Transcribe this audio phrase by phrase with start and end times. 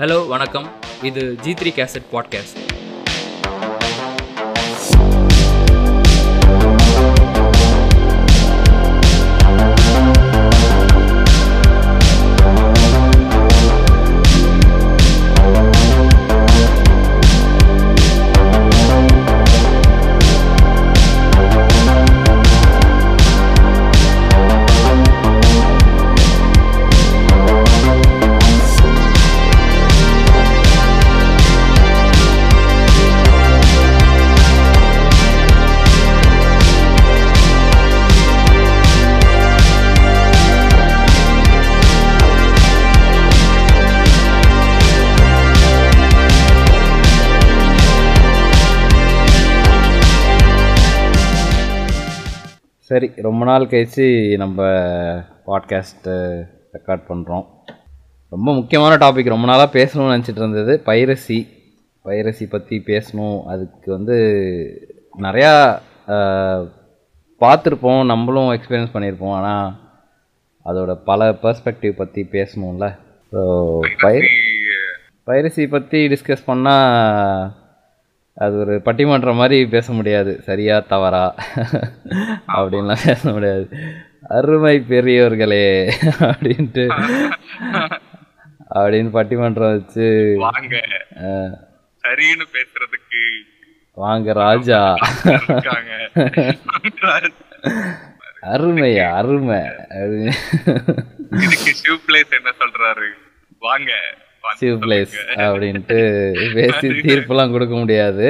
[0.00, 0.66] Hello வணக்கம்.
[1.02, 2.58] இது G three cassette podcast
[53.30, 54.06] ரொம்ப நாள் கழிச்சு
[54.42, 54.62] நம்ம
[55.46, 56.14] பாட்காஸ்ட்டு
[56.74, 57.44] ரெக்கார்ட் பண்ணுறோம்
[58.34, 60.72] ரொம்ப முக்கியமான டாபிக் ரொம்ப நாளாக பேசணும்னு நினச்சிட்டு இருந்தது.
[60.86, 61.38] பைரசி.
[62.04, 63.38] பைரசி பற்றி பேசணும்.
[63.52, 64.16] அதுக்கு வந்து
[65.26, 65.52] நிறையா
[67.40, 68.02] பார்த்துருப்போம்.
[68.12, 69.68] நம்மளும் எக்ஸ்பீரியன்ஸ் பண்ணியிருப்போம் ஆனால்
[70.70, 72.86] அதோட பல பர்ஸ்பெக்டிவ் பற்றி பேசணும்ல.
[73.32, 73.42] ஸோ
[74.04, 74.16] பை
[75.26, 77.50] பைரசி பற்றி டிஸ்கஸ் பண்ணால்
[78.40, 80.40] அது ஒரு பட்டிமன்றம் மாதிரி பேச முடியாது.
[80.42, 81.34] சரியா தவறா?
[82.48, 83.68] அப்படின்லாம் பேச முடியாது.
[84.28, 86.84] அருமை பெரியவர்களே அப்படின்ட்டு.
[88.74, 90.76] அப்படின்னு பட்டிமன்றம் வச்சு வாங்க.
[92.02, 93.20] சரின்னு பேசுறதுக்கு
[93.92, 94.94] வாங்க ராஜா.
[98.40, 98.98] அருமை
[102.08, 103.08] பிளேஸ் என்ன சொல்றாரு?
[103.58, 103.92] வாங்க.
[104.60, 105.14] சிவ் பிளேஸ்.
[105.46, 105.98] அப்படின்ட்டு
[106.56, 108.26] பேசி தீர்ப்பெல்லாம் கொடுக்க முடியாது.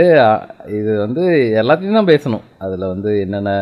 [0.79, 1.23] இது வந்து
[1.63, 2.45] எல்லாத்தையும் தான் பேசணும்.
[2.65, 3.53] அதில் வந்து என்னென்ன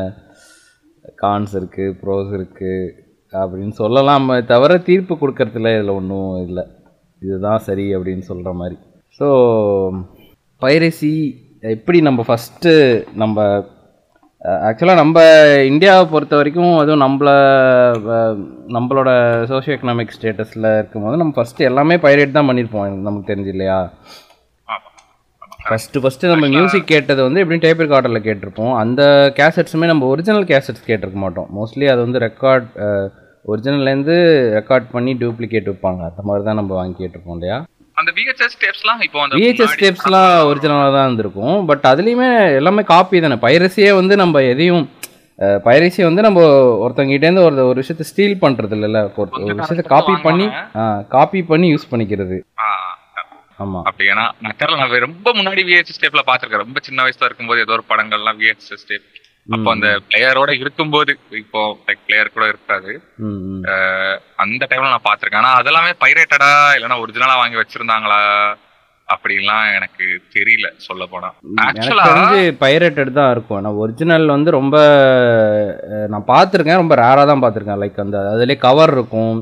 [1.22, 2.92] கான்ஸ் இருக்குது ப்ரோஸ் இருக்குது
[3.32, 6.64] அப்படின்னு சொல்லலாம் தவிர தீர்ப்பு கொடுக்கறதுல இதில் ஒன்றும் இல்லை.
[7.22, 8.76] இதுதான் சரி அப்படின்னு சொல்கிற மாதிரி.
[9.18, 9.28] ஸோ
[10.62, 11.14] பைரசி
[11.76, 12.72] எப்படி நம்ம ஃபஸ்ட்டு
[13.22, 13.46] நம்ம
[14.42, 15.18] ஆக்சுவலாக நம்ம
[15.70, 17.28] இந்தியாவை பொறுத்த வரைக்கும் அதுவும் நம்மள
[18.76, 19.10] நம்மளோட
[19.50, 23.78] சோஷியோ எக்கனாமிக் ஸ்டேட்டஸில் இருக்கும்போது நம்ம ஃபஸ்ட்டு எல்லாமே பைரேட் தான் பண்ணியிருப்போம் எனக்கு நமக்கு தெரிஞ்சு இல்லையா.
[25.68, 28.74] ஃபஸ்ட்டு ஃபஸ்ட்டு நம்ம மியூசிக் கேட்டது வந்து எப்படியும் டேப் ரெக்கார்டரில் கேட்டிருப்போம்.
[28.82, 29.02] அந்த
[29.38, 31.48] கேசட்ஸுமே நம்ம ஒரிஜினல் கேசட்ஸ் கேட்டிருக்க மாட்டோம்.
[31.58, 32.68] மோஸ்ட்லி அது வந்து ரெக்கார்ட்
[33.44, 34.16] ஒரிஜினல்லேருந்து
[34.58, 37.58] ரெக்கார்ட் பண்ணி டூப்ளிகேட் வைப்பாங்க அந்த மாதிரி தான் நம்ம வாங்கி கேட்டிருப்போம் இல்லையா?
[37.98, 41.56] அந்த VHS டேப்ஸ்லாம் இப்போ அந்த விஹெச்எஸ் டேப்ஸ்லாம் ஒரிஜினலாக தான் இருந்திருக்கும்.
[41.68, 42.28] பட் அதுலேயுமே
[42.58, 43.38] எல்லாமே காப்பி தானே.
[43.44, 44.84] பைரசியே வந்து நம்ம எதையும்
[45.66, 46.38] பைரசியை வந்து நம்ம
[46.84, 50.46] ஒருத்தவங்கிட்டேருந்து ஒரு ஒரு விஷயத்தை ஸ்டீல் பண்ணுறது இல்லைல்ல ஒரு விஷயத்தை காப்பி பண்ணி
[51.12, 52.38] காப்பி பண்ணி யூஸ் பண்ணிக்கிறது.
[52.60, 52.66] ஆ,
[53.58, 54.08] ஆமாம் அப்படி.
[54.12, 57.86] ஏன்னா நான் தெரியல நான் ரொம்ப முன்னாடி விஹெச்எஸ் டேப்ல பாத்திருக்கேன் ரொம்ப சின்ன வயசுல இருக்கும்போது ஏதோ ஒரு
[57.92, 59.06] படங்கள்லாம் விஹெச்எஸ் டேப்
[59.54, 62.92] அப்போ அந்த பிளேயரோட இருக்கும்போது இப்போ லைக் பிளேயர் கூட இருக்காது.
[64.44, 68.18] அந்த டைம்ல நான் பாத்திருக்கேன் ஆனா அதெல்லாமே பைரேட்டடா இல்லைன்னா ஒரிஜினலா வாங்கி வச்சிருந்தாங்களா?
[69.08, 71.28] அப்படின்லாம் எனக்கு தெரியல சொல்ல போனா
[71.66, 73.62] ஆக்சுவலா தெரிஞ்சு பைரேட்டட் தான் இருக்கும்.
[73.64, 74.76] நான் ஒரிஜினல் வந்து ரொம்ப
[76.12, 76.82] நான் பார்த்துருக்கேன்.
[76.82, 77.80] ரொம்ப ரேராக தான் பார்த்துருக்கேன்.
[77.84, 79.34] லைக் அந்த அதுலேயே கவர் இருக்கும்.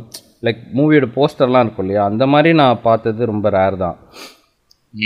[0.47, 2.05] லைக் மூவியோட போஸ்டர்லாம் இருக்கும் இல்லையா?
[2.11, 3.99] அந்த மாதிரி நான் பார்த்தது ரொம்ப ரேர் தான்.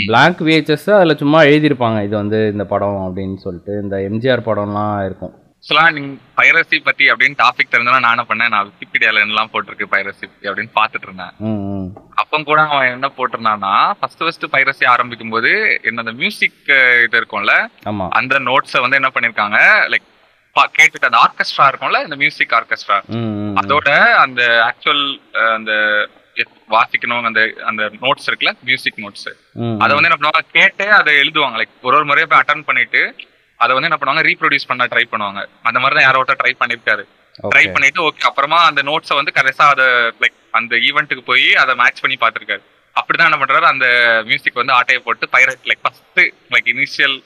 [0.07, 3.73] பிளாங்க் விஹெச்எஸ் அதில் சும்மா எழுதியிருப்பாங்க இது வந்து இந்த படம் அப்படின்னு சொல்லிட்டு.
[3.85, 5.33] இந்த எம்ஜிஆர் படம்லாம் இருக்கும்.
[5.57, 8.53] ஆக்சுவலா நீங்க பைரசி பத்தி அப்படின்னு டாபிக் தெரிஞ்சா நான் என்ன பண்ணேன்?
[8.55, 11.35] நான் விக்கிபீடியால என்னலாம் போட்டிருக்கு பைரசி அப்படின்னு பாத்துட்டு இருந்தேன்.
[12.21, 15.51] அப்போ கூட அவன் என்ன போட்டிருந்தான்னா ஃபர்ஸ்ட் ஃபர்ஸ்ட் பைரசி ஆரம்பிக்கும் போது
[15.89, 16.71] என்ன அந்த மியூசிக்
[17.07, 17.57] இது இருக்கும்ல
[18.21, 19.59] அந்த நோட்ஸை வந்து என்ன பண்ணிருக்காங்க
[19.93, 20.09] லைக்
[20.79, 22.97] கேட்டுட்டு அந்த ஆர்கெஸ்ட்ரா இருக்கும்ல இந்த மியூசிக் ஆர்கெஸ்ட்ரா
[23.63, 23.91] அதோட
[24.25, 25.05] அந்த ஆக்சுவல்
[25.57, 25.73] அந்த
[26.75, 29.29] வாசிக்கணும் அந்த அந்த நோட்ஸ் இருக்குல்ல மியூசிக் நோட்ஸ்
[29.83, 31.57] அதை வந்து என்ன பண்ணுவாங்க கேட்டு அதை எழுதுவாங்க.
[31.61, 33.03] லைக் ஒரு ஒரு முறையை போய் அட்டன் பண்ணிட்டு
[33.61, 35.41] அதை வந்து என்ன பண்ணுவாங்க ரீப்ரொடியூஸ் பண்ண ட்ரை பண்ணுவாங்க.
[35.69, 37.05] அந்த மாதிரி தான் யாரோ ட்ரை பண்ணிருக்காரு.
[37.53, 39.87] ட்ரை பண்ணிட்டு ஓகே அப்புறமா அந்த நோட்ஸை வந்து கடைசா அதை
[40.23, 42.63] லைக் அந்த ஈவெண்ட்டுக்கு போய் அதை மேட்ச் பண்ணி பார்த்திருக்காரு.
[43.01, 43.87] அப்படிதான் என்ன பண்றாரு அந்த
[44.31, 46.21] மியூசிக் வந்து ஆட்டையை போட்டு pirate like first
[46.55, 47.17] like initial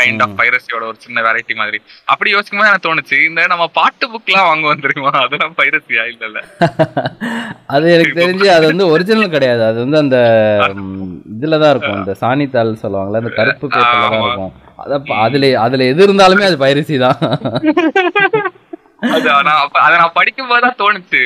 [0.00, 1.78] kind of பைரசியோட ஒரு சின்ன வெரைட்டி மாதிரி.
[2.08, 5.12] அப்படி யோசிக்கும் போது எனக்கு தோணுச்சு இந்த நம்ம பாட்டு புக்லாம் வாங்குவோம் தெரியுமா?
[5.24, 6.40] அதெல்லாம் பைரசியா இல்ல இல்ல.
[7.74, 9.62] அது எனக்கு தெரிஞ்சு அது வந்து ஒரிஜினல் கிடையாது.
[9.64, 10.16] அது வந்து அந்த
[11.34, 11.98] இதில் தான் இருக்கும்.
[12.00, 14.22] இந்த சாணித்தாள் சொல்லுவாங்கல்ல அந்த கருப்பு பேப்பரில் தான்.
[14.22, 14.54] இருக்கும்.
[14.78, 17.18] அத அதுல அதுல எது இருந்தாலுமே அது பைரசி தான்.
[19.10, 21.22] அது நான் அப்ப- அதை நான் படிக்கும் போது தான் தோணுச்சு.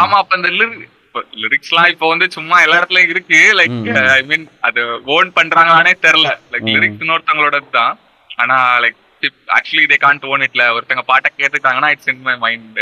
[0.00, 0.50] ஆமா அப்ப இந்த
[1.42, 3.38] லிரிக்ஸ் எல்லாம் இப்போ வந்து சும்மா எல்லா இடத்துலயும் இருக்கு.
[3.58, 3.76] லைக்.
[4.10, 4.80] ஐ மீன் அது
[5.14, 6.30] ஓன் பண்றாங்களானே தெரியல.
[6.52, 6.68] லைக்.
[6.74, 7.94] லிரிக்ஸ் ஒருத்தவங்களோட தான்.
[8.38, 9.00] ஆனா like
[9.56, 12.80] actually they can't own இட்ல ஒருத்தங்க பாட்டை கேட்டுட்டாங்கன்னா இட்ஸ் இன் மை மைண்ட்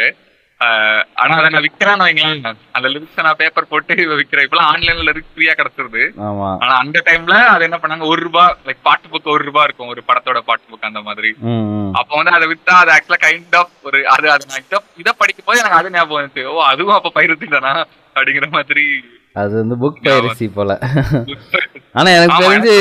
[1.21, 2.45] ஆனா அதை நான் விக்கிறேன்னு வைங்களேன்.
[2.77, 6.03] அந்த லிரிக்ஸ் நான் பேப்பர் போட்டு விக்கிறேன் இப்பெல்லாம் ஆன்லைன்ல லிரிக்ஸ் ஃப்ரீயா கிடைச்சிருது.
[6.63, 8.07] ஆனா அந்த டைம்ல அது என்ன பண்ணாங்க?
[8.13, 9.91] ஒரு ரூபா லைக் பாட்டு புக் ஒரு ரூபா இருக்கும்.
[9.95, 11.31] ஒரு படத்தோட பாட்டு புக் அந்த மாதிரி.
[12.01, 15.49] அப்ப வந்து அதை வித்தா அது ஆக்சுவலா கைண்ட் ஆஃப் ஒரு அது அது நான் இத இதை படிக்கும்
[15.49, 16.45] போது எனக்கு அது ஞாபகம் வந்துச்சு.
[16.53, 17.75] ஓ அதுவும் அப்ப பயிற்சி தானா?
[18.17, 18.87] அப்படிங்கிற மாதிரி
[19.37, 20.73] அது வந்து புக் பைரசி போல.
[21.99, 22.75] ஆனா எனக்கு தெரிஞ்சு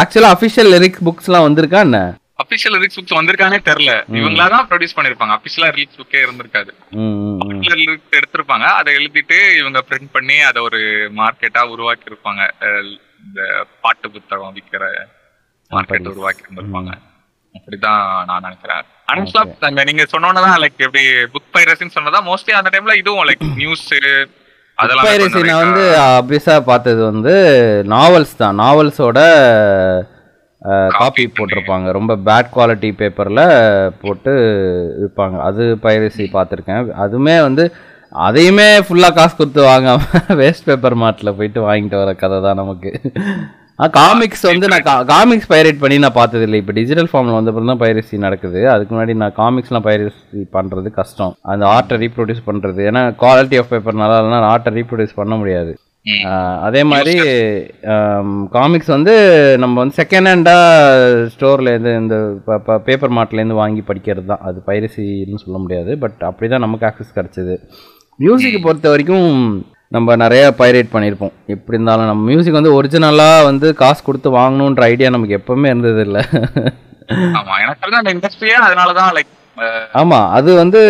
[0.00, 1.98] ஆக்சுவலா அஃபிஷியல் லிரிக்ஸ் புக்ஸ்லாம் வந்திருக்கா என்ன?
[2.42, 5.34] அபிஷியல் லிரிக்ஸ் புக்ஸ் வந்திருக்கானே தெரியல இவங்களா தான் ப்ரொடியூஸ் பண்ணிருப்பாங்க.
[5.38, 6.70] அபிஷியலா லிரிக்ஸ் புக்கே இருந்திருக்காது.
[7.82, 8.66] லிரிக்ஸ் எடுத்திருப்பாங்க.
[8.80, 10.80] அதை எழுதிட்டு இவங்க பிரிண்ட் பண்ணி அதை ஒரு
[11.20, 12.42] மார்க்கெட்டா உருவாக்கி இருப்பாங்க
[13.26, 13.40] இந்த
[13.84, 14.84] பாட்டு புத்தகம் விக்கிற
[15.70, 16.92] மார்க்கெட் உருவாக்கி இருந்திருப்பாங்க.
[17.54, 18.84] அப்படிதான் நான் நினைக்கிறேன்.
[19.08, 21.02] ஆனா நீங்க சொன்னோன்னதான் லைக் எப்படி
[21.34, 23.88] புக் பைரசின்னு சொன்னதா மோஸ்ட்லி அந்த டைம்ல இதுவும் லைக் நியூஸ்
[24.78, 25.82] பைரசி நான் வந்து
[26.20, 27.34] அபியஸா பார்த்தது வந்து
[27.94, 28.58] நாவல்ஸ் தான்.
[28.62, 29.20] நாவல்ஸோட
[30.98, 31.86] காப்பி போட்டிருப்பாங்க.
[31.98, 33.44] ரொம்ப பேட் குவாலிட்டி பேப்பரில்
[34.02, 34.32] போட்டு
[35.00, 36.90] விற்பாங்க அது பைரசி பார்த்துருக்கேன்.
[37.04, 37.64] அதுவுமே வந்து
[38.26, 42.90] அதையுமே ஃபுல்லாக காசு கொடுத்து வாங்காம வேஸ்ட் பேப்பர் மார்ட்டில் போயிட்டு வாங்கிட்டு வர கதை தான் நமக்கு.
[43.96, 47.80] காமிக்ஸ் வந்து நான் காமிக்ஸ் பைரேட் பண்ணி நான் பார்த்தது இல்லை இப்போ டிஜிட்டல் ஃபார்மில் வந்த அப்புறம் தான்
[47.82, 48.60] பைரசி நடக்குது.
[48.72, 51.32] அதுக்கு முன்னாடி நான் காமிக்ஸ்லாம் பைரசி பண்ணுறது கஷ்டம்.
[51.52, 55.72] அந்த ஆர்ட்டை ரீப்ரொடியூஸ் பண்ணுறது ஏன்னா குவாலிட்டி ஆஃப் பேப்பர் நல்லா இல்லைனா ஆர்ட்டை ரீப்ரொடியூஸ் பண்ண முடியாது.
[56.66, 57.14] அதே மாதிரி
[58.56, 59.12] காமிக்ஸ் வந்து
[59.62, 62.16] நம்ம வந்து செகண்ட் ஹேண்டாக ஸ்டோர்லேருந்து இந்த
[62.88, 64.42] பேப்பர் மார்ட்லேருந்து வாங்கி படிக்கிறது தான்.
[64.48, 65.92] அது பைரசின்னு சொல்ல முடியாது.
[66.04, 67.56] பட் அப்படி தான் நமக்கு ஆக்சஸ் கிடச்சிது.
[68.24, 69.30] மியூசிக்கை பொறுத்த வரைக்கும்
[69.92, 71.34] நம்ம நிறைய பைரேட் பண்ணியிருப்போம்.
[71.46, 76.22] எப்படி இருந்தாலும் நம்ம மியூசிக் வந்து ஒரிஜினலாக வந்து காசு கொடுத்து வாங்கணுன்ற ஐடியா நமக்கு எப்பவுமே இருந்தது இல்லை
[77.36, 77.54] ஆமா
[79.96, 80.80] ஆமாம் அது வந்து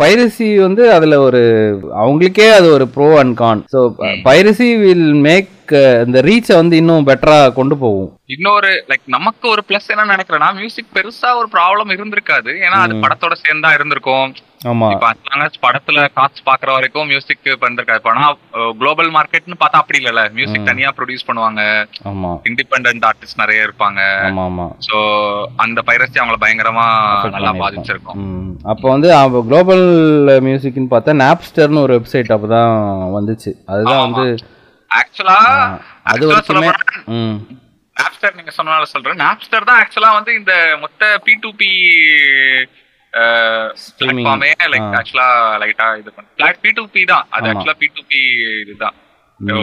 [0.00, 1.40] பைரசி வந்து அதில் ஒரு
[2.00, 3.80] அவங்களுக்கே அது ஒரு pro and con so
[4.24, 5.48] piracy will make
[6.06, 8.10] இந்த ரீச்சை வந்து இன்னும் பெட்டராக கொண்டு போகும்.
[8.34, 12.50] இன்னொரு லைக் நமக்கு ஒரு பிளஸ் என்ன நினைக்கிறேன்னா மியூசிக் பெருசா ஒரு ப்ராப்ளம் இருந்திருக்காது.
[12.66, 14.32] ஏன்னா அது படத்தோட சேர்ந்தா இருந்திருக்கும்.
[15.64, 18.26] படத்துல காசு பாக்குற வரைக்கும் மியூசிக் பண்ணிருக்காது ஆனா
[18.80, 21.62] குளோபல் மார்க்கெட்னு பார்த்தா அப்படி இல்லல மியூசிக் தனியா ப்ரொடியூஸ் பண்ணுவாங்க.
[22.50, 24.00] இண்டிபெண்டன்ட் ஆர்டிஸ்ட் நிறைய இருப்பாங்க.
[24.88, 24.96] சோ
[25.64, 26.86] அந்த பைரசி அவங்கள பயங்கரமா
[27.36, 28.22] நல்லா பாதிச்சிருக்கும்.
[28.72, 29.10] அப்போ வந்து
[29.50, 29.86] குளோபல்
[30.48, 32.72] மியூசிக்னு பார்த்தா நாப்ஸ்டர்னு ஒரு வெப்சைட் அப்போ தான்
[33.18, 33.52] வந்துச்சு.
[33.72, 34.26] அதுதான் வந்து
[34.98, 35.38] ஆக்சுவலா
[36.12, 36.70] அது வரைக்குமே
[37.96, 40.52] நாப்ஸ்டர் நீங்க சொன்னால சொல்றேன் நாப்ஸ்டர் தான் ஆக்சுவலா வந்து இந்த
[40.82, 41.70] மொத்த பி டு பி.
[43.98, 45.26] பிளாட்ஃபார்மே லைக் ஆக்சுவலா
[45.62, 47.48] லைட்டா இது பண்ண பி டு பி தான் அது.
[47.50, 48.20] ஆக்சுவலா பி டு பி
[48.62, 48.96] இதுதான்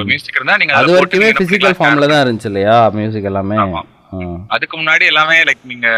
[0.07, 1.77] மியூசிக் இருந்தா நீங்க அது வரைக்குமே பண்ணிக்கலாம்.
[1.79, 3.57] ஃபார்மில் தான் இருந்துச்சு இல்லையா மியூசிக் எல்லாமே.
[4.55, 5.89] அதுக்கு முன்னாடி எல்லாமே லைக் நீங்க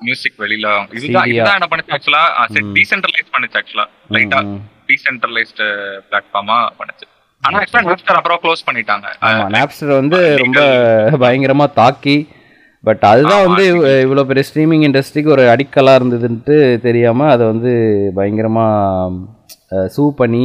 [0.00, 0.68] மியூசிக் வெளியில
[0.98, 1.26] இதுதான்?
[1.32, 2.22] இதுதான் என்ன பண்ணுச்சு ஆக்சுவலா
[2.78, 3.86] டீசென்ட்ரலைஸ் பண்ணுச்சு ஆக்சுவலா
[4.16, 4.40] லைட்டா.
[4.88, 5.66] டீசென்ட்ரலைஸ்டு
[6.08, 7.06] பிளாட்ஃபார்மா பண்ணுச்சு
[7.42, 9.06] ஆனா ஆக்சுவலா நாப்ஸ்டர் அப்புறம் க்ளோஸ் பண்ணிட்டாங்க.
[9.26, 10.60] ஆமா நாப்ஸ்டர் வந்து ரொம்ப
[11.22, 12.16] பயங்கரமா தாக்கி.
[12.84, 17.72] பட் அதுதான் வந்து இவ்- இவ்வளவு பெரிய ஸ்ட்ரீமிங் இண்டஸ்ட்ரிக்கு ஒரு அடிக்கலா இருந்ததுன்ட்டு தெரியாம அதை வந்து
[18.16, 18.64] பயங்கரமா
[19.88, 20.44] சூ பண்ணி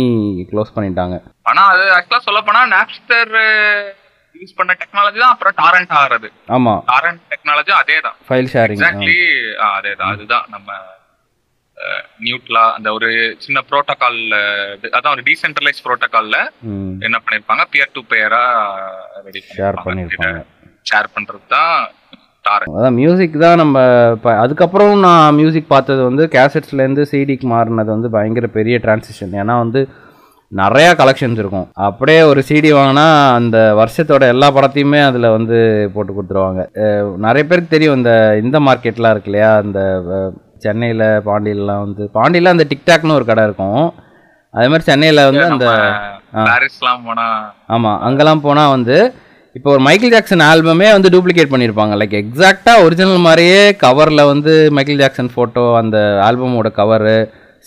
[0.50, 1.16] க்ளோஸ் பண்ணிட்டாங்க.
[1.46, 3.32] ஆனா அது ஆக்சுவலா சொல்ல போனா நாப்ஸ்டர்
[4.36, 6.74] யூஸ் பண்ண டெக்னாலஜி தான் அப்புறம் டாரண்ட் ஆறது ஆமா.
[6.92, 9.18] டாரண்ட் டெக்னாலஜி அதே தான் ஃபைல் ஷேரிங் எக்ஸாக்ட்லி
[9.72, 10.70] அதே தான் அதுதான் நம்ம
[12.26, 13.10] நியூட்லா அந்த ஒரு
[13.44, 14.36] சின்ன ப்ரோட்டோகால்ல
[14.98, 16.38] அதான் ஒரு டீசென்ட்ரலைஸ் ப்ரோட்டோகால்ல
[17.08, 17.66] என்ன பண்ணிருப்பாங்க?
[17.74, 18.44] பியர் டு பியரா
[19.28, 20.42] ரெடி ஷேர் பண்ணியிருப்பாங்க
[20.92, 21.78] ஷேர் பண்றது தான்
[22.74, 23.78] அதான் மியூசிக் தான் நம்ம
[24.16, 29.82] இப்போ அதுக்கப்புறம் நான் மியூசிக் பார்த்தது வந்து கேசட்ஸ்லேருந்து சிடிக்கு மாறினது வந்து பயங்கர பெரிய டிரான்சிஷன் ஏன்னா வந்து
[30.52, 31.66] நிறையா கலெக்ஷன்ஸ் இருக்கும்.
[31.88, 33.06] அப்படியே ஒரு சிடி வாங்கினா
[33.40, 35.58] அந்த வருஷத்தோட எல்லா படத்தையுமே அதில் வந்து
[35.96, 36.62] போட்டு கொடுத்துருவாங்க.
[37.26, 38.12] நிறைய பேருக்கு தெரியும் இந்த
[38.44, 39.52] இந்த மார்க்கெட்லாம் இருக்கு இல்லையா?
[39.68, 39.82] இந்த
[40.64, 43.82] சென்னையில் பாண்டியிலலாம் வந்து பாண்டியில் அந்த டிக்டாக்னு ஒரு கடை இருக்கும்.
[44.54, 45.66] அதே மாதிரி சென்னையில் வந்து அந்த
[47.76, 48.98] ஆமாம் அங்கெல்லாம் போனால் வந்து
[49.58, 55.02] இப்போ ஒரு மைக்கேல் ஜாக்சன் ஆல்பமே வந்து டூப்ளிகேட் பண்ணியிருப்பாங்க லைக் எக்ஸாக்டாக ஒரிஜினல் மாதிரியே கவரில் வந்து மைக்கேல்
[55.04, 55.98] ஜாக்சன் ஃபோட்டோ அந்த
[56.28, 57.18] ஆல்பமோட கவரு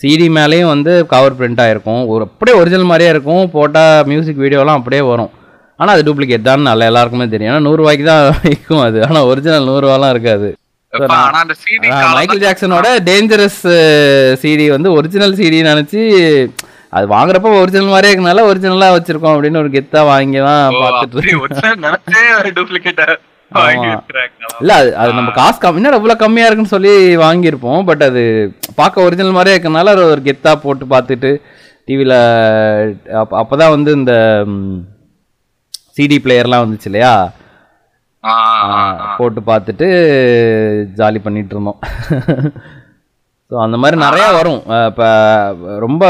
[0.01, 3.43] சிடி மேலேயும் வந்து கவர் பிரிண்ட் ஆகிருக்கும் ஒரு அப்படியே ஒரிஜினல் மாதிரியே இருக்கும்.
[3.55, 5.31] போட்டால் மியூசிக் வீடியோலாம் அப்படியே வரும்.
[5.79, 6.63] ஆனால் அது டூப்ளிகேட் தான்.
[6.69, 7.51] நல்லா எல்லாருக்குமே தெரியும்.
[7.51, 8.99] ஏன்னா நூறுரூவாய்க்கு தான் விற்கும் அது.
[9.07, 10.49] ஆனால் ஒரிஜினல் நூறுரூவாலாம் இருக்காது.
[12.15, 13.61] மைக்கேல் ஜாக்சனோட டேஞ்சரஸ்
[14.41, 16.01] சிடி வந்து ஒரிஜினல் சிடி நினச்சி
[16.93, 21.21] அது வாங்குறப்ப ஒரிஜினல் மாதிரியே இருக்கனால ஒரிஜினலாக வச்சிருக்கோம் அப்படின்னு ஒரு கெத்தாக வாங்கி தான் பார்த்துட்டு
[24.59, 26.93] இல்ல அது அது நம்ம காசு கம்மி என்ன இவ்வளவு கம்மியா இருக்குன்னு சொல்லி
[27.23, 28.21] வாங்கியிருப்போம் பட் அது
[28.75, 31.31] பார்க்க ஒரிஜினல் மாதிரியே இருக்கனால அது ஒரு கெத்தா போட்டு பார்த்துட்டு
[31.87, 32.17] டிவியில்
[33.19, 34.13] அப்போ அப்போதான் வந்து இந்த
[35.95, 37.13] சிடி பிளேயர்லாம் வந்துச்சு இல்லையா.
[39.19, 39.87] போட்டு பார்த்துட்டு
[40.99, 41.79] ஜாலி பண்ணிட்டு இருந்தோம்
[43.51, 44.59] ஸோ அந்த மாதிரி நிறையா வரும்.
[44.89, 45.07] இப்போ
[45.85, 46.03] ரொம்ப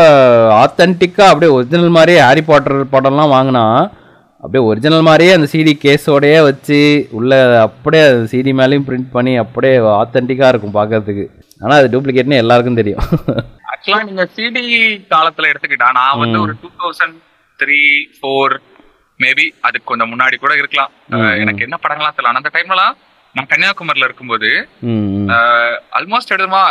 [0.63, 3.63] ஆத்தென்டிக்காக அப்படியே ஒரிஜினல் மாதிரியே ஹாரி பாட்டர் படம்லாம் வாங்கினா
[4.43, 6.79] அப்படியே ஒரிஜினல் மாதிரியே அந்த சிடி கேஸோடையே வச்சு
[7.17, 7.31] உள்ள
[7.67, 11.25] அப்படியே சிடி மேலேயும் பிரிண்ட் பண்ணி அப்படியே ஆத்தென்டிக்காக இருக்கும் பார்க்கறதுக்கு.
[11.63, 13.03] ஆனால் அது டூப்ளிகேட்னு எல்லாருக்கும் தெரியும்.
[13.71, 14.63] ஆக்சுவலா நீங்க சிடி
[15.13, 16.39] காலத்துல எடுத்துக்கிட்டா நான் வந்து.
[16.45, 17.17] ஒரு two thousand
[17.59, 17.81] three
[18.17, 18.55] four
[19.21, 20.91] maybe அதுக்கு கொஞ்சம் முன்னாடி கூட இருக்கலாம்.
[21.41, 22.93] எனக்கு என்ன படங்கள்லாம் தெரியல ஆனா அந்த டைம்லலாம்
[23.35, 24.49] நான் கன்னியாகுமரியில இருக்கும்போது.
[25.97, 26.61] ஆல்மோஸ்ட் எடுமா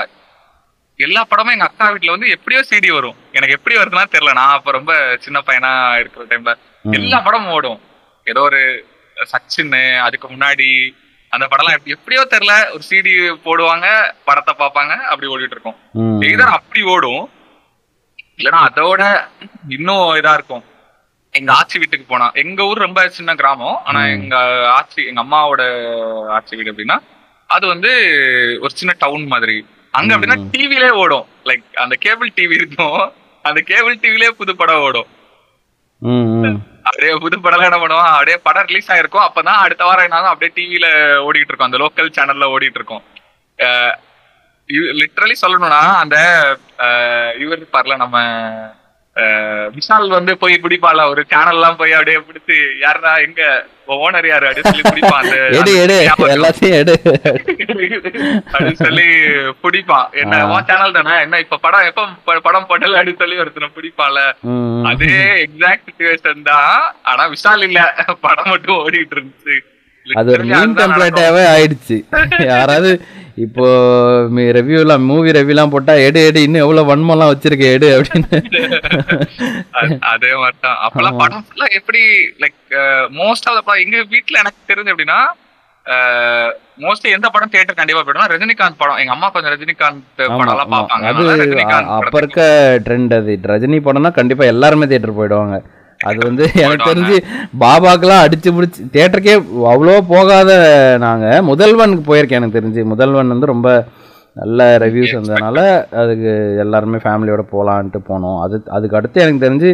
[0.99, 4.71] எல்லா படமும் எங்க அக்கா வீட்ல வந்து எப்படியோ சிடி வரும் எனக்கு எப்படி வருதுன்னா தெரியல நான் அப்ப
[4.71, 6.53] ரொம்ப சின்ன பையனா இருக்கிற டைம்ல.
[6.99, 7.79] எல்லா படமும் ஓடும்
[8.27, 8.61] ஏதோ ஒரு
[9.17, 10.69] சச்சின் அதுக்கு முன்னாடி
[11.33, 13.13] அந்த படம்லாம் எப்படி- எப்படியோ தெரியல ஒரு சிடி
[13.45, 13.87] போடுவாங்க
[14.25, 15.79] படத்தை பார்ப்பாங்க அப்படி ஓடிட்டு இருக்கும்.
[16.25, 17.25] எய்தர் அப்படி ஓடும்
[18.39, 19.03] இல்லைன்னா அதோட
[19.69, 20.65] இன்னும் இதா இருக்கும்
[21.31, 23.81] எங்க ஆச்சி வீட்டுக்கு போனா எங்க ஊர் ரொம்ப சின்ன கிராமம்.
[23.85, 24.07] ஆனா.
[24.07, 24.37] எங்க
[24.79, 25.63] ஆச்சி எங்க அம்மாவோட
[26.31, 26.99] ஆச்சி வீடு அப்படின்னா
[27.47, 27.89] அது வந்து
[28.61, 29.67] ஒரு சின்ன டவுன் மாதிரி.
[29.91, 30.41] அங்க அப்படின்னா.
[30.53, 31.27] டிவிலே ஓடும்.
[31.45, 33.13] லைக் அந்த கேபிள் டிவி இருக்கும்.
[33.43, 35.07] அந்த கேபிள் டிவிலே புது படம் ஓடும்.
[36.83, 38.11] அப்படியே புது படம் என்ன பண்ணுவான்?
[38.13, 39.29] அப்படியே படம் ரிலீஸ் ஆயிருக்கும்.
[39.29, 40.87] அப்பதான் அடுத்த வாரம் என்ன அப்படியே டிவில
[41.29, 41.73] ஓடிட்டு இருக்கும்.
[41.73, 43.03] அந்த லோக்கல் சேனல்ல ஓடிட்டு இருக்கும்.
[44.69, 46.19] லிட்டரலி சொல்லணும்னா அந்த
[47.39, 48.21] இவர் இருப்பார்ல நம்ம
[49.71, 53.43] விஷால் வந்து போய் பிடிப்பால ஒரு சேனல் எல்லாம் போய் அப்படியே பிடிச்சு யாருடா எங்க?
[53.89, 54.47] ஓனர் யாரு?
[54.47, 55.29] அப்படின்னு சொல்லி பிடிப்பான்
[56.29, 56.95] எல்லாத்தையும் எடு.
[58.53, 59.07] அப்படின்னு சொல்லி
[59.63, 60.11] பிடிப்பான்.
[60.13, 60.47] என்ன.
[60.47, 61.21] உன் சேனல் தானே?
[61.21, 62.07] என்ன இப்ப படம் எப்ப
[62.41, 62.99] படம் போடல?
[62.99, 64.21] அப்படின்னு சொல்லி ஒருத்தனை பிடிப்பான்ல.
[64.41, 64.85] ம்.
[64.85, 65.13] அதே
[65.45, 66.95] எக்ஸாக்ட் சிச்சுவேஷன் தான்.
[67.03, 67.95] ஆனா விஷால் இல்ல.
[68.21, 69.57] படம் மட்டும் ஓடிட்டு இருந்துச்சு.
[70.15, 70.75] அது ஒரு மீன்.
[70.75, 72.05] டெம்ப்ளேட்டாவே ஆயிடுச்சு.
[72.45, 73.03] யாராவது
[73.35, 73.69] இப்போ
[74.53, 78.43] ரிவ்யூலாம் மூவி ரிவ்யூலாம் போட்டா எடு எடு இன்னும் எவ்வளவு வன்மம்லாம் வச்சிருக்க எடு அப்படின்னு.
[79.73, 79.99] அது-
[80.37, 80.77] மாதிரிதான்.
[80.87, 81.17] அப்பெல்லாம்.
[81.17, 81.99] படம் ஃபுல்லா எப்படி
[82.41, 82.75] லைக்
[83.13, 85.27] மோஸ்ட் ஆஃப் படம் எங்க வீட்ல எனக்கு தெரிஞ்சு எப்படின்னா
[86.79, 88.97] மோஸ்ட்லி எந்த படம் தியேட்டர் கண்டிப்பா போயிடும் ரஜினிகாந்த் படம்.
[88.97, 90.75] எங்க அம்மா கொஞ்சம் ரஜினிகாந்த் படம் எல்லாம் ஆமா.
[90.75, 92.43] பாப்பாங்க அது அப்ப இருக்க
[92.85, 93.39] ட்ரெண்ட் அது.
[93.43, 95.63] ரஜினி படம்னா கண்டிப்பா எல்லாருமே தியேட்டர் போயிடுவாங்க.
[96.09, 96.89] அது வந்து எனக்கு.
[96.91, 97.17] தெரிஞ்சு
[97.63, 99.35] பாபாக்கெல்லாம் அடிச்சு பிடிச்சி தியேட்டருக்கே
[99.73, 100.51] அவ்வளோ போகாத
[101.05, 101.27] நாங்க.
[101.51, 102.83] முதல்வனுக்கு போயிருக்கேன் எனக்கு தெரிஞ்சு.
[102.93, 103.71] முதல்வன் வந்து ரொம்ப
[104.41, 105.59] நல்ல ரிவ்யூஸ் வந்ததுனால
[106.03, 106.33] அதுக்கு
[106.65, 108.39] எல்லாருமே ஃபேமிலியோட போகலான்ட்டு போனோம்.
[108.45, 109.71] அது அதுக்கு அடுத்து எனக்கு தெரிஞ்சு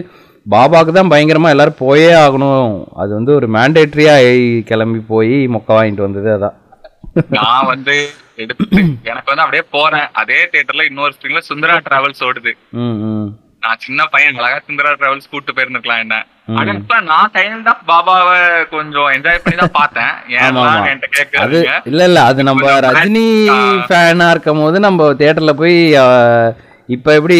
[0.47, 2.75] பாபாக்கு தான் பயங்கரமா எல்லாரும் போயே ஆகணும்.
[3.02, 4.14] அது வந்து ஒரு மேண்டேட்ரியா
[4.71, 6.56] கிளம்பி போய் மொக்க வாங்கிட்டு வந்தது அதான்.
[7.38, 7.97] நான் வந்து
[8.42, 8.78] எடுத்து
[9.11, 10.09] எனக்கு வந்து அப்படியே போறேன்.
[10.23, 12.52] அதே தியேட்டர்ல இன்னொரு ஸ்க்ரீன்ல சுந்தரா டிராவல்ஸ் ஓடுது.
[13.67, 16.17] நான் சின்ன பையன் அழகா சுந்தரா டிராவல்ஸ் கூட்டு போயிருந்துக்கலாம் என்ன.
[16.75, 18.37] இப்ப நான் கைண்ட் ஆஃப் பாபாவை
[18.75, 20.13] கொஞ்சம் என்ஜாய் பண்ணி தான் பார்த்தேன்.
[21.45, 21.59] அது
[21.91, 23.25] இல்ல இல்ல அது நம்ம ரஜினி.
[23.89, 25.77] ஃபேனா இருக்கும் போது நம்ம தியேட்டர்ல போய்
[26.89, 27.39] இப்ப எப்படி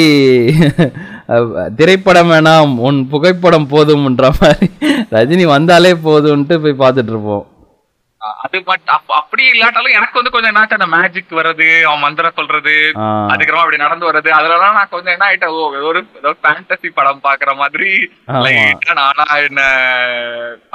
[1.79, 4.69] திரைப்படம் வேணாம் உன் புகைப்படம் போதும்ன்ற மாதிரி
[5.17, 7.45] ரஜினி வந்தாலே போதும்ன்ட்டு போய் பார்த்துட்டு இருப்போம்.
[8.45, 12.75] அது பட் அப்படி இல்லாட்டாலும் எனக்கு வந்து கொஞ்சம் என்னாச்சு அந்த மேஜிக் வர்றது அவன் மந்திரம் சொல்றது
[13.31, 17.55] அதுக்கப்புறமா அப்படி நடந்து வர்றது அதுலலாம் நான் கொஞ்சம் என்ன ஆயிட்டேன் ஓ ஒரு ஏதோ ஃபேண்டசி படம் பாக்குற
[17.63, 17.91] மாதிரி
[19.01, 19.63] நானா என்ன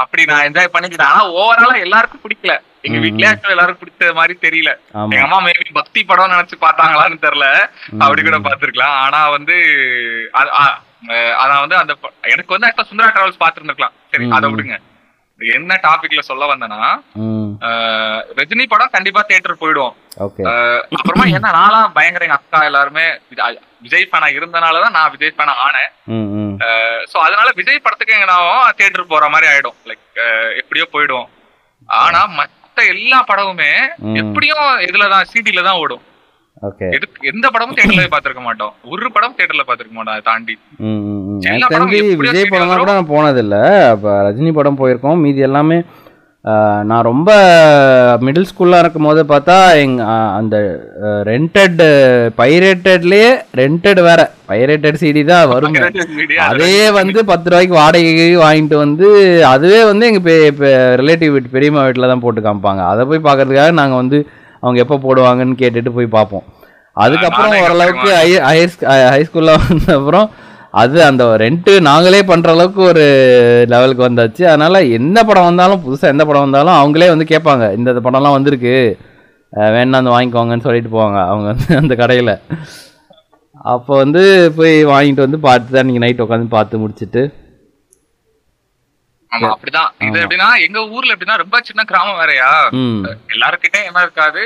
[0.03, 1.11] அப்படி நான் என்ஜாய் பண்ணிக்கிட்டேன்.
[1.11, 2.53] ஆனா ஓவராலா எல்லாருக்கும் பிடிக்கல.
[2.85, 2.99] எங்க.
[3.01, 4.71] வீட்லயே actually எல்லாருக்கும் பிடிச்ச மாதிரி தெரியல.
[5.05, 7.47] எங்க அம்மா மேபி பக்தி படம் நினைச்சு பார்த்தாங்களான்னு தெரியல.
[8.03, 8.95] அப்படி கூட பார்த்திருக்கலாம்.
[9.05, 9.57] ஆனா வந்து
[11.41, 11.93] அதான் வந்து அந்த
[12.33, 14.25] எனக்கு வந்து ஆக்சுவலா சுந்தரா டிராவல்ஸ் பார்த்திருந்துக்கலாம் சரி.
[14.37, 14.75] அதை விடுங்க.
[15.57, 16.91] என்ன டாபிக்ல சொல்ல வந்தேன்னா
[18.39, 19.95] ரஜினி படம் கண்டிப்பா தியேட்டர் போயிடுவோம்
[20.97, 23.05] அப்புறமா என்ன நான்லாம் பயங்கர எங்க அக்கா எல்லாருமே
[23.85, 25.91] விஜய் ஃபேனா இருந்தனாலதான் நான் விஜய் ஃபேனா ஆனேன்.
[27.11, 29.77] சோ அதனால விஜய் படத்துக்கு எங்க நான் தியேட்டர் போற மாதிரி ஆயிடும்.
[29.89, 30.21] லைக்
[30.61, 31.29] எப்படியோ போயிடுவோம்
[31.89, 33.71] ஆனா மத்த எல்லா படமுமே.
[34.21, 36.03] எப்படியும் இதுலதான் சிடில தான் ஓடும்.
[37.31, 38.73] எந்த படமும் தியேட்டர்ல பாத்திருக்க மாட்டோம்.
[38.93, 40.55] ஒரு படம் தியேட்டர்ல பாத்திருக்க மாட்டோம் அதை தாண்டி.
[41.47, 42.83] எனக்கு தெரிஞ்சு விஜய் படம்லாம் வரும்.
[42.83, 43.57] கூட நான் போனதில்ல.
[43.93, 45.21] அப்போ ரஜினி படம் போயிருக்கோம்.
[45.25, 45.79] மீதி எல்லாமே
[46.89, 47.31] நான் ரொம்ப
[48.25, 49.97] மிடில் ஸ்கூல்லாம் இருக்கும் போது பார்த்தா எங்
[50.37, 50.55] அந்த
[51.29, 51.81] ரெண்டட்
[52.39, 53.27] பைரேட்டட்லேயே
[53.59, 54.21] ரெண்டட் வேற.
[54.51, 55.81] பைரேட்டட் சிடி தான் வருங்க.
[56.47, 59.07] அதே வந்து பத்து ரூபாய்க்கு வாடகைக்கு வாங்கிட்டு வந்து
[59.53, 60.65] அதுவே வந்து எங்கள்
[61.03, 62.83] ரிலேட்டிவ் வீட்டு பெரியம்மா வீட்டில் தான் போட்டு காமிப்பாங்க.
[62.93, 64.19] அதை போய் பார்க்கறதுக்காக நாங்கள் வந்து
[64.63, 66.47] அவங்க எப்போ போடுவாங்கன்னு கேட்டுட்டு போய் பார்ப்போம்.
[67.03, 70.27] அதுக்கப்புறம் ஓரளவுக்கு ஹையர் ஹையர் ஹை ஸ்கூலில் வந்த அப்புறம்
[70.73, 73.05] அது அந்த ரெண்ட்டு நாங்களே பண்ணுற அளவுக்கு ஒரு
[73.71, 74.43] லெவலுக்கு வந்தாச்சு.
[74.51, 78.75] அதனால் எந்த படம் வந்தாலும் புதுசாக எந்த படம் வந்தாலும் அவங்களே வந்து கேட்பாங்க இந்த படம்லாம் வந்திருக்கு.
[79.75, 82.33] வேணா வந்து வாங்கிக்கோங்கன்னு சொல்லிட்டு போவாங்க அவங்க வந்து அந்த கடையில்.
[83.73, 84.21] அப்போ வந்து
[84.57, 87.23] போய் வாங்கிட்டு வந்து பார்த்து தான் நீங்கள் நைட் உட்காந்து பார்த்து முடிச்சிட்டு.
[89.31, 89.91] ஆமா அப்படிதான்.
[90.05, 90.23] இது ஆமா.
[90.23, 92.49] எப்படின்னா எங்க ஊர்ல எப்படின்னா ரொம்ப சின்ன கிராமம் வேறயா.
[93.35, 94.41] எல்லாருக்கிட்ட என்ன இருக்காது.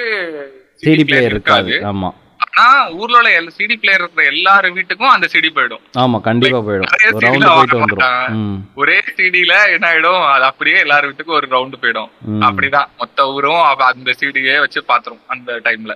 [0.83, 1.75] சிடி பிளேயர் இருக்காது.
[1.91, 2.15] ஆமாம்
[2.59, 5.83] ஆனா ஊர்ல உள்ள சிடி பிளேயர் இருக்கிற எல்லார் வீட்டுக்கும் அந்த சிடி போயிடும்.
[6.03, 8.61] ஆமா கண்டிப்பா போயிடும்.
[8.81, 10.21] ஒரு சிடில என்ன ஆயிடும்?
[10.33, 12.11] அது அப்படியே எல்லார் வீட்டுக்கும் ஒரு ரவுண்டு போயிடும்.
[12.47, 12.89] அப்படிதான்.
[13.01, 15.95] மொத்த ஊரும் அந்த சிடியே வச்சு பாத்துரும் அந்த டைம்ல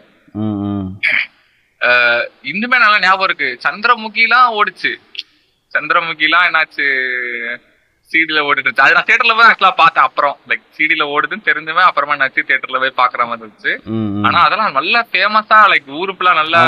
[2.49, 3.49] இன்னுமே நல்லா ஞாபகம் இருக்கு.
[3.65, 4.91] சந்திரமுகிலாம் ஓடுச்சு.
[5.73, 6.87] சந்திரமுகிலாம் என்னாச்சு?
[8.13, 10.35] சிடில ஓடிட்டு அது நான் தியேட்டர்ல போய் ஆக்சுவலா பார்த்தேன் அப்புறம்.
[10.49, 13.73] லைக் சிடில ஓடுதுன்னு தெரிஞ்சுமே அப்புறமா நச்சு தியேட்டர்ல போய் பாக்குற மாதிரி இருந்துச்சு.
[14.27, 16.61] ஆனா அதெல்லாம் நல்ல ஃபேமஸா லைக் ஊருக்குலாம் நல்லா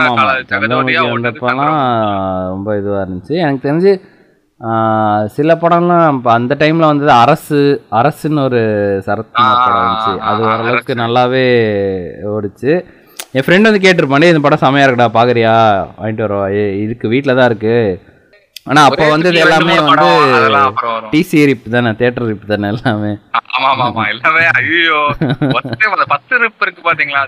[0.51, 1.43] ஜெகஜோதியா ஓடுது
[2.53, 3.35] ரொம்ப இதுவாக இருந்துச்சு.
[3.43, 3.93] எனக்கு தெரிஞ்சு
[5.35, 7.59] சில படம்லாம் இப்போ அந்த டைமில் வந்தது அரசு
[7.99, 8.59] அரசுன்னு ஒரு
[9.07, 10.13] சரத்குமார் படம் இருந்துச்சு.
[10.29, 10.93] அது ஓரளவுக்கு.
[11.03, 11.45] நல்லாவே
[12.33, 12.71] ஓடிச்சு.
[13.37, 15.53] என் ஃப்ரெண்ட் வந்து கேட்டிருப்பானே இந்த படம் செமையா இருக்குடா பார்க்குறியா
[15.99, 16.47] வாங்கிட்டு வரவா
[16.83, 17.75] இதுக்கு வீட்டில் தான் இருக்கு.
[18.67, 20.09] ஆனால் அப்போ ரெண்டு எல்லாமே வந்து
[21.13, 23.11] டிசி ரிப் தானே தேட்டர் ரிப் தானே எல்லாமே.
[23.53, 24.99] ஆமா ஆமா ஆமா எல்லாமே ஐயோ
[26.07, 27.23] பத்து ரிப் இருக்கு பாத்தீங்களா?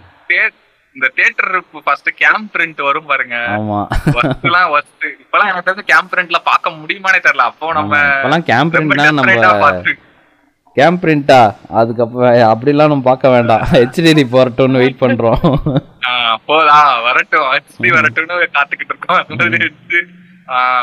[0.96, 3.36] இந்த theatre rip first cam print வரும் பாருங்க.
[3.56, 7.46] ஆமாம் ஃபர்ஸ்ட்லாம் ஃபர்ஸ்ட் இப்பலாம் எனக்கு தெரிஞ்சு கேம் பிரிண்ட்ல பார்க்க முடியுமானே தெரியல.
[7.52, 9.84] அப்போ நம்ம இப்போலாம் கேம் ரொம்ப பிரிண்ட்னா நம்ம
[10.78, 11.40] கேம் பிரிண்டா
[11.80, 13.64] அதுக்கப்புறம் அப்படிலாம் நம்ம பார்க்க வேண்டாம்.
[13.74, 15.42] ஹெச்டிடி போறட்டும்னு வெயிட் பண்றோம்.
[16.50, 17.48] போதா வரட்டும்.
[17.54, 19.22] ஹெச்டி வரட்டும்னு காத்துக்கிட்டு இருக்கோம்.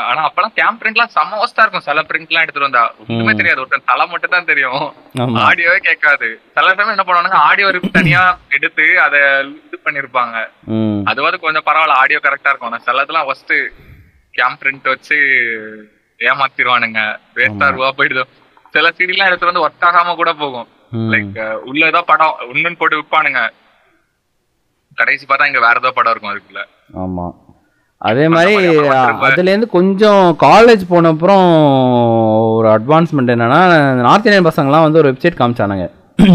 [0.09, 1.85] ஆனா அப்பெல்லாம் கேம் பிரிண்ட்லாம் செம்ம ஒஸ்டா இருக்கும்.
[1.87, 2.83] சில பிரிண்ட்லாம் எடுத்துட்டு வந்தா.
[3.03, 3.61] ஒண்ணுமே தெரியாது.
[3.63, 4.83] ஒருத்தன் தலை மட்டும் தான் தெரியும்
[5.47, 6.29] ஆடியோவே கேட்காது.
[6.57, 8.23] சில டைம் என்ன பண்ணுவாங்க ஆடியோ ரிப் தனியா
[8.57, 9.15] எடுத்து அத
[9.67, 10.35] இது பண்ணிருப்பாங்க.
[11.11, 12.71] அதுவாது கொஞ்சம் பரவாயில்ல ஆடியோ கரெக்டா இருக்கும்.
[12.71, 13.55] ஆனா சிலதெல்லாம் ஃபர்ஸ்ட்
[14.39, 15.17] கேம் பிரிண்ட் வச்சு
[16.19, 17.01] ஏமாத்திடுவானுங்க
[17.37, 18.23] வேஸ்டா ரூபா போயிடுது.
[18.75, 20.67] சில CD எல்லாம் எடுத்து வந்து ஒர்க் ஆகாம கூட போகும்.
[21.13, 21.39] லைக்
[21.69, 23.41] உள்ள ஏதோ படம் உண்மைன்னு போட்டு விற்பானுங்க
[24.97, 26.61] கடைசி பார்த்தா இங்க வேற ஏதோ படம் இருக்கும் அதுக்குள்ள.
[27.03, 27.25] ஆமா.
[28.01, 28.53] அதே மாதிரி
[29.27, 31.43] அதுலேருந்து கொஞ்சம் காலேஜ் போன அப்புறம்
[32.57, 33.59] ஒரு அட்வான்ஸ்மெண்ட் என்னன்னா
[34.07, 35.85] நார்த் இந்தியன் பசங்கலாம் வந்து ஒரு வெப்சைட் காமிச்சானுங்க.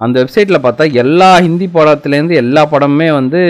[0.00, 3.40] அந்த வெப்சைட்டில் பார்த்தா எல்லா ஹிந்தி படத்துலேருந்து எல்லா படமுமே வந்து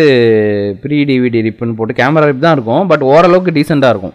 [0.83, 4.15] ப்ரீ டிவிடி ரிப்புன்னு போட்டு கேமரா ரிப் தான் இருக்கும் பட் ஓரளவுக்கு டீசெண்டாக இருக்கும்.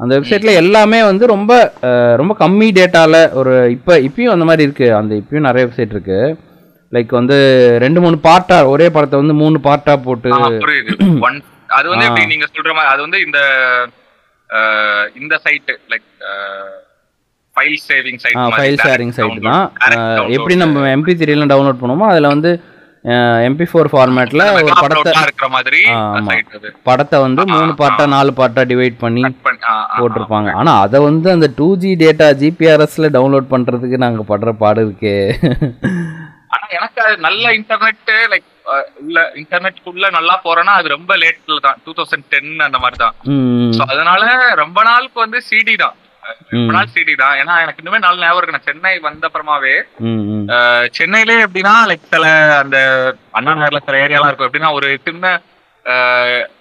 [0.00, 1.52] அந்த வெப்சைட்டில் எல்லாமே வந்து ரொம்ப
[2.20, 6.34] ரொம்ப கம்மி டேட்டாவில் ஒரு இப்போ இப்பயும் அந்த மாதிரி இருக்குது அந்த இப்பயும் நிறைய வெப்சைட் இருக்குது
[6.92, 7.36] லைக் வந்து
[7.84, 10.30] ரெண்டு மூணு பார்ட்டாக ஒரே படத்தை வந்து மூணு பார்ட்டாக போட்டு
[11.28, 11.40] ஒன்
[11.78, 13.38] அது வந்து எப்படி நீங்க சொல்ற மாதிரி அது வந்து இந்த
[15.22, 16.08] இந்த site like
[17.56, 19.64] file saving site file sharing site தான்.
[20.36, 22.52] எப்படி நம்ம எம்பி த்ரீலாம் டவுன்லோட் பண்ணுவோமோ அதில் வந்து
[23.48, 25.80] எம்பி ஃபோர் ஃபார்மேட்டில் ஒரு படத்தை இருக்கிற மாதிரி
[26.88, 29.22] படத்தை வந்து மூணு பார்ட்டாக நாலு பார்ட்டாக டிவைட் பண்ணி.
[29.98, 30.50] போட்டிருப்பாங்க.
[30.60, 35.16] ஆனால் அதை வந்து அந்த டூ ஜி டேட்டா ஜிபிஆர்எஸ்ல டவுன்லோட் பண்ணுறதுக்கு நாங்கள் படுற பாடு இருக்கே.
[36.54, 38.48] ஆனா எனக்கு அது நல்ல இன்டர்நெட் லைக்
[39.02, 41.78] உள்ள இன்டர்நெட் நல்லா போறேன்னா அது ரொம்ப லேட்ல தான்.
[41.84, 43.16] டூ தௌசண்ட் டென் அந்த மாதிரி தான்.
[43.92, 44.22] அதனால
[44.62, 45.96] ரொம்ப நாளுக்கு வந்து சிடி தான்.
[46.54, 47.36] ரொம்ப நாள் சிடி தான்.
[47.42, 48.56] ஏன்னா எனக்கு இன்னுமே நல்ல ஞாபகம் இருக்கு.
[48.56, 49.74] நான் சென்னை வந்த அப்புறமாவே
[50.98, 52.26] சென்னையிலே எப்படின்னா லைக் சில
[52.62, 52.78] அந்த
[53.38, 54.50] அண்ணா நகர்ல சில ஏரியாலாம் இருக்கும்.
[54.50, 55.34] எப்படின்னா ஒரு சின்ன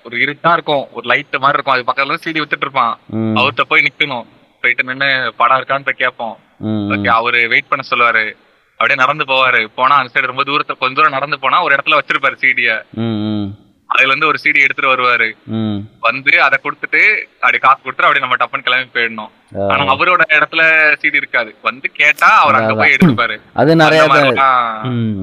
[0.07, 0.85] ஒரு இருட்டா இருக்கும்.
[0.97, 1.75] ஒரு லைட் மாதிரி இருக்கும்.
[1.75, 2.93] அது பக்கத்துல சிடி வித்துட்டு இருப்பான்.
[3.39, 4.25] அவர்கிட்ட போய் நிக்கணும்.
[4.63, 5.09] போயிட்டு நின்னு
[5.41, 6.35] படம் இருக்கான்னு போய் கேட்போம்.
[6.93, 8.25] ஓகே அவரு வெயிட் பண்ண சொல்லுவாரு.
[8.81, 9.61] அப்படியே நடந்து போவாரு.
[9.77, 12.69] போனா அந்த சைடு ரொம்ப தூரத்துல கொஞ்ச தூரம் நடந்து போனா ஒரு இடத்துல வச்சிருப்பாரு சீடிய
[13.89, 15.27] அதுல இருந்து ஒரு சீடி எடுத்துட்டு வருவாரு.
[16.05, 17.01] வந்து அதை கொடுத்துட்டு
[17.41, 19.31] அப்படி காசு கொடுத்துட்டு அப்படியே நம்ம டப்புன்னு கிளம்பி போயிடணும்.
[19.71, 20.61] ஆனா அவரோட இடத்துல
[21.01, 21.49] சீடி இருக்காது.
[21.67, 23.35] வந்து கேட்டா அவர் அங்க போய் எடுத்துப்பாரு.
[23.61, 24.01] அது நிறைய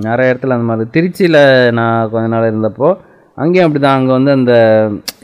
[0.09, 0.91] நிறைய இடத்துல அந்த மாதிரி.
[0.97, 1.41] திருச்சியில்
[1.79, 2.91] நான் கொஞ்ச நாள் இருந்தப்போ
[3.43, 4.53] அங்கேயும் அப்படி தான் அங்கே வந்து அந்த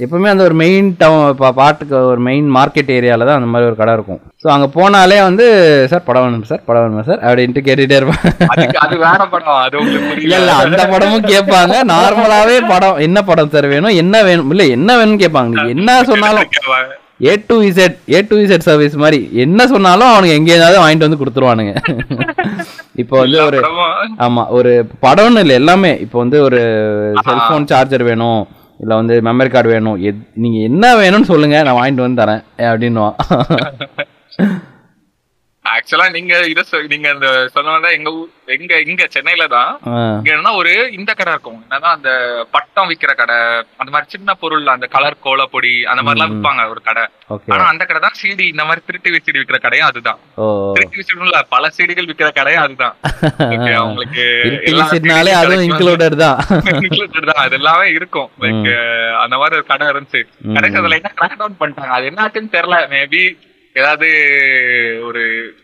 [0.05, 1.23] எப்பவுமே அந்த ஒரு மெயின் டவுன்
[1.61, 4.21] பாட்டுக்கு ஒரு மெயின் மார்க்கெட் ஏரியாவில் தான் அந்த மாதிரி ஒரு கடை இருக்கும்.
[4.43, 5.47] ஸோ அங்கே போனாலே வந்து
[5.93, 6.63] சார் படம் வேணும் சார்?
[6.69, 7.21] படம் வேணுமா சார்?
[7.29, 8.25] அப்படின்ட்டு கேட்டுகிட்டே இருப்பேன்.
[8.53, 9.61] அதுக்கு அது வேற படம்.
[9.65, 9.79] அது
[10.27, 11.77] இல்ல அந்த படமும் கேட்பாங்க.
[11.95, 15.67] நார்மலாவே படம் என்ன படம் சார் வேணும் என்ன வேணும் இல்ல என்ன வேணும்னு கேட்பாங்க.
[15.77, 16.53] என்ன சொன்னாலும்
[17.21, 21.21] A to Z A to Z service மாதிரி என்ன சொன்னாலும் அவனுங்க எங்கே இருந்தாலும் வாங்கிட்டு வந்து
[21.21, 21.73] கொடுத்துருவானுங்க.
[23.03, 23.59] இப்போ வந்து ஒரு
[24.25, 24.73] ஆமா ஒரு
[25.03, 25.93] படம்னு இல்லை எல்லாமே.
[26.01, 26.61] இப்போ வந்து ஒரு
[27.25, 28.43] செல்போன் சார்ஜர் வேணும்
[28.81, 29.99] இல்ல வந்து மெமரி கார்டு வேணும்.
[30.03, 33.17] எத்- நீங்க என்ன வேணும்னு சொல்லுங்க நான் வாங்கிட்டு வந்து தரேன் அப்படின்னுவான்.
[35.65, 39.71] ஆக்சுவலா நீங்க இத நீங்க அந்த சொன்ன எங்க ஊர் எங்க இங்க சென்னையில தான்.
[40.17, 41.61] இங்க என்னன்னா ஒரு இந்த கடை இருக்கும்.
[41.65, 42.11] என்னன்னா அந்த
[42.55, 43.37] பட்டம் விக்கிற கடை
[43.81, 47.05] அந்த மாதிரி சின்ன பொருள் அந்த கலர் கோலப்பொடி அந்த மாதிரி எல்லாம் விற்பாங்க ஒரு கடை.
[47.55, 50.21] ஆனா அந்த கடை தான் சிடி இந்த மாதிரி திருட்டு விசிடி விக்கிற கடையும் அதுதான்.
[50.77, 52.95] திருட்டு விசிடி இல்ல பல சீடிகள் விக்கிற கடையும் அதுதான்.
[53.81, 54.27] அவங்களுக்கு
[54.93, 55.65] CD அதுவும் கிடைக்கும்.
[55.69, 56.39] இன்க்ளூடட் தான்.
[56.85, 57.43] Included தான்.
[57.45, 58.31] அது எல்லாமே இருக்கும்.
[58.45, 58.71] லைக்
[59.25, 60.23] அந்த மாதிரி ஒரு கடை இருந்துச்சு.
[60.59, 61.93] கடைசி அதுல என்ன கிராக் டவுன் பண்ணிட்டாங்க?
[61.99, 62.79] அது என்னாச்சுன்னு தெரியல.
[62.95, 63.25] மேபி
[63.77, 64.09] ஏதாவது
[65.05, 65.23] ஒரு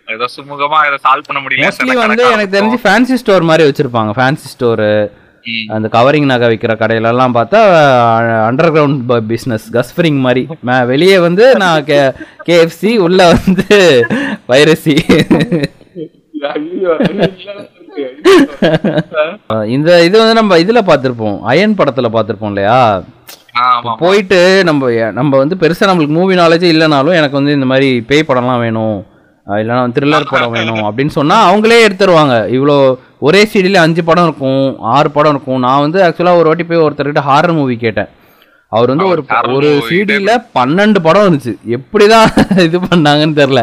[0.09, 4.13] ஏதோ சுமூகமா ஏதோ சால்வ் பண்ண முடியல மோஸ்ட்லி வந்து எனக்கு தெரிஞ்சு ஃபேன்சி ஸ்டோர் மாதிரி வச்சிருப்பாங்க.
[4.17, 4.89] ஃபேன்சி ஸ்டோரு
[5.69, 7.61] அந்த கவரிங் நகை விற்கிற கடையிலலாம் பார்த்தா
[8.49, 8.99] அண்டர் கிரவுண்ட்
[9.31, 10.43] பிஸ்னஸ் கஸ்ஃபரிங் மாதிரி.
[10.69, 11.99] மே- வெளியே வந்து நான் கே
[12.49, 13.67] கேஎஃப்சி உள்ள வந்து
[14.49, 14.97] வைரசி
[19.71, 21.39] இந்த இது வந்து நம்ம இதில் பார்த்துருப்போம்.
[21.45, 22.77] அயன் படத்தில் பார்த்துருப்போம் இல்லையா?
[23.99, 28.59] போயிட்டு நம்ம நம்ம வந்து பெருசாக நம்மளுக்கு மூவி நாலேஜே இல்லைனாலும் எனக்கு வந்து இந்த மாதிரி பேய் படம்லாம்
[28.59, 29.07] வேணும்.
[29.47, 32.35] அஹ் இல்லைன்னா த்ரில்லர் படம் வேணும் அப்படின்னு சொன்னால் அவங்களே எடுத்துருவாங்க.
[32.57, 32.77] இவ்வளோ
[33.19, 35.59] ஒரே சீடியில் அஞ்சு படம் இருக்கும் ஆறு படம் இருக்கும்.
[35.59, 38.09] நான் வந்து ஆக்சுவலாக ஒரு வாட்டி போய் ஒருத்தர்கிட்ட ஹாரர் மூவி கேட்டேன்.
[38.69, 41.57] அவர் வந்து ஒரு ஒரு சிடியில் பன்னெண்டு படம் இருந்துச்சு.
[41.69, 42.29] எப்படிதான்
[42.65, 43.63] இது பண்ணாங்கன்னு தெரில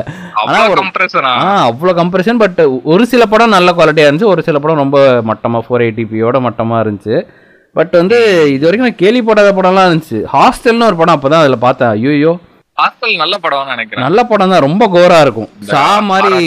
[1.23, 4.23] ஆனா அவ்வளோ கம்ப்ரெஷன் பட் ஒரு சில படம் நல்ல குவாலிட்டியாக இருந்துச்சு.
[4.23, 7.27] ஒரு சில படம் ரொம்ப மட்டமாக ஃபோர் எயிட்டிபியோட மட்டமாக இருந்துச்சு.
[7.75, 8.17] பட் வந்து
[8.55, 10.19] இது வரைக்கும் நான் கேள்விப்படாத படம்லாம் இருந்துச்சு.
[10.35, 11.89] ஹாஸ்டல்னு ஒரு படம் அப்போ தான் அதில் பார்த்தேன்.
[11.89, 12.33] ஐயோ
[12.77, 14.03] ஹாஸ்டல் நல்ல படம்னு நினைக்கிறேன்.
[14.05, 14.65] நல்ல படம் தான்.
[14.65, 15.49] ரொம்ப கோரா இருக்கும்.
[15.71, 16.41] சா மாதிரி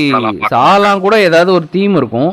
[0.53, 2.31] சாலாம் கூட ஏதாவது ஒரு தீம் இருக்கும்.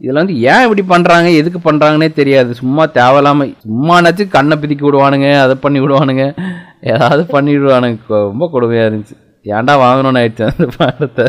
[0.00, 1.28] இதுல வந்து ஏன் இப்படி பண்றாங்க?
[1.40, 2.50] எதுக்கு பண்றாங்கன்னே தெரியாது.
[2.60, 6.24] சும்மா தேவையில்லாம சும்மானாச்சு கண்ணை பிதிக்கி விடுவானுங்க அதை பண்ணி விடுவானுங்க.
[6.92, 7.98] ஏதாவது பண்ணி விடுவானுங்க.
[8.30, 9.16] ரொம்ப கொடுமையா இருந்துச்சு.
[9.46, 11.26] ஏன்டா வாங்கணும்னு ஆயிடுச்சு அந்த படத்தை.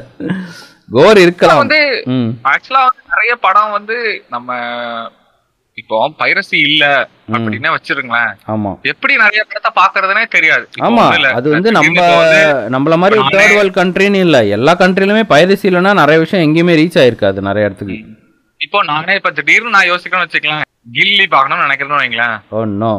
[0.90, 1.62] கோர் இருக்கலாம்.
[1.64, 1.82] வந்து
[2.16, 2.30] ம்.
[2.54, 3.98] ஆக்சுவலா நிறைய படம் வந்து
[4.30, 4.50] நம்ம
[5.82, 6.86] இப்போ பைரசி இல்ல
[7.32, 8.32] அப்படின்னே வச்சிருங்களேன்.
[8.48, 8.72] ஆமா.
[8.84, 10.66] எப்படி நிறைய படத்தை பாக்குறதுனே தெரியாது.
[10.80, 11.04] ஆமா.
[11.32, 12.02] அது வந்து நம்ம
[12.76, 14.46] நம்மள மாதிரி தேர்ட் வேர்ல்ட் கண்ட்ரின்னு இல்ல.
[14.50, 17.98] எல்லா கண்ட்ரிலுமே பைரசி இல்லைன்னா நிறைய விஷயம் எங்கேயுமே ரீச் ஆயிருக்காது நிறைய இடத்துக்கு.
[18.62, 22.36] இப்போ நானே இப்ப திடீர்னு நான் யோசிக்கணும்னு வச்சுக்கலாம் கில்லி பார்க்கணும்னு நினைக்கிறேன்னு வைங்களேன்.
[22.50, 22.92] ஓ நோ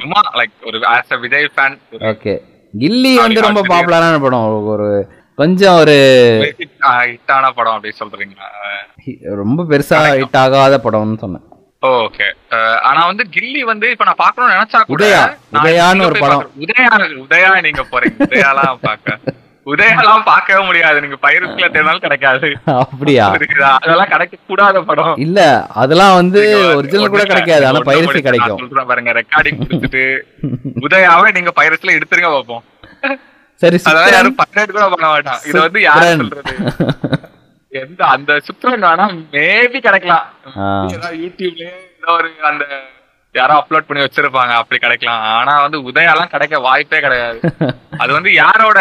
[0.00, 1.76] சும்மா லைக் ஒரு as a Vijay fan
[2.10, 2.34] okay
[2.74, 4.46] Ghilli வந்து ரொம்ப பாப்புலரான படம்.
[4.72, 5.04] ஒரு-
[5.38, 5.94] கொஞ்சம் ஒரு
[6.58, 8.48] ஹிட்டான படம் அப்படி சொல்றீங்களா?
[9.36, 11.44] ரொம்ப பெருசா ஹிட் ஆகாத படம்னு சொன்னேன்.
[11.84, 12.26] ஓகே
[12.88, 15.22] ஆனா வந்து கில்லி வந்து இப்ப நான் பார்க்கணும்னு நினைச்சா கூட உதயா,
[15.56, 16.44] உதயான்னு ஒரு படம்.
[16.64, 16.90] உதயா
[17.24, 18.26] உதயா நீங்க போறீங்க.
[18.28, 19.34] உதயாலாம் பார்க்க.
[19.72, 20.98] உதயாலாம் பார்க்கவே முடியாது.
[21.04, 22.48] நீங்க பயிர்ல தேர்ந்தாலும் கிடைக்காது.
[22.82, 23.26] அப்படியா?
[23.84, 25.14] அதெல்லாம் கிடைக்க கூடாத படம்.
[25.26, 25.40] இல்ல
[25.82, 26.40] அதெல்லாம் வந்து
[26.78, 27.66] ஒரிஜினல் கூட கிடைக்காது.
[27.68, 28.60] ஆனா முடிச்சு கிடைக்கும்.
[28.64, 30.04] சொல்றேன் பாருங்க ரெக்கார்டிங் கொடுத்துட்டு.
[30.86, 32.64] உதயாவை நீங்க பைரஸ்ல எடுத்துருங்க பார்ப்போம்.
[33.62, 35.40] சரி அதெல்லாம் யாரும் பைரேட் கூட பண்ண மாட்டான்.
[35.48, 36.22] இது வந்து யாரு சுக்ரன்.
[36.24, 36.54] சொல்றது?
[37.74, 40.26] எந்த அந்த சுக்ரன் வேணா மேபி கிடைக்கலாம்.
[41.96, 42.64] ஏதோ ஒரு அந்த
[43.34, 45.22] யாரோ அப்லோட் பண்ணி வச்சிருப்பாங்க அப்படி கிடைக்கலாம்.
[45.32, 47.38] ஆனா வந்து உதயாலாம் கிடைக்க வாய்ப்பே கிடையாது.
[48.02, 48.78] அது வந்து யாரோட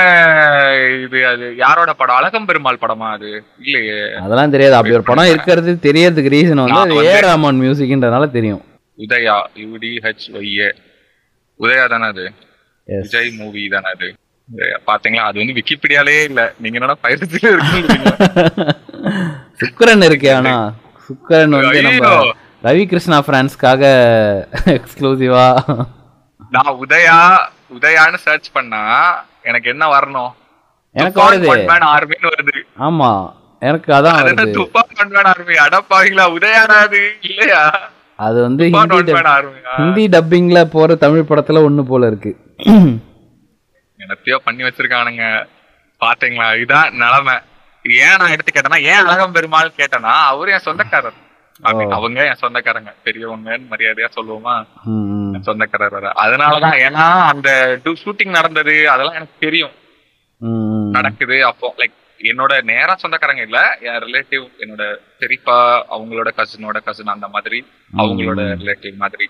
[0.97, 2.15] இது அது யாரோட படம்?
[2.15, 3.31] அழகம் பெருமாள் படமா அது?
[3.59, 3.97] இல்லையே.
[4.17, 4.75] அதெல்லாம் தெரியாது.
[4.75, 8.61] அப்படி ஒரு படம் இருக்கிறது தெரியறதுக்கு ரீசன் வந்து ஏ ராமன் மியூசிக்ன்றதுனால தெரியும்.
[8.99, 10.69] உதயா யூடிஹெச் ஒய்ஏ
[11.59, 12.25] உதயா தானே அது.
[12.87, 14.09] விஜய் மூவி தானே அது.
[14.87, 15.23] பாத்தீங்களா?
[15.23, 16.41] அது வந்து விக்கிபீடியாலே இல்ல.
[16.59, 18.73] நீங்க என்னன்னா பயிற்சியில இருக்குன்னு
[19.59, 20.53] சுக்கரன் இருக்கே ஆனா
[21.09, 22.11] சுக்கரன் வந்து நம்ம.
[22.63, 23.83] ரவி கிருஷ்ணா பிரான்ஸ்க்காக
[24.75, 25.47] எக்ஸ்க்ளூசிவா
[26.51, 27.17] நான் உதயா
[27.75, 28.81] உதயான்னு சர்ச் பண்ணா
[29.43, 30.31] எனக்கு என்ன வரணும்?
[30.95, 31.47] எனக்கு வருது.
[31.89, 32.57] ஆர்மின்னு வருது.
[32.79, 33.09] ஆமா
[33.61, 34.45] எனக்கு அதான் வருது.
[34.53, 37.01] துப்பான் ஒன்மேன் ஆர்மி அடப்பாவீங்களா உதயானா அது?
[37.21, 37.63] இல்லையா?
[38.19, 38.63] அது வந்து
[39.77, 42.31] ஹிந்தி டப்பிங்ல போற தமிழ் படத்துல ஒண்ணு போல இருக்கு.
[44.03, 45.25] என்னத்தையோ பண்ணி வச்சிருக்கானுங்க.
[46.01, 46.47] பாத்தீங்களா?
[46.55, 47.35] இதுதான் நிலைமை.
[47.85, 51.19] ஏன் நான் எடுத்து கேட்டேன்னா ஏன் அழகம் பெருமாள் கேட்டேன்னா அவரு என் சொந்தக்காரர்.
[51.97, 52.91] அவங்க என் சொந்தக்காரங்க.
[53.05, 54.55] பெரியவங்கன்னு மரியாதையா சொல்லுவோமா.
[55.35, 57.49] என் சொந்தக்காரர் அதனாலதான் ஏன்னா அந்த
[58.03, 59.75] ஷூட்டிங் நடந்தது அதெல்லாம் எனக்கு தெரியும்.
[60.97, 61.99] நடக்குது அப்போ லைக்
[62.31, 64.83] என்னோட நேரா சொந்தக்காரங்க இல்ல என் ரிலேட்டிவ் என்னோட
[65.19, 65.57] பெரியப்பா
[65.95, 67.59] அவங்களோட கசினோட கசின் அந்த மாதிரி
[67.97, 69.27] அவங்களோட ரிலேட்டிவ் மாதிரி.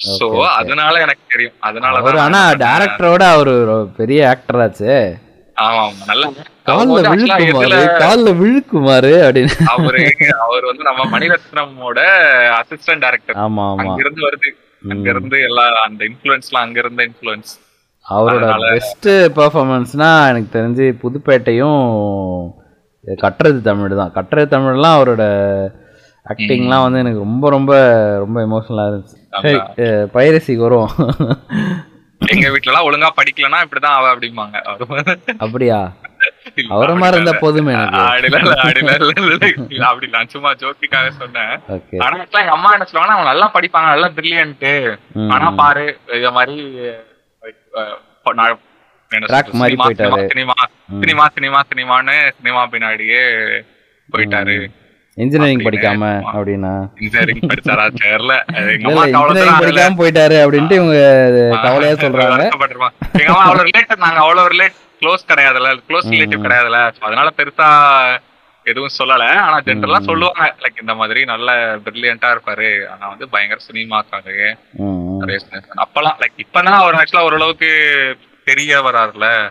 [0.00, 0.26] சோ.
[0.46, 1.52] அதனால எனக்கு தெரியும்.
[1.60, 3.54] அவரு அதனாலதான் ஆனா டேரக்டரோட அவரு
[3.96, 5.16] பெரிய ஆக்டர் ஆச்சு.
[5.54, 5.94] அவரு
[10.40, 11.98] அவர் வந்து நம்ம மணிரத்னமோட
[12.60, 13.98] அசிஸ்டன்ட் டைரக்டர் ஆமா ஆமா.
[13.98, 14.50] இருந்து வருது.
[14.88, 15.10] அங்க.
[15.10, 17.52] இருந்து எல்லா அந்த இன்ஃபுளுன்ஸ்லாம் அங்க இருந்த இன்ஃபுளுன்ஸ்
[18.04, 21.82] அவரோட அதனால- பெஸ்ட் பெர்ஃபார்மன்ஸ்னா எனக்கு தெரிஞ்சு புதுப்பேட்டையும்
[23.06, 24.12] கட்டுறது தமிழ் தான்.
[24.14, 25.22] கட்டுறது தமிழ்லாம் அவரோட
[26.32, 27.72] ஆக்டிங்லாம் வந்து எனக்கு ரொம்ப ரொம்ப
[28.22, 29.18] ரொம்ப எமோஷனலாக இருந்துச்சு.
[29.44, 29.58] சரி
[30.14, 30.90] பைரசிக்கு வரும்.
[32.34, 34.56] எங்க வீட்ல எல்லாம் ஒழுங்கா படிக்கலன்னா இப்படிதான் அவ அப்படிம்பாங்க.
[35.44, 35.78] அப்படியா?
[36.74, 37.72] அவரை மாதிரி இருந்தா போதுமே
[39.88, 41.54] அப்படி நான் சும்மா ஜோக்கிக்காக சொன்னேன்.
[42.04, 44.64] ஆனா எங்க அம்மா என்ன சொல்லுவாங்கன்னா அவன் நல்லா படிப்பாங்க நல்லா பிரில்லியன்ட்
[45.34, 45.84] ஆனா பாரு
[46.20, 46.64] இத மாதிரி
[49.10, 50.22] சினிமா, போயிட்டாரு.
[50.32, 50.56] சினிமா.
[51.02, 53.22] சினிமா சினிமா சினிமான்னு சினிமா பின்னாடியே
[54.08, 54.56] போயிட்டாரு.
[55.14, 56.88] இன்ஜினியரிங் படிக்காம அப்படின்னா?
[57.00, 57.84] இன்ஜினியரிங் படிச்சாரா?
[58.04, 58.32] தெரியல.
[58.72, 62.42] இன்ஜினியரிங் படிக்காம போயிட்டாரு அப்படின்ட்டு இவங்க கவலையா சொல்றாங்க.
[63.12, 67.68] எங்க அம்மா அவ்வளவு ரிலேட்டட் நாங்க அவ்வளவு ரிலேட் க்ளோஸ் கிடையாதுல க்ளோஸ் ரிலேட்டிவ் கிடையாதுல அதனால பெருசா
[68.64, 69.36] எதுவும் சொல்லல.
[69.36, 70.54] ஆனா ஜென்ரலா சொல்லுவாங்க.
[70.60, 72.86] லைக் இந்த மாதிரி நல்ல பிரில்லியண்டா இருப்பாரு.
[72.88, 74.04] ஆனா வந்து பயங்கர cinema-
[75.76, 77.70] அப்பெல்லாம் லைக் இப்பதான் அவர் ஆக்சுவலா ஓரளவுக்கு
[78.44, 79.50] தெரிய வராருல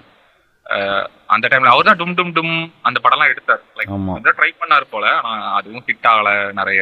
[1.34, 2.56] அந்த டைம்ல அவர் தான் டும் டும் டும்
[2.88, 3.62] அந்த படம்லாம் எடுத்தார்.
[3.78, 6.82] லைக் வந்து ட்ரை பண்ணாரு போல ஆனா அதுவும் ஹிட் ஆகல நிறைய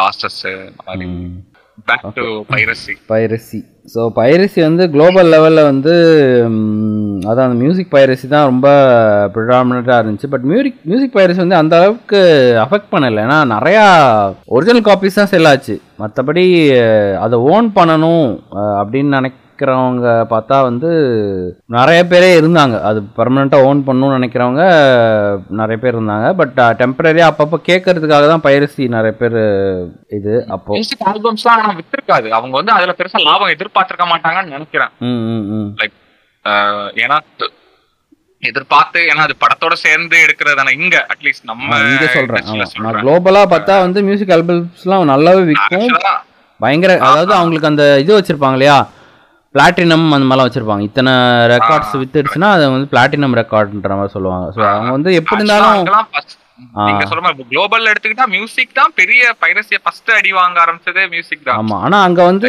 [0.00, 0.42] losses.
[1.88, 3.58] Back to piracy piracy
[3.92, 5.94] so piracy வந்து குளோபல் லெவலில் வந்து
[7.30, 8.68] அதான் அந்த மியூசிக் பைரசி தான் ரொம்ப
[9.34, 10.30] ப்ரிடாமினண்ட்டாக இருந்துச்சு.
[10.32, 12.20] பட் மியூசிக் மியூசிக் பைரசி வந்து அந்த அளவுக்கு
[12.64, 13.20] அஃபெக்ட் பண்ணலை.
[13.26, 13.84] ஏன்னா நிறையா
[14.56, 15.76] ஒரிஜினல் காப்பீஸ் தான் செல் ஆச்சு.
[16.02, 16.44] மற்றபடி
[17.24, 18.28] அதை ஓன் பண்ணணும்
[18.80, 20.90] அப்படின்னு நினைக்க நினைக்கிறவங்க பார்த்தா வந்து
[21.76, 22.76] நிறைய பேரே இருந்தாங்க.
[22.88, 24.62] அது பர்மனெண்ட்டாக ஓன் பண்ணணும்னு நினைக்கிறவங்க
[25.60, 26.28] நிறைய பேர் இருந்தாங்க.
[26.40, 29.38] பட் டெம்பரரியாக அப்பப்போ கேட்கறதுக்காக தான் பைரசி நிறைய பேர்
[30.18, 30.72] இது அப்போ.
[30.76, 32.28] மியூசிக் ஆல்பம்ஸ்லாம் ஆனா வித்திருக்காது.
[32.38, 34.92] அவங்க வந்து அதுல பெருசா லாபம் எதிர்பார்த்திருக்க மாட்டாங்கன்னு நினைக்கிறேன்.
[36.44, 37.18] ஆஹ் ஏன்னா
[38.42, 40.72] எதிர்பார்த்து ஏன்னா அது படத்தோட சேர்ந்து எடுக்கிறதான.
[40.78, 42.46] இங்க அட்லீஸ்ட் நம்ம இங்கே சொல்றேன்.
[43.02, 45.90] குளோபலாக பார்த்தா வந்து மியூசிக் ஆல்பம்ஸ்லாம் நல்லாவே விற்கும்
[46.60, 48.78] பயங்கர அதாவது அவங்களுக்கு அந்த இது வச்சிருப்பாங்க இல்லையா?
[49.54, 50.84] பிளாட்டினம் அந்த மாதிரிலாம் வச்சிருப்பாங்க.
[50.88, 51.12] இத்தனை
[51.52, 54.46] ரெக்கார்ட்ஸ் வித்துடுச்சுன்னா அதை வந்து பிளாட்டினம் ரெக்கார்ட்ன்ற மாதிரி சொல்லுவாங்க.
[54.56, 55.80] ஸோ அவங்க வந்து எப்படி இருந்தாலும்.
[56.86, 61.58] நீங்க சொல்ற மாதிரி குளோபல் எடுத்துக்கிட்டா மியூசிக் தான் பெரிய பைரசிய ஃபர்ஸ்ட் அடி வாங்க ஆரம்பிச்சதே மியூசிக் தான்.
[61.60, 62.48] ஆமா ஆனா அங்க வந்து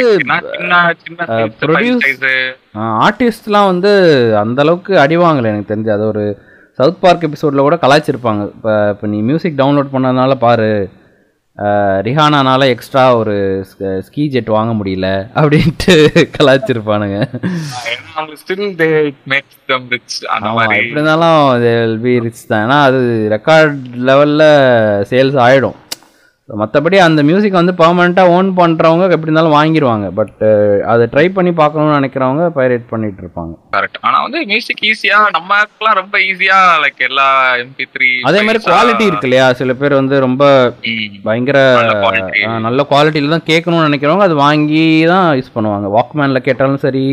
[3.07, 3.91] ஆர்டிஸ்ட்லாம் வந்து
[4.43, 5.91] அந்த அளவுக்கு அடி வாங்கல எனக்கு தெரிஞ்சு.
[5.97, 6.25] அது ஒரு
[6.79, 8.43] சவுத் பார்க் எபிசோட்ல கூட கலாய்ச்சிருப்பாங்க.
[8.95, 10.71] இப்போ நீ மியூசிக் டவுன்லோட் பண்ணதுனால பாரு.
[12.01, 13.35] ரிஹானானால எக்ஸ்ட்ரா ஒரு
[14.01, 15.95] ஸ்கீ ஜெட் வாங்க முடியல அப்படின்ட்டு
[20.53, 21.37] மாதிரி எப்படி இருந்தாலும்
[22.03, 22.63] பி ரிச் தான்.
[22.65, 23.77] ஏன்னா அது ரெக்கார்ட்
[24.09, 24.47] லெவலில்
[25.11, 25.77] சேல்ஸ் ஆகிடும்
[26.59, 30.41] மற்றபடி அந்த மியூசிக் வந்து பர்மனெண்ட்டாக ஓன் பண்ணுறவங்க எப்படி இருந்தாலும் வாங்கிடுவாங்க பட்
[30.91, 33.53] அதை ட்ரை பண்ணி பார்க்கணும்னு நினைக்கிறவங்க பைரேட் பண்ணிட்டு இருப்பாங்க.
[33.75, 37.27] கரெக்ட் ஆனா வந்து மியூசிக் ஈஸியா நமக்குலாம் ரொம்ப ஈஸியா லைக் எல்லா
[37.63, 39.47] எம்பி த்ரீ அதே மாதிரி குவாலிட்டி இருக்கு இல்லையா?
[39.61, 40.43] சில பேர் வந்து ரொம்ப
[41.27, 41.57] பயங்கர
[42.67, 45.89] நல்ல குவாலிட்டியில் தான் கேட்கணும்னு நினைக்கிறவங்க அது வாங்கி தான் யூஸ் பண்ணுவாங்க.
[45.97, 47.05] வாக்மேனில் கேட்டாலும் சரி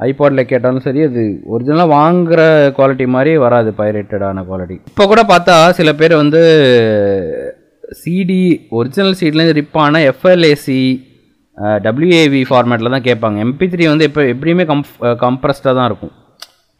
[0.00, 2.40] ஐபாடில் கேட்டாலும் சரி அது ஒரிஜினலாக வாங்குற
[2.76, 6.40] குவாலிட்டி மாதிரி வராது பைரேட்டடான குவாலிட்டி இப்போ கூட பார்த்தா சில பேர் வந்து
[8.00, 8.42] சிடி
[8.78, 10.80] ஒரிஜினல் சீட்லேருந்து ரிப்பான எஃப்எல்ஏசி
[11.86, 13.38] டபிள்யூஏவி ஃபார்மேட்டில் தான் கேட்பாங்க.
[13.46, 14.92] எம்பி த்ரீ வந்து எப்போ எப்படியுமே கம்ப்
[15.24, 16.14] கம்ப்ரஸ்டாக தான் இருக்கும்.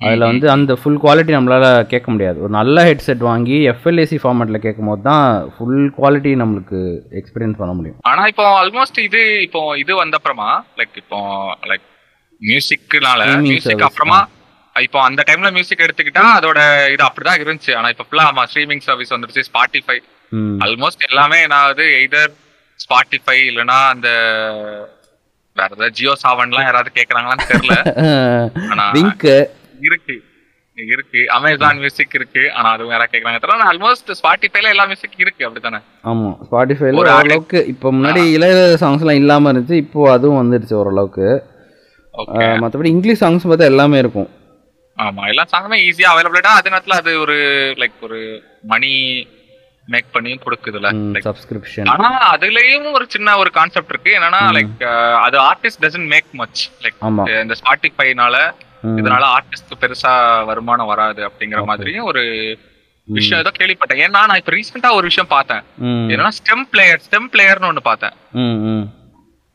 [0.01, 2.39] அதில் வந்து அந்த ஃபுல் குவாலிட்டி நம்மளால் கேட்க முடியாது.
[2.45, 6.81] ஒரு நல்ல ஹெட்செட் வாங்கி எஃப்எல்ஏசி ஃபார்மேட்டில் கேட்கும் போது தான் ஃபுல் குவாலிட்டி நம்மளுக்கு
[7.21, 7.99] எக்ஸ்பீரியன்ஸ் பண்ண முடியும்.
[8.13, 10.49] ஆனா இப்போ ஆல்மோஸ்ட் இது இப்போ இது வந்த அப்புறமா
[10.81, 11.21] லைக் இப்போ
[11.73, 11.87] லைக்
[12.51, 14.21] மியூசிக்னால மியூசிக் அப்புறமா
[14.77, 16.61] இப்போ அந்த டைம்ல மியூசிக் எடுத்துக்கிட்டா அதோட
[16.95, 17.73] இது அப்படிதான் இருந்துச்சு.
[17.79, 19.45] ஆனா இப்போ ஃபுல்லா ஆமா ஸ்ட்ரீமிங் சர்வீஸ் வந்துருச்சு.
[19.51, 19.99] ஸ்பாட்டிஃபை
[20.67, 22.33] ஆல்மோஸ்ட் எல்லாமே நான் எய்தர்
[22.81, 24.09] ஸ்பாட்டிஃபை இல்லனா அந்த
[25.57, 27.75] வேற ஏதாவது ஜியோ சாவன்லாம் யாராவது கேக்குறாங்களான்னு தெரியல.
[28.73, 29.35] ஆனா இருக்கு.
[30.79, 31.21] இருக்கு.
[31.35, 32.43] அமேசான் மியூசிக் இருக்கு.
[32.53, 33.69] ஆனா அது வேற கேக்குறாங்க தெரியல.
[33.73, 35.81] ஆல்மோஸ்ட் ஸ்பாட்டிஃபைல எல்லா மியூசிக் இருக்கு அப்படித்தானே?
[36.05, 41.29] ஆமாம் ஸ்பாட்டிஃபைல ஓரளவுக்கு இப்போ முன்னாடி இளைய சாங்ஸ்லாம் இல்லாமல் இருந்துச்சு இப்போ அதுவும் வந்துடுச்சு ஓரளவுக்கு.
[42.63, 44.29] மற்றபடி இங்கிலீஷ் சாங்ஸ் பார்த்தா எல்லாமே இருக்கும்.
[44.97, 47.37] ஆமா எல்லா சாங்குமே ஈஸியா அவைலபிளா அதே நேரத்துல அது ஒரு
[47.79, 48.21] லைக் ஒரு
[48.65, 48.93] மணி
[49.93, 50.91] மேக் பண்ணி கொடுக்குதுல
[51.27, 54.13] சப்ஸ்கிரிப்ஷன் ஆனா அதுலயும் ஒரு சின்ன ஒரு கான்செப்ட் இருக்கு.
[54.19, 54.85] என்னன்னா லைக்
[55.27, 57.01] அது artist doesn't make much like.
[57.45, 58.37] இந்த ஸ்பாட்டிஃபைனால.
[59.01, 60.13] இதனால ஆர்டிஸ்ட் பெருசா
[60.51, 62.23] வருமானம் வராது அப்படிங்கிற மாதிரியும் ஒரு
[63.09, 64.03] விஷயம் ஏதோ கேள்விப்பட்டேன்.
[64.07, 65.65] ஏன்னா நான் இப்ப ரீசெண்டா ஒரு விஷயம் பார்த்தேன்.
[66.13, 68.15] என்னன்னா ஸ்டெம் பிளேயர் ஸ்டெம் பிளேயர்னு ஒண்ணு பார்த்தேன்.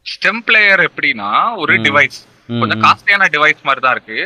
[0.05, 2.19] ஸ்டெம் பிளேயர் எப்படின்னா ஒரு டிவைஸ்
[2.61, 4.19] கொஞ்சம் காஸ்ட்லியான டிவைஸ் மாதிரி தான் இருக்கு.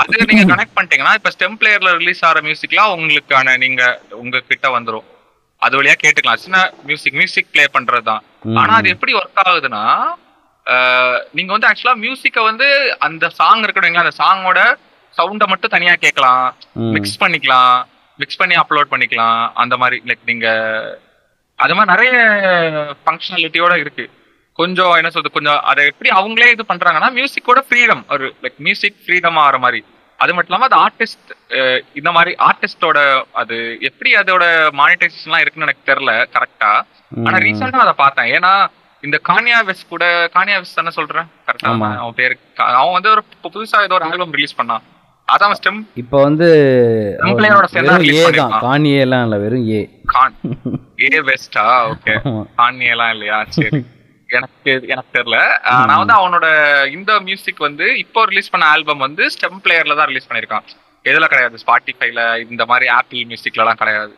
[0.00, 3.82] அது நீங்க கனெக்ட் பண்ணிட்டீங்கன்னா இப்ப ஸ்டெம் பிளேயர்ல ரிலீஸ் ஆகிற மியூசிக்லாம் உங்களுக்கான நீங்க
[4.22, 5.06] உங்க கிட்ட வந்துரும்.
[5.64, 6.42] அது வழியா கேட்டுக்கலாம்.
[6.44, 8.22] சின்ன மியூசிக் மியூசிக் ப்ளே பண்றது தான்
[8.60, 9.84] ஆனா அது எப்படி ஒர்க் ஆகுதுன்னா
[11.36, 12.66] நீங்க வந்து ஆக்சுவலா மியூசிக்கை வந்து
[13.06, 14.60] அந்த சாங் இருக்கணுங்களா அந்த சாங்கோட
[15.18, 16.44] சவுண்டை மட்டும் தனியா கேட்கலாம்.
[16.94, 17.76] மிக்ஸ் பண்ணிக்கலாம்.
[18.20, 19.40] மிக்ஸ் பண்ணி அப்லோட் பண்ணிக்கலாம்.
[19.62, 20.46] அந்த மாதிரி லைக் நீங்க
[21.64, 22.12] அது மாதிரி நிறைய
[23.04, 24.04] ஃபங்க்ஷனாலிட்டியோட இருக்கு.
[24.58, 29.40] கொஞ்சம் என்ன சொல்றது கொஞ்சம் அதை எப்படி அவங்களே இது பண்றாங்கன்னா மியூசிக்கோட ஃப்ரீடம் ஒரு லைக் மியூசிக் ஃப்ரீடம்
[29.44, 29.80] ஆகிற மாதிரி.
[30.20, 31.30] அது மட்டும் இல்லாம அது ஆர்டிஸ்ட்
[31.94, 32.98] இந்த மாதிரி ஆர்டிஸ்டோட
[33.34, 33.56] அது
[33.88, 34.44] எப்படி அதோட
[34.80, 36.72] மானிட்டைசேஷன்லாம் இருக்குன்னு எனக்கு தெரியல கரெக்டா
[37.26, 38.30] ஆனா ரீசெண்டா அதை பார்த்தேன்.
[38.36, 38.52] ஏன்னா
[39.02, 40.04] இந்த கானியா வெஸ்ட் கூட
[40.34, 41.28] கானியா வெஸ்ட் தானே சொல்றேன்?
[41.46, 41.70] கரெக்டா.
[42.00, 42.34] அவன் பேரு
[42.76, 44.84] அவன் வந்து ஒரு புதுசா ஏதோ ஒரு ஆல்பம் ரிலீஸ் பண்ணான்.
[45.28, 46.46] அதான் ஸ்டெம் இப்போ வந்து
[47.20, 47.32] ஏ
[47.88, 48.04] தான்.
[48.06, 48.54] பண்ணிருக்கான்.
[48.64, 49.80] காணியெல்லாம் இல்லை வெறும் ஏ
[50.14, 50.36] கான்
[51.06, 52.42] ஏ வெஸ்டா ஓகே ஆமா.
[52.58, 53.38] கான்னியெல்லாம் இல்லையா?
[53.58, 53.80] சரி.
[54.38, 55.38] எனக்கு எனக்கு தெரியல.
[55.88, 56.46] நான் வந்து அவனோட
[56.96, 60.66] இந்த மியூசிக் வந்து இப்போ ரிலீஸ் பண்ண ஆல்பம் வந்து ஸ்டெம் பிளேயர்ல தான் ரிலீஸ் பண்ணிருக்கான்
[61.10, 61.62] எதுல கிடையாது.
[61.62, 64.12] ஸ்பாட்டிஃபைல இந்த மாதிரி ஆப்பிள் மியூசிக்ல எல்லாம் கிடையாது.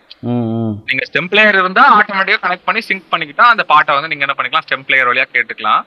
[0.89, 4.67] நீங்க ஸ்டெம் பிளேயர் இருந்தா ஆட்டோமேட்டிக்கா கனெக்ட் பண்ணி சிங்க் பண்ணிக்கிட்டா அந்த பாட்டை வந்து நீங்க என்ன பண்ணிக்கலாம்
[4.67, 5.83] ஸ்டெம் பிளேயர் வழியா கேட்டுக்கலாம்.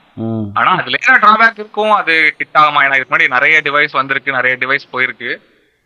[0.59, 1.93] ஆனா அதுல என்ன டிராபேக் இருக்கும்.
[1.99, 2.81] அது ஹிட் ஆகுமா?
[2.85, 4.37] ஏன்னா இதுக்கு முன்னாடி நிறைய டிவைஸ் வந்திருக்கு.
[4.39, 5.31] நிறைய டிவைஸ் போயிருக்கு.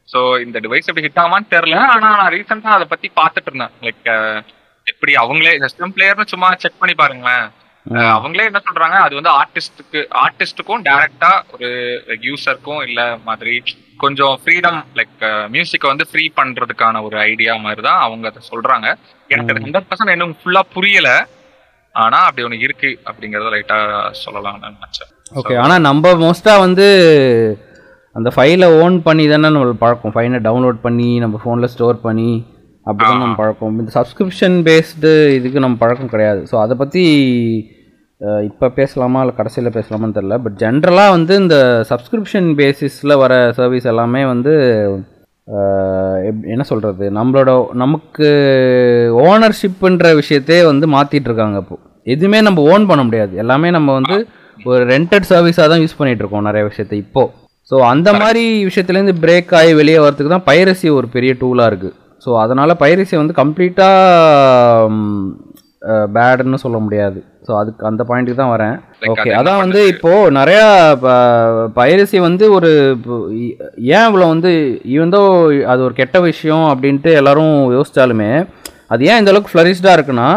[0.08, 1.80] சோ இந்த டிவைஸ் எப்படி ஹிட் ஆகுமான்னு தெரியல.
[1.96, 3.76] ஆனா நான் ரீசெண்டா அதை பத்தி பார்த்துட்டு இருந்தேன்.
[3.88, 4.10] லைக்
[4.92, 7.48] எப்படி அவங்களே இந்த ஸ்டெம் பிளேயர்னு சும்மா செக் பண்ணி பாருங்களேன்.
[8.16, 8.98] அவங்களே என்ன சொல்றாங்க?
[9.06, 11.70] அது வந்து ஆர்டிஸ்டுக்கு ஆர்டிஸ்டுக்கும் டைரக்டா ஒரு
[12.28, 13.56] யூசருக்கும் இல்ல மாதிரி
[14.04, 15.24] கொஞ்சம் ஃப்ரீடம் லைக்
[15.54, 18.88] மியூசிக்கை வந்து ஃப்ரீ பண்றதுக்கான ஒரு ஐடியா மாதிரி தான் அவங்க அதை சொல்றாங்க.
[19.34, 21.10] எனக்கு அது ஹண்ட்ரட் பர்சன்ட் இன்னும் ஃபுல்லா புரியல.
[21.96, 23.80] ஆனா அப்படி ஒண்ணு இருக்கு அப்படிங்கறத லைட்டா
[24.24, 25.10] சொல்லலாம்னு நினைச்சேன்.
[25.40, 26.88] ஓகே ஆனால் நம்ம மோஸ்ட்டாக வந்து
[28.16, 30.14] அந்த ஃபைலை ஓன் பண்ணி தானே நம்ம பழக்கம்.
[30.16, 32.32] ஃபைலை டவுன்லோட் பண்ணி நம்ம ஃபோனில் ஸ்டோர் பண்ணி
[32.88, 33.76] அப்படி தான் நம்ம பழக்கம்.
[33.82, 36.42] இந்த சப்ஸ்கிரிப்ஷன் பேஸ்டு இதுக்கு நம்ம பழக்கம் கிடையாது.
[36.52, 37.04] ஸோ அதை பற்றி
[38.22, 41.58] இப்போ பேசலாமா இல்லை கடைசியில் பேசலாமான்னு தெரில பட் ஜென்ரலாக வந்து இந்த
[41.92, 44.54] சப்ஸ்கிரிப்ஷன் பேசிஸில் வர சர்வீஸ் எல்லாமே வந்து
[46.54, 47.52] என்ன சொல்கிறது நம்மளோட
[47.84, 48.28] நமக்கு
[49.28, 51.78] ஓனர்ஷிப்புன்ற விஷயத்தையே வந்து மாற்றிட்டு இருக்காங்க இப்போ.
[52.08, 53.34] எதுவுமே நம்ம ஓன் பண்ண முடியாது.
[53.44, 54.18] எல்லாமே நம்ம வந்து
[54.66, 57.24] ஒரு ரெண்டட் சர்வீஸாக தான் யூஸ் பண்ணிட்டு இருக்கோம் நிறைய விஷயத்தை இப்போ.
[57.72, 62.30] ஸோ அந்த மாதிரி விஷயத்துலேருந்து பிரேக் ஆகி வெளியே வரதுக்கு தான் பைரசி ஒரு பெரிய டூலாக இருக்குது ஸோ
[62.40, 64.88] அதனால் பைரசி வந்து கம்ப்ளீட்டாக
[66.16, 67.20] பேடுன்னு சொல்ல முடியாது.
[67.48, 68.76] ஸோ அதுக்கு அந்த பாயிண்ட்டுக்கு தான் வரேன்.
[69.12, 70.66] ஓகே அதான் வந்து இப்போ நிறையா
[71.78, 73.18] பைரசி வந்து ஒரு இப்போ
[73.96, 74.52] ஏன் இவ்வளோ வந்து
[74.96, 75.22] ஈவந்தோ
[75.74, 78.32] அது ஒரு கெட்ட விஷயம் அப்படின்ட்டு எல்லாரும் யோசிச்சாலுமே
[78.94, 80.30] அது ஏன் இந்த அளவுக்கு ஃப்ளரிஷ்டாக இருக்குன்னா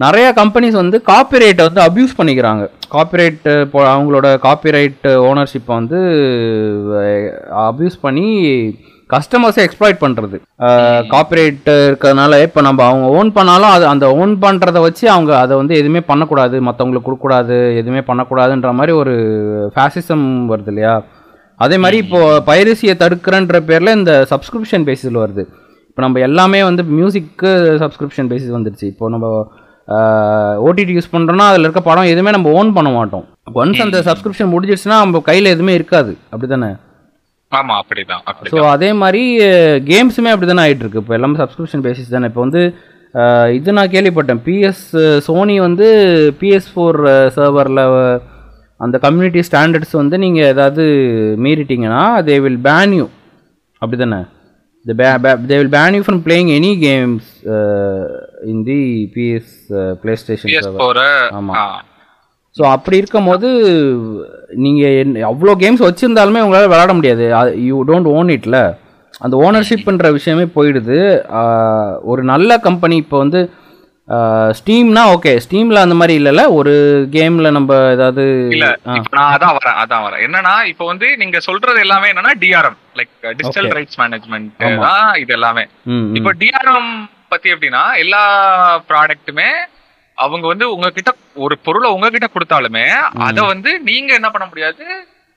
[0.00, 2.64] நிறைய கம்பெனிஸ் வந்து காப்பிரைட்டை வந்து அப்யூஸ் பண்ணிக்கிறாங்க.
[2.94, 3.46] காப்பிரைட்
[3.92, 6.00] அவங்களோட காப்பிரைட் ஓனர்ஷிப்பை வந்து
[7.68, 8.26] அப்யூஸ் பண்ணி
[9.14, 10.36] கஸ்டமர்ஸை எக்ஸ்ப்ளாய்ட் பண்ணுறது
[11.12, 15.74] காப்பிரைட் இருக்கிறதுனால இப்போ நம்ம அவங்க ஓன் பண்ணாலும் அது அந்த ஓன் பண்ணுறத வச்சு அவங்க அதை வந்து
[15.80, 16.56] எதுவுமே பண்ணக்கூடாது.
[16.68, 19.14] மற்றவங்களுக்கு கொடுக்கக்கூடாது எதுவுமே பண்ணக்கூடாதுன்ற மாதிரி ஒரு
[19.74, 20.94] ஃபேசிசம் வருது இல்லையா?
[21.64, 25.44] அதே மாதிரி இப்போ பைரசியை தடுக்கிறன்ற பேரில் இந்த சப்ஸ்கிரிப்ஷன் பேசிஸில் வருது.
[25.90, 27.52] இப்போ நம்ம எல்லாமே வந்து மியூசிக்கு
[27.84, 28.88] சப்ஸ்கிரிப்ஷன் பேசிஸ் வந்துருச்சு.
[28.94, 29.28] இப்போ நம்ம
[30.68, 33.24] ஓடிடி யூஸ் பண்ணுறோன்னா அதில் இருக்க படம் எதுவுமே நம்ம ஓன் பண்ண மாட்டோம்.
[33.62, 36.12] ஒன்ஸ் அந்த சப்ஸ்கிரிப்ஷன் முடிஞ்சிருச்சுன்னா நம்ம கையில் எதுவுமே இருக்காது.
[36.32, 36.70] அப்படி தானே
[37.56, 39.22] ஆமா அப்படிதான் ஸோ அதே மாதிரி
[39.88, 42.28] கேம்ஸுமே அப்படி தானே ஆகிட்டு இருக்கு இப்போ எல்லாமே சப்ஸ்கிரிப்ஷன் பேசிஸ் தானே.
[42.30, 42.62] இப்போ வந்து
[43.56, 44.40] இது நான் கேள்விப்பட்டேன்.
[44.46, 44.82] பிஎஸ்
[45.26, 45.86] சோனி வந்து
[46.40, 46.98] பிஎஸ் ஃபோர்
[47.36, 47.82] சர்வரில்
[48.80, 50.84] அந்த கம்யூனிட்டி ஸ்டாண்டர்ட்ஸ் வந்து நீங்கள் ஏதாவது
[51.44, 53.06] மீறிட்டீங்கன்னா தே வில் பேன் யூ
[53.82, 54.20] அப்படி தானே
[54.84, 57.30] they will ban you from playing any games
[58.52, 58.80] in the
[59.14, 59.54] PS
[60.22, 61.00] PlayStation PS server போற
[61.38, 61.54] ஆமா.
[62.56, 63.48] ஸோ அப்படி இருக்கும்போது
[64.64, 67.24] நீங்கள் அவ்வளோ கேம்ஸ் வச்சுருந்தாலுமே உங்களால் விளாட முடியாது.
[67.68, 68.58] யூ டோன்ட் ஓன் இட்ல
[69.24, 70.98] அந்த ஓனர்ஷிப்ன்ற விஷயமே போயிடுது.
[72.10, 73.40] ஒரு நல்ல கம்பெனி இப்போ வந்து
[74.58, 76.42] ஸ்டீம்னா ஓகே ஸ்டீமில் அந்த மாதிரி இல்லைல்ல?
[76.58, 76.72] ஒரு
[77.14, 78.24] கேமில் நம்ம ஏதாவது
[78.56, 78.66] இல்ல.
[79.16, 80.22] நான் அதான் வரேன் அதான் வரேன்.
[80.26, 83.70] என்னன்னா இப்ப வந்து நீங்க சொல்றது எல்லாமே என்னன்னா DRM like digital.
[83.78, 84.50] Rights management.
[84.86, 85.64] தான் இது எல்லாமே.
[86.20, 86.92] இப்ப டிஆர்எம்
[87.34, 88.22] பத்தி எப்படின்னா எல்லா
[88.90, 89.50] ப்ராடக்ட்டுமே
[90.18, 91.10] அவங்க வந்து உங்ககிட்ட
[91.44, 92.84] ஒரு பொருளை உங்ககிட்ட கொடுத்தாலுமே
[93.26, 94.84] அத வந்து நீங்க என்ன பண்ண முடியாது?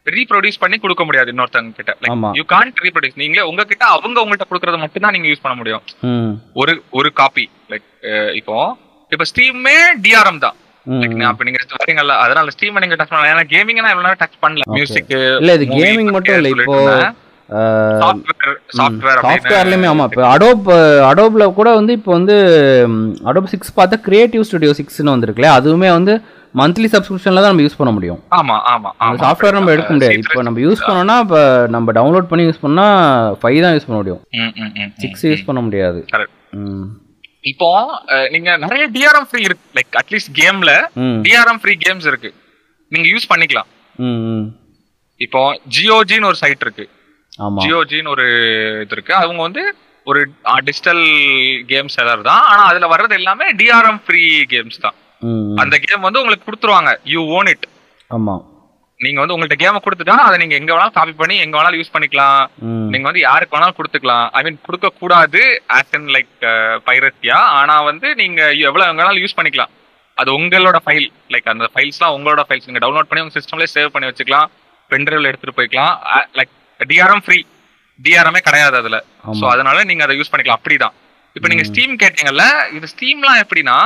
[0.08, 1.92] ரீப்ரொடியூஸ் பண்ணி கொடுக்க முடியாது இன்னொருத்தவங்க கிட்ட.
[2.02, 2.12] லைக்.
[2.38, 5.84] யூ கான்ட் ரீப்ரொடியூஸ் நீங்களே உங்ககிட்ட அவங்க உங்கள்கிட்ட கொடுக்கறத மட்டும் தான் நீங்க யூஸ் பண்ண முடியும்.
[6.62, 7.86] ஒரு ஒரு காப்பி லைக்
[8.40, 8.56] இப்போ
[9.12, 10.58] இப்ப ஸ்டீமே டிஆர்எம் தான்.
[11.30, 14.66] அப்ப நீங்க வரீங்கல்ல அதனால ஸ்டீம் நீங்க டச் பண்ணலாம் ஏன்னா கேமிங் நான் இவ்வளவு நேரம் டச் பண்ணல.
[14.78, 15.12] மியூசிக்
[15.42, 16.78] இல்ல இது கேமிங் மட்டும் இல்லை இப்போ
[18.80, 20.68] சாஃப்ட்வேர்லையுமே ஆமாம் இப்போ அடோப்
[21.12, 22.36] அடோப்ல கூட வந்து இப்போ வந்து
[23.30, 26.14] அடோப் சிக்ஸ் பார்த்தா கிரியேட்டிவ் ஸ்டுடியோ சிக்ஸ்னு வந்திருக்குல்ல அதுவுமே வந்து
[26.60, 28.20] மந்த்லி சப்ஸ்கிரிப்ஷனில் தான் நம்ம யூஸ் பண்ண முடியும்.
[28.38, 28.90] ஆமா ஆமா
[29.24, 30.22] சாஃப்ட்வேர் நம்ம எடுக்க முடியாது.
[30.24, 31.42] இப்போ நம்ம யூஸ் பண்ணோம்னா இப்போ
[31.76, 32.86] நம்ம டவுன்லோட் பண்ணி யூஸ் பண்ணா
[33.42, 34.22] ஃபைவ் தான் யூஸ் பண்ண முடியும்.
[34.40, 34.92] ம், ம்.
[35.04, 36.00] சிக்ஸ் யூஸ் பண்ண முடியாது.
[37.52, 37.68] இப்போ
[38.34, 39.66] நீங்க நிறைய டிஆர்எம் ஃப்ரீ இருக்கு.
[39.78, 40.72] லைக் அட்லீஸ்ட் கேம்ல
[41.28, 42.32] டிஆர்எம் ஃப்ரீ கேம்ஸ் இருக்கு.
[42.92, 43.70] நீங்க யூஸ் பண்ணிக்கலாம்.
[44.08, 44.46] ம்
[45.22, 45.42] இப்போ
[45.76, 46.86] ஜியோஜின்னு ஒரு சைட் இருக்கு.
[47.64, 48.28] ஜியோஜின்னு ஒரு
[48.84, 49.14] இது இருக்கு.
[49.24, 49.64] அவங்க வந்து
[50.10, 50.22] ஒரு
[50.68, 51.04] டிஜிட்டல்
[51.72, 52.44] கேம் செலர் தான்.
[52.52, 54.24] ஆனா அதுல வர்றது எல்லாமே டிஆர்எம் ஃப்ரீ
[54.54, 54.96] கேம்ஸ் தான்.
[55.64, 56.92] அந்த கேம் வந்து உங்களுக்கு கொடுத்துருவாங்க.
[57.14, 57.68] யூ ஓன் இட்
[58.18, 58.44] ஆமாம்
[59.00, 62.40] நீங்க வந்து உங்கள்ட்ட கேமை கொடுத்துட்டா அதை நீங்க எங்க வேணாலும் காப்பி பண்ணி எங்க வேணாலும் யூஸ் பண்ணிக்கலாம்.
[62.94, 64.26] நீங்க வந்து யாருக்கு வேணாலும் கொடுத்துக்கலாம்.
[64.38, 65.42] ஐ மீன் கொடுக்க கூடாது
[65.78, 66.34] ஆஸ் இன் லைக்
[66.88, 69.72] பைரத்தியா ஆனா வந்து நீங்க எவ்வளவு எங்க வேணாலும் யூஸ் பண்ணிக்கலாம்.
[70.22, 74.10] அது உங்களோட ஃபைல் லைக் அந்த ஃபைல்ஸ்லாம் உங்களோட ஃபைல்ஸ் நீங்க டவுன்லோட் பண்ணி உங்க சிஸ்டம்லயே சேவ் பண்ணி
[74.10, 74.50] வச்சுக்கலாம்.
[74.92, 75.94] பென்ட்ரைவ்ல எடுத்துட்டு போய்க்கலாம்.
[76.40, 76.54] லைக்
[76.92, 77.40] டிஆர்எம் ஃப்ரீ
[78.00, 78.98] டிஆர்எம்ஏ கிடையாது அதுல.
[79.26, 79.38] ஆமா.
[79.40, 80.60] சோ அதனால நீங்க அதை யூஸ் பண்ணிக்கலாம்.
[80.62, 80.96] அப்படிதான்.
[81.36, 82.46] இப்போ நீங்க ஸ்டீம் கேட்டீங்கல்ல
[82.78, 83.78] இது ஸ்டீம்லாம் எப்படின்னா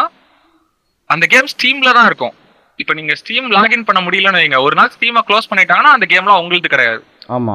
[1.09, 2.35] அந்த கேம் ஸ்டீம்ல தான் இருக்கும்.
[2.81, 4.59] இப்போ நீங்க ஸ்டீம் லாகின் பண்ண முடியலன்னு வைங்க.
[4.67, 7.01] ஒரு நாள் ஸ்டீமை க்ளோஸ் பண்ணிட்டாங்கன்னா அந்த கேம்லாம் உங்களுக்கு கிடையாது.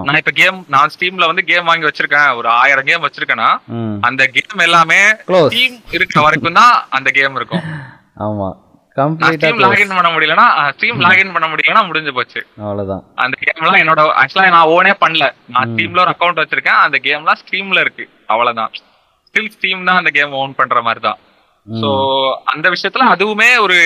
[0.08, 2.30] நான் இப்ப கேம் நான் ஸ்டீம்ல வந்து கேம் வாங்கி வச்சிருக்கேன்.
[2.38, 3.50] ஒரு ஆயிரம் கேம் வச்சிருக்கேன்னா
[4.08, 5.00] அந்த கேம் எல்லாமே.
[5.50, 7.64] ஸ்டீம் இருக்கிற வரைக்கும் தான் அந்த கேம் இருக்கும்.
[8.26, 8.56] ஆமாம்
[9.36, 12.40] ஸ்டீம் லாகின் பண்ண முடியலன்னா ஸ்டீம் லாகின் பண்ண முடியலன்னா முடிஞ்சு போச்சு.
[12.64, 15.26] அவ்வளோதான் அந்த கேம்லாம் என்னோட ஆக்சுவலா நான் ஓனே பண்ணல.
[15.54, 16.80] நான் ஸ்டீம்ல ஒரு அக்கவுண்ட் வச்சிருக்கேன்.
[16.84, 18.06] அந்த கேம்லாம் ஸ்டீம்ல இருக்கு.
[18.34, 18.72] அவ்வளவுதான்.
[19.28, 21.18] ஸ்டில் தான் அந்த கேம் ஓன் பண்ற மாதிரி தான்
[21.66, 21.88] சோ
[22.52, 23.78] அந்த விஷயத்துல அதுவுமே ஒரு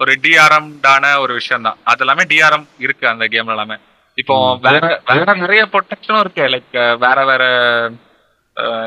[0.00, 3.76] ஒரு டிஆர்எம் டான ஒரு விஷயம் தான் அது எல்லாமே டிஆர்எம் இருக்கு அந்த கேம்ல எல்லாமே.
[4.18, 6.42] இப்போ வேற வேற நிறைய ப்ரொடெக்ஷனும் இருக்கு.
[6.54, 7.42] லைக் வேற வேற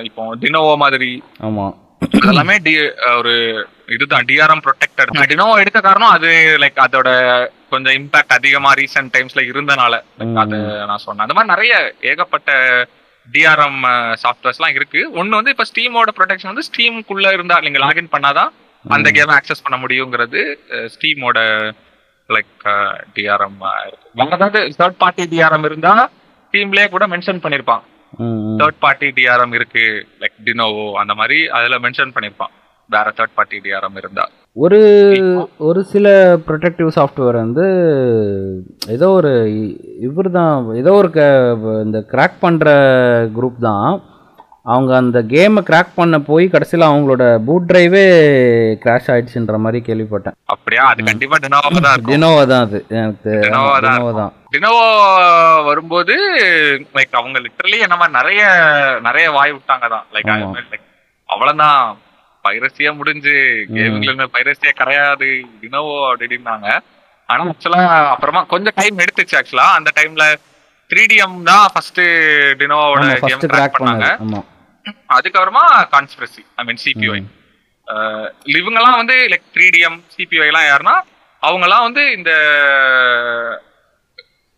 [0.08, 1.10] இப்போ டினோவோ மாதிரி
[1.48, 1.74] ஆமாம்
[2.14, 2.74] அதெல்லாமே டி
[3.20, 3.34] ஒரு
[3.96, 4.26] இதுதான்.
[4.30, 6.30] டிஆர்எம் ப்ரொடெக்டர் டினோவோ எடுக்க காரணம் அது
[6.64, 7.10] லைக் அதோட
[7.74, 9.94] கொஞ்சம் இம்பாக்ட் அதிகமா ரீசெண்ட் டைம்ஸ்ல இருந்தனால
[10.44, 10.58] அது
[10.90, 11.26] நான் சொன்னேன்.
[11.26, 11.74] அந்த மாதிரி நிறைய
[12.12, 12.52] ஏகப்பட்ட
[13.28, 13.80] டிஆர்எம்
[14.24, 15.00] சாஃப்ட்வேர்ஸ்லாம் இருக்கு.
[15.20, 18.52] ஒன்னு வந்து இப்ப ஸ்டீமோட ப்ரொடெக்ஷன் வந்து ஸ்டீமுக்குள்ள இருந்தா நீங்க லாகின் பண்ணாதான்
[18.86, 20.42] அந்த கேம் ஆக்சஸ் பண்ண முடியுங்கிறது
[20.96, 21.40] ஸ்டீமோட
[22.30, 22.54] லைக்
[23.16, 23.60] டிஆர்எம்
[24.20, 25.94] வேற ஏதாவது தேர்ட் பார்ட்டி டிஆர்எம் இருந்தா
[26.46, 27.84] ஸ்டீம்லயே கூட மென்ஷன் பண்ணிருப்பான்.
[28.62, 29.86] தேர்ட் பார்ட்டி டிஆர்எம் இருக்கு
[30.22, 32.54] லைக் டினோவோ அந்த மாதிரி அதுல மென்ஷன் பண்ணிருப்பான்.
[32.90, 34.26] வேற தேர்ட் பார்ட்டி டிஆர்எம் இருந்தா.
[34.64, 34.80] ஒரு
[35.68, 36.08] ஒரு சில
[36.48, 37.66] ப்ரொடெக்டிவ் சாஃப்ட்வேர் வந்து
[38.96, 39.32] ஏதோ ஒரு
[40.08, 41.22] இவர் தான் ஏதோ ஒரு க
[41.86, 42.68] இந்த கிராக் பண்ணுற
[43.38, 43.90] குரூப் தான்.
[44.74, 48.06] அவங்க அந்த கேமை கிராக் பண்ண போய் கடைசியில் அவங்களோட பூட் டிரைவே
[48.84, 50.38] கிராஷ் ஆயிடுச்சுன்ற மாதிரி கேள்விப்பட்டேன்.
[50.54, 50.84] அப்படியா?
[50.92, 52.14] அது கண்டிப்பா டினோவா தான் இருக்கும்.
[52.14, 52.80] டினோவா தான் அது.
[53.02, 54.34] எனக்கு டினோவா தான்.
[54.56, 54.88] டினோவோ
[55.68, 56.16] வரும்போது
[56.98, 58.42] லைக் அவங்க லிட்டரலி மாதிரி நிறைய
[59.08, 60.06] நிறைய வாய் விட்டாங்க தான்.
[60.16, 60.84] லைக்
[61.30, 61.86] அவ்வளவுதான்.
[62.46, 63.34] பைரசியா முடிஞ்சு
[63.76, 65.30] கேமிங்ல பைரசியா கிடையாது
[65.62, 66.68] டினோவோ அப்படின்னாங்க.
[67.30, 67.80] ஆனா ஆக்சுவலா
[68.14, 70.26] அப்புறமா கொஞ்சம் டைம் எடுத்துச்சு ஆக்சுவலா அந்த டைம்ல
[70.90, 72.02] த்ரீ டிஎம் தான் ஃபர்ஸ்ட்
[72.60, 74.08] டினோவோட கேம் கிராக் பண்ணாங்க.
[75.16, 77.20] அதுக்கப்புறமா கான்ஸ்பிரசி ஐ மீன் சிபிஐ
[78.60, 80.96] இவங்கெல்லாம் வந்து லைக் த்ரீ டிஎம் சிபிஐ எல்லாம் யாருன்னா
[81.44, 82.32] அவங்கெல்லாம் வந்து இந்த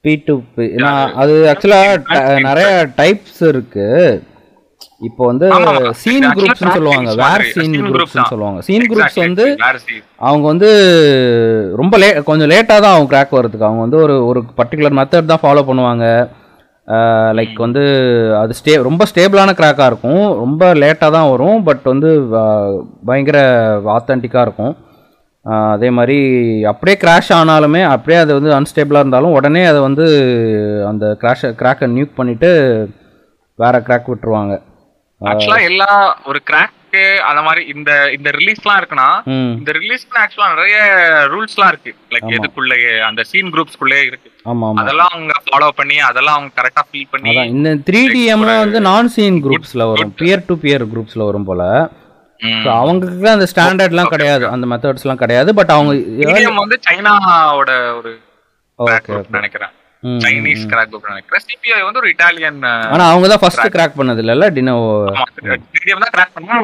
[0.07, 3.87] பி டு பி நான் அது ஆக்சுவலாக நிறைய டைப்ஸ் இருக்கு.
[5.07, 5.47] இப்போ வந்து.
[6.01, 7.09] சீன் குரூப்ஸ்னு சொல்லுவாங்க.
[7.21, 7.43] வேர்.
[7.55, 8.23] சீன் குரூப்ஸ்னு.
[8.31, 8.59] சொல்லுவாங்க.
[8.67, 9.45] சீன் குரூப்ஸ் வந்து.
[10.27, 10.69] அவங்க வந்து
[11.81, 15.43] ரொம்ப லே கொஞ்சம் லேட்டாக தான் அவங்க கிராக் வரதுக்கு அவங்க வந்து ஒரு ஒரு பர்டிகுலர் மெத்தட் தான்
[15.43, 16.05] ஃபாலோ பண்ணுவாங்க.
[17.37, 17.83] லைக் வந்து
[18.41, 20.25] அது ஸ்டே ரொம்ப ஸ்டேபிளான கிராக்காக இருக்கும்.
[20.43, 21.59] ரொம்ப லேட்டாக தான் வரும்.
[21.69, 22.11] பட் வந்து
[23.09, 23.39] பயங்கர
[23.97, 24.75] ஆத்தென்டிக்காக இருக்கும்.
[25.73, 26.17] அதே மாதிரி
[26.71, 30.05] அப்படியே கிராஷ் ஆனாலுமே அப்படியே அது வந்து அன்ஸ்டேபிளாக இருந்தாலும் உடனே அதை வந்து
[30.89, 32.49] அந்த கிராஷை கிராக்கை நியூக் பண்ணிவிட்டு
[33.59, 34.55] வேற கிராக் விட்டுருவாங்க.
[35.21, 35.91] ஆக்சுவலா எல்லா
[36.29, 39.07] ஒரு கிராக்கு அந்த மாதிரி இந்த இந்த ரிலீஸ்லாம் இருக்குன்னா
[39.59, 40.77] இந்த ரிலீஸ்க்கு ஆக்சுவலா நிறைய
[41.33, 41.91] ரூல்ஸ்லாம் இருக்கு.
[42.13, 44.29] லைக் எதுக்குள்ளேயே அந்த சீன் குரூப்ஸ்குள்ளே இருக்கு.
[44.81, 49.39] அதெல்லாம் அவங்க ஃபாலோ பண்ணி அதெல்லாம் அவங்க கரெக்டா ஃபில் பண்ணி இந்த த்ரீ டிஎம்லாம் வந்து நான் சீன்
[49.47, 50.13] குரூப்ஸில் வரும்.
[50.21, 51.65] பியர் டு பியர் குரூப்ஸில் வரும் போல்.
[52.75, 54.45] அவங்களுக்கு அந்த ஸ்டாண்டர்ட்லாம் கிடையாது.
[54.53, 55.49] அந்த மெத்தட்ஸ்லாம் கிடையாது.
[55.59, 55.93] பட் அவங்க
[56.63, 58.11] வந்து சைனாவோட ஒரு
[59.37, 59.73] நினைக்கிறேன்.
[60.23, 61.43] சைனீஸ் கிராக் குரூப் நினைக்கிறேன்.
[61.45, 64.91] சிபிஐ வந்து ஒரு இட்டாலியன் ஆனால் அவங்க தான் ஃபர்ஸ்ட் கிராக் பண்ணது இல்லைல்ல டினோவோ
[65.73, 66.57] டிடிஎம் தான் கிராக் பண்ணா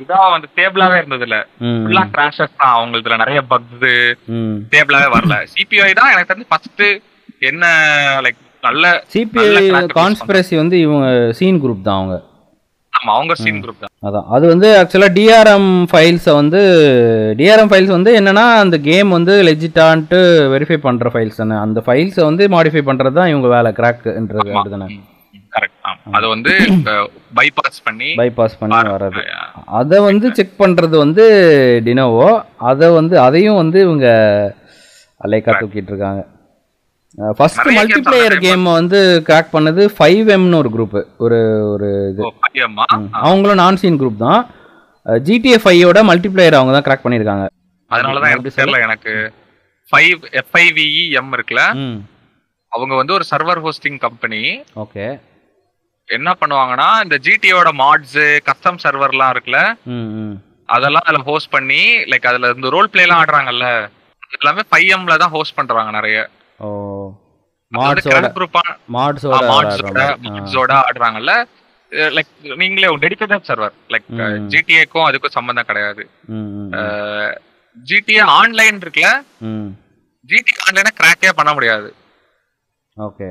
[0.00, 1.38] இதா வந்து ஸ்டேபிளாவே இருந்தது இல்ல
[1.84, 3.86] ஃபுல்லா கிராஷஸ் தான் அவங்களுக்கு நிறைய பக்ஸ்
[4.36, 4.56] ம்.
[4.66, 5.38] ஸ்டேபிளாவே வரல.
[5.54, 6.84] சிபிஐ தான் எனக்கு தெரிஞ்சு ஃபர்ஸ்ட்
[7.42, 7.64] என்ன
[8.26, 9.64] லைக் நல்ல சிபிஐ
[9.98, 11.08] கான்ஸ்பிரசி வந்து இவங்க
[11.40, 12.16] சீன் குரூப் தான் அவங்க.
[13.14, 13.92] அவங்க சீன் குரூப் தான்.
[14.08, 14.26] அதான்.
[14.34, 16.60] அது வந்து ஆக்சுவலாக டிஆர்எம் ஃபைல்ஸை வந்து
[17.40, 20.20] டிஆர்எம் ஃபைல்ஸ் வந்து என்னன்னா அந்த கேம் வந்து லெஜிட்டான்ட்டு
[20.54, 21.56] வெரிஃபை பண்ணுற ஃபைல்ஸ் தானே.
[21.66, 24.50] அந்த ஃபைல்ஸை வந்து மாடிஃபை பண்ணுறது தான் இவங்க வேலை கிராக்ன்றது
[25.56, 25.84] கரெக்ட்
[26.16, 26.52] அது வந்து
[27.38, 29.22] பைபாஸ் பண்ணி பைபாஸ் பண்ணி வர்றது.
[29.80, 31.24] அதை வந்து செக் பண்ணுறது வந்து
[31.86, 32.28] டினோவோ
[32.70, 34.06] அதை வந்து அதையும் வந்து இவங்க
[35.20, 36.22] லைக்கா தூக்கிட்டு இருக்காங்க.
[37.36, 38.98] ஃபர்ஸ்ட் மல்டிப்ளேயர் கேம் வந்து
[39.28, 41.38] கிராக் பண்ணது ஃபைவ் எம்னு ஒரு குரூப் ஒரு
[41.72, 42.22] ஒரு இது.
[43.26, 44.40] அவங்களும் நான் சீன் குரூப் தான்
[45.26, 47.46] ஜிடிஏ ஃபைவோட மல்டிப்ளேயர் அவங்க தான் கிராக் பண்ணியிருக்காங்க.
[47.90, 49.12] அதனாலதான் எப்படி எனக்கு தெரியல எனக்கு
[49.88, 51.64] ஃபைவ் எஃப்ஐவிஇ எம் இருக்குல்ல?
[52.72, 54.42] அவங்க வந்து ஒரு சர்வர் ஹோஸ்டிங் கம்பெனி
[54.84, 55.06] ஓகே.
[56.08, 59.60] என்ன பண்ணுவாங்கன்னா இந்த ஜிடியோட மாட்ஸ் கஸ்டம் சர்வர்லாம் இருக்குல்ல?
[60.74, 61.80] அதெல்லாம் அதுல ஹோஸ்ட் பண்ணி
[62.12, 63.66] லைக் அதுல இந்த ரோல் பிளே எல்லாம் ஆடுறாங்கல்ல?
[64.36, 66.18] எல்லாமே ஃபைவ் எம்ல தான் ஹோஸ்ட் பண்றாங்க நிறைய.
[66.58, 66.68] ஓ.
[67.72, 68.26] மாட்ஸோட
[68.96, 69.38] மாட்ஸோட
[70.24, 71.32] மாட்ஸோட ஆடுறாங்கல்ல.
[72.16, 72.30] லைக்
[72.60, 74.06] நீங்களே டெடிக்கேட்டட் சர்வர் லைக்.
[74.52, 76.02] ஜிடிஏக்கும் அதுக்கும் சம்பந்தம் கிடையாது.
[77.76, 79.10] ஜிடிஏ ஆன்லைன் இருக்குல்ல?
[80.28, 81.88] ஜிடி ஆன்லைனை கிராக்கே பண்ண முடியாது.
[82.96, 83.28] ஓகே.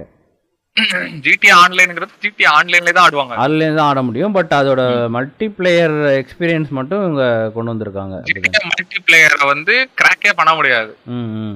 [1.26, 3.36] ஜிடி ஆன்லைனுங்கிறது ஜிடி ஆன்லைன்ல தான் ஆடுவாங்க.
[3.44, 4.36] அதுலேருந்து தான் ஆட முடியும்.
[4.38, 4.82] பட் அதோட
[5.16, 8.18] மல்டிப்ளேயர் எக்ஸ்பீரியன்ஸ் மட்டும் இவங்க கொண்டு வந்திருக்காங்க.
[8.30, 10.92] ஜிடி மல்டி பிளேயரை வந்து கிராக்கே பண்ண முடியாது.
[11.18, 11.56] ம்.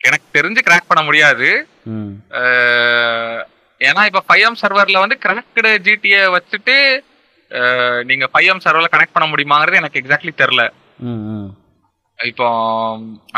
[0.00, 1.48] எனக்கு தெரிஞ்சு கிராக் பண்ண முடியாது.
[3.80, 6.76] ஏன்னா இப்ப ஃபைவ் எம் சர்வர்ல வந்து கனெக்டடு ஜிடிஏ வச்சுட்டு
[8.10, 10.64] நீங்க ஃபைவ் எம் சர்வர்ல கனெக்ட் பண்ண முடியுமாங்கிறது எனக்கு எக்ஸாக்ட்லி தெரியல.
[11.10, 11.48] ம்
[12.18, 12.46] இப்போ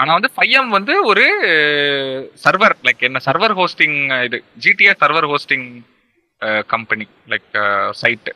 [0.00, 1.24] ஆனா வந்து ஃபைவ் எம் வந்து ஒரு
[2.44, 5.66] சர்வர் லைக் என்ன சர்வர் ஹோஸ்டிங் இது GTA server hosting
[6.74, 7.50] company like
[8.02, 8.30] site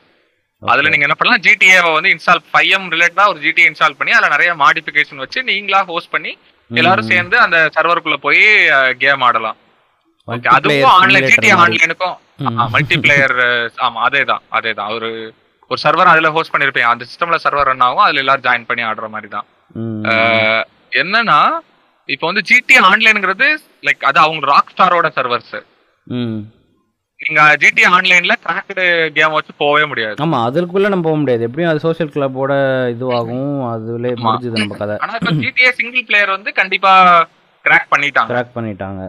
[0.63, 4.31] அதுல நீங்க என்ன பண்ணலாம் ஜிடிஏவை வந்து இன்ஸ்டால் ஃபைவ் எம் ரிலேட்டடா ஒரு ஜிடிஏ இன்ஸ்டால் பண்ணி அதுல
[4.35, 6.33] நிறைய மாடிஃபிகேஷன் வச்சு நீங்களா ஹோஸ்ட் பண்ணி
[6.71, 8.43] எல்லாரும் சேர்ந்து அந்த சர்வருக்குள்ள போய்
[8.99, 9.59] கேம் ஆடலாம்.
[10.55, 12.17] அதுவும் ஆன்லைன் ஜிடி ஆன்லைனுக்கும்
[12.75, 13.37] மல்டிபிளேயர்
[13.87, 14.93] ஆமா அதேதான் அதேதான்.
[14.97, 15.09] ஒரு
[15.71, 19.09] ஒரு சர்வர் அதுல ஹோஸ்ட் பண்ணிருப்பீங்க அந்த சிஸ்டம்ல சர்வர் ரன் ஆகும் அதுல எல்லாரும் ஜாயின் பண்ணி ஆடுற
[19.15, 19.47] மாதிரி தான்
[21.01, 21.39] என்னன்னா
[22.09, 23.49] இப்போ வந்து ஜிடி ஆன்லைன்ங்கிறது
[23.87, 25.55] லைக் அது அவங்க ராக் ஸ்டாரோட சர்வர்ஸ்
[27.25, 28.85] நீங்க ஜிடி ஆன்லைன்ல கிராக்டு
[29.17, 30.17] கேம் வச்சு போகவே முடியாது.
[30.25, 31.47] ஆமா அதுக்குள்ள நம்ம போக முடியாது.
[31.49, 32.53] எப்படியும் அது சோஷியல் கிளப்போட
[32.95, 33.53] இதுவாகும்.
[33.73, 34.97] அதுல முடிஞ்சது நம்ம கதை.
[35.05, 36.93] ஆனா இப்போ ஜிடிஏ சிங்கிள் பிளேயர் வந்து கண்டிப்பா
[37.65, 38.31] கிராக் பண்ணிட்டாங்க.
[38.33, 39.03] கிராக் பண்ணிட்டாங்க.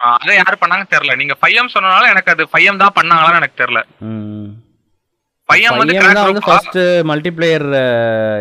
[0.00, 1.14] அதை யாரு பண்ணாங்கன்னு தெரியல.
[1.20, 3.82] நீங்க ஃபைவ் சொன்னனால எனக்கு அது ஃபைவ் தான் பண்ணாங்களான்னு எனக்கு தெரியல.
[4.06, 4.54] வந்து
[5.50, 7.68] பையன் வந்து கிராக் ஃபர்ஸ்ட் மல்டிப்ளேயர்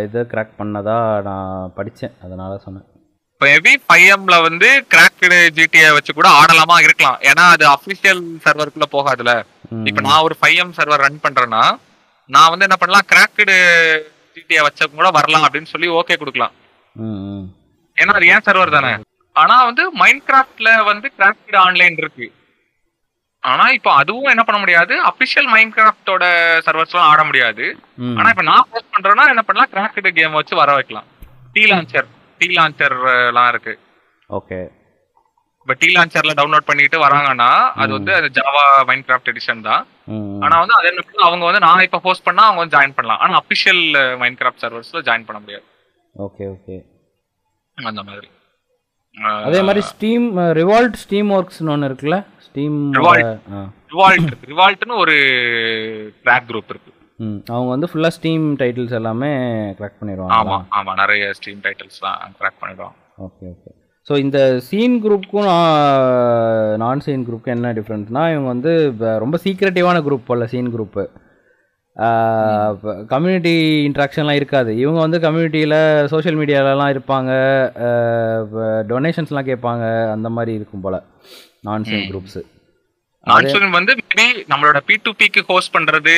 [0.06, 2.14] இது கிராக் பண்ணதா நான் படிச்சேன்.
[2.26, 2.88] அதனால சொன்னேன்.
[3.44, 7.20] மேபி ஃபைவ் எம்ல வந்து கிராக்டு ஜிடிஏ வச்சு கூட ஆடலாமா இருக்கலாம்.
[7.30, 9.34] ஏன்னா அது அபிஷியல் சர்வருக்குள்ள போகாதுல.
[9.90, 11.62] இப்ப நான் ஒரு ஃபைவ் எம் சர்வர் ரன் பண்றேன்னா
[12.36, 13.08] நான் வந்து என்ன பண்ணலாம்?
[13.12, 13.56] கிராக்டு
[14.36, 16.54] ஜிடிஏ வச்ச கூட வரலாம் அப்படின்னு சொல்லி ஓகே கொடுக்கலாம்.
[17.98, 18.92] ஏன்னா அது ஏன் சர்வர் தானே?
[19.36, 22.28] ஆனா வந்து மைண்ட் கிராஃப்ட்ல வந்து கிராஃப்ட் ஆன்லைன் இருக்கு.
[23.44, 24.94] ஆனா இப்போ அதுவும் என்ன பண்ண முடியாது?
[25.10, 26.24] அபிஷியல் மைண்ட் கிராஃப்டோட
[26.66, 27.66] சர்வர்ஸ் எல்லாம் ஆட முடியாது.
[28.20, 29.74] ஆனா இப்ப நான் போஸ்ட் பண்றேன்னா என்ன பண்ணலாம்?
[29.76, 31.10] கிராஃப்ட் கேம் வச்சு வர வைக்கலாம்.
[31.54, 32.10] டீ லான்ச்சர்
[32.42, 32.96] டீ லான்ச்சர்
[33.30, 33.74] எல்லாம் இருக்கு.
[34.30, 34.60] ஓகே
[35.62, 37.50] இப்ப டீ லான்ச்சர்ல டவுன்லோட் பண்ணிட்டு வராங்கன்னா
[37.82, 39.84] அது வந்து அது ஜாவா மைண்ட் கிராஃப்ட் எடிஷன் தான்
[40.44, 43.22] ஆனா வந்து அது பண்ணலாம், அவங்க வந்து நான் இப்ப போஸ்ட் பண்ணா அவங்க வந்து ஜாயின் பண்ணலாம்.
[43.24, 43.84] ஆனா அபிஷியல்
[44.22, 45.66] மைண்ட் கிராஃப்ட் சர்வர்ஸ்ல ஜாயின் பண்ண முடியாது.
[46.16, 46.78] ஓகே ஓகே
[47.78, 48.30] அந்த மாதிரி.
[49.48, 50.26] அதே மாதிரி ஸ்டீம்
[50.60, 52.18] ரிவால்ட் ஸ்டீம் ஒர்க்ஸ்னு ஒன்று இருக்குல்ல?
[52.46, 53.30] Steam Revolt.
[53.94, 55.16] ரிவால்ட் ரிவால்ட்னு ஒரு
[56.26, 56.89] ட்ராக் குரூப் இருக்கு.
[57.54, 59.32] அவங்க வந்து ஃபுல்லாக ஸ்டீம் டைட்டில்ஸ் எல்லாமே
[59.80, 62.96] கிராக் பண்ணிடுவாங்க ஆமா நிறைய ஸ்ட்ரீம் டைட்டில்ஸ் தான் கிராக் பண்ணிடுவோம்
[63.28, 63.72] ஓகே ஓகே
[64.08, 65.50] ஸோ இந்த சீன் குரூப்புக்கும்
[66.84, 71.04] நான் சீன் குரூப்புக்கும் என்ன டிஃப்ரென்ஸ்னா இவங்க வந்து இப்ப ரொம்ப சீக்ரெட்டிவான குரூப் போல் சீன் குரூப்பு
[73.12, 73.54] கம்யூனிட்டி
[73.88, 74.72] இன்ட்ராக்ஷன்லாம் இருக்காது.
[74.84, 75.76] இவங்க வந்து கம்யூனிட்டியில்
[76.14, 77.32] சோஷியல் மீடியாலலாம் இருப்பாங்க.
[78.92, 79.84] டொனேஷன்ஸ்லாம் கேட்பாங்க.
[80.16, 81.00] அந்த மாதிரி இருக்கும் போல்
[81.68, 82.42] நான் சீன் குரூப்ஸு
[83.30, 86.16] நான்சூன் வந்து மேபி நம்மளோட பி டு பிக்கு ஹோஸ்ட் பண்றது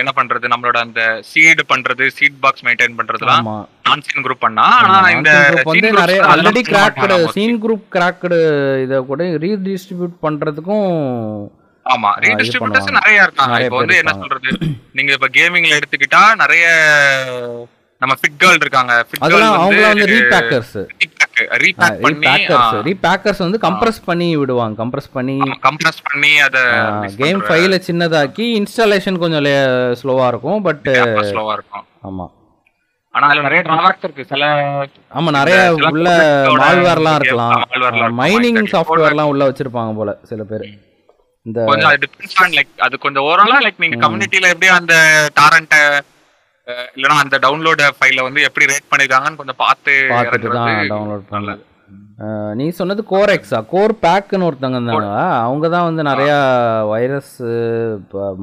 [0.00, 4.98] என்ன பண்றது நம்மளோட அந்த சீடு பண்றது சீட் பாக்ஸ் மெயின்டைன் பண்றதுலாம் ஆமாம் நான்சீன் குரூப் பண்ணா ஆனா
[5.16, 5.32] இந்த
[5.66, 7.32] வந்து நிறைய already mostly.
[7.36, 8.38] Scene group cracked
[8.84, 10.88] இதை கூட ரீடிஸ்ட்ரிபியூட் பண்ணுறதுக்கும்
[11.86, 12.90] ஆமா ரீடிஸ்ட்ரிபியூட்டர்ஸ்.
[12.98, 14.12] நிறைய இருக்காங்க இப்போ வந்து என்ன.
[14.20, 14.50] சொல்றது
[14.98, 16.66] நீங்க இப்ப கேமிங்ல எடுத்துக்கிட்டா நிறைய
[18.02, 18.92] நம்ம ஃபிட் கேர்ள் இருக்காங்க.
[19.08, 20.76] ஃபிட் கேர்ள் வந்து வந்து ரீபேக்கர்ஸ்
[21.64, 24.74] ரீபேக் ரீபேக்கர்ஸ் ரீபேக்கர்ஸ் வந்து கம்ப்ரஸ் பண்ணி விடுவாங்க.
[24.82, 25.36] கம்ப்ரஸ் பண்ணி
[25.66, 26.58] கம்ப்ரஸ் பண்ணி அத
[27.22, 29.48] கேம் ஃபைலை சின்னதாக்கி இன்ஸ்டாலேஷன் கொஞ்சம்
[30.02, 30.86] ஸ்லோவாக இருக்கும் பட்
[31.32, 31.84] ஸ்லோவா இருக்கும்.
[32.10, 32.32] ஆமாம்
[33.14, 34.24] ஆனா அதுல நிறைய டிராபேக்ஸ் இருக்கு.
[34.30, 34.44] சில
[35.16, 35.58] ஆமாம் நிறைய
[35.90, 36.08] உள்ள
[36.60, 38.14] மால்வேர்லாம் இருக்கலாம்.
[38.20, 38.60] மைனிங்.
[38.74, 40.64] சாஃப்ட்வேர்லாம் உள்ள வச்சிருப்பாங்க போல சில பேர்.
[41.46, 44.94] இந்த கொஞ்சம் லைக் அது கொஞ்சம் ஓவராலா லைக் நீங்க கம்யூனிட்டில எப்படி அந்த
[45.38, 45.76] டாரண்ட
[46.96, 49.92] இல்லனா அந்த டவுன்லோட் ஃபைல வந்து எப்படி ரேட் பண்ணிருக்காங்கன்னு கொஞ்சம் பார்த்து
[50.90, 51.54] டவுன்லோட் பண்ணல.
[52.54, 55.08] நீ சொன்னது கோர் எக்ஸா கோர் பேக்குன்னு ஒருத்தவங்க இருந்தாங்க
[55.40, 56.36] அவங்க தான் வந்து நிறையா
[56.90, 57.32] வைரஸ்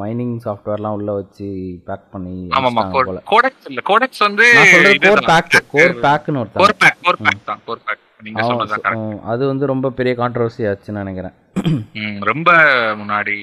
[0.02, 1.48] மைனிங் சாஃப்ட்வேர்லாம் உள்ள வச்சு
[1.88, 3.22] பேக் பண்ணி ஆமாமா போல.
[3.32, 3.82] கோடெக்ஸ் இல்ல.
[3.90, 4.48] கோடெக்ஸ் வந்து
[5.06, 6.64] கோர் பேக் கோர் பேக்குன்னு ஒருத்தவங்க.
[6.64, 8.88] கோர் பேக் கோர் பேக் தான் கோர் பேக் நீங்க சொ- கரெக்ட்
[9.26, 11.36] அது வந்து ரொம்ப பெரிய கான்ட்ரவர்சி ஆச்சுன்னு நினைக்கிறேன்.
[12.30, 12.50] ரொம்ப
[13.00, 13.36] முன்னாடி.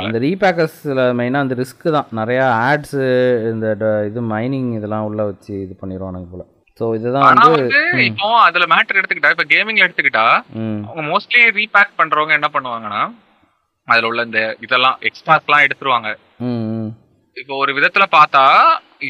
[0.00, 2.08] அந்த ரீபேக்கர்ஸில் மெயினாக அந்த ரிஸ்க் தான்.
[2.12, 3.02] நிறையா ஆட்ஸு
[3.50, 3.66] இந்த
[4.06, 6.44] இது மைனிங் இதெல்லாம் உள்ள வச்சு இது பண்ணிடுவானுங்க போல.
[6.80, 10.26] ஸோ இதுதான் வந்து இப்போ அதுல மேட்டர் எடுத்துக்கிட்டா இப்ப கேமிங்ல எடுத்துக்கிட்டா
[10.86, 13.02] அவங்க மோஸ்ட்லி ரீபேக் பண்றவங்க என்ன பண்ணுவாங்கன்னா
[13.88, 16.08] அதுல உள்ள இந்த இதெல்லாம் எக்ஸ்ட்ராஸ் எல்லாம் எடுத்துருவாங்க.
[17.36, 18.44] இப்போ ஒரு விதத்துல பார்த்தா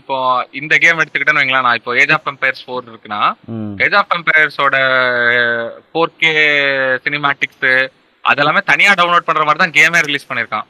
[0.00, 0.16] இப்போ
[0.60, 3.20] இந்த கேம் எடுத்துக்கிட்டேன்னு வைங்களேன் நான் இப்போ ஏஜ் ஆஃப் எம்பையர்ஸ் ஃபோர் இருக்குன்னா
[3.86, 4.76] ஏஜ் ஆஃப் எம்பையர்ஸோட
[5.88, 6.32] ஃபோர் கே
[7.06, 7.66] சினிமேட்டிக்ஸ்
[8.24, 10.66] அதெல்லாமே தனியா டவுன்லோட் பண்ற மாதிரி தான் கேமே ரிலீஸ் பண்ணிருக்கான்.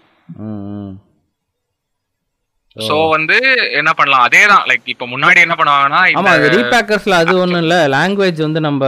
[2.76, 3.36] சோ வந்து
[3.78, 4.22] என்ன பண்ணலாம்?
[4.26, 7.76] அதே தான் லைக் இப்போ முன்னாடி என்ன பண்ணுவாங்கன்னா ஆமா ரீபேக்கர்ஸ்ல அது ஒண்ணும் இல்ல.
[7.96, 8.86] லாங்குவேஜ் வந்து நம்ம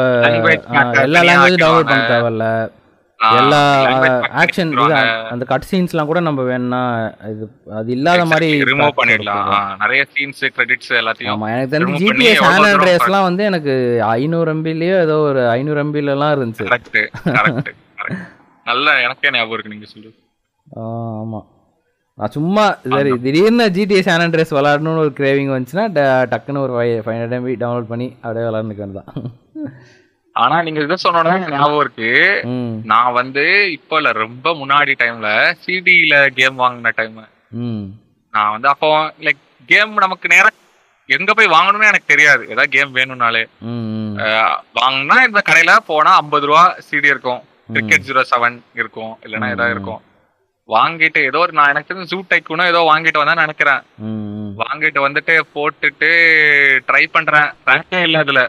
[1.05, 2.07] எல்லா லாங்குவேஜ் டவுன்லோட் பண்ண.
[2.13, 2.47] தேவையில்ல.
[3.39, 3.61] எல்லா
[4.43, 4.71] ஆக்ஷன்.
[5.33, 6.81] அந்த கட் சீன்ஸ்லாம் கூட நம்ம வேணா
[7.33, 7.47] இது
[7.79, 9.43] அது இல்லாத மாதிரி ரிமூவ் பண்ணிடலாம்.
[9.83, 13.75] நிறைய சீன்ஸ் கிரெடிட்ஸ் எல்லாத்தையும் ஆமா எனக்கு தெரிஞ்சு எவ்வளவு சான் தூரம் ஆண்ட்ரேஸ்லாம் வந்து எனக்கு
[14.13, 16.67] ஐநூறு எம்பிலயோ ஏதோ ஒரு ஐநூறு எம்பிலலாம் இருந்துச்சு.
[16.69, 17.01] கரெக்ட்
[17.39, 17.71] கரெக்ட்
[18.67, 20.17] நல்ல எனக்கே ஞாபகம் இருக்கு நீங்க சொல்றது.
[20.85, 21.41] ஆமா.
[22.19, 25.87] நான் சும்மா சரி திடீர்னு ஜிடிஏ சான் ஆண்ட்ரேஸ் விளாடணும்னு ஒரு கிரேவிங் வந்துச்சுன்னா
[26.33, 29.11] டக்குன்னு ஒரு ஃபைவ் ஹண்ட்ரட் எம்பி டவுன்லோட் பண்ணி அப்படியே விளாண்டுக்க வேண்டியதான்
[30.43, 32.11] ஆனா நீங்க இதை சொன்னோட ஞாபகம் இருக்கு.
[32.93, 33.45] நான் வந்து
[33.77, 35.29] இப்போ இல்ல ரொம்ப முன்னாடி டைம்ல
[35.65, 37.19] சிடில கேம் வாங்கின டைம்
[38.35, 38.89] நான் வந்து அப்போ
[39.27, 40.51] லைக் கேம் நமக்கு நேரா
[41.09, 42.43] எங்க போய் வாங்கணும்னு எனக்கு தெரியாது.
[42.53, 43.43] ஏதாவது கேம் வேணும்னாலே.
[44.79, 47.41] வாங்கினா இந்த கடையில போனா ஐம்பது ரூபா சிடி இருக்கும்.
[47.75, 49.13] கிரிக்கெட் ஜீரோ செவன் இருக்கும்.
[49.25, 50.03] இல்லைன்னா ஏதாவது இருக்கும்.
[50.69, 53.83] வாங்கிட்டு ஏதோ ஒரு நான் எனக்கு தெரிஞ்சு ஜூ டைக்குனோ ஏதோ வாங்கிட்டு வந்தா நினைக்கிறேன்.
[54.63, 56.11] வாங்கிட்டு வந்துட்டு போட்டுட்டு
[56.89, 57.49] ட்ரை பண்றேன்.
[57.71, 58.43] ரேக்கே இல்ல அதுல.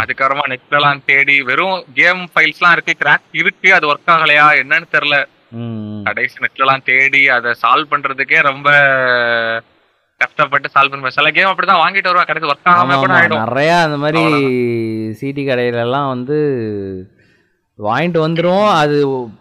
[0.00, 4.88] அதுக்கப்புறமா நெட்ல எல்லாம் தேடி வெறும் கேம் ஃபைல்ஸ் எல்லாம் இருக்கு கிராக் இருக்கு அது ஒர்க் ஆகலையா என்னன்னு
[4.94, 5.18] தெரியல.
[6.04, 8.68] கடைசி நெட்ல எல்லாம் தேடி அதை சால்வ் பண்றதுக்கே ரொம்ப
[10.16, 12.28] கஷ்டப்பட்டு சால்வ் பண்ணுவேன் சில கேம் அப்படிதான் வாங்கிட்டு வருவேன்.
[12.30, 13.42] கடைசி ஒர்க் ஆகாம கூட ஆயிடும்.
[13.46, 14.22] நிறைய அந்த மாதிரி
[15.20, 16.38] சிடி கடையில எல்லாம் வந்து
[17.78, 18.66] வாங்கிட்டு வந்துரும்.
[18.82, 18.96] அது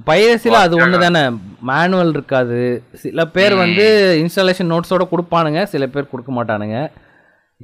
[0.05, 1.23] பைரசில அது ஒண்ணு தானே.
[1.69, 2.83] மேனுவல் இருக்காது.
[2.93, 3.85] சில பேர் வந்து
[4.21, 5.63] இன்ஸ்டாலேஷன் நோட்ஸோட கொடுப்பானுங்க.
[5.63, 6.79] சில பேர் கொடுக்க மாட்டானுங்க.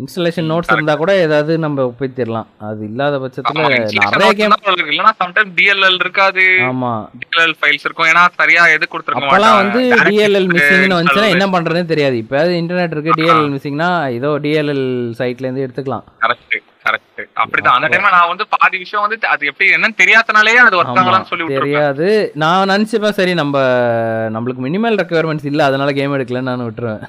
[0.02, 3.64] இன்ஸ்டாலேஷன் நோட்ஸ் இருந்தா கூட ஏதாவது நம்ம ஒப்பித்திடலாம் அது இல்லாத பட்சத்துல
[4.16, 4.56] நிறைய கேம்
[4.94, 6.46] இல்லனா சம்டைம் டிஎல்எல் இருக்காது.
[6.70, 6.92] ஆமா.
[7.22, 8.10] டிஎல்எல் ஃபைல்ஸ் இருக்கும்.
[8.12, 10.08] ஏன்னா சரியா எது கொடுத்துருக்க அப்பெல்லாம் வந்து மாட்டாங்க.
[10.10, 12.18] டிஎல்எல் மிஸ்ஸிங்னு install என்ன பண்றதுன்னு தெரியாது.
[12.24, 14.88] இப்போ இன்டர்நெட் இருக்கு டிஎல்எல் மிஸ்ஸிங்னா ஏதோ டிஎல்எல்
[15.22, 16.08] சைட்ல இருந்து எடுத்துக்கலாம்.
[16.26, 16.58] கரெக்ட்
[16.88, 17.76] கரெக்ட் அப்படிதான்.
[17.78, 22.08] அந்த டைம்ல நான் வந்து பாதி விஷயம் வந்து அது எப்படி என்னன்னு தெரியாதனாலேயே அது ஒர்க் சொல்லி தெரியாது.
[22.44, 23.56] நான் நினச்சிப்பேன் சரி நம்ம
[24.36, 27.04] நம்மளுக்கு மினிமல் ரெக்குயர்மெண்ட்ஸ் இல்லை அதனால கேம் எடுக்கலன்னு நான் விட்டுருவேன்.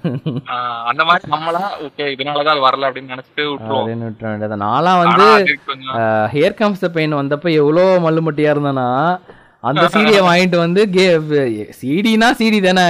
[0.91, 3.81] அந்த மாதிரி நம்மளா ஓகே இதனாலதான் அது வரல அப்படின்னு நினைச்சிட்டு விட்டுருவோம்.
[3.81, 5.29] அப்படின்னு விட்டுற வேண்டியது நான்லாம் வந்து
[6.35, 8.89] ஹேர் கம்ஸ் த பெயின் வந்தப்ப எவ்வளோ மல்லுமட்டியா இருந்தேனா
[9.65, 11.07] அந்த சீடியை வாங்கிட்டு வந்து கே
[11.81, 12.89] சிடினா சிடி தானே.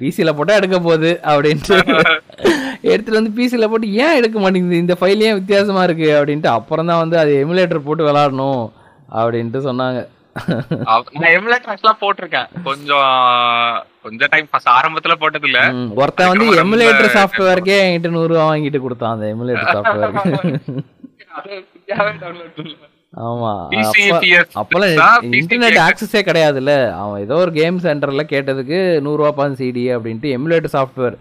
[0.00, 1.76] பிசியில் போட்டால் எடுக்க போகுது அப்படின்ட்டு.
[2.84, 4.82] எடுத்துட்டு வந்து பிசியில் போட்டு ஏன் எடுக்க மாட்டேங்குது?
[4.82, 6.08] இந்த ஃபைல் ஏன் வித்தியாசமா இருக்கு?
[6.16, 8.62] அப்படின்ட்டு அப்புறம் தான் வந்து அது எமுலேட்டர் போட்டு விளாடணும்
[9.16, 10.00] அப்படின்ட்டு சொன்னாங்க.
[11.84, 12.48] நான் போட்டிருக்கேன்.
[12.64, 13.04] கொஞ்சம்
[14.04, 19.14] கொஞ்சம் டைம் ஃபர்ஸ்ட் ஆரம்பத்துல போட்டது இல்ல ம், ஒருத்தன் வந்து எமுலேட்டர் சாஃப்ட்வேர்க்கே என்கிட்ட நூறுரூவா வாங்கிட்டு கொடுத்தான்
[19.14, 20.82] அந்த எமுலேட்டர் சாஃப்ட்வேருக்கு.
[23.24, 23.50] ஆமா.
[24.60, 24.94] அப்பெல்லாம்
[25.34, 26.72] இன்டர்நெட் ஆக்சஸே கிடையாதுல்ல.
[27.00, 31.16] அவன் ஏதோ ஒரு கேம் சென்டர்ல கேட்டதுக்கு நூறுரூவா பான் சிடி அப்படின்ட்டு எமுலேட்டர் சாஃப்ட்வேர்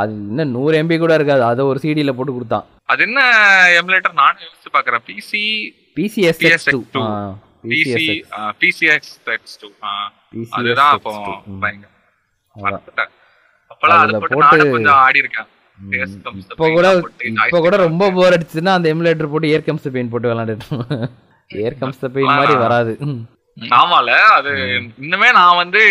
[0.00, 1.42] அது இன்னும் நூறு எம்பி கூட இருக்காது.
[1.50, 2.66] அதை ஒரு சிடியில் போட்டு கொடுத்தான்.
[2.92, 3.20] அது என்ன
[3.80, 5.44] எமுலேட்டர் நானும் யோசிச்சு பாக்குறேன் PC
[5.98, 6.42] PCS
[6.72, 7.04] two PSX2.
[7.70, 8.04] PC
[8.62, 9.68] PCX X two
[10.56, 11.12] அதுதான் அப்போ
[11.62, 11.92] பயங்கர.
[13.72, 15.48] அப்பெல்லாம் அது போட்டு கொஞ்சம் ஆடி இருக்கேன்
[16.52, 20.30] இப்போ கூட போட்டு இப்போ கூட ரொம்ப போர் அடிச்சுன்னா அந்த எமுலேட்டர் போட்டு ஏர் கம்ஸ் பெயின் போட்டு
[20.30, 20.78] விளாண்டுட்டு
[21.50, 22.94] ஏர் கம்ஸ் பெயின் மாதிரி வராது.
[23.80, 24.52] ஆமால அது
[25.04, 25.82] இன்னுமே நான் வந்து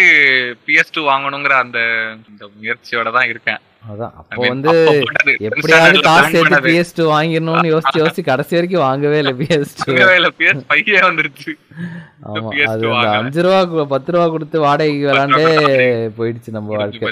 [0.66, 1.80] பிஎஸ் டூ வாங்கணுங்கிற அந்த
[2.60, 3.62] முயற்சியோட தான் இருக்கேன்.
[3.82, 4.14] அதான்.
[4.22, 4.72] அப்போ வந்து.
[5.48, 6.60] எப்படியாவது காசு சேர்த்து.
[6.66, 9.94] பிஎஸ் டூ வாங்கிடணும்னு யோசிச்சு யோசிச்சு கடைசி வரைக்கும் வாங்கவே இல்லை பிஎஸ் டூ
[11.08, 11.52] வந்துருச்சு.
[12.30, 13.12] ஆமா PS2 அது அந்த.
[13.22, 15.46] அஞ்சு ரூபா பத்து ரூபா கொடுத்து வாடகைக்கு விளாண்டே
[16.20, 17.12] போயிடுச்சு நம்ம வாழ்க்கை.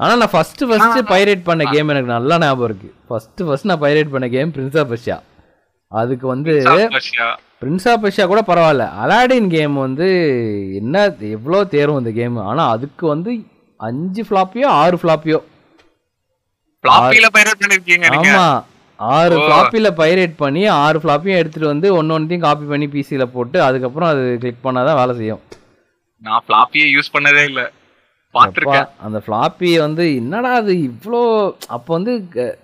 [0.00, 2.88] ஆனா நான் ஃபர்ஸ்ட் ஃபர்ஸ்ட் பைரேட் பண்ண கேம் எனக்கு நல்லா ஞாபகம் இருக்கு.
[3.08, 5.18] ஃபர்ஸ்ட் ஃபர்ஸ்ட் நான் பைரேட் பண்ண கேம் பிரின்ஸ் ஆஃப் பர்ஷியா
[5.92, 6.52] அதுக்கு வந்து.
[7.60, 8.86] பிரின்ஸ் ஆஃப் பர்ஷியா கூட பரவாயில்ல.
[9.02, 10.08] அலாடின் கேம் வந்து
[10.80, 10.96] என்ன
[11.36, 13.32] எவ்வளோ தேரும் அந்த கேம் ஆனா அதுக்கு வந்து
[13.84, 15.38] அஞ்சு ஃப்ளாப்பியோ ஆறு ஃப்ளாப்பியோ
[18.34, 18.46] ஆமா.
[19.00, 19.36] ஆறு.
[19.38, 24.38] ஃப்ளாப்பில பைரேட் பண்ணி ஆறு ஃப்ளாப்பியும் எடுத்துட்டு வந்து ஒன்னு ஒன்றையும் காப்பி பண்ணி பிசியில் போட்டு அதுக்கப்புறம் அது
[24.38, 25.42] கிளிக் பண்ணாதான் வேலை செய்யும்.
[26.22, 27.62] நான் ஃபிளாப்பியே யூஸ் பண்ணதே இல்ல.
[29.00, 31.20] அந்த ஃப்ளாப்பி வந்து என்னடா அது இவ்வளோ
[31.68, 32.12] அப்போ வந்து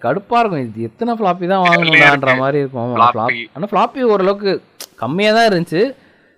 [0.02, 0.64] கடுப்பா இருக்கும்.
[0.64, 1.98] இது எத்தனை ஃப்ளாப்பி தான் வாங்கணும்ன்ற
[2.38, 2.82] மாதிரி இருக்கும்.
[2.84, 3.34] ஆமா, Floppy.
[3.34, 4.52] flop- ஆனா ஃப்ளாப்பி ஓரளவுக்கு
[4.96, 5.82] கம்மியா தான் இருந்துச்சு.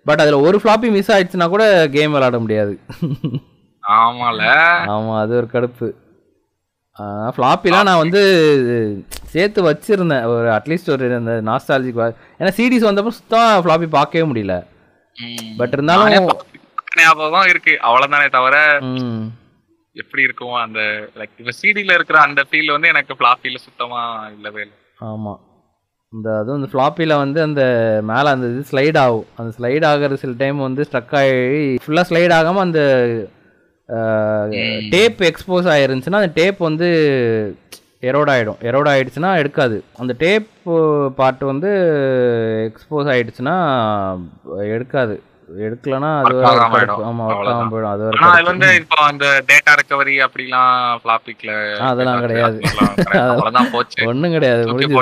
[0.06, 2.74] பட் அதுல ஒரு ஃப்ளாப்பி மிஸ் ஆயிடுச்சுன்னா கூட கேம் விளையாட முடியாது.
[3.84, 4.40] ஆமால.
[4.94, 5.88] ஆமா அது ஒரு கடுப்பு.
[7.34, 8.22] ஃப்ளாப்பிலாம் நான் வந்து
[9.32, 10.24] சேர்த்து வச்சிருந்தேன்.
[10.32, 12.00] ஒரு அட்லீஸ்ட் ஒரு இந்த நாஸ்டாலஜிக்
[12.40, 14.56] ஏன்னா சிடிஸ் வந்தப்போ சுத்தம் ஃப்ளாப்பி பார்க்கவே முடியல.
[15.60, 16.28] பட் இருந்தாலும்.
[17.00, 17.74] ஞாபகம் இருக்கு.
[17.88, 18.56] அவ்வளவுதானே தவிர
[19.96, 20.80] எப்படி இருக்கும் அந்த
[21.18, 24.02] லைக் இப்ப சிடில இருக்கிற அந்த ஃபீல் வந்து எனக்கு ஃபிளாப்பில சுத்தமா
[24.36, 24.76] இல்லவே இல்லை.
[25.10, 25.32] ஆமா.
[26.12, 27.62] இந்த அதுவும் இந்த ஃப்ளாப்பியில் வந்து அந்த
[28.10, 29.26] மேலே அந்த இது ஸ்லைட் ஆகும்.
[29.36, 31.36] அந்த ஸ்லைட் ஆகிற சில டைம் வந்து ஸ்ட்ரக் ஆகி
[31.84, 32.80] ஃபுல்லாக ஸ்லைட் ஆகாமல் அந்த
[34.90, 36.88] டேப் எக்ஸ்போஸ் ஆயிருந்துச்சுன்னா அந்த டேப் வந்து
[38.02, 39.84] எரோட் ஆகிடும் எரோட் ஆயிடுச்சுன்னா எடுக்காது.
[39.98, 40.48] அந்த டேப்
[41.16, 41.70] பார்ட் வந்து
[42.68, 43.56] எக்ஸ்போஸ் ஆயிடுச்சுன்னா
[44.66, 45.22] எடுக்காது.
[45.60, 46.36] எடுக்கலன்னா அது.
[47.06, 47.24] ஆமா.
[47.30, 47.90] ஆகாம போயிடும்.
[47.90, 48.42] அது.
[48.42, 52.58] வந்து இப்போ அந்த டேட்டா ரெக்கவரி அப்படிலாம் ஃபிளாப்பிக்ல அதெல்லாம் கிடையாது.
[53.22, 54.06] அவ்வளவுதான் போச்சு.
[54.06, 54.92] ஒண்ணும் கிடையாது முடிஞ்சது.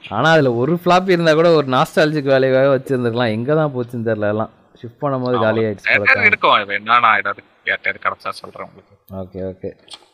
[0.08, 3.30] ஆனா அதுல ஒரு ஃப்ளாப்பி இருந்தா கூட ஒரு நாஸ்டாலஜிக் வேலையாவே வச்சிருந்துருக்கலாம்.
[3.30, 4.50] எங்க தான் போச்சுன்னு தெரியல எல்லாம்.
[4.82, 7.49] ஷிஃப்ட் பண்ணும்போது காலி ஆயிடுச்சு இருக்கும்.
[7.68, 8.94] யார்கிட்ட கிடைச்சா சொல்றேன் உங்களுக்கு.
[9.22, 9.70] ஓகே ஓகே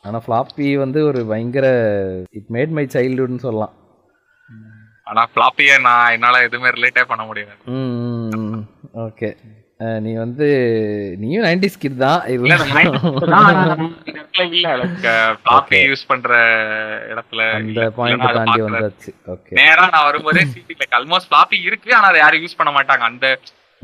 [0.07, 1.67] ஆனா ஃப்ளாப்பி வந்து ஒரு பயங்கர
[2.39, 3.75] இட் மேட் மை சைல்டுஹுட்னு சொல்லலாம்.
[5.11, 8.63] ஆனா ஃபிளாப்பிய நான் என்னால எதுவுமே ரிலேட்டே பண்ண முடியாது ம்
[9.07, 9.31] ஓகே
[10.05, 10.47] நீ வந்து
[11.23, 12.21] நீயும் நைன்டி ஸ்கிட் தான்.
[12.35, 12.55] இல்ல
[14.47, 14.69] இல்ல
[15.41, 16.31] ஃபிளாப்பி யூஸ் பண்ற
[17.13, 17.85] இடத்துல அந்த இல்ல.
[17.99, 18.61] பாயிண்ட் தாண்டி.
[18.67, 19.11] வந்தாச்சு.
[19.35, 21.91] ஓகே நேரா நான் வரும்போதே சிடி லைக் ஆல்மோஸ்ட் ஃபிளாப்பி இருக்கு.
[21.99, 23.05] ஆனா அதை யாரும் யூஸ் பண்ண மாட்டாங்க.
[23.13, 23.27] அந்த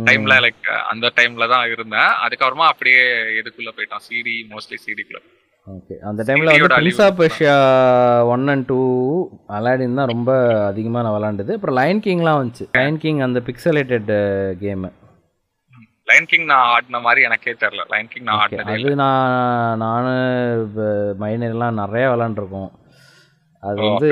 [0.08, 2.10] டைம்ல லைக் அந்த டைம்ல தான் இருந்தேன்.
[2.24, 3.02] அதுக்கப்புறமா அப்படியே
[3.40, 4.04] எதுக்குள்ள போயிட்டான்.
[4.08, 5.20] சிடி மோஸ்ட்லி சிடிக்குள்ள
[5.74, 7.56] ஓகே அந்த டைமில் வந்து prince of Asia
[8.32, 8.80] one and two
[9.56, 10.30] Aladdin தான் ரொம்ப
[10.70, 11.52] அதிகமாக நான் விளாண்டது.
[11.58, 12.64] அப்புறம் லைன் கிங்லாம் வந்துச்சு.
[12.78, 14.10] லைன் கிங் அந்த பிக்சலேட்டட்
[14.62, 14.90] கேமு
[16.10, 17.84] லைன் கிங் நான் ஆடின மாதிரி எனக்கே தெரியல.
[17.92, 20.08] லைன் கிங் நான் ஆடினதே அது நான் நான்
[21.22, 22.70] மைனர்லாம் நிறைய விளாண்டுருக்கோம்.
[23.62, 24.08] அது வந்து?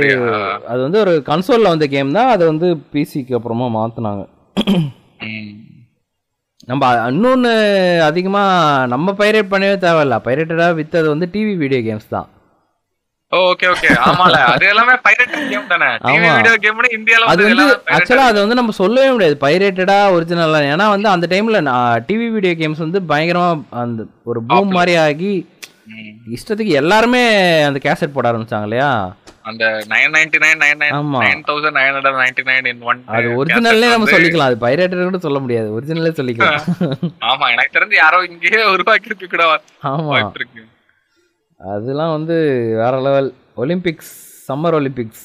[0.73, 2.31] அது வந்து ஒரு கன்சோலில் வந்த கேம் தான்.
[2.35, 4.23] அதை வந்து பிசிக்கு அப்புறமா மாற்றினாங்க.
[6.71, 7.53] நம்ம இன்னொன்று
[8.09, 10.17] அதிகமாக நம்ம பைரேட் பண்ணவே தேவையில்ல.
[10.27, 12.29] பைரேட்டடாக வித்தது வந்து டிவி வீடியோ கேம்ஸ் தான்.
[13.33, 14.37] ஓகே ஓகே ஆமால.
[14.53, 15.89] அது எல்லாமே பைரேட் கேம் தானே.
[16.07, 16.33] டிவி ஆமா.
[16.39, 17.67] வீடியோ கேம்னு இந்தியால அது வந்து.
[17.97, 19.37] ஆக்சுவலாக அது வந்து நம்ம சொல்லவே முடியாது.
[19.45, 21.61] பைரேட்டடா ஒரிஜினலா ஏன்னா வந்து அந்த டைம்ல
[22.09, 23.51] டிவி வீடியோ கேம்ஸ் வந்து பயங்கரமா
[23.85, 24.01] அந்த
[24.33, 25.33] ஒரு பூம் மாதிரி ஆகி.
[26.37, 27.23] இஷ்டத்துக்கு எல்லாருமே
[27.69, 28.91] அந்த கேசட் போட ஆரம்பிச்சாங்க இல்லையா?
[29.45, 30.95] அந்த nine ninety nine nine nine.
[31.23, 34.49] Nine thousand nine hundred ninety nine in one அது ஒரிஜினல்லே நம்ம சொல்லிக்கலாம்.
[34.51, 35.69] அது பைரேட்டட் கூட சொல்ல முடியாது.
[35.77, 36.59] ஒரிஜினலே சொல்லிக்கலாம்.
[37.31, 39.45] ஆமா எனக்கு தெரிஞ்சு யாரோ இங்கேயே உருவாக்கி இருக்கு கூட.
[39.93, 40.17] ஆமா.
[40.39, 40.65] இருக்கு
[41.61, 42.37] அதெல்லாம் வந்து
[42.83, 43.31] வேற லெவல்
[43.63, 44.13] ஒலிம்பிக்ஸ்
[44.49, 45.25] சம்மர் ஒலிம்பிக்ஸ்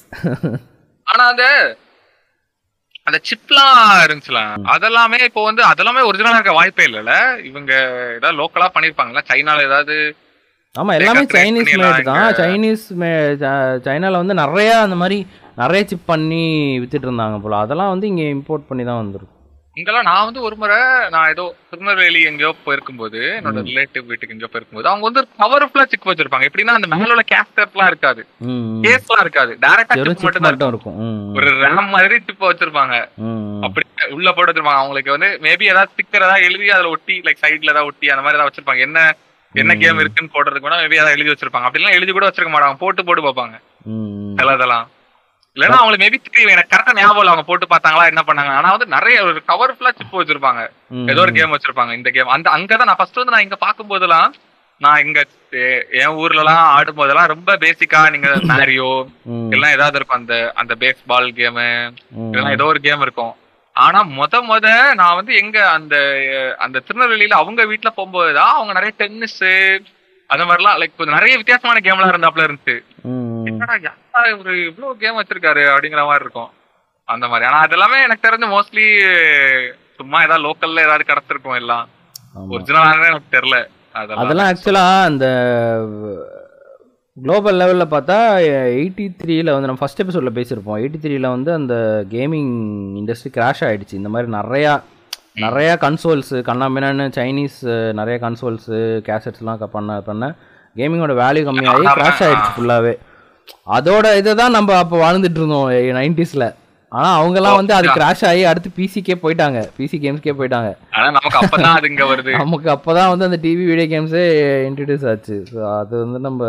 [1.07, 1.45] ஆனா அந்த
[3.07, 3.73] அந்த சிப்லாம்
[4.05, 4.39] இருந்துச்சுல.
[4.73, 7.13] அதெல்லாமே இப்போ வந்து அதெல்லாமே ஒரிஜினலா இருக்க வாய்ப்பே இல்லைல்ல.
[7.49, 7.71] இவங்க
[8.17, 9.95] ஏதாவது லோக்கலா பண்ணிருப்பாங்கல்ல சைனால ஏதாவது
[10.75, 12.25] ஆமா எல்லாமே சைனீஸ் மேட் தான்.
[12.39, 13.11] சைனீஸ் மே
[13.85, 15.19] சைனால வந்து நிறைய அந்த மாதிரி
[15.61, 16.43] நிறைய சிப் பண்ணி
[16.81, 17.61] வித்துட்டு இருந்தாங்க போல.
[17.65, 19.31] அதெல்லாம் வந்து இங்க இம்போர்ட் பண்ணி தான் வந்திருக்கும்
[19.77, 20.77] இங்கெல்லாம் நான் வந்து ஒரு முறை
[21.13, 26.47] நான் ஏதோ திருநெல்வேலி எங்கேயோ போயிருக்கும்போது என்னோட ரிலேட்டிவ் வீட்டுக்கு எங்கேயோ போயிருக்கும்போது அவங்க வந்து பவர்ஃபுல்லா சிக் வச்சிருப்பாங்க.
[26.49, 28.21] எப்படின்னா அந்த மேல உள்ள கேஸ்டர்லாம் இருக்காது.
[28.85, 29.51] கேஸ்லாம் இருக்காது.
[29.65, 30.99] டேரக்டா சிப் மட்டும் இருக்கும்.
[31.39, 32.95] ஒரு ரேம் மாதிரி டிப் வச்சிருப்பாங்க.
[33.67, 33.85] அப்படி
[34.17, 34.83] உள்ள போட்டு வச்சிருப்பாங்க.
[34.83, 38.39] அவங்களுக்கு வந்து மேபி ஏதாவது ஸ்டிக்கர் ஏதாவது எழுதி அதுல ஒட்டி லைக் சைடுல ஏதாவது ஒட்டி அந்த மாதிரி
[38.39, 38.87] ஏதாவது வச்சிருப்பாங்க.
[38.89, 38.99] என்ன
[39.55, 41.67] என்ன கேம் இருக்குன்னு போடுறதுக்கு கூட மேபி ஏதாவது எழுதி வச்சிருப்பாங்க.
[41.67, 42.77] அப்படிலாம் எழுதி கூட வச்சிருக்க மாட்டாங்க.
[42.77, 43.55] போட்டு போட்டு பார்ப்பாங்க.
[43.85, 44.35] ம், ம்.
[44.37, 44.85] சிலதெல்லாம்
[45.55, 47.33] இல்லைன்னா அவங்களுக்கு மேபி தெரியும் எனக்கு கரெக்டா ஞாபகம் இல்லை.
[47.33, 48.51] அவங்க போட்டு பார்த்தாங்களா என்ன பண்ணாங்க.
[48.51, 50.61] ஆனா வந்து நிறைய ஒரு கவர் ஃபுல்லா சிப் வச்சிருப்பாங்க.
[51.11, 51.93] ஏதோ ஒரு கேம் வச்சிருப்பாங்க.
[51.93, 54.29] இந்த கேம் அந்த அங்கதான் நான் ஃபர்ஸ்ட் வந்து நான் இங்க பார்க்கும் போதெல்லாம்
[54.81, 55.19] நான் இங்க
[55.99, 58.89] என் ஊர்ல எல்லாம் ஆடும் போதெல்லாம் ரொம்ப பேசிக்கா நீங்க மேரியோ
[59.53, 60.19] எல்லாம் ஏதாவது இருக்கும்.
[60.19, 61.67] அந்த அந்த பேஸ் பால் கேமு.
[62.25, 63.33] இதெல்லாம் ஏதோ ஒரு கேம் இருக்கும்.
[63.75, 65.95] ஆனா மொத மொத நான் வந்து எங்க அந்த
[66.57, 69.41] அந்த திருநெல்வேலியில அவங்க வீட்ல போகும்போதுதான் அவங்க நிறைய டென்னிஸ்
[70.29, 72.75] அந்த மாதிரிலாம் லைக் கொஞ்சம் நிறைய வித்தியாசமான கேம்லாம் இருந்தாப்ல இருந்துச்சு.
[73.45, 76.51] என்னடா யாரா இவரு இவ்வளவு கேம் வச்சிருக்காரு அப்படிங்கிற மாதிரி இருக்கும்.
[77.07, 77.45] அந்த மாதிரி.
[77.49, 78.85] ஆனா அதெல்லாமே எனக்கு தெரிஞ்சு மோஸ்ட்லி
[79.95, 81.85] சும்மா ஏதாவது லோக்கல்ல ஏதாவது கிடச்சிருக்கும் எல்லாம்.
[82.49, 83.59] ஒரிஜினலானே எனக்கு தெரியல.
[84.15, 85.25] அதெல்லாம் ஆக்சுவலா அந்த
[87.17, 88.15] குளோபல் லெவலில் பார்த்தா
[88.71, 90.77] எயிட்டி த்ரீல வந்து நம்ம ஃபர்ஸ்ட் எபிசோடில் பேசியிருப்போம்.
[90.79, 91.75] எயிட்டி த்ரீல வந்து அந்த
[92.13, 92.49] கேமிங்
[93.01, 93.93] இண்டஸ்ட்ரி கிராஷ் ஆயிடுச்சு.
[93.99, 94.73] இந்த மாதிரி நிறையா
[95.43, 97.57] நிறையா கன்சோல்ஸு கண்ணாமின்னு சைனீஸ்
[97.99, 100.29] நிறைய கன்சோல்ஸு கேசட்ஸ்லாம் பண்ண பண்ண
[100.75, 102.93] கேமிங்கோட வேல்யூ கம்மியாகி கிராஷ் ஆயிடுச்சு ஃபுல்லாகவே
[103.77, 106.47] அதோட இதை தான் நம்ம அப்போ வாழ்ந்துட்டு இருந்தோம் நைன்டிஸில்
[106.91, 109.59] ஆனால் அவங்கெல்லாம் வந்து அது கிராஷ் ஆகி அடுத்து பிசிக்கே போயிட்டாங்க.
[109.77, 110.69] பிசி கேம்ஸ்க்கே போயிட்டாங்க.
[110.95, 112.31] ஆனா நமக்கு அப்பதான் அது இங்க வருது.
[112.43, 114.23] நமக்கு அப்பதான் வந்து அந்த டிவி வீடியோ கேம்ஸே
[114.69, 115.37] இன்ட்ரடியூஸ் ஆச்சு.
[115.53, 116.43] ஸோ அது வந்து நம்ம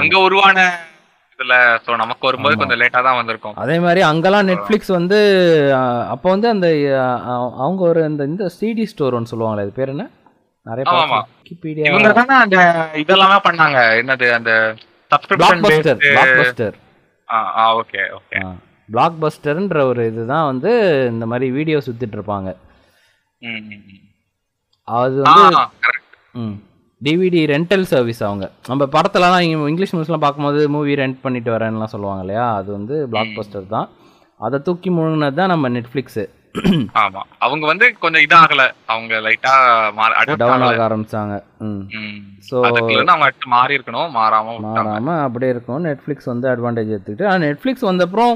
[0.00, 0.58] அங்க உருவான
[1.32, 3.56] இதுல சோ நமக்கு வரும்போது கொஞ்சம் லேட்டா தான் வந்திருக்கும்.
[3.62, 5.18] அதே மாதிரி அங்கெல்லாம் நெட்ஃப்ளிக்ஸ் வந்து
[6.12, 6.68] அப்போ வந்து அந்த
[7.64, 10.06] அவங்க ஒரு இந்த இந்த சிடி ஸ்டோர் ஒன்று சொல்லுவாங்களே அது பேர் என்ன?
[10.66, 10.84] நிறைய
[11.88, 12.58] இவங்க தானே அந்த
[13.02, 13.80] இதெல்லாமே பண்ணாங்க.
[14.00, 14.52] என்னது அந்த
[15.12, 15.62] subscription
[16.38, 16.76] buster
[17.28, 18.40] ah okay okay
[18.88, 20.72] block பஸ்டர்ன்ற ஒரு இதுதான் வந்து
[21.12, 22.48] இந்த மாதிரி வீடியோ சுத்திட்டு இருப்பாங்க.
[24.88, 25.44] அது வந்து
[25.86, 26.56] கரெக்ட் ம்.
[27.04, 28.44] டிவிடி ரெண்டல் சர்வீஸ் அவங்க.
[28.70, 32.46] நம்ம படத்துலலாம் இங்க இங்கிலீஷ் நியூஸ்லாம் பார்க்கும்போது மூவி ரெண்ட் பண்ணிட்டு வரேன்லாம் சொல்லுவாங்க இல்லையா?
[32.60, 33.88] அது வந்து பிளாக் பஸ்டர் தான்.
[34.46, 36.24] அதை தூக்கி முழுங்கினது தான் நம்ம நெட்ஃப்ளிக்ஸு
[37.02, 37.22] ஆமா.
[37.44, 38.62] அவங்க வந்து கொஞ்சம் இதாகல.
[38.92, 39.54] அவங்க லைட்டா
[40.42, 41.34] டவுன் ஆக ஆரம்பிச்சாங்க.
[41.66, 41.82] ம்.
[42.48, 44.08] ஸோ அவங்க மாறி இருக்கணும்.
[44.18, 47.28] மாறாம மாறாமல் அப்படியே இருக்கும் நெட்ஃப்ளிக்ஸ் வந்து அட்வான்டேஜ் எடுத்துக்கிட்டு.
[47.30, 48.34] ஆனால் நெட்ஃப்ளிக்ஸ் வந்தப்புறம்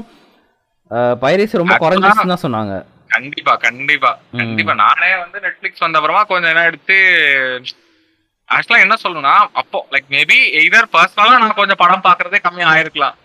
[1.23, 2.75] பைரேசி ரொம்ப குறைஞ்சிச்சுன்னு தான் சொன்னாங்க.
[3.15, 4.73] கண்டிப்பா கண்டிப்பா கண்டிப்பா.
[4.85, 6.97] நானே வந்து நெட்ஃபிளிக்ஸ் வந்த அப்புறமா கொஞ்சம் என்ன எடுத்து
[8.55, 13.15] ஆக்சுவலா என்ன சொல்லணும்னா அப்போ லைக் மேபி எய்தர் பர்சனலா நான் கொஞ்சம் படம் பாக்குறதே கம்மி ஆயிருக்கலாம்.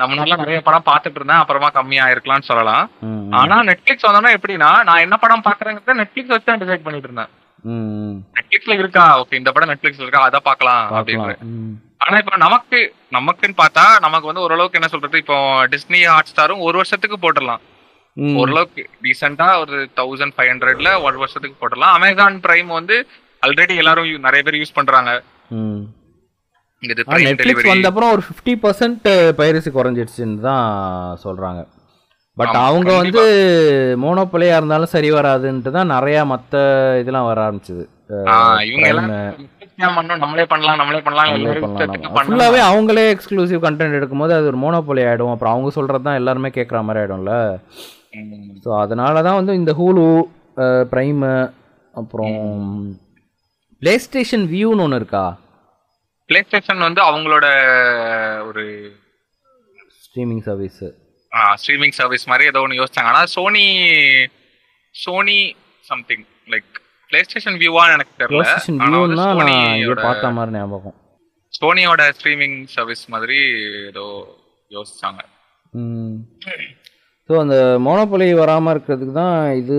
[0.00, 2.84] நம்ம நல்லா நிறைய படம் பார்த்துட்டு இருந்தேன் அப்புறமா கம்மி ஆயிருக்கலாம்னு சொல்லலாம்.
[3.40, 7.32] ஆனா நெட்ஃபிளிக்ஸ் வந்தோம்னா எப்படின்னா நான் என்ன படம் பாக்குறேங்கிறத நெட்ஃபிளிக்ஸ் வச்சு தான் டிசைட் பண்ணிட்டு இருந்தேன்.
[8.36, 9.04] நெட்ஃபிளிக்ஸ்ல இருக்கா?
[9.20, 10.24] ஓகே இந்த படம் நெட்ஃபிளிக்ஸ்ல இருக்கா?
[10.30, 11.36] அதை பார்க்கலாம் அப்படின்னு
[12.04, 12.78] ஆனா இப்ப நமக்கு
[13.16, 15.36] நமக்குன்னு பார்த்தா நமக்கு வந்து ஓரளவுக்கு என்ன சொல்றது இப்போ
[15.74, 17.62] டிஸ்னி ஹாட் ஸ்டாரும் ஒரு வருஷத்துக்கு போட்டுடலாம்.
[18.40, 21.94] ஓரளவுக்கு டீசெண்டா ஒரு தௌசண்ட் ஃபைவ் ஹண்ட்ரட்ல ஒரு வருஷத்துக்கு போட்டுடலாம்.
[21.98, 22.96] அமேசான் பிரைம் வந்து
[23.44, 25.10] ஆல்ரெடி எல்லாரும் நிறைய பேர் யூஸ் பண்றாங்க.
[26.82, 29.06] நெட்ஃப்ளிக்ஸ் வந்த அப்புறம் ஒரு ஃபிஃப்டி பர்சன்ட்
[29.38, 30.66] பைரசி குறைஞ்சிடுச்சுன்னு தான்
[31.24, 31.60] சொல்கிறாங்க
[32.36, 33.22] பட் அவங்க வந்து.
[34.02, 36.54] மோனோப்பிளையாக இருந்தாலும் சரி வராதுன்ட்டு தான் நிறையா மற்ற
[37.02, 37.84] இதெல்லாம் வர ஆரம்பிச்சது.
[42.18, 46.80] ஃபுல்லாகவே அவங்களே எக்ஸ்க்ளூசிவ் கண்டென்ட் எடுக்கும்போது அது ஒரு மோனோபொலி ஆகிடும் அப்புறம் அவங்க சொல்கிறது தான் எல்லாருமே கேட்குற
[46.86, 47.32] மாதிரி ஆகிடும்ல
[48.18, 48.50] ம்.
[48.64, 50.04] ஸோ அதனால தான் வந்து இந்த ஹூலு
[50.92, 51.32] ப்ரைமு
[51.94, 52.36] அப்புறம்
[53.84, 55.22] ப்ளே ஸ்டேஷன் வியூன்னு ஒன்று இருக்கா?
[56.28, 57.46] பிளே ஸ்டேஷன் வந்து அவங்களோட
[58.48, 58.62] ஒரு
[60.04, 60.86] ஸ்ட்ரீமிங் சர்வீஸு
[61.60, 63.10] ஸ்ட்ரீமிங் சர்வீஸ் மாதிரி ஏதோ ஒன்று யோசிச்சாங்க.
[63.12, 63.66] ஆனா Sony
[64.94, 65.36] Sony
[65.90, 66.24] something
[66.54, 66.70] like
[67.26, 68.46] PlayStation வியூவான்னு எனக்கு தெரியல.
[68.68, 70.96] சோனியோட பார்த்த மாதிரி ஞாபகம்.
[71.60, 73.38] சோனியோட ஸ்ட்ரீமிங் சர்வீஸ் மாதிரி
[73.90, 74.06] ஏதோ
[74.78, 75.20] யோசிச்சாங்க.
[77.28, 77.56] ஸோ அந்த
[77.88, 79.78] மோனோபொலி வராமல் இருக்கிறதுக்கு தான் இது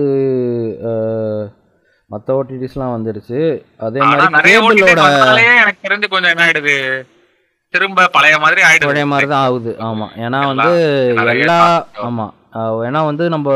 [2.10, 3.38] மற்ற ஓடிடிஸ்லாம் வந்துடுச்சு
[3.86, 5.00] அதே மாதிரி கேபிளோட
[5.62, 6.76] எனக்கு தெரிஞ்சு கொஞ்சம் என்ன ஆயிடுது?
[7.74, 8.88] திரும்ப பழைய மாதிரி ஆயிடுது.
[8.90, 9.72] பழைய மாதிரி தான் ஆகுது.
[9.86, 10.72] ஆமாம் ஏன்னா வந்து
[11.34, 11.56] எல்லா.
[12.08, 12.32] ஆமாம்
[12.88, 13.48] ஏன்னா வந்து நம்ம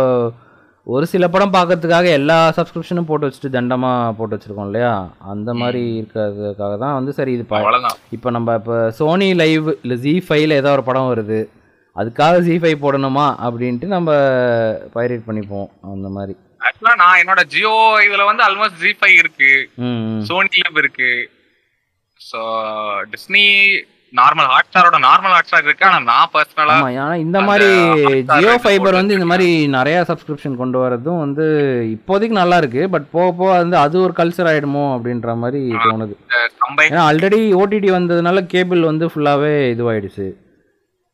[0.86, 4.92] ஒரு சில படம் பார்க்கறதுக்காக எல்லா சப்ஸ்கிரிப்ஷனும் போட்டு வச்சுட்டு தண்டமாக போட்டு வச்சுருக்கோம் இல்லையா?
[5.32, 7.44] அந்த மாதிரி இருக்கிறதுக்காக தான் வந்து சரி இது
[8.16, 11.40] இப்போ நம்ம இப்போ சோனி லைவ் இல்லை ஜி ஃபைவ்ல ஏதோ ஒரு படம் வருது.
[11.96, 13.26] அதுக்காக ஜி ஃபைவ் போடணுமா?
[13.46, 14.10] அப்படின்ட்டு நம்ம
[14.96, 15.68] பைரேட் பண்ணிப்போம்.
[15.94, 16.34] அந்த மாதிரி.
[16.66, 19.52] ஆக்சுவலா நான் என்னோட ஜியோ இதுல வந்து ஆல்மோஸ்ட் ஜி ஃபைவ் இருக்கு.
[20.28, 21.12] சோனி லிவ் இருக்கு.
[22.20, 22.40] ஸோ
[23.12, 23.44] டிஸ்னி
[24.18, 25.86] நார்மல் ஹாட் ஸ்டாரோட நார்மல் ஹாட் ஸ்டார் இருக்கு.
[25.88, 27.68] ஆனா நான் பர்சனலா ஏன்னா இந்த மாதிரி
[28.30, 31.46] ஜியோ ஃபைபர் வந்து இந்த மாதிரி நிறைய சப்ஸ்கிரிப்ஷன் கொண்டு வரதும் வந்து
[31.94, 32.82] இப்போதைக்கு நல்லா இருக்கு.
[32.94, 36.16] பட் போக போக வந்து அது ஒரு கல்ச்சர் ஆயிடுமோ அப்படின்ற மாதிரி தோணுது.
[36.88, 40.28] ஏன்னா ஆல்ரெடி ஓடிடி வந்ததுனால கேபிள் வந்து ஃபுல்லாவே இதுவாயிடுச்சு.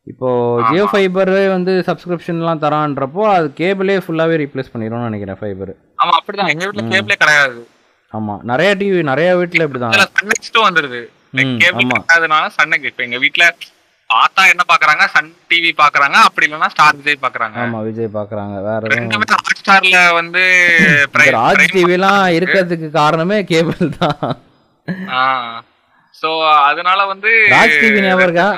[0.07, 0.29] இப்போ
[0.67, 5.73] ஜியோ ஃபைபரே வந்து சப்ஸ்கிரிப்ஷன்லாம் தரான்றப்போ அது கேபிளே ஃபுல்லாவே ரீப்ளேஸ் பண்ணிடும்னு நினைக்கிறேன் ஃபைபர்.
[6.03, 6.51] ஆமா அப்படிதான்.
[6.55, 7.59] எங்க வீட்ல கேபிளே கிடையாது.
[8.13, 8.35] ஆமா.
[8.51, 9.95] நிறைய டிவி நிறைய வீட்ல இப்படிதான்.
[9.95, 11.01] இதுல சன் நெக்ஸ்டும் வந்துருது.
[11.39, 11.89] ம், கேபிள்.
[11.95, 12.91] கிடையாதுனால Sun next.
[12.93, 13.47] இப்ப எங்க வீட்ல
[14.11, 15.05] தாத்தா என்ன பாக்குறாங்க?
[15.15, 16.17] சன் டிவி பாக்குறாங்க.
[16.29, 17.57] அப்படி இல்லைன்னா ஸ்டார் விஜய் பாக்குறாங்க.
[17.65, 18.55] ஆமா விஜய் பாக்குறாங்க.
[18.69, 20.43] வேற ரெண்டுமே ஹாட் ஸ்டார்ல வந்து
[21.39, 24.23] ராஜ் டிவிலாம் இருக்கிறதுக்கு காரணமே கேபிள் தான்.
[26.15, 26.29] சோ
[26.69, 28.49] அதனால வந்து ராஜ் டிவி ஞாபகம் இருக்கா?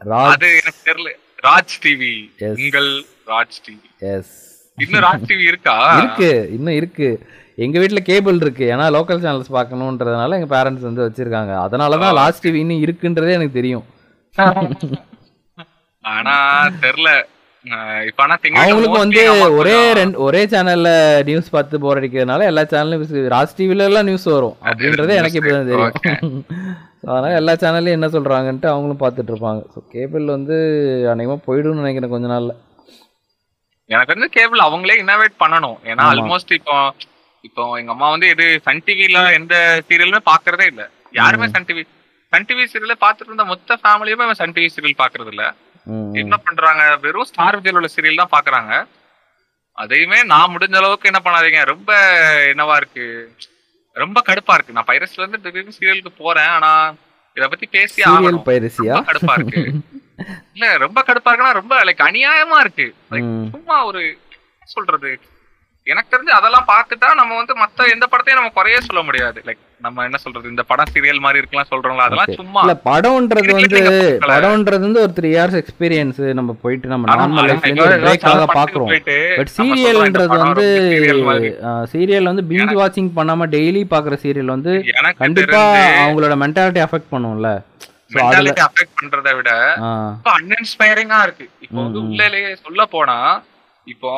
[0.00, 1.10] அது எனக்கு தெரியல.
[1.46, 2.54] Raj TV Yes.
[2.58, 2.90] உங்கள்
[3.26, 4.34] ராஜ் டிவி எஸ்
[4.78, 5.74] இன்னும் ராஜ் டிவி இருக்கா?
[5.98, 6.30] இருக்கு.
[6.56, 7.08] இன்னும் இருக்கு.
[7.58, 8.64] எங்க வீட்ல கேபிள் இருக்கு.
[8.74, 11.52] ஏன்னா லோக்கல் சேனல்ஸ் பார்க்கணுன்றதுனால எங்க பேரண்ட்ஸ் வந்து வச்சிருக்காங்க.
[11.66, 13.86] அதனால தான் டிவி இன்னும் இருக்குன்றதே எனக்கு தெரியும்.
[16.04, 16.34] ஆனா
[16.82, 17.10] தெரியல.
[18.60, 19.22] அவங்களுக்கு வந்து
[19.56, 20.90] ஒரே ரெண்டு ஒரே சேனல்ல
[21.24, 23.02] நியூஸ் பார்த்து போர் அடிக்கிறதுனால எல்லா சேனலும்
[23.34, 24.56] ராஜ் டிவில எல்லாம் நியூஸ் வரும்.
[24.68, 26.44] அப்படின்றதே எனக்கு இப்பதான் தெரியும்.
[27.02, 29.60] அதனால எல்லா சேனல்லையும் என்ன சொல்றாங்கன்ட்டு அவங்களும் பார்த்துட்டு இருப்பாங்க.
[29.74, 30.56] ஸோ கேபிள் வந்து
[31.12, 32.54] அநேகமா போயிடும்னு நினைக்கிறேன் கொஞ்ச நாள்ல.
[33.90, 35.78] எனக்கு வந்து கேபிள் அவங்களே இன்னோவேட் பண்ணணும்.
[35.90, 36.02] ஏன்னா.
[36.12, 36.76] ஆல்மோஸ்ட் இப்போ
[37.44, 39.54] இப்போ எங்க அம்மா வந்து எது சன் டிவில எந்த
[39.88, 40.82] சீரியலுமே பாக்குறதே இல்ல.
[41.18, 41.82] யாருமே சன் டிவி
[42.32, 45.44] சன் டிவி சீரியல பாத்துட்டு இருந்த மொத்த ஃபேமிலியுமே சன் டிவி சீரியல் பாக்குறது இல்ல.
[46.22, 46.82] என்ன பண்றாங்க?
[47.04, 48.72] வெறும் ஸ்டார் விஜயில் உள்ள சீரியல் தான் பாக்குறாங்க.
[49.78, 51.60] அதையுமே நான் முடிஞ்ச அளவுக்கு என்ன பண்ணாதீங்க.
[51.72, 51.90] ரொம்ப
[52.52, 53.06] என்னவா இருக்கு?
[54.02, 54.76] ரொம்ப கடுப்பா இருக்கு.
[54.76, 56.70] நான் பைரஸ்ல இருந்து திடீர்னு சீரியலுக்கு போறேன் ஆனா
[57.36, 58.46] இத பத்தி பேசி சீரியல் ஆகணும்.
[58.48, 58.94] பைரசியா?
[59.08, 59.62] கடுப்பா இருக்கு.
[60.54, 62.86] இல்ல ரொம்ப கடுப்பா இருக்குன்னா ரொம்ப லைக் அநியாயமா இருக்கு.
[63.54, 64.02] சும்மா ஒரு
[64.74, 65.10] சொல்றது?
[65.86, 69.38] எனக்கு தெரிஞ்சு அதெல்லாம் பார்த்துட்டா நம்ம வந்து மத்த எந்த படத்தையும் நம்ம குறையே சொல்ல முடியாது.
[69.46, 72.30] லைக் நம்ம என்ன சொல்றது இந்த படம் சீரியல் மாதிரி இருக்கலாம் சொல்றோம்ல அதெல்லாம்.
[72.38, 73.80] சும்மா இல்ல படம்ன்றது வந்து.
[74.24, 78.90] படம்ன்றது வந்து ஒரு த்ரீ இயர்ஸ் எக்ஸ்பீரியன்ஸ் நம்ம போயிட்டு நம்ம நார்மல் லைஃப்ல பிரேக்காக பாக்குறோம்
[79.38, 80.66] பட் சீரியல்ன்றது வந்து.
[81.92, 84.74] சீரியல் வந்து பிஞ்ச் வாட்சிங் பண்ணாம டெய்லி பாக்குற சீரியல் வந்து
[85.22, 85.62] கண்டிப்பா
[86.00, 87.50] அவங்களோட மென்டாலிட்டி அஃபெக்ட் பண்ணும்ல
[88.12, 89.50] மென்டாலிட்டி அஃபெக்ட் பண்றதை விட
[90.34, 92.00] அன்இன்ஸ்பைரிங்கா இருக்கு இப்போ வந்து.
[92.04, 93.18] உள்ளேயே சொல்ல போனா
[93.86, 94.12] இப்போ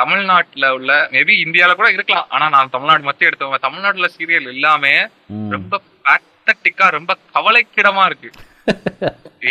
[0.00, 2.26] தமிழ்நாட்டுல உள்ள மேபி இந்தியால கூட இருக்கலாம்.
[2.28, 4.94] ஆனா நான் தமிழ்நாடு மத்திய எடுத்தவங்க தமிழ்நாட்டுல சீரியல் எல்லாமே
[5.54, 8.30] ரொம்ப பேத்தட்டிக்கா ரொம்ப கவலைக்கிடமா இருக்கு.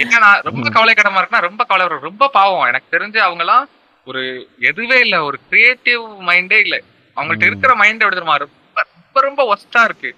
[0.01, 1.87] ஏன்னா ரொம்ப கவலைக்கிடமா இருக்குன்னா ரொம்ப கவலை.
[2.09, 2.67] ரொம்ப பாவம்.
[2.67, 3.65] எனக்கு தெரிஞ்சு அவங்க எல்லாம்
[4.05, 4.21] ஒரு
[4.61, 5.23] எதுவே இல்ல.
[5.23, 6.77] ஒரு கிரியேட்டிவ் மைண்டே இல்ல.
[7.15, 10.09] அவங்கள்ட்ட இருக்கிற மைண்ட் எப்படி தெரியுமா ரொம்ப ரொம்ப ரொம்ப ஒஸ்டா இருக்கு.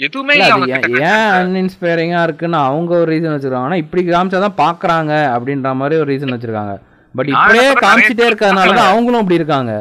[0.00, 3.66] எதுவுமே ஏன் அன்இன்ஸ்பைரிங்கா இருக்குன்னு அவங்க ஒரு ரீசன் வச்சிருக்காங்க.
[3.68, 6.74] ஆனா இப்படி காமிச்சாதான் பாக்குறாங்க அப்படின்ற மாதிரி ஒரு ரீசன் வச்சிருக்காங்க.
[7.16, 9.72] பட் இப்படியே காமிச்சிட்டே தான் அவங்களும் அப்படி இருக்காங்க.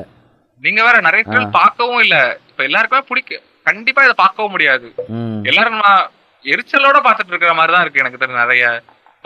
[0.65, 2.17] நீங்க வேற நிறைய பேர் பார்க்கவும் இல்ல.
[2.51, 4.87] இப்ப எல்லாருக்குமே பிடிக்கும் கண்டிப்பா இதை பார்க்கவும் முடியாது.
[5.49, 5.81] எல்லாரும்
[6.45, 8.65] எரிச்சலோட பார்த்துட்டு இருக்கிற மாதிரி தான் இருக்கு எனக்கு தெரிஞ்ச நிறைய.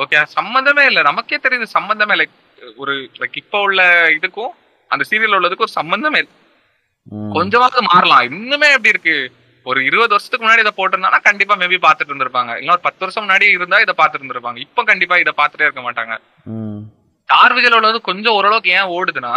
[0.04, 0.99] ஓகே சம்பந்தமே இல்ல.
[1.10, 2.38] நமக்கே தெரியுது சம்பந்தமே லைக்
[2.84, 3.82] ஒரு லைக் இப்போ உள்ள
[4.18, 4.54] இதுக்கும்
[4.91, 6.22] அந்த சீரியல் உள்ளதுக்கும் ஒரு சம்பந்தமே.
[7.36, 8.26] கொஞ்சமாவது மாறலாம்.
[8.32, 9.16] இன்னுமே எப்படி இருக்கு?
[9.66, 12.52] ஒரு இருபது வருஷத்துக்கு முன்னாடி இதை போட்டிருந்தானா கண்டிப்பா மேபி பார்த்துட்டு இருந்திருப்பாங்க.
[12.62, 14.60] இல்ல ஒரு பத்து வருஷம் முன்னாடி இருந்தா இதை பார்த்துட்டு இருந்திருப்பாங்க.
[14.66, 16.16] இப்போ கண்டிப்பா இதை பார்த்துட்டே இருக்க மாட்டாங்க.
[17.32, 19.34] ஸ்டார் விஜயில் உள்ளது கொஞ்சம் ஓரளவுக்கு ஏன் ஓடுதுன்னா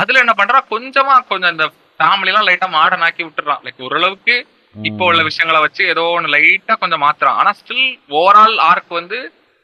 [0.00, 1.64] அதுல என்ன பண்றா கொஞ்சமா கொஞ்சம் இந்த
[1.96, 3.62] ஃபேமிலி எல்லாம் லைட்டா மாடர்ன் ஆக்கி விட்டுறான்.
[3.64, 4.34] லைக் ஓரளவுக்கு
[4.74, 7.38] இப்போ உள்ள விஷயங்களை வச்சு ஏதோ ஒண்ணு லைட்டா கொஞ்சம் மாத்துறான்.
[7.40, 7.88] ஆனா ஸ்டில்
[8.18, 9.18] ஓவரால் ஆர்க் வந்து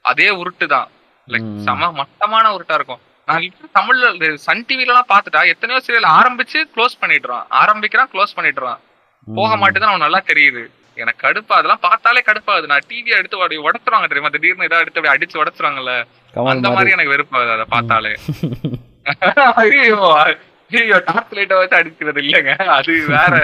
[0.04, 0.88] அதே உருட்டு தான்
[1.28, 1.48] லைக்.
[1.66, 3.02] செம மட்டமான உருட்டா இருக்கும்.
[3.28, 3.46] நான்
[3.78, 7.46] தமிழ்ல சன் டிவில எல்லாம் பாத்துட்டா எத்தனையோ சீரியல் ஆரம்பிச்சு க்ளோஸ் பண்ணிடுறான்.
[7.62, 8.80] ஆரம்பிக்கிறான் க்ளோஸ் பண்ணிடுறான்.
[9.26, 10.64] போக மாட்டேதுன்னு அவன் நல்லா தெரியுது.
[11.04, 12.70] எனக்கு கடுப்பா அதெல்லாம் பார்த்தாலே கடுப்பாகுது.
[12.72, 14.32] நான் டிவி எடுத்து அப்படி உடச்சுறாங்க தெரியுமா?
[14.36, 15.94] திடீர்னு ஏதாவது எடுத்து அப்படி அடிச்சு உடச்சுறாங்கல்ல
[16.34, 18.12] கமல் அந்த மாதிரி எனக்கு வெறுப்பாகுது அதை பார்த்தாலே.
[19.62, 19.98] ஐயோ
[20.70, 22.54] ஐயோ டார்ச் லைட்டை வச்சு அடிக்கிறது இல்லைங்க.
[22.78, 23.34] அது வேற.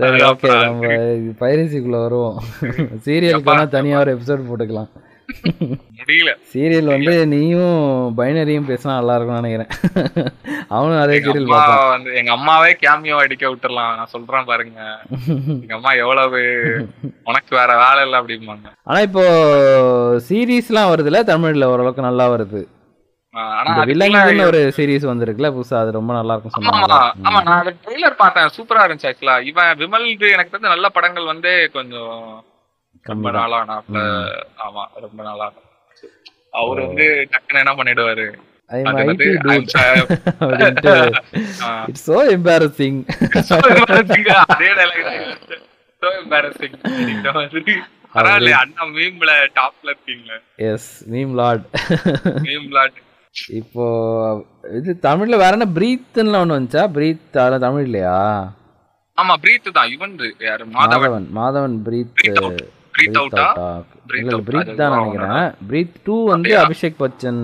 [0.00, 0.88] சரி ஓகே நம்ம
[1.42, 2.38] பைரசிக்குள்ள வருவோம்.
[3.06, 4.90] சீரியலுக்கு தனியா ஒரு எபிசோட் போட்டுக்கலாம்.
[5.98, 6.32] முடியல.
[6.52, 7.80] சீரியல் வந்து நீயும்
[8.18, 9.70] பைனரியும் பேசினா நல்லா இருக்கும்னு நினைக்கிறேன்.
[10.74, 11.50] அவனும் நிறைய சீரியல்
[11.94, 14.80] வந்து எங்க அம்மாவே கேமியோ அடிக்க விட்டுறலாம் நான் சொல்றேன் பாருங்க.
[15.62, 16.40] எங்க அம்மா எவ்வளவு
[17.30, 18.72] உனக்கு வேற வேலை இல்லை அப்படிம்பாங்க.
[18.88, 19.26] ஆனா இப்போ
[20.30, 22.62] சீரீஸ்லாம் வருதுல தமிழ்ல ஓரளவுக்கு நல்லா வருது.
[24.50, 25.80] ஒரு சீரிஸ் வந்திருக்குல்ல புதுசா?
[25.82, 26.98] அது ரொம்ப நல்லா இருக்கும் சொன்னாங்க.
[27.28, 27.40] ஆமா.
[27.48, 28.52] நான் ட்ரெய்லர் பார்த்தேன்.
[28.56, 32.14] சூப்பரா இருந்துச்சு ஆக்சுவலா இவன் விமல் எனக்கு தெரிஞ்ச நல்ல படங்கள் வந்து கொஞ்சம்
[33.06, 33.38] ரொம்ப கம்மிதான்.
[33.38, 33.84] நாளா நான்
[34.66, 35.52] ஆமா ரொம்ப நாளா.
[36.52, 38.36] அவர் வந்து டக்குன்னு என்ன பண்ணிடுவாரு?
[42.04, 43.00] So embarrassing.
[48.20, 50.36] அதே அண்ணா மீம்ல டாப்ல இருக்கீங்களே.
[50.68, 51.66] Yes meme lord.
[52.46, 52.84] மீம்ல
[53.56, 53.84] இப்போ
[54.78, 55.66] இது தமிழ்ல வேற என்ன?
[55.78, 56.84] பிரீத்னு ஒண்ணு வந்துச்சா?
[56.94, 58.46] பிரீத் அதெல்லாம் தமிழ் இல்லையா?
[59.18, 59.88] ஆமா பிரீத் தான்.
[59.88, 60.16] இவன்
[60.48, 60.64] யாரு?
[60.76, 61.26] மாதவன்.
[61.38, 62.22] மாதவன் பிரீத்
[62.96, 63.46] பிரீத் அவுட்டா
[64.20, 65.48] இல்ல பிரீத் தான் நினைக்கிறேன்.
[65.70, 66.52] பிரீத் டூ வந்து?
[66.64, 67.42] அபிஷேக் பச்சன்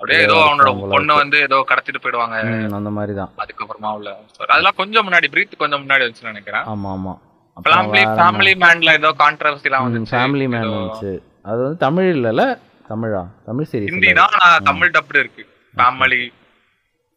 [0.00, 2.36] அப்படியே ஏதோ அவனோட பொண்ணை வந்து ஏதோ கடத்திட்டு போயிடுவாங்க.
[2.78, 3.30] அந்த மாதிரி தான்.
[3.42, 4.08] அதுக்கப்புறமா உள்ள.
[4.48, 6.64] அதெல்லாம் கொஞ்சம் முன்னாடி பிரீத் கொஞ்சம் முன்னாடி வந்துச்சு நினைக்கிறேன்.
[6.72, 7.12] ஆமா ஆமா.
[7.56, 10.12] ஃபேமிலி ஃபேமிலி மேன்ல ஏதோ கான்ட்ரவர்சி எல்லாம் வந்துச்சு.
[10.14, 11.12] ஃபேமிலி மேன் வந்துச்சு.
[11.50, 12.44] அது வந்து தமிழ் இல்லைல்ல
[12.90, 13.22] தமிழா?
[13.48, 14.36] தமிழ் சீரிஸ் ஹிந்தி தான்
[14.70, 15.44] தமிழ் டப்டு இருக்கு.
[15.74, 16.20] ஃபேமிலி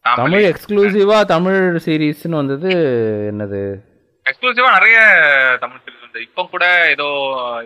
[0.04, 2.70] தமிழ் எக்ஸ்க்ளூசிவா தமிழ் சீரிஸ்னு வந்தது
[3.32, 3.62] என்னது?
[4.26, 4.98] எக்ஸ்க்ளூசிவா நிறைய
[5.62, 5.82] தமிழ்
[6.16, 6.64] வந்து இப்போ கூட
[6.94, 7.08] ஏதோ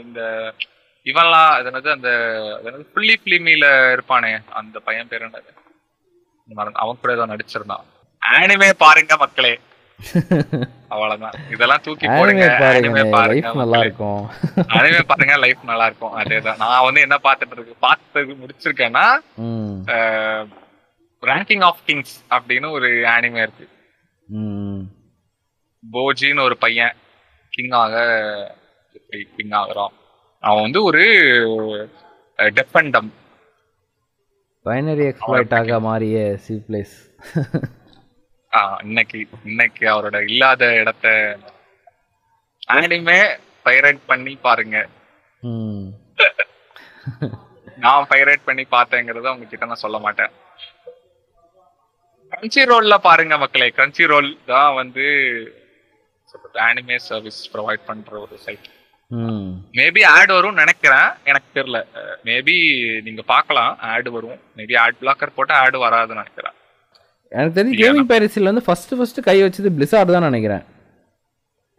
[0.05, 0.21] இந்த
[1.07, 2.11] இவன்லாம் என்னது அந்த
[2.95, 5.51] புள்ளி பிலிமில இருப்பானே அந்த பையன் பேர் என்னது?
[6.83, 7.85] அவன் கூட ஏதோ நடிச்சிருந்தான்
[8.23, 9.53] ஆனிமே பாருங்க மக்களே.
[10.93, 11.37] அவ்வளவுதான்.
[11.55, 12.45] இதெல்லாம் தூக்கி போடுங்க.
[12.47, 13.81] anime பாருங்க நல்லா.
[13.87, 14.23] இருக்கும்.
[14.77, 16.15] அனிமே பாருங்க லைஃப் நல்லா இருக்கும்.
[16.21, 16.61] அதேதான்.
[16.63, 19.07] நான் வந்து என்ன பார்த்துட்டு இருக்கு பார்த்து முடிச்சிருக்கேன்னா
[21.23, 23.67] ரேங்கிங் ஆஃப் கிங்ஸ் அப்படின்னு ஒரு ஆனிமே இருக்கு.
[25.83, 26.97] போஜின்னு ஒரு பையன்.
[27.53, 27.95] கிங் ஆக
[28.95, 29.95] எப்படி கிங் ஆகுறான்?
[30.43, 31.03] அவன் வந்து ஒரு
[32.39, 33.11] டெஃபண்டம்
[34.67, 36.97] பைனரி எக்ஸ்ப்ளாய்ட் ஆக மாறிய சி பிளேஸ்
[38.83, 41.07] இன்னைக்கு இன்னைக்கு அவரோட இல்லாத இடத்த
[42.69, 43.19] ஆனிமே
[43.67, 44.77] பைரேட் பண்ணி பாருங்க.
[47.85, 50.33] நான் பைரேட் பண்ணி பார்த்தேங்கிறத உங்ககிட்ட நான் சொல்ல மாட்டேன்.
[52.33, 55.07] கிரன்ச்சி ரோல்ல பாருங்க மக்களே கிரன்ச்சி ரோல் தான் வந்து
[56.69, 58.69] ஆனிமே சர்வீஸ் ப்ரொவைட் பண்ற ஒரு சைட்
[59.79, 61.09] மேபி ஆட் வரும்னு நினைக்கிறேன்.
[61.31, 61.79] எனக்கு தெரியல.
[62.27, 62.57] மேபி
[63.07, 63.73] நீங்க பார்க்கலாம்.
[63.93, 64.41] ஆட் வரும்.
[64.59, 66.55] மேபி ஆட் பிளாக்கர் போட்டா ஆட் வராதுன்னு நினைக்கிறேன்.
[67.33, 70.65] எனக்கு தெரிஞ்சு கேமிங் பைரசியில் வந்து ஃபர்ஸ்ட் ஃபர்ஸ்ட் கை வச்சது பிளிசார்ட் தான் நினைக்கிறேன்.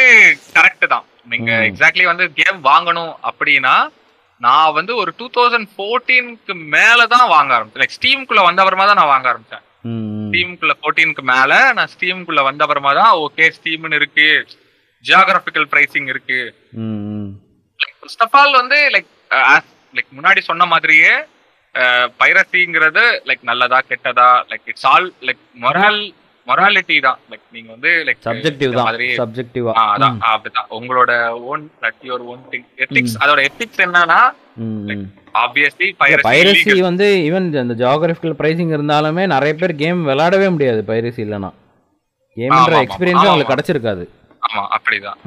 [0.57, 1.05] கரெக்ட் தான்.
[1.25, 3.89] நீங்க எக்ஸாக்ட்லி வந்து கேம் வாங்கணும் அப்படின்னா
[4.41, 7.83] நான் வந்து ஒரு டூ தௌசண்ட் ஃபோர்டீனுக்கு மேல தான் வாங்க ஆரம்பிச்சேன்.
[7.83, 9.65] லைக் ஸ்டீமுக்குள்ள வந்த அப்புறமா தான் நான் வாங்க ஆரம்பிச்சேன்.
[9.85, 14.47] ம் ஸ்டீமுக்குள்ள ஃபோர்டீனுக்கு மேல நான் ஸ்டீமுக்குள்ள வந்த அப்புறமா தான் ஓகே ஸ்டீம்னு இருக்கு.
[15.05, 16.41] ஜியாகிராபிக்கல் பிரைசிங் இருக்கு.
[18.07, 19.09] ஃபர்ஸ்ட் ஆஃப் ஆல் வந்து லைக்
[19.95, 21.15] லைக் முன்னாடி சொன்ன மாதிரியே
[22.21, 25.99] பைரசிங்கிறது லைக் நல்லதா கெட்டதா like it's all like moral
[26.47, 27.19] morality தான்.
[27.31, 28.89] லைக் நீங்க வந்து லைக் சப்ஜெக்டிவ் தான்.
[29.21, 30.69] சப்ஜெக்டிவா ஆ, அதான் அப்படிதான்.
[30.71, 31.11] உங்களோட
[31.49, 31.65] own
[32.05, 34.21] your own thing ethics அதோட எத்திக்ஸ் என்னன்னா
[35.37, 35.89] ஆப்வியஸ்லி
[36.29, 41.51] பைரசி வந்து ஈவன் அந்த ஜியாகிரபிக்கல் பிரைசிங் இருந்தாலுமே நிறைய பேர் கேம் விளையாடவே முடியாது பைரசி இல்லைன்னா.
[42.37, 42.79] கேம்ன்ற.
[42.85, 43.53] எக்ஸ்பீரியன்ஸ் அவங்களுக்கு.
[43.53, 44.05] கிடைச்சிருக்காது.
[44.47, 45.19] ஆமா அப்படிதான்.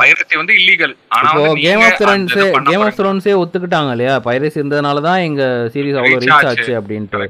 [0.00, 1.30] பைரசி வந்து இல்லீகல் ஆனா
[1.60, 2.34] Game of Thrones
[2.68, 2.96] Game of.
[2.98, 4.14] த்ரோன்ஸே ஒத்துக்கிட்டாங்க இல்லையா?
[4.26, 5.42] பைரசி இருந்ததுனால தான் எங்க
[5.74, 6.74] சீரிஸ் அவ்வளோ Reach ரீச் ஆச்சு.
[6.80, 7.26] அப்படின்ட்டு.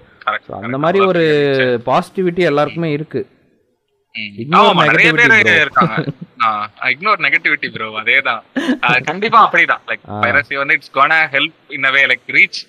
[0.58, 0.76] அந்த.
[0.84, 3.22] மாதிரி ஒரு அவ்வளவு பாசிட்டிவிட்டி எல்லாருக்குமே இருக்கு.
[6.90, 8.42] இக்னோர் நெகட்டிவிட்டி ப்ரோ அதேதான்.
[9.08, 9.82] கண்டிப்பா அப்படிதான்.
[9.88, 10.04] லைக்.
[10.24, 12.60] பைரசி வந்து it's gonna help in way like reach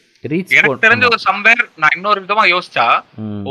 [0.59, 2.85] எனக்கு தெரிஞ்ச ஒரு சம்பேர் நான் இன்னொரு விதமா யோசிச்சா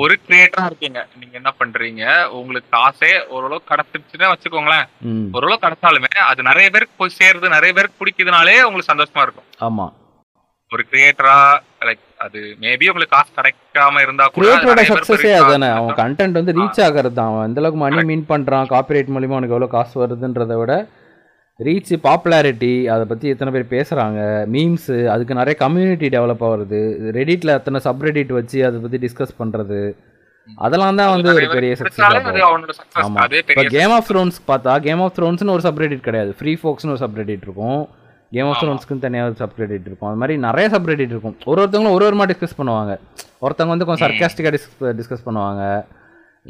[0.03, 1.01] ஒரு கிரியேட்டரா இருக்கீங்க.
[1.20, 2.05] நீங்க என்ன பண்றீங்க?
[2.41, 4.87] உங்களுக்கு காசே ஓரளவுக்கு கிடைச்சிருச்சுன்னு வச்சுக்கோங்களேன்.
[5.37, 9.49] ஓரளவு கிடைச்சாலுமே அது நிறைய பேருக்கு போய் சேருது நிறைய பேருக்கு பிடிக்குதுனாலே உங்களுக்கு சந்தோஷமா இருக்கும்.
[9.68, 9.87] ஆமா.
[10.70, 11.37] ஒரு கிரியேட்டரா
[11.87, 14.83] லைக் அது மேபி உங்களுக்கு காசு கிடைக்காம இருந்தா கூட கிரியேட்டரோட
[15.22, 15.68] reach அதானே.
[15.79, 19.57] அவன் கண்டென்ட் வந்து ரீச் ஆகிறது தான் அவன் எந்த அளவுக்கு மணி மீன் பண்றான் காப்பிரைட் மூலியமா அவனுக்கு
[19.57, 20.75] எவ்வளவு காசு வருதுன்றதை விட
[21.61, 24.21] ரீச் பாப்புலாரிட்டி அதை பத்தி எத்தனை பேர் பேசுறாங்க
[24.55, 26.81] மீம்ஸ் அதுக்கு நிறைய கம்யூனிட்டி டெவலப் ஆகுறது
[27.19, 29.95] ரெடிட்ல எத்தனை சப்ரெடிட் வச்சு அதை பத்தி டிஸ்கஸ் பண்றது
[30.57, 33.05] அதெல்லாம் தான் வந்து ஒரு பெரிய சக்ஸஸ் அவனோட success.
[33.05, 33.15] ஆமா.
[33.15, 36.35] அதே இப்போ கேம் ஆஃப் த்ரோன்ஸ் பார்த்தா கேம் ஆஃப் த்ரோன்ஸ்னு ஒரு சப்ரெடிட் கிடையாது.
[36.39, 37.89] ஃப்ரீ ஃபோக்ஸ்னு ஒரு சப்ரெடிட் இருக்கும்.
[38.31, 40.09] கேம் ஆஃப் த்ரோன்ஸ்க்குன்னு தனியாக ஒரு சப்ரெடிட் இருக்கும்.
[40.09, 41.37] அது மாதிரி நிறைய சப்ரெடிட் இருக்கும்.
[41.45, 42.99] ஒரு ஒருத்தவங்களும் ஒரு ஒரு மாதிரி டிஸ்கஸ் பண்ணுவாங்க.
[43.41, 45.87] ஒருத்தவங்க வந்து கொஞ்சம் சர்க்காஸ்டிக்காக டிஸ்கஸ் டிஸ்கஸ் பண்ணுவாங்க.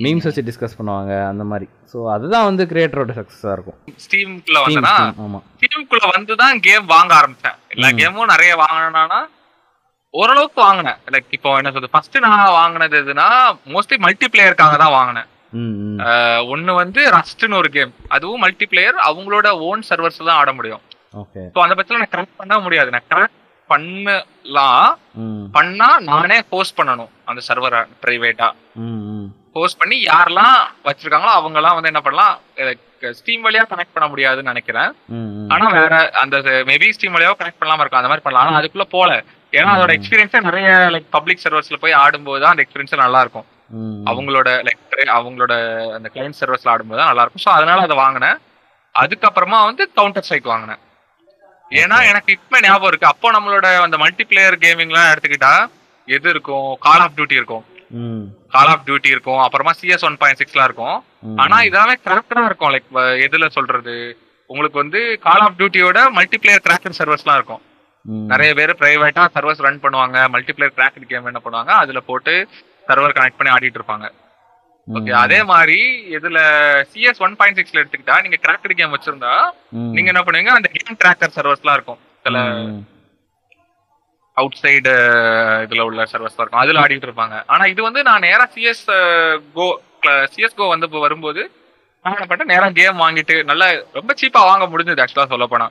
[0.02, 1.66] மீம்ஸ் வச்சு டிஸ்கஸ் பண்ணுவாங்க அந்த மாதிரி.
[1.90, 3.78] ஸோ அதுதான் வந்து கிரியேட்டரோட சக்ஸஸாக இருக்கும்.
[4.04, 7.58] ஸ்டீம்குள்ள வந்தனா ஆமாம் ஸ்டீம்குள்ள வந்து தான் கேம் வாங்க ஆரம்பிச்சேன்.
[7.74, 9.20] எல்லா கேமும் நிறைய வாங்கினானா
[10.14, 10.98] ஓரளவுக்கு வாங்கினேன்.
[11.12, 11.92] லைக் இப்போ என்ன சொல்றது?
[11.94, 13.28] ஃபர்ஸ்ட் நான் வாங்கினது எதுனா
[13.74, 15.30] மோஸ்ட்லி மல்டி பிளேயருக்காக தான் வாங்கினேன்.
[16.52, 20.82] ஒண்ணு வந்து ரஸ்ட்னு ஒரு கேம் அதுவும் மல்டி பிளேயர் அவங்களோட ஓன் சர்வர்ஸ் தான் ஆட முடியும்.
[21.22, 21.42] ஓகே.
[21.54, 22.88] ஸோ அந்த பட்சத்தில் நான் கரெக்ட் பண்ண முடியாது.
[22.96, 23.40] நான் கரெக்ட்
[23.70, 24.88] பண்ணலாம்.
[25.56, 28.50] பண்ணா நானே ஹோஸ்ட் பண்ணணும் அந்த சர்வரை பிரைவேட்டா
[29.56, 30.56] ஹோஸ்ட் பண்ணி யாரெல்லாம்
[30.88, 32.34] வச்சிருக்காங்களோ அவங்கலாம் வந்து என்ன பண்ணலாம்
[33.18, 34.90] ஸ்டீம் வழியா கனெக்ட் பண்ண முடியாதுன்னு நினைக்கிறேன்.
[35.54, 36.36] ஆனா வேற அந்த
[36.70, 38.00] மேபி ஸ்டீம் வழியா கனெக்ட் பண்ணலாம இருக்கும்.
[38.00, 38.46] அந்த மாதிரி பண்ணலாம்.
[38.46, 39.10] ஆனா அதுக்குள்ள போல.
[39.58, 43.46] ஏன்னா அதோட எக்ஸ்பீரியன்ஸே நிறைய லைக் பப்ளிக் சர்வர்ஸ்ல போய் ஆடும்போது தான் அந்த எக்ஸ்பீரியன்ஸ் நல்லா இருக்கும்.
[44.10, 44.80] அவங்களோட லைக்
[45.18, 45.52] அவங்களோட
[45.98, 47.44] அந்த கிளைண்ட் சர்வீஸ்ல ஆடும்போது தான் நல்லா இருக்கும்.
[47.46, 48.40] ஸோ அதனால அதை வாங்கினேன்.
[48.94, 50.82] அதுக்கப்புறமா வந்து கவுண்டர் ஸ்ட்ரைக் வாங்கினேன்.
[51.82, 53.12] ஏன்னா எனக்கு இப்ப ஞாபகம் இருக்கு.
[53.12, 55.54] அப்போ நம்மளோட அந்த மல்டி பிளேயர் கேமிங்லாம் எடுத்துக்கிட்டா
[56.08, 56.68] எது இருக்கும்?
[56.86, 57.64] கால் ஆஃப் டியூட்டி இருக்கும்.
[58.54, 60.96] கால் ஆஃப் டியூட்டி இருக்கும் அப்புறமா சிஎஸ் ஒன் பாயிண்ட் சிக்ஸ்லாம் இருக்கும்.
[61.42, 62.88] ஆனா இதெல்லாமே கிராக்கரா இருக்கும் லைக்
[63.26, 63.94] எதுல சொல்றது
[64.50, 67.62] உங்களுக்கு வந்து கால் ஆஃப் டியூட்டியோட மல்டிபிளேயர் கிராக்கர் சர்வர்ஸ்லாம் இருக்கும்.
[68.32, 72.34] நிறைய பேர் பிரைவேட்டா சர்வர்ஸ் ரன் பண்ணுவாங்க மல்டிபிளேயர் கிராக்கர் கேம் என்ன பண்ணுவாங்க அதுல போட்டு
[72.88, 74.06] சர்வர் கனெக்ட் பண்ணி ஆடிட்டு இருப்பாங்க
[74.88, 75.78] ஓகே அதே மாதிரி
[76.16, 76.38] இதுல
[76.90, 79.32] சிஎஸ் ஒன் பாயிண்ட் சிக்ஸ்ல எடுத்துக்கிட்டா நீங்க கிராக்கர் கேம் வச்சிருந்தா.
[79.94, 82.38] நீங்க என்ன பண்ணுவீங்க அந்த கேம் கிராக்கர் சர்வர்ஸ்லாம் இருக்கும் சில.
[84.40, 84.92] அவுட் சைடு
[85.64, 86.62] இதுல உள்ள சர்வர்ஸ் இருக்கும்.
[86.62, 87.36] அதுல ஆடிட்டு இருப்பாங்க.
[87.52, 88.86] ஆனா இது வந்து நான் நேரா சிஎஸ்
[89.58, 89.66] கோ
[90.32, 91.42] சிஎஸ் கோ வந்து இப்போ வரும்போது
[92.04, 93.66] நான் என்ன பண்ணிட்டேன் நேரா கேம் வாங்கிட்டு நல்லா
[93.98, 95.66] ரொம்ப சீப்பா வாங்க முடிஞ்சது ஆக்சுவலா சொல்ல போனா.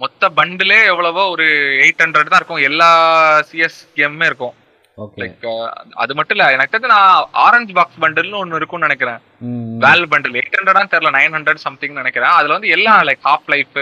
[0.00, 1.46] மொத்த பண்டிலே எவ்வளவோ ஒரு
[1.82, 2.64] எயிட் ஹண்ட்ரட் தான் இருக்கும்.
[2.68, 2.88] எல்லா
[3.50, 4.54] சிஎஸ் கேமுமே இருக்கும்.
[5.20, 5.46] லைக்
[6.02, 9.20] அது மட்டும் இல்ல எனக்கு தெரிஞ்சு நான் ஆரஞ்சு பாக்ஸ் பண்டில்னு ஒன்னு இருக்கும்னு நினைக்கிறேன்.
[9.84, 12.34] வேல் பண்டில் எயிட் ஹண்ட்ரடா தெரியல நைன் ஹண்ட்ரட் சம்திங் நினைக்கிறேன்.
[12.38, 13.78] அதுல வந்து எல்லாம் லைக் ஹாஃப் லைஃப்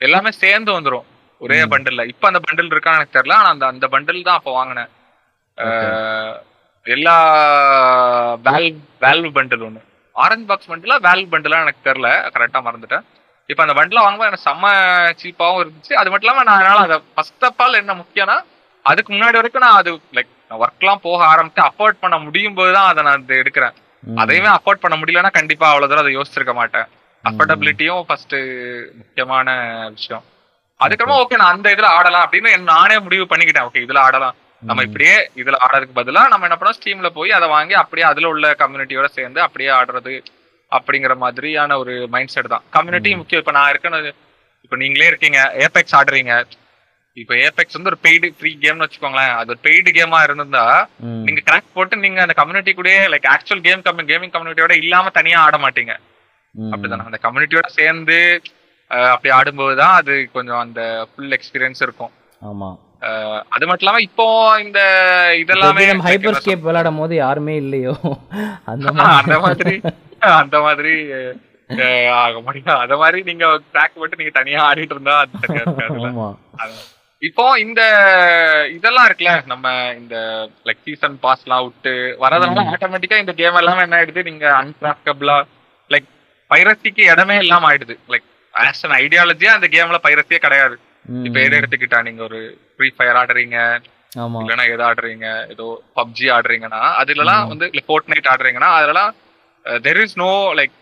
[0.00, 1.06] எல்லாமே சேர்ந்து வந்துரும்.
[1.44, 3.36] ஒரே பண்டில்ல இப்ப அந்த பண்டில் இருக்கான்னு எனக்கு தெரியல.
[3.40, 4.90] ஆனா அந்த அந்த பண்டில் தான் அப்ப வாங்கினேன்.
[6.86, 7.14] எல்லா
[8.46, 8.68] வேல்
[9.04, 9.80] வேல்வ் பண்டில் ஒண்ணு.
[10.16, 12.10] ஆரஞ்சு பாக்ஸ் பண்டிலா வேல்வ் பண்டிலா எனக்கு தெரியல.
[12.34, 13.04] கரெக்டா மறந்துட்டேன்.
[13.50, 14.72] இப்ப அந்த பண்டில வாங்கும்போது எனக்கு செம்ம
[15.20, 15.92] சீப்பாவும் இருந்துச்சு.
[16.00, 18.36] அது மட்டும் இல்லாம நான் அதனால அதை ஃபர்ஸ்ட் ஆஃப் ஆல் என்ன முக்கியம்னா
[18.90, 20.30] அதுக்கு முன்னாடி வரைக்கும் நான் அது லைக்
[20.64, 23.74] ஒர்க்லாம் போக ஆரம்பிச்சு அஃபோர்ட் பண்ண முடியும் போது தான் அதை நான் எடுக்கிறேன்.
[24.22, 26.86] அதையுமே அஃபோர்ட் பண்ண முடியலன்னா கண்டிப்பா அவ்வளவு தூரம் அதை யோசிச்சிருக்க மாட்டேன்.
[27.24, 28.36] அஃபோர்டபிலிட்டியும் ஃபர்ஸ்ட்
[29.00, 29.48] முக்கியமான
[29.96, 30.24] விஷயம்.
[30.80, 33.66] அதுக்கப்புறமா ஓகே நான் அந்த இதுல ஆடலாம் அப்படின்னு நானே முடிவு பண்ணிக்கிட்டேன்.
[33.68, 34.36] ஓகே இதுல ஆடலாம்.
[34.62, 36.78] நம்ம இப்படியே இதுல ஆடுறதுக்கு பதிலா நம்ம என்ன பண்ணோம்?
[36.78, 40.14] ஸ்டீம்ல போய் அதை வாங்கி அப்படியே அதுல உள்ள கம்யூனிட்டியோட சேர்ந்து அப்படியே ஆடுறது
[40.72, 43.40] அப்படிங்கிற மாதிரியான ஒரு மைண்ட் செட் தான் கம்யூனிட்டி முக்கியம்.
[43.40, 44.12] இப்ப நான் இருக்கேன்னு
[44.64, 45.38] இப்ப நீங்களே இருக்கீங்க.
[45.58, 46.34] ஏபெக்ஸ் ஆடுறீங்க.
[47.16, 49.34] இப்ப ஏபெக்ஸ் வந்து ஒரு பெய்டு ஃப்ரீ கேம்னு வச்சுக்கோங்களேன்.
[49.36, 50.64] அது ஒரு பெய்டு கேமா இருந்திருந்தா
[51.00, 51.22] ம்.
[51.24, 55.56] நீங்க கிராக் போட்டு நீங்க அந்த கம்யூனிட்டி கூட லைக் ஆக்சுவல் கேம் கேமிங் கம்யூனிட்டியோட இல்லாம தனியா ஆட
[55.56, 55.94] மாட்டீங்க.
[56.54, 57.04] அப்படிதானே?
[57.04, 58.18] அந்த கம்யூனிட்டியோட சேர்ந்து
[59.08, 60.80] அப்படி ஆடும்போது தான் அது கொஞ்சம் அந்த
[61.10, 62.12] ஃபுல் எக்ஸ்பீரியன்ஸ் இருக்கும்.
[62.42, 62.70] ஆமா.
[63.50, 64.24] அது மட்டும் இல்லாம இப்போ
[64.60, 64.80] இந்த
[65.40, 67.94] இதெல்லாமே ஹைப்பர் ஸ்கேப் விளையாடும் போது யாருமே இல்லையோ.
[68.66, 69.74] அந்த அந்த மாதிரி
[70.38, 70.94] அந்த மாதிரி
[72.18, 72.78] ஆக முடியும்.
[72.78, 75.60] அந்த மாதிரி நீங்க ட்ராக் போட்டு நீங்க தனியா ஆடிட்டு இருந்தா அது
[76.58, 76.86] அது-
[77.22, 77.80] இப்போ இந்த
[78.74, 79.66] இதெல்லாம் இருக்குல்ல நம்ம
[79.96, 80.16] இந்த
[80.66, 84.22] லைக் சீசன் பாஸ் எல்லாம் விட்டு வரதுனால ஆட்டோமேட்டிக்கா இந்த கேம் எல்லாம் என்ன ஆயிடுது?
[84.22, 85.36] நீங்க அன்கிராக்கபிளா
[85.90, 86.08] லைக்
[86.50, 87.96] பைரசிக்கு இடமே இல்லாம ஆயிடுது.
[88.08, 88.26] லைக்
[88.62, 90.76] ஆஸ் அன் ஐடியாலஜியா அந்த கேம்ல பைரசியே கிடையாது.
[91.26, 92.40] இப்ப எது எடுத்துக்கிட்டா நீங்க ஒரு
[92.74, 93.56] ஃப்ரீ ஃபயர் ஆடுறீங்க.
[94.42, 95.26] இல்லைன்னா எது ஆடுறீங்க?
[95.54, 95.66] ஏதோ
[95.98, 99.10] பப்ஜி ஆடுறீங்கன்னா அதுலலாம் வந்து இல்ல ஃபோர்ட் நைட் ஆடுறீங்கன்னா அதெல்லாம்
[99.86, 100.76] தெர் இஸ் நோ லைக்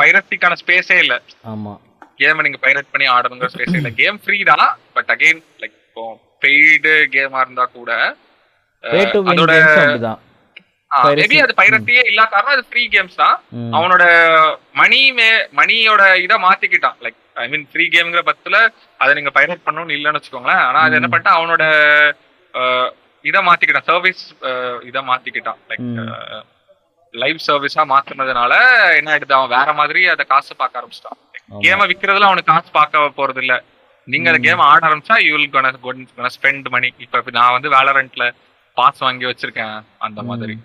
[0.00, 1.14] பைரசிக்கான ஸ்பேஸே இல்ல.
[1.52, 1.74] ஆமா.
[2.20, 3.90] கேம் நீங்க பைரட் பண்ணி ஆடணுங்கிற ஸ்பேஸ் இல்ல.
[4.00, 4.66] கேம் ஃப்ரீ தான்
[4.96, 6.04] பட் அகைன் லைக் இப்போ
[6.44, 7.90] பெய்டு கேமா இருந்தா கூட
[9.30, 9.52] அதோட.
[11.18, 13.36] மேபி அது பைரட்டியே இல்லா காரணம் அது ஃப்ரீ கேம்ஸ் தான்.
[13.76, 14.04] அவனோட
[14.80, 15.28] மணி மே
[15.58, 16.96] மணியோட இத மாத்திக்கிட்டான்.
[17.04, 18.56] லைக் ஐ மீன் ஃப்ரீ கேம்ங்கிற பத்துல
[19.00, 20.62] அதை நீங்க பைரட் பண்ணணும்னு இல்லைன்னு வச்சுக்கோங்களேன்.
[20.68, 21.38] ஆனா அது என்ன பண்ணிட்டான்?
[21.40, 21.64] அவனோட
[23.24, 23.88] இத மாத்திக்கிட்டான்.
[23.90, 24.22] சர்வீஸ்
[24.90, 25.60] இத மாத்திக்கிட்டான்.
[25.70, 25.84] லைக்.
[27.14, 28.54] லைவ் சர்வீஸா மாத்துனதுனால
[29.00, 29.36] என்ன ஆயிடுது?
[29.38, 31.18] அவன் வேற மாதிரி அதை காசு பார்க்க ஆரம்பிச்சிட்டான்.
[31.64, 33.54] கேமை விக்கிறதுல அவனுக்கு காசு பார்க்க போறது இல்ல
[34.08, 38.26] நீங்க அந்த கேம் ஆட ஆரம்பிச்சா you will gonna spend money இப்ப இப்ப நான் வந்து வேலரண்ட்ல
[38.76, 39.76] பாஸ் வாங்கி வச்சிருக்கேன்.
[40.06, 40.56] அந்த மாதிரி.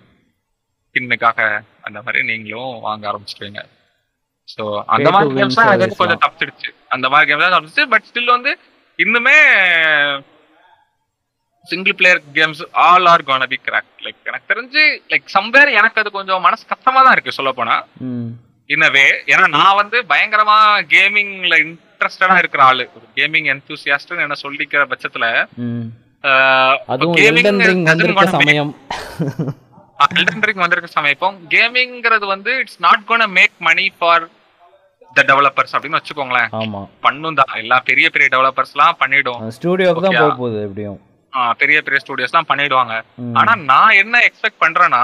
[0.94, 1.40] ஸ்கின்னுக்காக
[1.86, 3.60] அந்த மாதிரி நீங்களும் வாங்க ஆரம்பிச்சிருவீங்க.
[4.52, 4.62] சோ
[4.94, 6.70] அந்த மாதிரி கேம்ஸ் தான் service கொஞ்சம் தப்பிச்சிடுச்சு.
[6.94, 8.50] அந்த மாதிரி கேம்ஸ் தான் தப்பிச்சு பட் ஸ்டில் வந்து
[8.98, 9.36] இன்னுமே
[11.64, 14.82] single player games all are gonna be crack like எனக்கு தெரிஞ்சு
[15.12, 17.76] லைக் சம்வேர் எனக்கு அது கொஞ்சம் மனசு கஷ்டமா தான் இருக்கு சொல்ல போனா.
[18.70, 20.58] இன்னவே ஏன்னா நான் வந்து பயங்கரமா
[20.92, 22.86] கேமிங்ல இன்ட்ரெஸ்டடா இருக்கிற ஆளு.
[22.96, 25.26] ஒரு கேமிங் என்தூசியாஸ்ட்னு என்ன சொல்லிக்கிற பட்சத்துல
[27.18, 27.46] gaming
[29.98, 34.24] எல்டன் ரிங் வந்திருக்க சமயம் கேமிங்கிறது வந்து it's not gonna make money for
[35.16, 40.16] the developers அப்படின்னு வச்சுக்கோங்களேன் ஆமா பண்ணும் தான் எல்லா பெரிய பெரிய டெவலப்பர்ஸ் எல்லாம் பண்ணிடும் ஸ்டூடியோக்கு தான்.
[40.22, 40.98] போக போகுது எப்படியும்
[41.60, 42.94] பெரிய பெரிய ஸ்டுடியோஸ் எல்லாம் பண்ணிடுவாங்க.
[43.40, 45.02] ஆனா நான் என்ன எக்ஸ்பெக்ட் பண்றேன்னா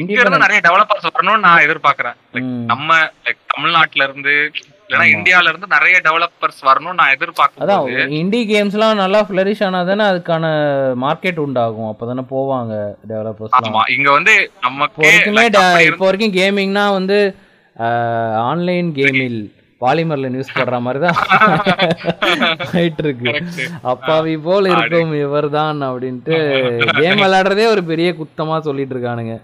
[0.00, 0.44] இங்க இருந்து.
[0.44, 2.16] நிறைய டெவலப்பர்ஸ் வரணும்னு நான் எதிர்பார்க்கறேன்.
[2.72, 2.88] நம்ம
[3.24, 4.34] லைக் தமிழ்நாட்டுல இருந்து
[5.12, 7.84] இந்தியால இருந்து நிறைய டெவலப்பர்ஸ் வரணும்னு நான் எதிர்பார்க்கும் அதான்
[8.18, 10.44] இண்டி கேம்ஸ்லாம் நல்லா ஃபிளரிஷ் ஆனா தானே அதுக்கான
[11.04, 11.90] மார்க்கெட் உண்டாகும்.
[11.92, 12.74] அப்பதானே போவாங்க
[13.10, 14.34] டெவலப்பர்ஸ்லாம் ஆமா இங்க வந்து
[14.66, 15.46] நமக்கே வரைக்குமே
[15.88, 17.18] இப்போ வரைக்கும் கேமிங்னா வந்து
[18.44, 19.40] ஆன்லைன் கேமில்
[19.80, 21.18] பாலிமர்ல நியூஸ் போடுற மாதிரி தான்
[22.72, 23.32] ஆயிட்டு இருக்கு.
[23.92, 26.34] அப்பாவி போல் இருக்கும் இவர்தான் அப்படின்ட்டு
[26.98, 29.34] கேம் விளையாடுறதே ஒரு பெரிய குத்தமா சொல்லிட்டு இருக்கானுங்க.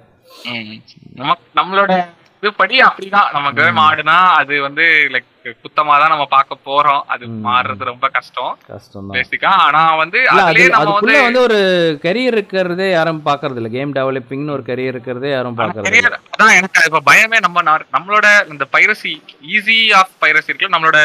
[1.56, 1.92] நம்மளோட
[2.42, 3.28] இது படி அப்படிதான்.
[3.34, 7.02] நம்ம கேம் ஆடுனா அது வந்து லைக் குத்தமா தான் நம்ம பார்க்க போறோம்.
[7.12, 7.24] அது.
[7.44, 8.52] மாறுறது ரொம்ப கஷ்டம்.
[8.68, 11.58] கஷ்டம் பேசிக்கா ஆனா வந்து அதுலயே நம்ம வந்து வந்து ஒரு
[12.04, 13.70] கரியர் இருக்கிறதே யாரும் பாக்குறது இல்ல.
[13.76, 19.14] கேம் டெவலப்பிங்னு ஒரு கரியர் இருக்கிறதே யாரும் பாக்குறது அதான் எனக்கு இப்ப பயமே நம்ம நம்மளோட இந்த பைரசி
[19.52, 21.00] ஈஸி ஆஃப் பைரசி இருக்குல்ல நம்மளோட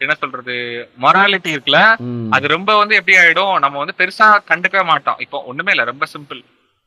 [0.00, 0.54] என்ன சொல்றது
[1.02, 1.80] மொராலிட்டி இருக்குல்ல.
[2.34, 3.54] அது ரொம்ப வந்து எப்படி ஆயிடும்?
[3.64, 5.20] நம்ம வந்து பெருசா கண்டுக்கவே மாட்டோம்.
[5.20, 6.40] இப்போ ஒண்ணுமே இல்ல ரொம்ப சிம்பிள்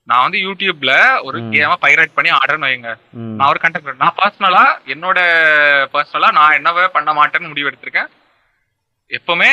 [0.09, 0.91] நான் வந்து யூடியூப்ல
[1.27, 1.37] ஒரு.
[1.53, 2.91] கேம பைரேட் பண்ணி ஆடுறேன்னு வைங்க.
[3.37, 5.19] நான் ஒரு கண்டென்ட் நான் பர்சனலா என்னோட
[5.95, 8.11] பர்சனலா நான் என்னவே பண்ண மாட்டேன்னு முடிவு எடுத்திருக்கேன்.
[9.17, 9.51] எப்பவுமே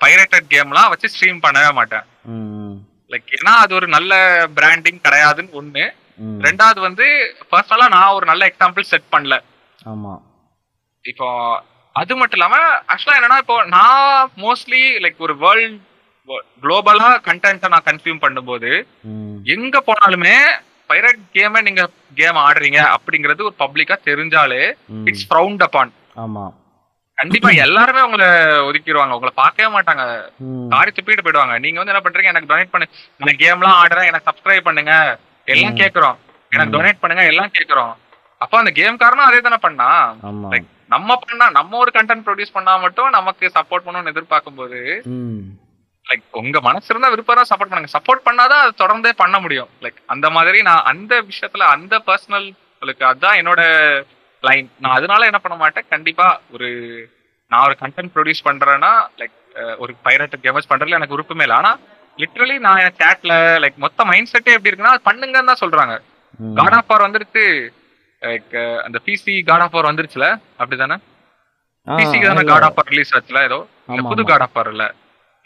[0.00, 2.04] பைரேட்டட் கேம்லாம் வச்சு ஸ்ட்ரீம் பண்ணவே மாட்டேன்.
[3.12, 4.12] லைக் ஏன்னா அது ஒரு நல்ல
[4.58, 5.86] பிராண்டிங் கிடையாதுன்னு ஒண்ணு.
[6.46, 7.06] ரெண்டாவது வந்து
[7.54, 9.36] பர்சனலா நான் ஒரு நல்ல எக்ஸாம்பிள் செட் பண்ணல.
[9.92, 10.22] ஆமாம்
[11.04, 11.26] இப்போ
[11.96, 12.56] அது மட்டும் இல்லாம
[12.92, 15.76] ஆக்சுவலா என்னன்னா இப்போ நான் மோஸ்ட்லி லைக் ஒரு வேர்ல்ட்
[16.62, 18.70] குளோபலா கண்டென்ட்டை நான் கன்சியூம் பண்ணும்போது
[19.46, 20.36] எங்க போனாலுமே
[20.90, 21.82] பைரட் கேமை நீங்க
[22.14, 24.62] கேம் ஆடுறீங்க அப்படிங்கிறது ஒரு பப்ளிக்கா தெரிஞ்சாலே
[25.10, 26.54] இட்ஸ் ஃப்ரவுண்ட் அப்பான் ஆமாம்
[27.18, 28.26] கண்டிப்பா எல்லாருமே உங்களை
[28.66, 30.02] ஒதுக்கிடுவாங்க உங்களை பார்க்கவே மாட்டாங்க.
[30.72, 31.54] காரி துப்பிட்டு போயிடுவாங்க.
[31.58, 32.32] நீங்க வந்து என்ன பண்றீங்க?
[32.32, 32.86] எனக்கு டொனேட் பண்ணு.
[33.20, 34.94] நான் கேம்லாம் ஆடுறேன் எனக்கு சப்ஸ்கிரைப் பண்ணுங்க.
[35.48, 35.78] எல்லாம்.
[35.80, 36.16] கேக்குறோம்
[36.52, 36.74] எனக்கு.
[36.74, 37.92] டொனேட் பண்ணுங்க எல்லாம் கேக்குறோம்
[38.40, 39.88] அப்ப அந்த கேம் காரனும் அதே தானே பண்ணா?
[40.94, 44.80] நம்ம பண்ணா நம்ம ஒரு கண்டென்ட் ப்ரொடியூஸ் பண்ணா மட்டும் நமக்கு சப்போர்ட் பண்ணணும்னு எதிர்பார்க்கும் போது
[46.06, 47.90] லைக் உங்க மனசு இருந்தா விருப்பம் தான் சப்போர்ட் பண்ணுங்க.
[47.96, 49.70] சப்போர்ட் பண்ணாதான் அது தொடர்ந்தே பண்ண முடியும்.
[49.84, 52.48] லைக் அந்த மாதிரி நான் அந்த விஷயத்துல அந்த பர்சனல்
[53.10, 53.60] அதான் என்னோட
[54.42, 55.86] லைன் நான் அதனால என்ன பண்ண மாட்டேன்?
[55.94, 56.68] கண்டிப்பா ஒரு
[57.50, 59.34] நான் ஒரு கண்டென்ட் ப்ரொடியூஸ் பண்றேன்னா லைக்
[59.82, 61.56] ஒரு பைரட் கேமர்ஸ் பண்றதுல எனக்கு விருப்பமே இல்லை.
[61.60, 61.72] ஆனா
[62.18, 65.94] லிட்டரலி நான் சேட்ல லைக் மொத்த மைண்ட் செட்டே எப்படி இருக்குன்னா பண்ணுங்கன்னு தான் சொல்றாங்க.
[66.58, 67.44] காட் ஆஃப் வார் வந்துருச்சு.
[68.22, 68.54] லைக்
[68.86, 70.26] அந்த பிசி காட் ஆஃப் வார் வந்துருச்சுல?
[70.60, 70.96] அப்படிதானே?
[71.86, 72.44] பிசிக்கு தானே.
[72.52, 73.58] காட் ஆஃப் வார் ரிலீஸ் ஆச்சுல ஏதோ?
[74.10, 74.22] புது.
[74.30, 74.86] காட் ஆஃப் வார் இல்ல.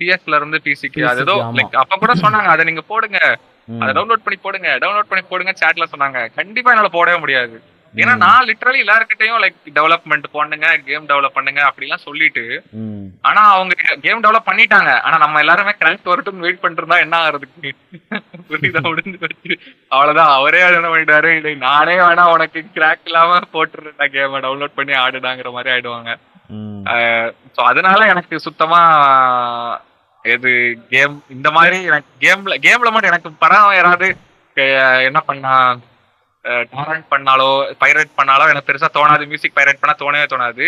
[0.00, 1.32] பிஎஸ்ல இருந்து பிசிக்கு அது ஏதோ.
[1.54, 3.38] லைக் அப்ப கூட சொன்னாங்க அதை நீங்க போடுங்க.
[3.80, 4.68] அதை டவுன்லோட் பண்ணி போடுங்க.
[4.68, 6.34] டவுன்லோட் பண்ணி போடுங்க சேட்ல சொன்னாங்க.
[6.34, 7.62] கண்டிப்பா என்னால போடவே முடியாது.
[7.94, 8.16] ஏன்னா.
[8.16, 12.62] நான் லிட்டரலி எல்லாருக்கிட்டையும் லைக் டெவலப்மெண்ட் பண்ணுங்க கேம் டெவலப் பண்ணுங்க அப்படிலாம் சொல்லிட்டு
[13.22, 15.00] ஆனா அவங்க கேம் டெவலப் பண்ணிட்டாங்க.
[15.00, 17.70] ஆனா நம்ம எல்லாருமே கிராக் வரட்டும் வெயிட் பண்ணிட்டு இருந்தா என்ன ஆகுறதுக்கு?
[18.50, 18.82] புரியுதா?
[18.82, 19.58] முடிஞ்சு போச்சு.
[19.88, 20.28] அவ்வளவுதான்.
[20.28, 21.40] அவரே என்ன பண்ணிட்டாரு.
[21.40, 26.16] "டேய், நானே வேணா உனக்கு கிராக் இல்லாம போட்டுருந்தேன் கேம டவுன்லோட் பண்ணி ஆடுடாங்கிற மாதிரி ஆயிடுவாங்க.
[27.56, 28.80] சோ அதனால எனக்கு சுத்தமா
[30.24, 30.50] எது
[30.90, 34.08] கேம் இந்த மாதிரி எனக்கு கேம்ல கேம்ல மட்டும் எனக்கு படம் யாராவது
[35.08, 35.52] என்ன பண்ணா
[36.74, 37.46] டாரண்ட் பண்ணாலோ
[37.82, 39.24] பைரேட் பண்ணாலோ எனக்கு பெருசா தோணாது.
[39.30, 40.66] மியூசிக் பைரேட் பண்ணா தோணவே தோணாது.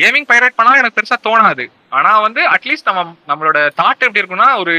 [0.00, 1.64] கேமிங் பைரேட் பண்ணாலும் எனக்கு பெருசா தோணாது.
[1.98, 4.74] ஆனா வந்து அட்லீஸ்ட் நம்ம நம்மளோட தாட் எப்படி இருக்கும்னா ஒரு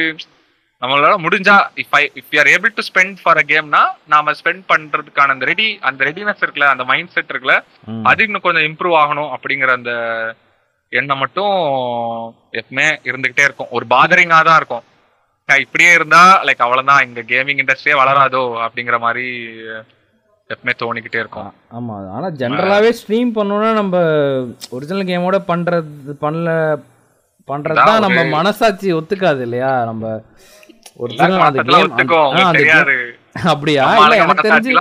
[0.82, 3.82] நம்மளால முடிஞ்சா if I if you are able to spend for a கேம்னா
[4.14, 7.58] நாம ஸ்பெண்ட் பண்றதுக்கான அந்த ரெடி அந்த ரெடினஸ் இருக்குல்ல அந்த மைண்ட் செட் இருக்குல்ல.
[8.12, 9.94] அது இன்னும் கொஞ்சம் இம்ப்ரூவ் ஆகணும் அப்படிங்கிற அந்த
[10.94, 11.56] எண்ணம் மட்டும்
[12.60, 13.74] எப்பவுமே இருந்துகிட்டே இருக்கும்.
[13.78, 14.86] ஒரு பாதரிங்கா தான் இருக்கும்
[15.50, 17.04] இப்படியே இருந்தா லைக் அவ்வளவுதான்.
[17.08, 19.26] இங்க கேமிங் இண்டஸ்ட்ரியே வளராதோ அப்படிங்கிற மாதிரி
[20.50, 21.50] எப்பவுமே தோணிக்கிட்டே இருக்கும்.
[21.78, 21.96] ஆமா.
[22.16, 23.96] ஆனா ஜென்ரலாவே ஸ்ட்ரீம் பண்ணணும்னா நம்ம
[24.76, 26.50] ஒரிஜினல் கேமோட பண்றது பண்ணல
[27.48, 29.72] பண்றது தான் அதான் நம்ம மனசாட்சி ஒத்துக்காது இல்லையா?
[29.90, 30.04] நம்ம
[31.04, 31.64] ஒரிஜினல் அந்த
[33.52, 33.84] அப்படியா?
[33.90, 34.72] நம்ம இல்ல எனக்கு தெரிஞ்சு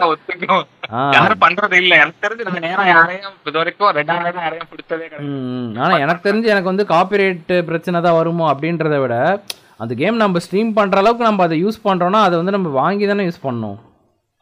[1.16, 1.94] யாரும் பண்றது இல்ல.
[2.02, 5.80] எனக்கு தெரிஞ்சு நான் நேரம் யாரையும் இது வரைக்கும் ரெண்டாயிரம் யாரையும் பிடிச்சதே கிடையாது.
[5.85, 9.16] ஆனா எனக்கு தெரிஞ்சு எனக்கு வந்து காப்பிரைட் பிரச்சனை தான் வருமோ அப்படின்றத விட
[9.82, 13.26] அந்த கேம் நம்ம ஸ்ட்ரீம் பண்ற அளவுக்கு நம்ம அதை யூஸ் பண்றோம்னா அதை வந்து நம்ம வாங்கி தானே
[13.28, 13.78] யூஸ் பண்ணணும்.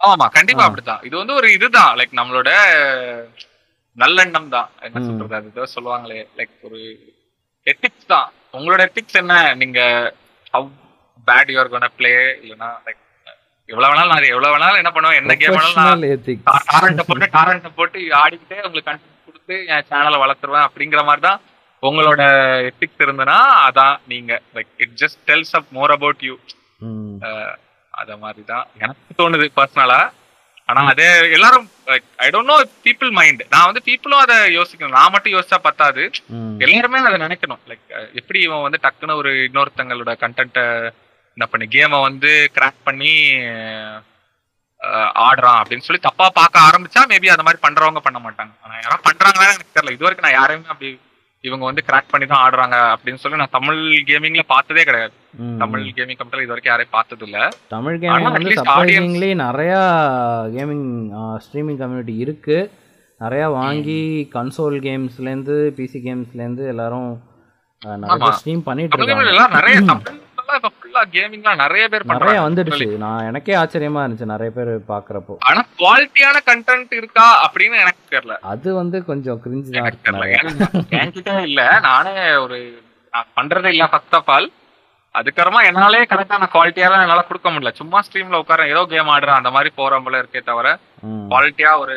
[0.00, 1.02] ஆமா கண்டிப்பா அப்படித்தான்.
[1.08, 1.92] இது வந்து ஒரு இதுதான்.
[1.98, 2.50] லைக் நம்மளோட
[3.96, 4.68] நல்லெண்ணம் தான்.
[4.86, 5.02] என்ன.
[5.08, 5.36] சொல்றது?
[5.40, 6.20] அது சொல்லுவாங்களே.
[6.38, 6.80] லைக் ஒரு
[7.66, 8.26] எத்திக்ஸ் தான்.
[8.56, 9.34] உங்களோட எத்திக்ஸ் என்ன?
[9.62, 9.80] நீங்க
[10.54, 10.68] how
[11.28, 12.12] bad you're gonna play
[12.42, 13.00] இல்லனா லைக்
[13.68, 15.18] எவ்வளவு வேணாலும் நான் எவ்வளவு வேணாலும் என்ன பண்ணுவேன்?
[15.20, 21.24] என்ன கேம் வேணாலும் போட்டு டாரண்ட போட்டு ஆடிக்கிட்டே உங்களுக்கு கண்டென்ட் கொடுத்து என் சேனலை வளர்த்துருவேன் அப்படிங்கிற மாதிரி
[21.28, 21.40] தான்
[21.82, 22.22] உங்களோட
[22.68, 24.32] எத்திக்ஸ் இருந்தனா அதான் நீங்க.
[24.56, 26.34] Like it just tells up more about you
[27.94, 30.00] அத மாதிரி தான் எனக்கு தோணுது பர்சனலா
[30.68, 31.06] ஆனா அதே
[31.36, 31.66] எல்லாரும்
[32.18, 32.56] I don't know
[32.86, 34.96] people mind நான் வந்து பீப்புளும் அதை யோசிக்கணும்.
[34.98, 36.02] நான் மட்டும் யோசிச்சா பத்தாது.
[36.64, 37.60] எல்லாருமே அதை நினைக்கணும்.
[37.70, 37.84] லைக்
[38.20, 40.64] எப்படி இவன் வந்து டக்குன்னு ஒரு இன்னொருத்தங்களோட கண்டென்ட்டை
[41.36, 43.10] என்ன பண்ணி கேமை வந்து கிராக் பண்ணி
[45.22, 48.52] ஆடுறான் அப்படின்னு சொல்லி தப்பா பார்க்க ஆரம்பிச்சா மேபி அந்த மாதிரி பண்றவங்க பண்ண மாட்டாங்க.
[48.64, 49.94] ஆனா யாராவது பண்றாங்களா எனக்கு தெரியல.
[49.94, 50.90] இது வரைக்கும் நான் யாரையுமே அப்படி
[51.44, 55.14] இவங்க வந்து கிராக் பண்ணி தான் ஆடுறாங்க அப்படின்னு சொல்லி நான் தமிழ் கேமிங்ல பார்த்ததே கிடையாது.
[55.60, 57.38] தமிழ் கேமிங் கம்பெனி இது வரைக்கும் யாரையும் பார்த்தது இல்ல
[57.72, 59.80] தமிழ் கேமிங் வந்து சர்ப்ரைசிங்லி நிறையா
[60.56, 60.86] கேமிங்
[61.44, 62.58] ஸ்ட்ரீமிங் கம்யூனிட்டி இருக்கு.
[63.20, 64.00] நிறையா வாங்கி
[64.34, 67.10] கன்சோல் கேம்ஸ்லேருந்து பிசி கேம்ஸ்லேருந்து எல்லாரும்
[67.82, 68.32] அஹ், நிறைய.
[68.38, 69.46] ஸ்ட்ரீம் பண்ணிட்டு இருக்காங்க.
[69.56, 69.76] நிறைய
[70.96, 72.86] ஃபுல்லா கேமிங்லாம் நிறைய பேர் நிறைய வந்துடுச்சு.
[73.04, 75.34] நான் எனக்கே ஆச்சரியமா இருந்துச்சு நிறைய பேர் பார்க்குறப்போ.
[75.48, 78.36] ஆனா குவாலிட்டியான கண்டென்ட் இருக்கா அப்படின்னு எனக்கு தெரியல.
[78.52, 80.28] அது வந்து கொஞ்சம் கிரிஞ்சு தான் தெரியல.
[81.00, 81.62] என்கிட்ட இல்ல.
[81.88, 82.14] நானே
[82.44, 82.58] ஒரு
[83.14, 84.48] நான் பண்றதே இல்ல ஃபர்ஸ்ட் ஆஃப் ஆல்
[85.14, 87.72] அதுக்கப்புறமா என்னாலே கரெக்டான குவாலிட்டியாலாம் என்னால கொடுக்க முடியல.
[87.80, 90.66] சும்மா ஸ்ட்ரீம்ல உட்கார ஏதோ கேம் ஆடுறேன் அந்த மாதிரி போற போல இருக்கே தவிர.
[91.30, 91.96] குவாலிட்டியா ஒரு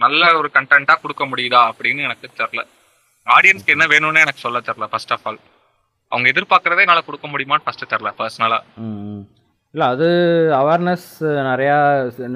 [0.00, 2.62] நல்ல ஒரு கண்டென்ட்டா கொடுக்க முடியுதா அப்படின்னு எனக்கு தெரியல.
[3.26, 5.40] ஆடியன்ஸ்க்கு என்ன வேணும்னு எனக்கு சொல்ல தெரியல ஃபர்ஸ்ட் ஆஃப் ஆல்
[6.12, 9.20] அவங்க எதிர்பார்க்கறதே என்னால கொடுக்க முடியுமான்னு ஃபர்ஸ்ட் தெரியல பர்சனலா ம்
[9.74, 10.06] இல்லை அது
[10.54, 11.08] அவேர்னஸ்
[11.48, 11.76] நிறையா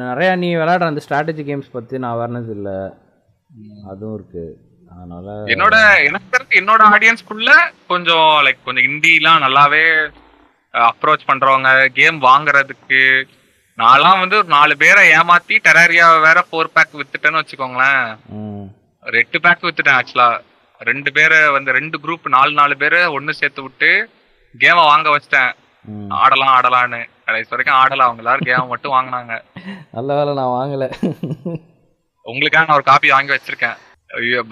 [0.05, 2.76] நிறையா நீ விளையாடுற அந்த ஸ்ட்ராட்டஜி கேம்ஸ் பற்றின அவேர்னஸ் இல்லை.
[3.90, 4.44] அதுவும் இருக்கு.
[4.90, 7.51] அதனால என்னோட எனக்கு தெரிஞ்சு என்னோட ஆடியன்ஸ்க்குள்ள
[7.86, 9.82] கொஞ்சம் லைக் கொஞ்சம் ஹிந்திலாம் நல்லாவே
[10.74, 13.01] அப்ரோச் பண்றவங்க கேம் வாங்குறதுக்கு
[13.78, 18.05] நான்லாம் வந்து ஒரு நாலு பேரை ஏமாத்தி டெராரியா வேற ஃபோர் பேக் வித்துட்டேன்னு வச்சுக்கோங்களேன்.
[19.06, 20.28] ரெண்டு பேக் வித்துட்டேன் ஆக்சுவலா
[20.80, 23.90] ரெண்டு பேரை வந்து ரெண்டு குரூப் நாலு நாலு பேரை ஒண்ணு சேர்த்து விட்டு
[24.62, 25.52] கேமை வாங்க வச்சிட்டேன்.
[26.22, 27.01] ஆடலாம் ஆடலான்னு.
[27.26, 28.06] கடைசி வரைக்கும் ஆடல.
[28.06, 29.34] அவங்க எல்லாரும் கேம் மட்டும் வாங்குனாங்க.
[29.96, 30.88] நல்ல வேலை நான் வாங்கலை.
[32.32, 33.78] உங்களுக்காக நான் ஒரு காப்பி வாங்கி வச்சிருக்கேன்.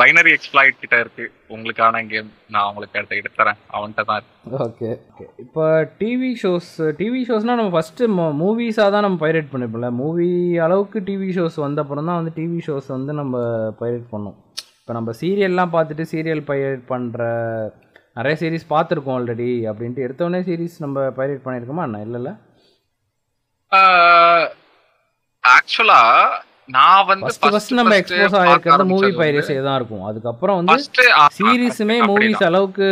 [0.01, 1.25] பைனரி எக்ஸ்பிளாய்ட் கிட்ட இருக்கு.
[1.55, 3.61] உங்களுக்கான கேம் நான் உங்களுக்கு எடுத்து எடுத்து தரேன்.
[3.77, 4.63] அவன்கிட்ட தான் இருக்கு.
[4.67, 4.91] ஓகே.
[5.11, 5.65] ஓகே இப்போ
[6.01, 8.09] டிவி ஷோஸ் டிவி ஷோஸ்னால் நம்ம ஃபஸ்ட்டு
[8.43, 9.91] மூவிஸாக தான் நம்ம பைரேட் பண்ணிப்போம்ல.
[10.03, 10.31] மூவி
[10.67, 13.45] அளவுக்கு டிவி ஷோஸ் வந்த அப்புறம் தான் வந்து டிவி ஷோஸ் வந்து நம்ம
[13.83, 14.39] பைரேட் பண்ணோம்.
[14.83, 17.23] இப்போ நம்ம சீரியல்லாம் பார்த்துட்டு சீரியல் பைரேட் பண்ணுற
[18.17, 22.01] நிறைய சீரிஸ் பார்த்துருக்கோம் ஆல்ரெடி அப்படின்ட்டு எடுத்தோடனே சீரிஸ் நம்ம பைரேட் பண்ணியிருக்கோமா என்ன?
[22.07, 22.31] இல்லைல்ல?
[25.45, 26.01] ஆக்சுவலா
[26.69, 30.05] நான் வந்து ஃபஸ்ட் நம்ம எக்ஸ்போஸ் ஆகிருக்கிறது மூவி பைரேஸே தான் இருக்கும்.
[30.11, 30.77] அதுக்கப்புறம் வந்து
[31.39, 32.89] சீரீஸுமே மூவிஸ் அளவுக்கு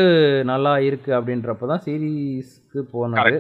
[0.53, 3.37] நல்லா இருக்கு அப்படின்றப்ப தான் சீரீஸ்க்கு போனது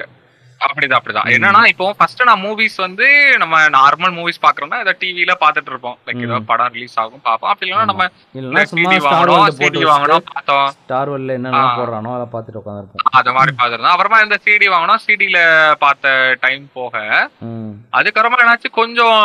[0.60, 1.28] அப்படிதான் அப்படிதான்.
[1.34, 3.06] என்னன்னா இப்போ ஃபர்ஸ்ட் நான் மூவிஸ் வந்து
[3.38, 5.96] நம்ம நார்மல் மூவிஸ் பாக்குறோம்னா ஏதோ டிவில பாத்துட்டு இருப்போம்.
[6.06, 8.06] லைக் ஏதோ படம் ரிலீஸ் ஆகும் பாப்போம் அப்படி இல்லைன்னா நம்ம
[8.72, 10.68] சிடி ஸ்டார் வாங்கணும் சிடி போட்டு வாங்கணும் பார்த்தோம்.
[10.78, 11.76] ஸ்டார் வேர்ல்டில் என்னெல்லாம் ஆ.
[11.78, 15.38] போடுறானோ அதை பார்த்துட்டு உட்காந்துருப்போம் அது மாதிரி பாத்துருந்தோம் அப்புறமா இந்த சிடி வாங்கணும் சிடில
[15.78, 16.94] பார்த்த டைம் போக
[17.94, 19.18] அதுக்கப்புறமா என்னாச்சு கொஞ்சம்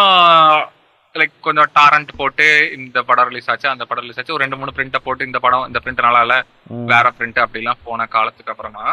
[1.15, 2.45] லைக் கொஞ்சம் டாரண்ட் போட்டு
[2.77, 5.65] இந்த படம் ரிலீஸ் ஆச்சு அந்த படம் ரிலீஸ் ஆச்சு ஒரு ரெண்டு மூணு பிரிண்ட போட்டு இந்த படம்
[5.67, 6.35] இந்த பிரிண்ட் நல்லா இல்ல.
[6.91, 8.85] வேற பிரிண்ட் அப்படிலாம் போன காலத்துக்கு அப்புறமா.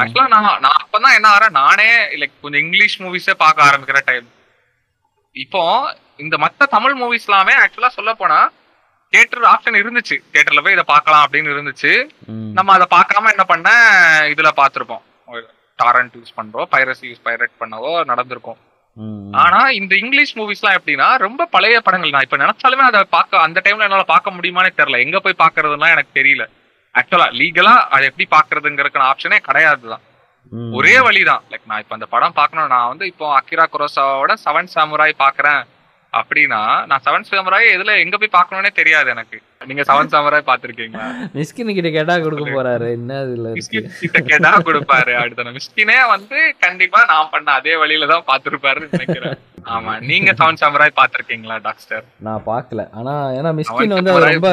[0.00, 1.88] ஆக்சுவலா நான் நான் அப்பதான் என்ன ஆறேன் நானே
[2.20, 4.26] லைக் கொஞ்சம் இங்கிலீஷ் மூவிஸே பார்க்க ஆரம்பிக்கிற டைம்
[5.36, 5.62] இப்போ
[6.18, 8.38] இந்த மத்த தமிழ் மூவிஸ் எல்லாமே ஆக்சுவலா சொல்ல போனா
[9.12, 11.92] தியேட்டர் ஆப்ஷன் இருந்துச்சு தியேட்டர்ல போய் இதை பார்க்கலாம் அப்படின்னு இருந்துச்சு.
[12.52, 13.68] நம்ம அதை பார்க்காம என்ன பண்ண
[14.32, 15.04] இதுல பார்த்திருப்போம்
[15.78, 18.58] டாரண்ட் யூஸ் பண்றோம் பைரசி யூஸ் பைரட் பண்ணவோ நடந்திருக்கும்.
[19.42, 23.86] ஆனா இந்த இங்கிலீஷ் மூவிஸ்லாம் எப்படின்னா ரொம்ப பழைய படங்கள் நான் இப்ப நினைச்சாலுமே அதை பார்க்க அந்த டைம்ல
[23.88, 24.98] என்னால பார்க்க முடியுமானே தெரியல.
[24.98, 26.44] எங்க போய் பார்க்கறதுலாம் எனக்கு தெரியல.
[26.94, 30.04] ஆக்சுவலா லீகலா அதை எப்படி பாக்குறதுங்கிறதுக்கான ஆப்ஷனே கிடையாதுதான்.
[30.78, 35.22] ஒரே வழிதான் லைக் நான் இப்ப அந்த படம் பார்க்கணும் நான் வந்து இப்போ அக்கிரா குரோசாவோட செவன் சாமுராய்
[35.24, 35.62] பாக்குறேன்
[36.20, 36.60] அப்படின்னா
[36.90, 39.38] நான் செவன் சாமுராய் எதுல எங்க போய் பார்க்கணும்னே தெரியாது எனக்கு.
[39.68, 41.06] நீங்க செவன் சாமுராய் பாத்திருக்கீங்களா
[41.36, 42.88] மிஸ்கின் கிட்ட கேட்டா கொடுக்க போறாரு.
[42.98, 48.26] என்ன இதுல மிஸ்கின் கிட்ட கேட்டா கொடுப்பாரு அடுத்த மிஸ்கினே வந்து கண்டிப்பா நான் பண்ண அதே வழியில தான்
[48.30, 49.38] பாத்துருப்பாருன்னு நினைக்கிறேன்.
[49.74, 52.82] ஆமா நீங்க செவன் சாமுராய் பாத்திருக்கீங்களா டாக்டர் நான் பார்க்கல.
[52.98, 54.50] ஆனா ஏன்னா மிஸ்கின் வந்து ரொம்ப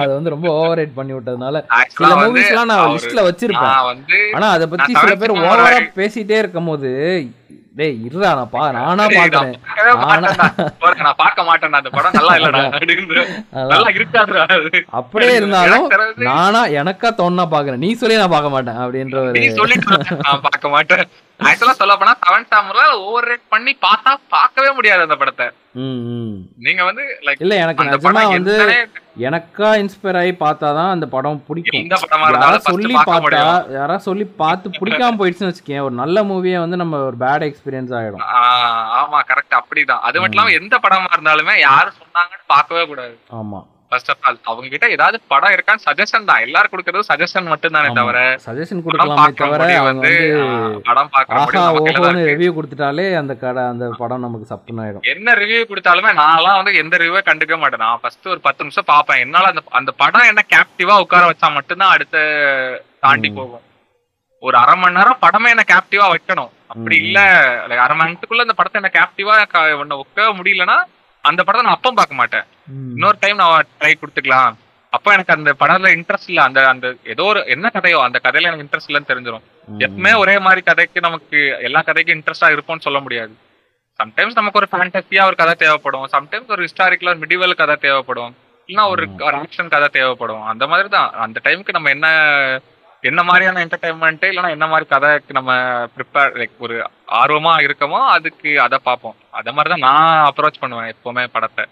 [0.00, 1.62] அது வந்து ரொம்ப ஓவர் ரேட் பண்ணி விட்டதுனால
[1.96, 4.02] சில மூவிஸ்லாம் நான் லிஸ்ட்ல வச்சிருப்பேன்.
[4.36, 6.92] ஆனா அதை பத்தி சில பேர் ஓவரா பேசிட்டே இருக்கும் போது
[7.74, 9.54] டேய் இருடா நான் பா நானா பாக்குறேன்.
[11.06, 11.78] நான் பார்க்க மாட்டேன்டா.
[11.80, 12.60] அந்த படம் நல்லா இல்லடா.
[13.72, 14.44] நல்லா இருக்காதுடா.
[15.00, 15.86] அப்படியே இருந்தாலும்
[16.28, 17.82] நானா எனக்கா தோணுனா பாக்குறேன்.
[17.84, 21.04] நீ சொல்லி நான் பார்க்க மாட்டேன் அப்படின்ற ஒரு நீ சொல்லிட்டு நான் பார்க்க மாட்டேன்.
[21.40, 25.48] ஆக்சுவலா சொல்ல போனா செவன் சாமுரா ஓவர் ரேட் பண்ணி பார்த்தா பார்க்கவே முடியாது அந்த படத்தை.
[26.66, 28.54] நீங்க வந்து லைக் இல்ல எனக்கு நிஜமா வந்து
[29.16, 31.80] எனக்கா இன்ஸ்பயர் ஆகி பார்த்தாதான் அந்த படம் பிடிக்கும்.
[31.80, 33.72] எந்த படமா யாரா இருந்தாலும் first சொல்லி பார்த்தா முடியும்.
[33.72, 35.80] யாரா சொல்லி பார்த்து பிடிக்காம போயிடுச்சுன்னு வச்சுக்கேன்.
[35.80, 38.24] ஒரு நல்ல மூவியே வந்து நம்ம ஒரு பேட் எக்ஸ்பீரியன்ஸ் ஆயிடும்.
[39.00, 40.00] ஆமா கரெக்ட் அப்படிதான்.
[40.00, 43.18] அது மட்டும் இல்லாம எந்த படமா இருந்தாலுமே யாரு சொன்னாங்கன்னு பார்க்கவே கூடாது.
[43.32, 43.66] ஆமா.
[43.94, 46.42] ஃபர்ஸ்ட் ஆஃப் ஆல் அவங்க கிட்ட ஏதாவது படம் இருக்கான்னு சஜஷன் தான்.
[46.46, 50.12] எல்லாரும் கொடுக்கறது சஜஷன் மட்டும் தானே தவிர சஜஷன் கொடுக்கலாமே தவிர வந்து
[50.88, 52.30] படம் பார்க்குற முடிவு ஆஹா நம்ம கையில தான் ஓஹோன்னு இருக்கு.
[52.32, 56.96] ரிவ்யூ கொடுத்துட்டாலே அந்த கடை அந்த படம் நமக்கு சப்புன்னு ஆயிடும் என்ன ரிவ்யூ கொடுத்தாலுமே நான்லாம் வந்து எந்த
[57.02, 57.84] ரிவ்யூ கண்டுக்க மாட்டேன்.
[57.84, 59.22] நான் ஃபர்ஸ்ட் ஒரு பத்து நிமிஷம் பார்ப்பேன்.
[59.26, 62.16] என்னால அந்த அந்த படம் என்ன கேப்டிவா உட்கார வச்சா மட்டும்தான் அடுத்த
[63.06, 63.64] தாண்டி போகும்.
[64.42, 66.50] ஒரு அரை மணி நேரம் படமே என்ன கேப்டிவா வைக்கணும்.
[66.72, 67.18] அப்படி இல்ல
[67.84, 69.34] அரை மணி நேரத்துக்குள்ள அந்த படத்தை என்ன கேப்டிவா
[69.82, 70.78] ஒன்ன உட்க முடியலன்னா
[71.24, 72.46] அந்த படத்தை நான் அப்பம் பார்க்க மாட்டேன்.
[72.94, 74.54] இன்னொரு டைம் நான் ட்ரை கொடுத்துக்கலாம்.
[74.92, 76.42] அப்ப எனக்கு அந்த படத்துல இன்ட்ரெஸ்ட் இல்ல.
[76.42, 79.44] அந்த அந்த ஏதோ ஒரு என்ன கதையோ அந்த கதையில எனக்கு இன்ட்ரெஸ்ட் இல்லைன்னு தெரிஞ்சிடும்.
[79.84, 83.34] எப்பவுமே ஒரே மாதிரி கதைக்கு நமக்கு எல்லா கதைக்கும் இன்ட்ரெஸ்டா இருப்போம்னு சொல்ல முடியாது.
[84.00, 86.06] சம்டைம்ஸ் நமக்கு ஒரு ஃபேண்டசியா ஒரு கதை தேவைப்படும்.
[86.06, 88.32] சம்டைம்ஸ் ஒரு ஹிஸ்டாரிக்கல் ஒரு மிடிவல் கதை தேவைப்படும்.
[88.68, 90.42] இல்லைன்னா ஒரு ஒரு ஆக்ஷன் கதை தேவைப்படும்.
[90.42, 91.10] அந்த மாதிரி தான்.
[91.24, 92.08] அந்த டைமுக்கு நம்ம என்ன
[93.02, 95.52] என்ன மாதிரியான என்டர்டைன்மெண்ட் இல்லைன்னா என்ன மாதிரி கதைக்கு நம்ம
[95.96, 96.76] ப்ரிப்பேர் லைக் ஒரு
[97.20, 101.64] ஆர்வமா இருக்கமோ அதுக்கு அதை பார்ப்போம் அத மாதிரி தான் நான் அப்ரோச் பண்ணுவேன் எப்பவுமே படத்தை.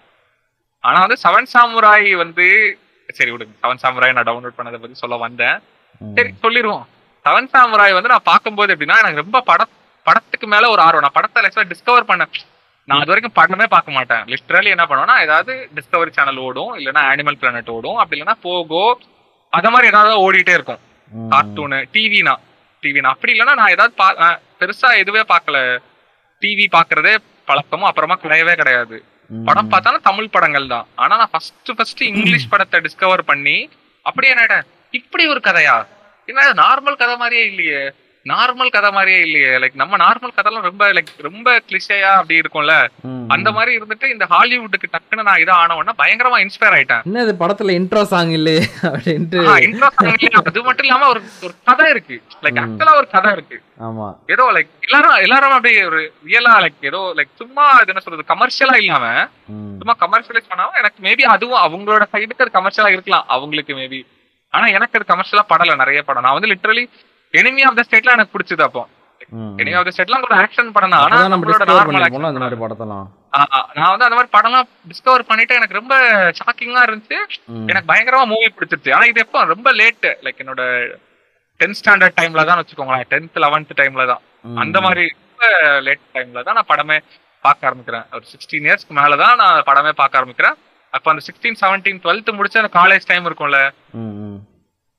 [0.84, 2.46] ஆனா வந்து செவன் சாமுராய் வந்து
[3.18, 5.58] சரி விடுங்க செவன் சாமுராய் நான் டவுன்லோட் பண்ணதை பத்தி சொல்ல வந்தேன்.
[6.16, 6.86] சரி சொல்லிடுவோம்
[7.24, 9.62] செவன் சாமுராய் வந்து நான் பார்க்கும்போது எப்படின்னா எனக்கு ரொம்ப பட
[10.06, 11.04] படத்துக்கு மேல ஒரு ஆர்வம்.
[11.06, 12.32] நான் படத்தை ஆக்சுவலா டிஸ்கவர் பண்ணேன்
[12.88, 14.22] நான் அது வரைக்கும் படமே பார்க்க மாட்டேன்.
[14.32, 18.84] லிஸ்டரலி என்ன பண்ணுவேன்னா ஏதாவது டிஸ்கவரி சேனல் ஓடும் இல்லைன்னா அனிமல் பிளானட் ஓடும் அப்படி இல்லைன்னா போகோ
[19.52, 20.80] அத மாதிரி ஏதாவது ஓடிட்டே இருக்கும்.
[21.32, 22.34] கார்ட்டூனு டிவினா
[22.82, 23.94] டிவினா அப்படி இல்லைன்னா நான் ஏதாவது
[24.62, 25.58] பெருசா எதுவே பார்க்கல.
[26.42, 27.14] டிவி பார்க்கறதே
[27.44, 28.96] பழக்கமும் அப்புறமா கிடையவே கிடையாது.
[29.44, 30.86] படம் பார்த்தாலும் தமிழ் படங்கள் தான்.
[30.94, 33.56] ஆனா நான் ஃபர்ஸ்ட் ஃபர்ஸ்ட் இங்கிலீஷ் படத்தை டிஸ்கவர் பண்ணி
[34.06, 34.64] அப்படியே என்ன
[34.98, 35.76] இப்படி ஒரு கதையா?
[36.28, 37.82] என்ன நார்மல் கதை மாதிரியே இல்லையே.
[38.26, 39.52] நார்மல் கதை மாதிரியே இல்லையே.
[39.56, 42.74] லைக் நம்ம நார்மல் கதைலாம் ரொம்ப லைக் ரொம்ப கிளிஷையா அப்படி இருக்கும்ல.
[43.28, 47.02] அந்த மாதிரி இருந்துட்டு இந்த ஹாலிவுட்டுக்கு டக்குன்னு நான் இதை ஆனவொன்னா பயங்கரமா இன்ஸ்பயர் ஆயிட்டேன்.
[47.04, 49.40] என்ன இது படத்துல இன்ட்ரோ சாங் இல்லையே அப்படின்ட்டு.
[49.46, 52.16] ஆ, intro song இல்ல, அது மட்டும் இல்லாம ஒரு ஒரு கதை இருக்கு.
[52.44, 52.60] லைக்.
[52.64, 53.58] ஆக்சுவலா ஒரு கதை இருக்கு.
[53.80, 54.08] ஆமா.
[54.26, 58.76] ஏதோ லைக் எல்லாரும் எல்லாரும் அப்படியே ஒரு ரியலா லைக் ஏதோ லைக் சும்மா அது என்ன சொல்றது கமர்ஷியலா
[58.76, 59.06] இல்லாம.
[59.80, 63.26] சும்மா கமர்ஷியலைஸ் பண்ணாம எனக்கு மேபி அதுவும் அவங்களோட சைடுக்கு அது கமர்ஷியலா இருக்கலாம்.
[63.28, 64.00] அவங்களுக்கு மேபி
[64.52, 66.24] ஆனா எனக்கு அது கமர்ஷியலா படல நிறைய படம்.
[66.24, 66.84] நான் வந்து லிட்டரலி
[67.40, 68.82] எனிமி ஆஃப் த ஸ்டேட்ல எனக்கு பிடிச்சது அப்போ.
[69.60, 72.62] எனிமி ஆஃப் த ஸ்டேட்லாம் ஒரு ஆக்ஷன் படம் தான் ஆனா நம்மளோட நார்மல் பண்ணிருப்போம்ல அந்த ஆக்ஷன் மாதிரி
[72.64, 73.06] படத்தெல்லாம்.
[73.78, 75.94] நான் வந்து அந்த மாதிரி படம்லாம் டிஸ்கவர் பண்ணிட்டு எனக்கு ரொம்ப
[76.40, 77.18] ஷாக்கிங்கா இருந்துச்சு.
[77.70, 78.92] எனக்கு பயங்கரமா மூவி பிடிச்சிருச்சு.
[78.96, 79.40] ஆனா இது எப்போ?
[79.52, 80.62] ரொம்ப லேட் லைக் என்னோட
[81.60, 83.06] டென்த் ஸ்டாண்டர்ட் டைம்ல தான் வச்சுக்கோங்களேன்.
[83.12, 84.22] டென்த் லெவன்த் டைம்ல தான்.
[84.62, 85.46] அந்த மாதிரி ரொம்ப
[85.86, 86.98] லேட் டைம்ல தான் நான் படமே
[87.44, 88.06] பார்க்க ஆரம்பிக்கிறேன்.
[88.16, 90.56] ஒரு சிக்ஸ்டீன் இயர்ஸ்க்கு மேல தான் நான் படமே பார்க்க ஆரம்பிக்கிறேன்.
[90.92, 93.60] அப்ப அந்த சிக்ஸ்டீன் செவன்டீன் டுவெல்த் முடிச்ச அந்த காலேஜ் டைம் இருக்கும்ல.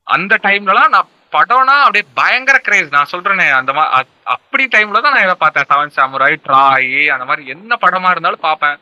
[0.07, 5.13] அந்த டைம்லலாம் நான் படம்னா அப்படியே பயங்கர கிரேஸ் நான் சொல்றேனே அந்த மா அ- அப்படி டைம்ல தான்
[5.13, 5.67] நான் இதை பார்த்தேன்.
[5.69, 8.77] செவன் சாமுராய் ட்ராய் அந்த மாதிரி என்ன படமா இருந்தாலும் பார்ப்பேன்.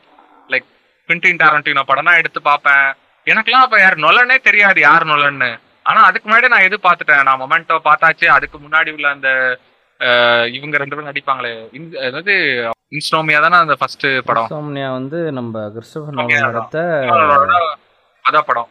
[0.48, 0.68] லைக்
[1.08, 2.86] குவிண்டின் டாரண்டினோ படம்னா எடுத்து பார்ப்பேன்.
[3.26, 5.50] எனக்கெல்லாம் அப்ப யார் நொலனே தெரியாது யார் நொலன்னு.
[5.82, 7.22] ஆனா அதுக்கு முன்னாடி நான் எது பார்த்துட்டேன்?
[7.22, 8.26] நான் மொமெண்டோ பார்த்தாச்சு.
[8.26, 9.28] அதுக்கு முன்னாடி உள்ள அந்த
[10.52, 11.52] இவங்க ரெண்டு பேரும் நடிப்பாங்களே.
[12.06, 12.34] அதாவது
[12.90, 14.48] இன்ஸ்டோமியா தானே அந்த ஃபர்ஸ்ட் படம்?
[14.50, 16.48] Insomnia வந்து நம்ம கிறிஸ்டோபர் நோலன்.
[16.48, 16.78] எடுத்த
[18.24, 18.68] அதான் படம்.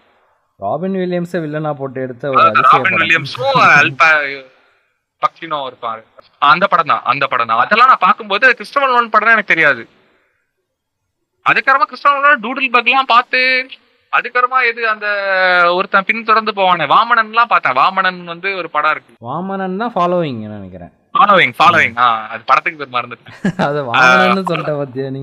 [0.61, 4.09] ராபின் வில்லியம்ஸை வில்லனா போட்டு எடுத்த ஒரு ராபின் வில்லியம்ஸும் அல்பா
[5.21, 6.01] பக்லினோ இருப்பாரு.
[6.51, 7.61] அந்த படம் தான் அந்த படம் தான்.
[7.63, 9.83] அதெல்லாம் நான் பார்க்கும்போது கிறிஸ்டோபர் நோலன் படம் எனக்கு தெரியாது.
[11.45, 13.41] அதுக்கப்புறமா கிறிஸ்டோபர் நோலன் டூடில் பக்லாம் பார்த்து
[14.13, 15.07] அதுக்கப்புறமா எது அந்த
[15.77, 17.77] ஒருத்தன் பின் தொடர்ந்து போவானே வாமனன்லாம் பார்த்தேன்.
[17.81, 19.13] வாமனன் வந்து ஒரு படம் இருக்கு.
[19.27, 20.91] வாமனன் தான் ஃபாலோவிங் நினைக்கிறேன்.
[21.15, 23.35] ஃபாலோவிங் ஃபாலோவிங் ஆ அது படத்துக்கு பேர் மறந்துட்டேன்.
[23.67, 25.21] அது வாமனன்னு சொல்லிட்ட பத்தியா நீ?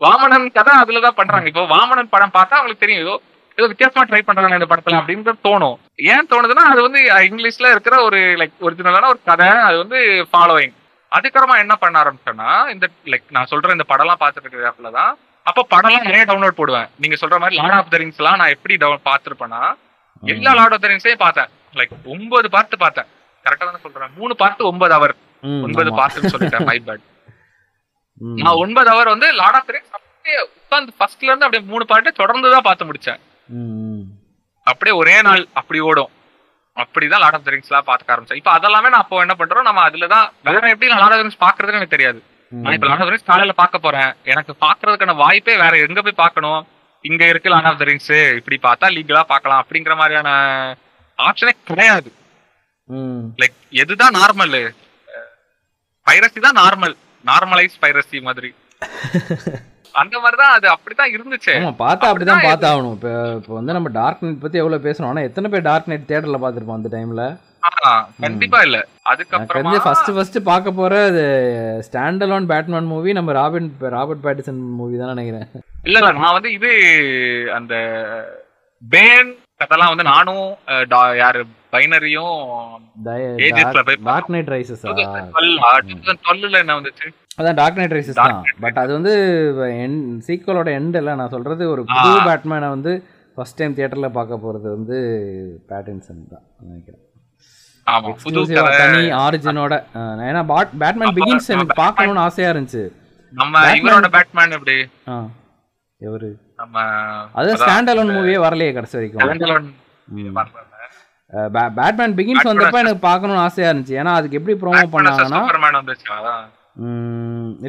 [0.00, 1.48] வாமனன் கதை அதுலதான் பண்றாங்க.
[1.52, 3.24] இப்போ வாமனன் படம் பார்த்தா அவங்களுக்கு தெரியும்
[3.58, 5.76] ஏதோ வித்தியாசமா ட்ரை பண்றாங்க இந்த படத்துல அப்படின்னு தோணும்.
[6.12, 9.98] ஏன் தோணுதுன்னா அது வந்து இங்கிலீஷ்ல இருக்கிற ஒரு லைக் ஒரிஜினலான ஒரு கதை அது வந்து
[10.32, 10.74] ஃபாலோவிங்
[11.12, 15.12] அதுக்கப்புறமா என்ன பண்ண ஆரம்பிச்சேன்னா இந்த லைக் நான் சொல்ற இந்த படம்லாம் பார்த்துட்டு இருக்கிற தான்
[15.46, 16.88] அப்போ படம்லாம் நிறைய டவுன்லோட் போடுவேன்.
[16.96, 19.60] நீங்க சொல்ற மாதிரி லார்ட் ஆஃப் த எல்லாம் நான் எப்படி டவுன் பார்த்துருப்பேன்னா
[20.22, 21.50] எல்லா லார்ட் ஆஃப் த ரிங்ஸையும் பார்த்தேன்.
[21.74, 23.08] லைக் ஒன்பது பார்த்து பார்த்தேன்.
[23.46, 24.12] கரெக்டா தானே சொல்றேன்?
[24.16, 25.14] மூணு பார்த்து ஒன்பது அவர்
[25.64, 25.98] ஒன்பது ஆமா.
[26.00, 26.64] பார்த்துன்னு சொல்லிட்டேன்.
[26.64, 26.78] மை.
[26.88, 27.04] பேட்.
[28.40, 32.12] நான் ஒன்பது அவர் வந்து லார்ட் ஆஃப் த ரிங்ஸ் அப்படியே உட்காந்து ஃபர்ஸ்ட்ல இருந்து அப்படியே மூணு பாட்டு
[32.12, 33.20] தொடர்ந்து தான் பார்த்து முடிச்சேன்.
[34.66, 36.12] அப்படியே ஒரே நாள் அப்படி ஓடும்.
[36.76, 38.40] அப்படிதான் லார்ட் ஆஃப் த ரிங்ஸ் எல்லாம் பார்க்க ஆரம்பிச்சேன்.
[38.40, 39.68] இப்போ அதெல்லாமே நான் அப்போ என்ன பண்றோம்?
[39.68, 42.18] நம்ம அதுல தான் வேற எப்படி நான் ஆஃப் ரிங்ஸ் பாக்குறதுன்னு எனக்கு தெரியாது.
[42.52, 44.10] நான் இப்போ லார்ட் ஆஃப் ரிங்ஸ் காலையில பார்க்க போறேன்.
[44.32, 46.60] எனக்கு பாக்குறதுக்கான வாய்ப்பே வேற எங்க போய் பார்க்கணும்?
[47.04, 50.30] இங்க இருக்கு லார்ட் ஆஃப் த ரிங்ஸ் இப்படி பார்த்தா லீகலா பார்க்கலாம் அப்படிங்கிற மாதிரியான
[51.18, 52.10] ஆப்ஷனே கிடையாது.
[53.40, 54.56] லைக் எதுதான் நார்மல்
[56.06, 56.94] பைரசி தான் நார்மல்
[57.24, 58.50] நார்மலைஸ் பைரசி மாதிரி.
[60.00, 61.52] அந்த மாதிரிதான் அது அப்படிதான் இருந்துச்சு.
[61.58, 62.94] ஆமா பார்த்தா அப்படிதான் அப்படிதான் பார்த்தாகணும்.
[62.96, 66.40] இப்போ இப்போ வந்து நம்ம டார்க் நைட் பத்தி எவ்வளவு பேசுறோம் ஆனா எத்தனை பேர் டார்க் நைட் தியேட்டர்ல
[66.44, 67.24] பார்த்திருப்போம் அந்த டைம்ல
[68.24, 68.78] கண்டிப்பா இல்ல.
[69.10, 71.24] அதுக்கப்புறமா ஃபர்ஸ்ட் ஃபர்ஸ்ட் பார்க்க போற அது
[71.86, 75.48] ஸ்டாண்ட் அலோன் பேட்மேன் மூவி நம்ம ராபின் ராபர்ட் பேட்டிசன் மூவி தான் நினைக்கிறேன்.
[75.88, 76.70] இல்ல நான் வந்து இது
[77.58, 77.74] அந்த
[78.82, 79.30] பேன்
[79.60, 80.44] கதெல்லாம் வந்து நானும்
[81.22, 81.40] யாரு
[81.74, 82.36] பைனரியும்
[84.08, 84.92] டார்க் நைட் ரைசஸா?
[86.26, 87.08] டுவெல்ல என்ன வந்துச்சு?
[87.40, 88.36] அதான் டார்க் நைட் ரைசஸ் தான்.
[88.64, 89.12] பட் அது வந்து
[90.28, 92.12] சீக்வலோட எண்ட் இல்ல நான் சொல்றது ஒரு புது.
[92.28, 92.92] பேட்மேனை வந்து
[93.34, 94.96] ஃபர்ஸ்ட் டைம் தியேட்டர்ல பார்க்க போறது வந்து
[95.72, 97.02] பேட்டின்சன் தான் நினைக்கிறேன்.
[98.80, 99.74] தனி ஆரிஜினோட
[100.30, 102.82] ஏன்னா பாட் பேட்மேன் பிகின்ஸ் எனக்கு பார்க்கணும்னு ஆசையா இருந்துச்சு.
[103.32, 104.76] நம்ம இவரோட பேட்மேன் எப்படி?
[105.12, 105.14] ஆ
[106.00, 106.30] எவரு?
[106.60, 106.82] நம்ம
[107.40, 109.70] அது ஸ்டாண்ட் அலோன் மூவியே வரலையே கடைசி வரைக்கும்.
[111.78, 113.98] பேட்மேன் பிகின்ஸ் வந்தப்ப எனக்கு பார்க்கணும்னு ஆசையா இருந்துச்சு.
[114.00, 115.40] ஏன்னா அதுக்கு எப்படி ப்ரோமோ பண்ணாங்கன்னா
[116.18, 116.46] அதான்.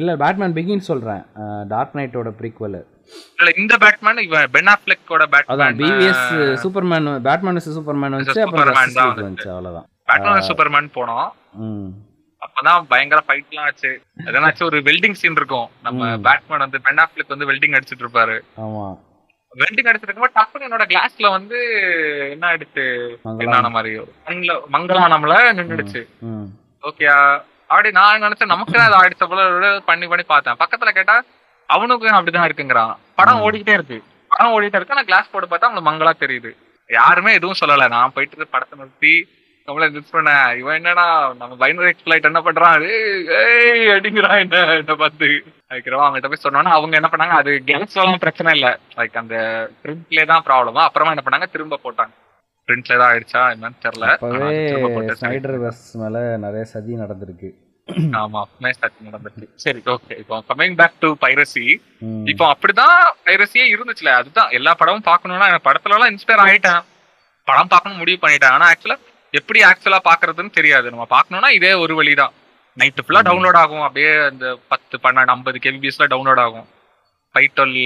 [0.00, 1.22] இல்ல பேட்மேன் பிகின்ஸ் சொல்றேன்.
[1.72, 2.80] டார்க் நைட்டோட ப்ரீக்வல்
[3.38, 6.26] இல்ல இந்த பேட்மேன் இவன் பென் ஆஃப்லெக்கோட அதான் Batman BVS
[6.62, 8.68] Superman Batman Superman வந்துச்சு அப்புறம்
[8.98, 9.50] தான் வந்துச்சு.
[9.54, 9.88] அவ்வளவுதான்.
[10.10, 11.28] பேட்மேன் சூப்பர்மேன் போனோம்.
[12.44, 13.90] அப்பதான் பயங்கர ஃபைட்லாம் ஆச்சு.
[14.28, 15.68] எதனாச்சும் ஒரு வெல்டிங் சீன் இருக்கும்.
[15.86, 16.10] நம்ம.
[16.26, 18.36] பேட்மேன் வந்து பென் ஆஃப்லெக் வந்து வெல்டிங் அடிச்சிட்டு இருப்பாரு.
[18.66, 18.86] ஆமா.
[19.52, 21.58] வெல்டிங் அடிச்சிட்டு இருக்கும்போது டப்புனு என்னோட கிளாஸ்ல வந்து
[22.34, 22.84] என்ன ஆயிடுச்சு.
[23.44, 23.92] என்னான மாதிரி?
[24.28, 26.02] மங்கள மங்களானம்ல நின்னுடுச்சு.
[26.28, 26.48] ம்
[26.88, 27.16] ஓகேயா
[27.70, 30.60] அப்படி நான் நினைச்சேன் நமக்கு தான் அது ஆயிடுச்ச போல பண்ணி பண்ணி பார்த்தேன்.
[30.62, 31.16] பக்கத்துல கேட்டா
[31.68, 33.42] அவனுக்கும் அப்படிதான் இருக்குங்கிறான் படம்.
[33.46, 33.98] ஓடிக்கிட்டே இருக்கு.
[34.30, 34.94] படம் ஓடிட்டே இருக்கு.
[34.96, 36.50] ஆனா கிளாஸ் போட்டு பார்த்தா அவனுக்கு மங்களா தெரியுது.
[36.90, 37.88] யாருமே எதுவும் சொல்லல.
[37.96, 39.14] நான் போயிட்டு படத்தை நிறுத்தி
[39.70, 40.30] நம்மள மிஸ் பண்ண.
[40.60, 41.06] இவன் என்னடா
[41.40, 42.84] நம்ம பைனரி எக்ஸ்பிளைட் என்ன பண்றான்?
[43.40, 45.28] ஏய், அடிங்கிறான் என்ன என்ன பார்த்து.
[45.70, 47.34] அதுக்கிறோம் அவங்ககிட்ட போய் சொன்னோன்னா அவங்க என்ன பண்ணாங்க?
[47.42, 48.68] அது கேஸ் எல்லாம் பிரச்சனை இல்ல.
[48.98, 49.36] லைக் அந்த
[49.82, 51.48] பிரிண்ட்லயே தான் ப்ராப்ளமா அப்புறமா என்ன பண்ணாங்க?
[51.54, 52.14] திரும்ப போட்டாங்க.
[52.68, 53.42] பிரிண்ட்ல தான் ஆயிடுச்சா?
[53.54, 54.06] என்னன்னு தெரியல.
[55.20, 57.50] ஸ்னைடர் வெஸ் மேல நிறைய சதி நடந்திருக்கு.
[58.22, 58.40] ஆமா
[58.74, 61.64] ஸ்டார்ட் நடந்துச்சு சரி ஓகே இப்போ கமிங் பேக் டு பைரசி.
[62.32, 62.98] இப்போ அப்படிதான்
[63.28, 64.10] பைரசியே இருந்துச்சுல.
[64.20, 64.52] அதுதான்.
[64.58, 66.82] எல்லா படமும் பார்க்கணும்னா படத்துல எல்லாம் இன்ஸ்பயர் ஆயிட்டேன்.
[67.48, 68.54] படம் பார்க்கணும் முடிவு பண்ணிட்டேன்.
[68.56, 68.98] ஆனா ஆக்சுவலா
[69.38, 70.86] எப்படி ஆக்சுவலா பாக்குறதுன்னு தெரியாது.
[70.92, 72.34] நம்ம பார்க்கணும்னா இதே ஒரு வழிதான்.
[72.80, 73.84] நைட்டு ஃபுல்லா டவுன்லோட் ஆகும்.
[73.86, 76.66] அப்படியே அந்த பத்து பன்னெண்டு ஐம்பது கேபிபிஎஸ்ல டவுன்லோட் ஆகும்.
[77.32, 77.78] Five twelve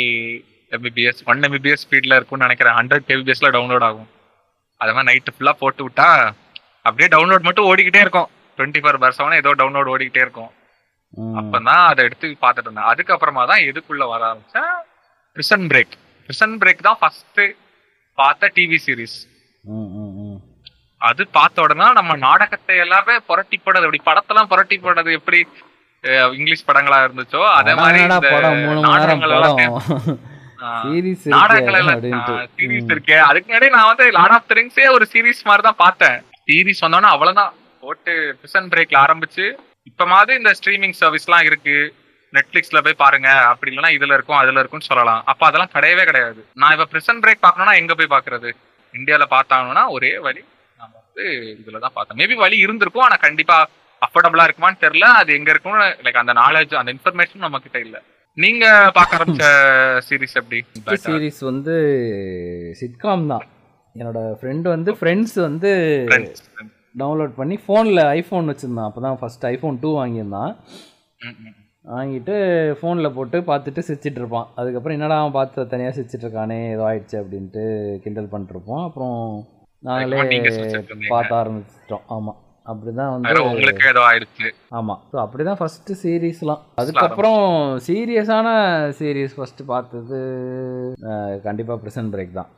[0.76, 2.76] MBPS one MBPS ஸ்பீட்ல இருக்கும்னு நினைக்கிறேன்.
[2.78, 4.08] ஹண்ட்ரட் கேபிபிஎஸ்ல டவுன்லோட் ஆகும்.
[4.80, 6.08] அது மாதிரி நைட்டு ஃபுல்லா போட்டு விட்டா
[6.86, 8.28] அப்படியே டவுன்லோட் மட்டும் ஓடிக்கிட்டே இருக்கும்.
[8.56, 10.50] டுவெண்ட்டி ஃபோர் பர் செவன் ஏதோ டவுன்லோட் ஓடிக்கிட்டே இருக்கும்.
[11.40, 12.88] அப்பதான் அதை எடுத்து பார்த்துட்டு இருந்தேன்.
[12.92, 14.72] அதுக்கப்புறமா தான் எதுக்குள்ள வர ஆரம்பிச்சேன்?
[15.36, 15.94] பிரிசன் பிரேக்
[16.26, 17.40] பிரிசன் பிரேக் தான் ஃபர்ஸ்ட்
[18.18, 19.18] பார்த்த டிவி சீரிஸ்.
[21.08, 25.40] அது பார்த்த உடனே நம்ம நாடகத்தை எல்லாமே புரட்டி போடுறது அப்படி படத்தெல்லாம் புரட்டி போடுறது எப்படி
[26.38, 28.00] இங்கிலீஷ் படங்களா இருந்துச்சோ அதே மாதிரி
[28.88, 29.60] நாடகங்கள் எல்லாம்
[31.36, 32.00] நாடகங்கள் எல்லாம்
[32.58, 33.16] சீரிஸ் இருக்கு.
[33.28, 36.16] அதுக்கு முன்னாடி நான் வந்து லார்ட் ஆஃப் திரிங்ஸே ஒரு சீரிஸ் மாதிரி தான் பார்த்தேன்.
[36.48, 37.52] சீரிஸ் வந்தோடனே அவ்வளவுதான்.
[37.82, 39.44] போட்டு பிரிசன் பிரேக்ல ஆரம்பிச்சு
[39.90, 41.76] இப்ப மாதிரி இந்த ஸ்ட்ரீமிங் சர்வீஸ்லாம் இருக்கு.
[42.32, 45.20] நெட்ஃபிளிக்ஸ்ல போய் பாருங்க அப்படி இல்லைன்னா இதுல இருக்கும் அதுல இருக்கும்னு சொல்லலாம்.
[45.32, 46.40] அப்ப அதெல்லாம் கிடையவே கிடையாது.
[46.62, 48.50] நான் இப்ப பிரிசன் பிரேக் பார்க்கணும்னா எங்க போய் பாக்குறது
[48.94, 50.42] இந்தியால பார்த்தாங்கன்னா ஒரே வழி
[51.14, 51.26] வந்து
[51.62, 52.18] இதுல தான் பார்த்தேன்.
[52.20, 53.56] மேபி வழி இருந்திருக்கும் ஆனா கண்டிப்பா
[54.02, 55.06] அஃபோர்டபுளா இருக்குமான்னு தெரியல.
[55.20, 57.96] அது எங்க இருக்கும் லைக் அந்த நாலேஜ் அந்த இன்ஃபர்மேஷன் நம்ம கிட்ட இல்ல.
[58.36, 58.64] நீங்க
[58.96, 59.44] பார்க்க ஆரம்பிச்ச
[60.06, 60.60] சீரிஸ் எப்படி?
[61.04, 61.74] சீரிஸ் வந்து
[62.80, 63.44] சிட்காம் தான்.
[63.98, 65.70] என்னோட ஃப்ரெண்டு வந்து ஃப்ரெண்ட்ஸ் வந்து.
[67.02, 68.88] டவுன்லோட் பண்ணி ஃபோனில் ஐஃபோன் வச்சுருந்தான்.
[68.90, 70.52] அப்போ தான் ஃபஸ்ட் ஐஃபோன் டூ வாங்கியிருந்தான்.
[71.84, 72.34] வாங்கிட்டு
[72.80, 74.46] ஃபோனில் போட்டு பார்த்துட்டு சிரிச்சிட்டு இருப்பான்.
[74.60, 77.64] அதுக்கப்புறம் என்னடா அவன் பார்த்து தனியாக சிரிச்சிட்டு இருக்கானே ஏதோ ஆயிடுச்சு அப்படின்ட்டு
[78.04, 79.18] கிண்டல் பண்ணிட்டுருப்போம் அப்புறம்
[79.88, 80.40] நாங்களே.
[81.12, 82.04] பார்த்த ஆரம்பிச்சிட்டோம்.
[82.16, 82.38] ஆமாம்
[82.72, 84.48] அப்படி தான் வேற வந்து உங்களுக்கு ஏதோ ஆயிடுச்சு.
[84.78, 87.42] ஆமாம் ஸோ அப்படி தான் ஃபஸ்ட்டு சீரீஸ்லாம் அதுக்கப்புறம்
[87.86, 88.46] சீரியஸான
[89.00, 90.20] சீரீஸ் ஃபஸ்ட்டு பார்த்தது
[91.46, 92.50] கண்டிப்பாக ப்ரிசன் பிரேக் தான்.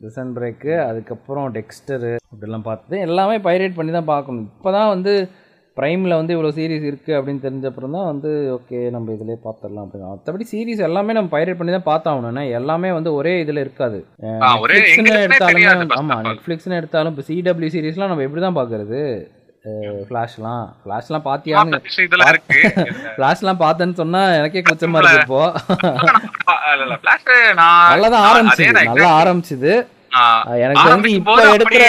[0.00, 2.96] ப்ரிசன் பிரேக்கு அதுக்கப்புறம் டெக்ஸ்டரு அப்படிலாம் பார்த்தது.
[3.08, 4.48] எல்லாமே பைரேட் பண்ணி தான் பார்க்கணும்.
[4.56, 5.14] இப்போ தான் வந்து
[5.76, 10.10] ப்ரைமில் வந்து இவ்வளோ சீரிஸ் இருக்குது அப்படின்னு தெரிஞ்சப்புறம் தான் வந்து ஓகே நம்ம இதிலே பார்த்துடலாம் அப்படின்னு.
[10.10, 13.98] மற்றபடி சீரிஸ் எல்லாமே நம்ம பைரேட் பண்ணி தான் பார்த்தாகணும் ஏன்னா எல்லாமே வந்து ஒரே இதில் இருக்காது.
[14.78, 16.26] நெட்ஃப்ளிக்ஸ்னு எடுத்தாலுமே தெரியாது வந்து- first ஆமா of all.
[16.28, 19.00] நெட்ஃப்ளிக்ஸ்னு எடுத்தாலும் இப்போ சிடபிள்யூ சீரிஸ்லாம் நம்ம எப்படி தான் பார்க்கறது
[20.06, 21.24] ஃப்ளாஷ்லாம் ஃப்ளாஷ்லாம்
[22.28, 22.60] இருக்கு.
[23.16, 25.42] ஃப்ளாஷ்லாம் பார்த்தேன்னு சொன்னா எனக்கே குச்சமா இருக்கு இப்போ.
[27.90, 29.72] நல்லாதான் அதே ஆரம்பிச்சுது நல்லா ஆரம்பிச்சுது.
[30.64, 31.84] எனக்கு வந்து இப்போ எடுக்கிற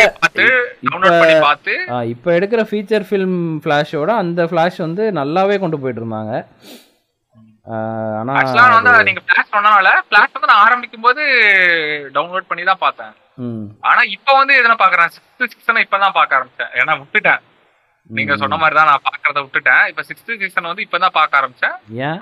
[2.14, 6.34] இப்போ எடுக்கிற ஃபீச்சர் ஃபில்ம் ஃப்ளாஷோட அந்த ஃப்ளாஷ் வந்து நல்லாவே கொண்டு போயிட்டு இருந்தாங்க.
[8.20, 8.34] ஆனா
[8.78, 11.22] வந்து நீங்க பிளாஷ் சொன்னனால பிளாஷ் வந்து நான் ஆரம்பிக்கும் போது
[12.16, 13.14] டவுன்லோட் பண்ணி தான் பார்த்தேன்.
[13.90, 16.74] ஆனா இப்ப வந்து எதுனா பாக்குறேன் சிக்ஸ்த் சீசன் இப்பதான் பார்க்க ஆரம்பிச்சேன்.
[16.80, 17.41] ஏன்னா விட்டுட்டேன்.
[18.10, 19.84] நீங்க சொன்ன மாதிரி தான் நான் பாக்குறத விட்டுட்டேன்.
[19.91, 21.76] இப்ப சிக்ஸ்த் சீசன் வந்து இப்பதான் பார்க்க ஆரம்பிச்சேன்.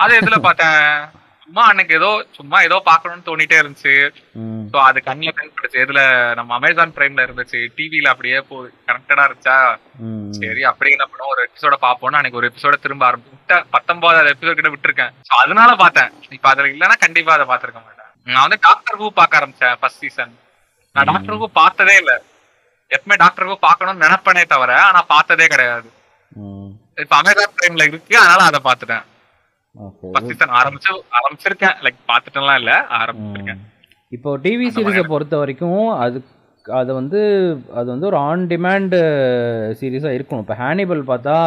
[0.04, 0.80] அது எதுல பார்த்தேன்?
[1.52, 3.94] சும்மா அன்னைக்கு ஏதோ சும்மா ஏதோ பார்க்கணும்னு தோணிட்டே இருந்துச்சு.
[4.74, 5.82] ஸோ அது கண்ணில் கண்படுச்சு.
[5.86, 6.02] இதுல
[6.38, 7.60] நம்ம அமேசான் பிரைம்ல இருந்துச்சு.
[7.78, 8.58] டிவில அப்படியே போ
[8.90, 9.58] கனெக்டடா இருந்துச்சா?
[10.38, 11.34] சரி அப்படியே என்ன பண்ணுவோம்?
[11.34, 15.12] ஒரு எபிசோட பாப்போம்னு அன்னைக்கு ஒரு எபிசோட திரும்ப ஆரம்பிச்சு பத்தொன்பதாவது எபிசோட் கிட்ட விட்டுருக்கேன்.
[15.30, 16.10] ஸோ அதனால பார்த்தேன்.
[16.38, 18.10] இப்ப அதுல இல்லைன்னா கண்டிப்பா அதை பார்த்திருக்க மாட்டேன்.
[18.28, 20.34] நான் வந்து டாக்டர் ஹூ பார்க்க ஆரம்பிச்சேன் ஃபர்ஸ்ட் சீசன்
[20.96, 22.16] நான் டாக்டர் ஹூ பார்த்ததே இல்ல.
[22.92, 25.90] எப்பவுமே டாக்டர் ஹூ பார்க்கணும்னு நினைப்பனே தவிர ஆனா பார்த்ததே கிடையாது.
[27.06, 29.06] இப்ப அமேசான் பிரைம்ல இருக்கு அதனால அதை பார்த்துட்டேன்.
[29.06, 29.21] ஃபர்ஸ்ட்
[30.28, 31.76] சீசன் ஆரம்பிச்சு ஆரம்பிச்சிருக்கேன்.
[31.82, 32.86] லைக் பார்த்துட்டுலாம் இல்ல.
[32.90, 33.62] ஆரம்பிச்சிருக்கேன்.
[34.10, 36.24] இப்போ டிவி சீரிஸை பொறுத்த வரைக்கும் அது
[36.66, 37.20] அது வந்து
[37.74, 38.96] அது வந்து ஒரு ஆன் டிமாண்ட்
[39.80, 40.40] சீரிஸாக இருக்கணும்.
[40.40, 41.38] இப்போ ஹேனிபல் பார்த்தா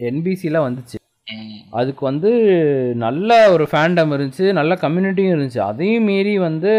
[0.00, 0.96] என்பிசியில் வந்துச்சு.
[1.78, 2.30] அதுக்கு வந்து
[3.04, 5.60] நல்ல ஒரு ஃபேண்டம் இருந்துச்சு நல்ல கம்யூனிட்டியும் இருந்துச்சு.
[5.70, 6.72] அதையும் மீறி வந்து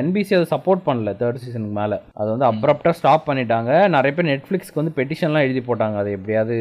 [0.00, 1.96] என்பிசி அதை சப்போர்ட் பண்ணல தேர்ட் சீசனுக்கு மேலே.
[2.20, 3.70] அதை வந்து அப்ரப்டாக ஸ்டாப் பண்ணிட்டாங்க.
[3.96, 5.98] நிறைய பேர் நெட்ஃப்ளிக்ஸ்க்கு வந்து பெட்டிஷன்லாம் எழுதி போட்டாங்க.
[6.02, 6.56] அது எப்படியாவது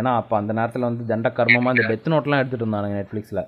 [0.00, 3.42] ஏன்னா அப்போ அந்த நேரத்தில் வந்து தண்ட கர்மமாக இந்த டெத் நோட்லாம் எடுத்துகிட்டு இருந்தானுங்க நெட்ஃப்ளிக்ஸில்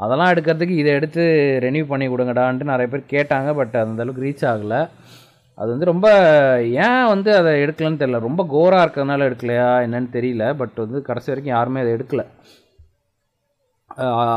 [0.00, 1.22] அதெல்லாம் எடுக்கிறதுக்கு இதை எடுத்து
[1.66, 4.80] ரெனியூ பண்ணி கொடுங்கடான்ட்டு நிறைய பேர் கேட்டாங்க பட் அந்த அளவுக்கு ரீச் ஆகலை.
[5.60, 6.08] அது வந்து ரொம்ப
[6.86, 8.18] ஏன் வந்து அதை எடுக்கலன்னு தெரியல.
[8.26, 10.44] ரொம்ப கோராக இருக்கிறதுனால எடுக்கலையா என்னன்னு தெரியல.
[10.60, 12.24] பட் வந்து கடைசி வரைக்கும் யாருமே அதை எடுக்கல.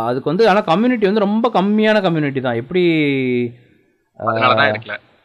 [0.10, 2.60] அதுக்கு வந்து ஆனால் கம்யூனிட்டி வந்து ரொம்ப கம்மியான கம்யூனிட்டி தான்.
[2.61, 2.84] எப்படி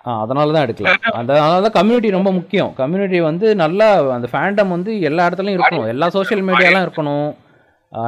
[0.08, 0.90] ஆ அதனால தான் எடுக்கல.
[1.20, 2.70] அதனால தான் கம்யூனிட்டி ரொம்ப முக்கியம்.
[2.80, 3.86] கம்யூனிட்டி வந்து நல்லா
[4.16, 5.88] அந்த ஃபேண்டம் வந்து எல்லா இடத்துலையும் இருக்கணும்.
[5.94, 7.30] எல்லா சோஷியல் மீடியாலாம் இருக்கணும்.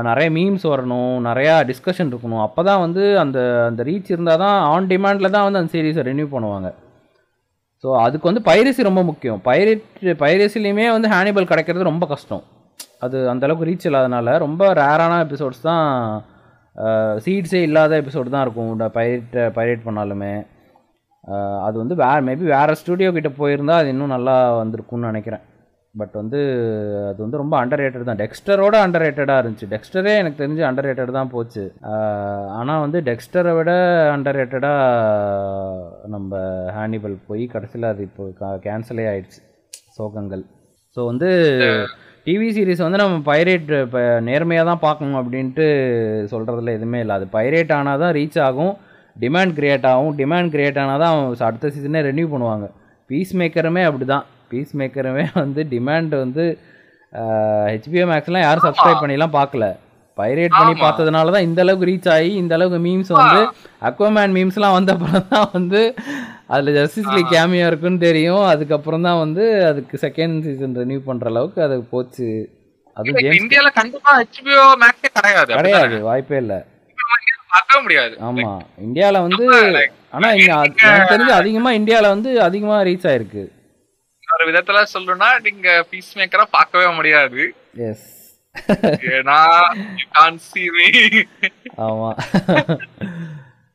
[0.09, 1.15] நிறைய மீம்ஸ் வரணும்.
[1.29, 2.43] நிறையா டிஸ்கஷன் இருக்கணும்.
[2.47, 3.39] அப்போ தான் வந்து அந்த
[3.71, 6.71] அந்த ரீச் இருந்தால் தான் ஆன் டிமாண்டில் தான் வந்து அந்த சீரீஸை ரெனியூ பண்ணுவாங்க.
[7.83, 9.41] ஸோ அதுக்கு வந்து பைரசி ரொம்ப முக்கியம்.
[9.49, 9.85] பைரேட்
[10.23, 12.43] பைரசிலையுமே வந்து ஹேனிபல் கிடைக்கிறது ரொம்ப கஷ்டம்.
[13.05, 15.85] அது அந்தளவுக்கு ரீச் இல்லாதனால ரொம்ப ரேரான எபிசோட்ஸ் தான்
[17.25, 18.73] சீட்ஸே இல்லாத எபிசோடு தான் இருக்கும்.
[18.97, 20.33] பைரேட் பைரேட் பண்ணாலுமே.
[21.67, 25.45] அது வந்து வேறு மேபி வேறு ஸ்டூடியோ கிட்ட போயிருந்தால் அது இன்னும் நல்லா வந்திருக்கும்னு நினைக்கிறேன்.
[26.01, 26.41] பட் வந்து
[27.11, 28.21] அது வந்து ரொம்ப அண்டர் ரேட்டட் தான்.
[28.23, 29.69] டெக்ஸ்டரோட அண்டர் ரேட்டடாக இருந்துச்சு.
[29.75, 31.65] டெக்ஸ்டரே எனக்கு தெரிஞ்சு அண்டர் ரேட்டட் தான் போச்சு.
[32.59, 33.73] ஆனால் வந்து டெக்ஸ்டரை விட
[34.15, 36.41] அண்டர் ரேட்டடாக நம்ம
[36.79, 39.41] ஹேனிபல் போய் கடைசியில் அது இப்போ கேன்சலே ஆயிடுச்சு.
[39.99, 40.45] சோகங்கள்.
[40.97, 41.31] ஸோ வந்து
[42.27, 45.67] டிவி சீரிஸ் வந்து நம்ம பைரேட் இப்போ நேர்மையாக தான் பார்க்கணும் அப்படின்ட்டு
[46.33, 47.15] சொல்கிறதுல எதுவுமே இல்லை.
[47.19, 48.75] அது பைரேட் ஆனால் தான் ரீச் ஆகும்.
[49.23, 50.13] டிமாண்ட் கிரியேட் ஆகும்.
[50.21, 52.67] டிமாண்ட் கிரியேட் ஆனால் தான் அவங்க அடுத்த சீசனே ரெனியூ பண்ணுவாங்க.
[53.11, 56.45] பீஸ் மேக்கருமே அப்படி தான் பீஸ் மேக்கருமே வந்து டிமாண்ட் வந்து
[57.73, 59.67] ஹெச்பிஓ மேக்ஸ்லாம் யாரும் சப்ஸ்கிரைப் பண்ணிலாம் பார்க்கல.
[60.19, 60.75] பைரேட் பண்ணி.
[60.85, 63.41] பார்த்ததுனால தான் இந்த அளவுக்கு ரீச் ஆகி இந்த அளவுக்கு மீம்ஸ் வந்து
[63.89, 65.81] அக்வாமேன் மீம்ஸ்லாம் வந்த அப்புறம் தான் வந்து
[66.55, 68.45] அதில் ஜஸ்டிஸ் லீக் கேமியா இருக்குன்னு தெரியும்.
[68.53, 72.29] அதுக்கப்புறம் தான் வந்து அதுக்கு செகண்ட் சீசன் ரினியூ பண்ணுற அளவுக்கு அது போச்சு.
[72.97, 76.59] அதுவும் இப்ப ஜேம்ஸ் இந்தியால கண்டிப்பா ஹெச்பிஓ மேக்ஸே கிடையாது கிடையாது வாய்ப்பே இல்லை.
[77.85, 78.15] முடியாது.
[78.29, 78.51] ஆமா.
[78.87, 79.45] இந்தியாவில் வந்து
[80.39, 80.53] இங்கே
[80.89, 83.45] எனக்கு தெரிஞ்சு அதிகமாக இந்தியாவில் வந்து அதிகமாக ரீச் ஆயிருக்கு.
[84.39, 87.43] ஒரு விதத்துல சொல்லணும்னா நீங்க பீஸ் மேக்கரா பார்க்கவே முடியாது.
[87.89, 88.07] எஸ்
[89.17, 89.39] ஏன்னா
[89.99, 90.87] you can't see me.
[91.87, 92.11] ஆமா.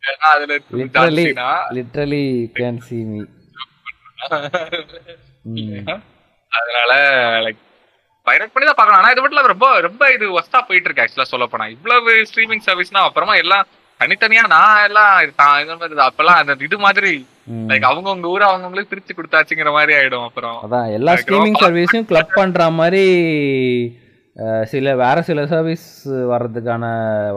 [0.03, 2.23] ஏன்னா அதுல literally John Cena literally
[2.60, 3.22] can see me
[6.52, 6.91] அதனால
[7.45, 7.61] லைக்
[8.27, 8.99] பைரட் பண்ணி தான் பார்க்கணும்.
[8.99, 13.07] ஆனா இது மட்டும் ரொம்ப ரொம்ப இது ஒஸ்டா போயிட்டு இருக்கு ஆக்சுவலா சொல்ல போனா இவ்வளவு ஸ்ட்ரீமிங் சர்வீஸ்னா
[13.10, 13.65] அப்புறமா எல்லாம்
[14.03, 15.13] தனித்தனியா நான் எல்லாம்
[15.88, 17.11] இது அப்பெல்லாம் அந்த இது மாதிரி
[17.69, 20.57] லைக் அவங்கவுங்க ஊரை அவங்கவுங்களுக்கு பிரிச்சு கொடுத்தாச்சுங்கிற மாதிரி ஆயிடும் அப்புறம்.
[20.65, 23.03] அதான் எல்லா ஸ்ட்ரீமிங் ரொம்ப சர்வீஸையும் கிளப் பண்ற மாதிரி
[24.71, 25.88] சில வேற சில சர்வீஸ்
[26.31, 26.85] வர்றதுக்கான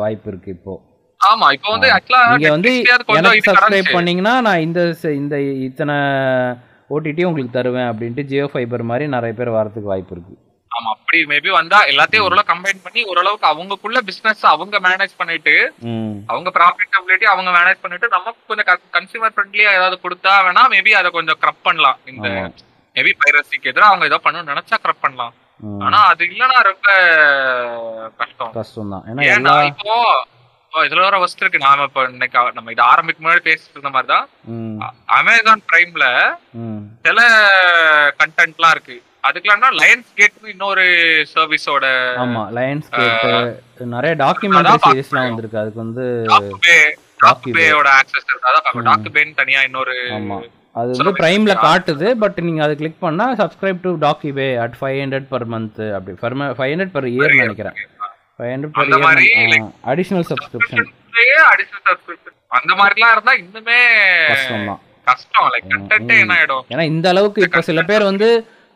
[0.03, 0.75] வாய்ப்பு இருக்கு இப்போ.
[1.21, 2.73] ஆமா இப்போ வந்து ஆக்சுவலா நீங்க வந்து
[3.19, 4.81] எனக்கு சப்ஸ்கிரைப் பண்ணீங்கன்னா நான் இந்த
[5.21, 5.37] இந்த
[5.67, 5.97] இத்தனை
[6.91, 10.35] ஓடிடி உங்களுக்கு தருவேன் அப்படின்ட்டு ஜியோ ஃபைபர் மாதிரி நிறைய பேர் வரதுக்கு வாய்ப்பு இருக்கு.
[10.77, 15.55] ஆமா அப்படி மேபி வந்தா எல்லாத்தையும் ஓரளவு கம்பைன் பண்ணி ஓரளவுக்கு அவங்கக்குள்ள பிசினஸ் அவங்க மேனேஜ் பண்ணிட்டு
[16.33, 21.41] அவங்க ப்ராஃபிட்டபிலிட்டி அவங்க மேனேஜ் பண்ணிட்டு நமக்கு கொஞ்சம் கன்சியூமர் ஃப்ரெண்ட்லியா ஏதாவது கொடுத்தா வேணா மேபி அதை கொஞ்சம்
[21.45, 21.99] கிரப் பண்ணலாம்.
[22.13, 22.29] இந்த.
[22.97, 25.35] மேபி பைரசிக்கு எதிராக அவங்க ஏதோ பண்ணணும்னு நினைச்சா கிரப் பண்ணலாம்.
[25.85, 26.87] ஆனா அது இல்லனா ரொம்ப
[28.21, 28.55] கஷ்டம்.
[28.57, 29.05] கஷ்டம் தான்
[29.35, 29.93] ஏன்னா இப்போ
[30.73, 31.67] இதுல ஒரு வஸ்து இருக்கு.
[31.67, 34.81] நாம இப்போ இன்னைக்கு நம்ம இது ஆரம்பிக்கும் முன்னாடி பேசிட்டு இருந்த மாதிரி தான் ம்
[35.19, 36.07] அமேசான் பிரைம்ல
[37.07, 37.21] சில
[38.21, 38.97] கண்டென்ட்லாம் இருக்கு.
[39.27, 40.85] அதுக்கெல்லாம் லயன்ஸ் கேட்னு இன்னொரு
[41.35, 41.87] சர்வீஸோட
[42.25, 45.61] ஆமா லயன்ஸ் கேட் நிறைய டாக்குமெண்ட்ரி சீரிஸ்லாம் வந்திருக்கு.
[45.63, 46.05] அதுக்கு வந்து
[46.67, 46.79] Bay.
[47.25, 48.49] டாக்குபேயோட ஆக்சஸ் இருக்கு.
[48.51, 50.39] அதான் டாக்குபேன்னு தனியா இன்னொரு ஆமா.
[50.81, 51.53] அது வந்து பிரைம்ல?
[51.67, 56.15] காட்டுது பட் நீங்க அதை கிளிக் பண்ணா subscribe to டாக்கிபே at five hundred per month அப்படி.
[56.59, 57.77] ஃபைவ் ஹண்ட்ரட் பர் இயர் நினைக்கிறேன்.
[58.39, 58.75] Five hundred
[59.07, 59.55] per year
[59.93, 60.89] additional subscription
[61.53, 63.79] additional subscription அந்த மாதிரிலாம் இருந்தா இன்னுமே
[64.33, 64.67] கஷ்டம்.
[64.71, 66.65] தான் கஷ்டம் லைக் கண்டென்ட்டே என்ன ஆயிடும்.
[66.73, 68.29] ஏன்னா இந்த அளவுக்கு இப்போ சில பேர் வந்து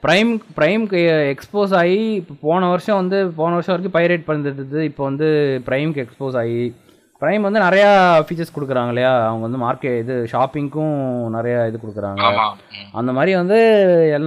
[0.03, 1.01] பிரைம் பிரைம்க்கு
[1.33, 5.27] எக்ஸ்போஸ் ஆகி இப்போ போன வருஷம் வந்து போன வருஷம் வரைக்கும் பைரேட் பண்ணிட்டு இப்போ வந்து
[5.67, 6.63] பிரைம்க்கு எக்ஸ்போஸ் ஆகி
[7.23, 7.89] பிரைம் வந்து நிறையா
[8.27, 9.11] ஃபீச்சர்ஸ் கொடுக்குறாங்க இல்லையா?
[9.29, 10.95] அவங்க வந்து மார்க்கெட் இது ஷாப்பிங்க்கும்
[11.35, 12.23] நிறைய இது கொடுக்குறாங்க.
[13.01, 13.59] அந்த மாதிரி வந்து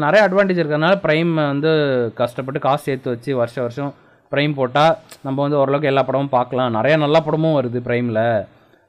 [0.06, 1.72] நிறைய அட்வான்டேஜ் இருக்கிறதுனால ப்ரைம் வந்து
[2.20, 3.92] கஷ்டப்பட்டு காசு சேர்த்து வச்சு வருஷம் வருஷம்
[4.32, 4.94] ப்ரைம் போட்டால்
[5.26, 6.76] நம்ம வந்து ஓரளவுக்கு எல்லா படமும் பார்க்கலாம்.
[6.78, 8.22] நிறைய நல்ல படமும் வருது ப்ரைமில்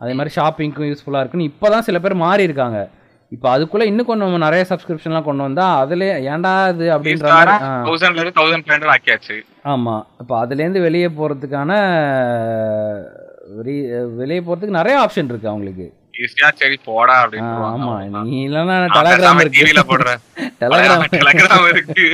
[0.01, 2.79] அதே மாதிரி ஷாப்பிங்க்கும் யூஸ்ஃபுல்லாக இருக்குன்னு இப்போ தான் சில பேர் மாறி இருக்காங்க
[3.35, 7.53] இப்போ அதுக்குள்ளே இன்னும் கொஞ்சம் நிறைய சப்ஸ்கிரிப்ஷன்லாம் கொண்டு வந்தால் அதுலேயே ஏன்டா இது அப்படின்ற மாதிரி
[8.95, 9.37] ஆக்கியாச்சு.
[9.73, 11.73] ஆமாம் இப்போ அதுலேருந்து வெளியே போகிறதுக்கான
[14.21, 15.87] வெளியே போகிறதுக்கு நிறைய ஆப்ஷன் இருக்குது அவங்களுக்கு.
[16.25, 17.93] ஈஸியா சரி போடா அப்படின்னு ஆமா.
[18.27, 19.61] நீ இல்லைன்னா டெலகிராம் இருக்கு.
[19.61, 20.11] டிவில போடுற
[20.63, 22.05] டெலகிராம் டெலகிராம் இருக்கு.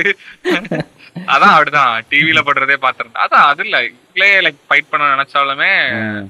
[1.33, 1.93] அதான் அப்படிதான்.
[2.11, 3.77] டிவில போடுறதே பாத்துருந்தேன் அதான் அது இல்ல.
[4.11, 5.71] இதுலயே லைக் ஃபைட் பண்ண நினைச்சாலுமே.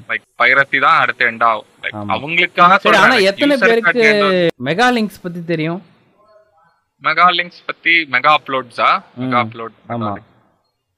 [0.09, 2.11] லைக் பைரத்தி தான் அடுத்து எண்ட் ஆகும் Like, ஆமா.
[2.15, 4.03] அவங்களுக்காக சரி ஆனா எத்தனை பேருக்கு
[4.63, 5.79] மெகா லிங்க்ஸ் பத்தி தெரியும்
[7.01, 8.89] மெகா லிங்க்ஸ் பத்தி மெகா அப்லோட்ஸா
[9.21, 9.39] மெகா.
[9.43, 10.11] அப்லோட் ஆமா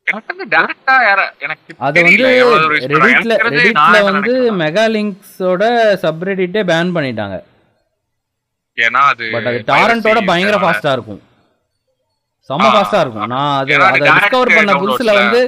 [0.07, 0.95] எனக்கு வந்து டேரக்டா
[1.81, 2.26] அது வந்து.
[2.95, 4.34] ரெடிட்ல ரெடிட்ல வந்து.
[4.61, 5.64] மெகா லிங்க்ஸோட
[6.03, 7.38] சப்ரெடிட்டே பேன் பண்ணிட்டாங்க
[8.77, 10.57] ஏன்னா அது பட் அது டாரண்டோட piracy பயங்கர.
[10.61, 11.22] ஃபாஸ்டா இருக்கும்
[12.49, 13.73] செம்ம ஆ, ஃபாஸ்டா இருக்கும் நான் அது
[14.07, 15.11] டிஸ்கவர் பண்ண புதுசுல.
[15.22, 15.41] வந்து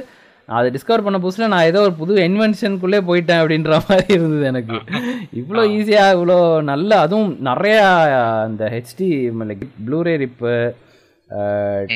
[0.48, 4.76] நான் அதை டிஸ்கவர் பண்ண புதுசுல நான் ஏதோ ஒரு புது இன்வென்ஷனுக்குள்ளே போயிட்டேன் அப்படின்ற மாதிரி இருந்தது எனக்கு.
[5.40, 7.78] இவ்வளோ ஈஸியா இவ்வளோ நல்ல அதுவும் நிறைய
[8.46, 9.08] அந்த HD
[9.50, 10.54] like Blu-ray rip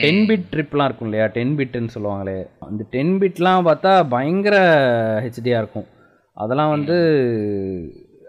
[0.03, 1.27] ten bit ட்ரிப்லாம் இருக்கும் இல்லையா?
[1.27, 2.39] டென் பிட்டுன்னு சொல்லுவாங்களே.
[2.69, 4.57] அந்த டென் பிட்லாம் பார்த்தா பயங்கர
[5.25, 5.87] ஹெச்டியாக இருக்கும்.
[6.33, 6.97] அதெல்லாம் வந்து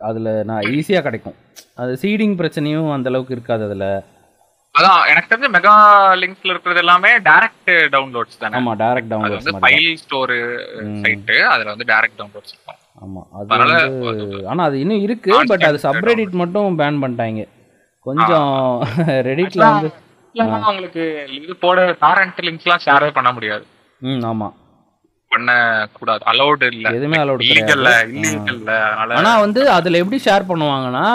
[0.09, 1.37] அதில் நான் ஈஸியாக கிடைக்கும்.
[1.75, 3.87] அது சீடிங் பிரச்சனையும் அந்த அளவுக்கு இருக்காது அதில்.
[4.75, 5.73] அதான் எனக்கு தெரிஞ்ச மெகா
[6.21, 8.53] லிங்க்ஸ்ல இருக்கிறது எல்லாமே டைரக்ட் டவுன்லோட்ஸ் தானே.
[8.59, 10.33] ஆமாம் டைரக்ட் அது டவுன்லோட்ஸ் வந்து ஃபைல் ஸ்டோர்
[11.03, 12.79] சைட் அதுல வந்து டைரக்ட் டவுன்லோட்ஸ் இருக்கும்.
[13.03, 17.43] ஆமாம் அது ஆனால் அது இன்னும் இருக்கு பட் அது சப்ரெடிட் மட்டும் பேன் பண்ணிட்டாங்க.
[18.05, 18.53] கொஞ்சம்
[19.29, 19.89] ரெடிட்ல வந்து
[20.71, 21.03] உங்களுக்கு
[21.37, 23.63] இது போட டாரண்ட் லிங்க்ஸ்லாம் ஷேரே பண்ண முடியாது.
[24.01, 24.53] ம் ஆமாம்
[25.33, 25.51] பண்ண
[25.97, 26.85] கூடாது அலௌட் இல்ல.
[26.97, 27.89] எதுவுமே இல்லீகல்ல
[29.19, 31.07] ஆனா வந்து அதுல எப்படி ஷேர் பண்ணுவாங்கன்னா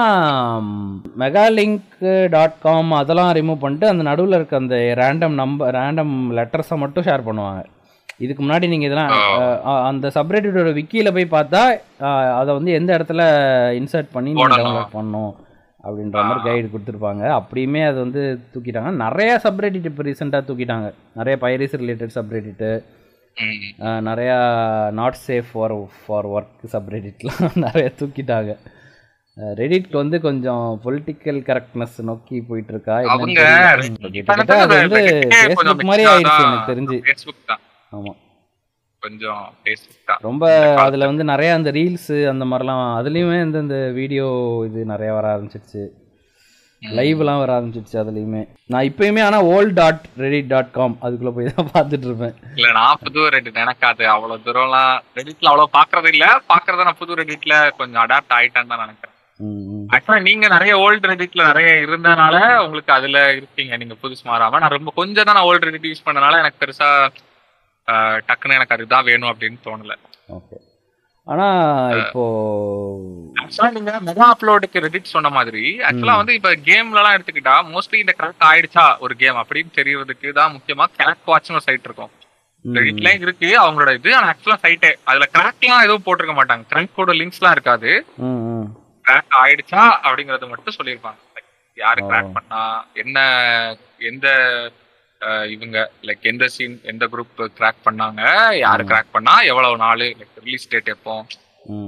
[1.23, 7.07] மெகாலிங்க் டாட் காம் அதெல்லாம் ரிமூவ் பண்ணிட்டு அந்த நடுவுல இருக்க அந்த ரேண்டம் நம்பர் ரேண்டம் லெட்டர்ஸை மட்டும்
[7.09, 7.63] ஷேர் பண்ணுவாங்க.
[8.25, 9.11] இதுக்கு முன்னாடி நீங்க இதெல்லாம்
[9.89, 11.63] அந்த சப்ரெடிட்டோட விக்கியில போய் பார்த்தா
[12.41, 13.23] அதை வந்து எந்த இடத்துல
[13.81, 14.31] இன்சர்ட் பண்ணி.
[14.43, 15.35] டவுன்லோட் பண்ணணும்
[15.87, 17.25] அப்படின்ற மாதிரி கைடு கொடுத்துருப்பாங்க.
[17.39, 18.23] அப்படியுமே அது வந்து
[18.53, 18.93] தூக்கிட்டாங்க.
[19.05, 20.89] நிறைய சப்ரெடிட் இப்போ ரீசெண்டாக தூக்கிட்டாங்க.
[21.19, 22.71] நிறைய பைரஸ் ரிலேட்டட் சப்ரெடிட்டு
[24.09, 24.37] நிறையா
[24.91, 25.75] not safe for
[26.07, 28.53] for work சப்ரெடிட்லாம் நிறைய தூக்கிட்டாங்க.
[29.37, 33.43] ரெடிட் வந்து கொஞ்சம் பொலிட்டிக்கல் கரெக்ட்னஸ் நோக்கி போயிட்டு இருக்கா அது வந்து
[35.33, 36.97] ஃபேஸ்புக் மாதிரி ஆயிடுச்சு எனக்கு தெரிஞ்சு.
[37.97, 38.15] ஆமா.
[39.03, 39.43] கொஞ்சம்
[40.21, 40.45] ரொம்ப
[40.85, 44.27] அதுல வந்து நிறைய அந்த ரீல்ஸ் அந்த மாதிரிலாம் அதுலயுமே இந்த வீடியோ
[44.67, 45.85] இது நிறைய வர ஆரம்பிச்சிருச்சு.
[46.82, 48.40] லைவ்லாம் வர ஆரம்பிச்சிருச்சு அதுலயுமே.
[48.73, 52.35] நான் இப்பயுமே ஆனா old dot Reddit dot com அதுக்குள்ள போய் தான் பார்த்துட்டு இருப்பேன்.
[52.59, 56.27] இல்ல நான் புது ரெடிட் எனக்கு அது அவ்வளவு தூரம்லாம் ரெடிட்ல அவ்வளவு பாக்குறது இல்ல.
[56.53, 59.12] பாக்குறத நான் புது ரெடிட்ல கொஞ்சம் அடாப்ட் ஆயிட்டேன்னு தான் நினைக்கிறேன்.
[59.94, 62.36] ஆக்சுவலா நீங்க நிறைய ஓல்டு ரெடிட்ல நிறைய இருந்தனால
[62.66, 64.61] உங்களுக்கு அதுல இருப்பீங்க நீங்க புதுசு மாறாம.
[64.62, 66.90] நான் ரொம்ப கொஞ்சம் தான் நான் ஓல்டு ரெடிட் யூஸ் பண்ணனால எனக்கு பெருசா
[68.28, 69.94] டக்குன்னு எனக்கு அதுதான் வேணும் அப்படின்னு தோணல.
[70.39, 70.57] ஓகே
[71.27, 71.47] ஆனா
[72.01, 72.24] இப்போ
[73.77, 78.47] நீங்க மெகா அப்லோடுக்கு ரெடிட் சொன்ன மாதிரி ஆக்சுவலா வந்து இப்ப கேம்ல எல்லாம் எடுத்துக்கிட்டா மோஸ்ட்லி இந்த கரெக்ட்
[78.48, 82.12] ஆயிடுச்சா ஒரு கேம் அப்படின்னு தெரியறதுக்கு தான் முக்கியமா கிராக் வாட்ச்னு ஒரு சைட் இருக்கும்.
[82.65, 86.65] ரெடிட்லயும் இருக்கு அவங்களோட இது ஆனா ஆக்சுவலா சைட்டே அதுல கிராக்லாம் எதுவும் போட்டிருக்க மாட்டாங்க.
[86.73, 87.90] கிராக்கோட லிங்க்ஸ்லாம் இருக்காது.
[88.24, 88.66] ம், ம்.
[89.05, 91.20] கிராக் ஆயிடுச்சா அப்படிங்கறது மட்டும் சொல்லியிருப்பாங்க.
[91.78, 92.01] யாரு.
[92.03, 92.62] கிராக் பண்ணா
[92.94, 93.19] என்ன
[94.07, 94.27] எந்த
[95.51, 98.23] இவங்க லைக் எந்த சீன் எந்த குரூப் கிராக் பண்ணாங்க
[98.59, 101.15] யாரு கிராக் பண்ணா எவ்வளவு நாள் லைக் ரிலீஸ் டேட் எப்போ.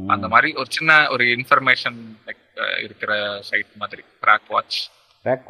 [0.07, 1.99] அந்த மாதிரி ஒரு சின்ன ஒரு இன்ஃபர்மேஷன்
[2.29, 2.45] லைக்
[2.85, 3.13] இருக்கிற
[3.51, 4.79] சைட் மாதிரி கிராக் வாட்ச்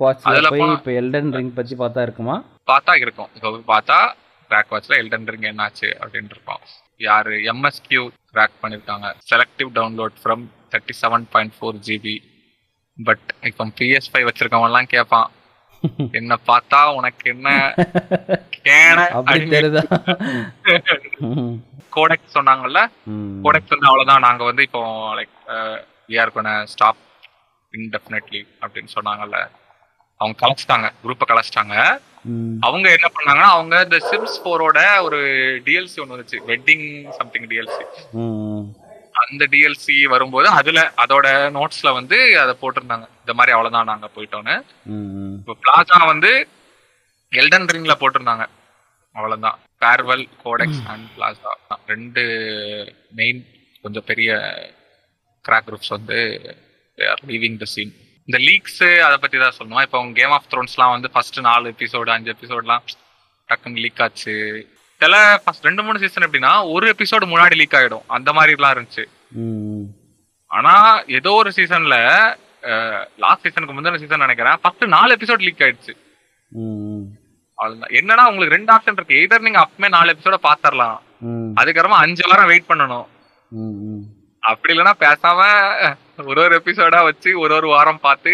[0.00, 2.36] வாட்ச்ல அதுல போய் இப்போ எல்டன் ரிங் பத்தி பார்த்தா இருக்குமா?
[2.68, 3.30] பார்த்தா இருக்கும்.
[3.34, 3.98] இப்போ போய் பார்த்தா
[4.50, 6.62] கிராக் வாட்ச்ல எல்டன் ரிங் என்னாச்சு அப்படின்னு இருக்கும்.
[7.00, 8.02] யாரு எம்எஸ்கியூ
[8.32, 9.08] கிராக் பண்ணிருக்காங்க.
[9.30, 10.42] Selective download from
[10.72, 12.16] thirty seven point four GB
[12.98, 15.28] but இப்போ பிஎஸ் ஃபைவ் வச்சிருக்கவன் எல்லாம் கேட்பான்
[16.12, 17.48] என்ன பார்த்தா உனக்கு என்ன
[21.96, 22.80] கோடெக் சொன்னாங்கல்ல.
[23.44, 24.20] கோடெக் வந்து அவ்வளவுதான்.
[24.20, 24.80] நாங்க வந்து இப்போ
[25.14, 25.36] like
[26.08, 26.96] we are gonna stop
[27.72, 29.38] indefinitely அப்படின்னு சொன்னாங்கல்ல.
[30.16, 30.92] அவங்க கலைச்சிட்டாங்க.
[31.04, 31.76] குரூப்பை கலைச்சிட்டாங்க.
[32.60, 35.18] அவங்க என்ன பண்ணாங்கன்னா அவங்க இந்த சிம்ஸ் ஃபோரோட ஒரு
[35.64, 36.38] டிஎல்சி ஒன்று வந்துச்சு.
[36.46, 37.84] Wedding something DLC.
[39.22, 41.26] அந்த டிஎல்சி வரும்போது அதுல அதோட
[41.58, 43.06] நோட்ஸ்ல வந்து அதை போட்டிருந்தாங்க.
[43.22, 44.56] இந்த மாதிரி அவ்வளவுதான் நாங்க போயிட்டோன்னு.
[45.40, 46.30] இப்போ பிளாசா வந்து
[47.32, 48.46] எல்டன் ரிங்ல போட்டிருந்தாங்க.
[49.16, 49.58] அவ்வளவுதான்.
[49.82, 51.52] ஃபேர்வெல் கோடெக்ஸ் அண்ட் பிளாசா
[51.92, 52.22] ரெண்டு
[53.20, 53.40] மெயின்
[53.84, 54.30] கொஞ்சம் பெரிய
[55.44, 56.18] கிராக் குரூப்ஸ் வந்து
[57.32, 57.92] லீவிங் த சீன்
[58.28, 59.84] இந்த லீக்ஸ் அதை பத்தி தான் சொல்லணும்?
[59.86, 62.82] இப்போ கேம் ஆஃப் த்ரோன்ஸ்லாம் வந்து ஃபர்ஸ்ட் நாலு எபிசோடு அஞ்சு எபிசோட்லாம்
[63.48, 64.34] டக்குன்னு லீக் ஆச்சு.
[65.02, 68.06] சில ஃபர்ஸ்ட் ரெண்டு மூணு சீசன் எப்படின்னா ஒரு எபிசோடு முன்னாடி லீக் ஆயிடும்.
[68.16, 69.04] அந்த மாதிரிலாம் இருந்துச்சு.
[70.50, 70.74] ஆனா
[71.18, 71.96] ஏதோ ஒரு சீசன்ல
[73.24, 74.58] லாஸ்ட் சீசனுக்கு முந்தின சீசன் நினைக்கிறேன்.
[74.62, 75.94] ஃபர்ஸ்ட் நாலு எபிசோட் லீக் ஆயிடுச்சு.
[77.98, 79.20] என்னன்னா உங்களுக்கு ரெண்டு ஆப்ஷன் இருக்கு.
[79.24, 80.98] எதர் நீங்க அப்பமே நாலு எபிசோட பாத்திரலாம்
[81.60, 83.06] அதுக்கப்புறமா அஞ்சு வாரம் வெயிட் பண்ணணும்.
[84.42, 85.40] அப்படி இல்லைன்னா பேசாம
[86.26, 88.32] ஒரு ஒரு எபிசோடா வச்சு ஒரு ஒரு வாரம் பார்த்து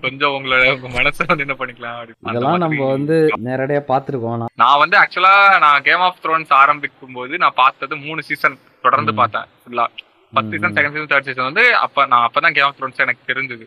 [0.00, 2.00] கொஞ்சம் உங்களோட உங்க மனசை வந்து என்ன பண்ணிக்கலாம்
[2.30, 2.88] இதெல்லாம் நம்ம.
[2.92, 3.16] வந்து
[3.48, 4.44] நேரடியா பார்த்துருக்கோம்.
[4.62, 5.34] நான் வந்து ஆக்சுவலா
[5.64, 9.48] நான் கேம் ஆஃப் த்ரோன்ஸ் ஆரம்பிக்கும் போது நான் பார்த்தது மூணு சீசன் தொடர்ந்து பார்த்தேன்.
[9.62, 9.86] ஃபுல்லா
[10.32, 13.66] first season second season third season வந்து அப்ப நான் அப்பதான் கேம் ஆஃப் த்ரோன்ஸ் எனக்கு தெரிஞ்சது.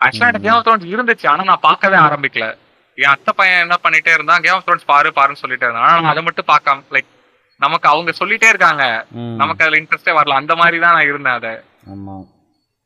[0.00, 1.28] ஆக்சுவலா எனக்கு கேம் ஆஃப் த்ரோன்ஸ் இருந்துச்சு.
[1.32, 2.48] ஆனா நான் பார்க்கவே ஆரம்பிக்கல.
[2.98, 5.86] என் அத்தை பையன் என்ன பண்ணிட்டே இருந்தான் கேம் ஆஃப் த்ரோன்ஸ் பாரு பாருன்னு சொல்லிட்டே இருந்தான்.
[5.88, 7.10] ஆனா நான் அதை மட்டும் பார்க்காம லைக்
[7.60, 8.84] நமக்கு அவங்க சொல்லிட்டே இருக்காங்க.
[9.40, 10.40] நமக்கு அதுல இன்ட்ரெஸ்டே வரல.
[10.40, 11.52] அந்த மாதிரி தான் நான் இருந்தேன் அதை.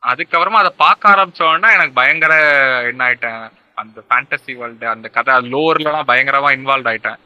[0.03, 2.35] அதுக்கப்புறமா அதை பார்க்க ஆரம்பிச்ச உடனே எனக்கு பயங்கர
[2.90, 3.40] என்ன ஆயிட்டேன்
[3.82, 7.19] அந்த ஃபேண்டசி வேர்ல்டு அந்த கதை லோர்லாம் பயங்கரமா இன்வால்வ் ஆயிட்டேன்.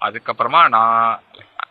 [0.00, 1.20] அதுக்கப்புறமா நான்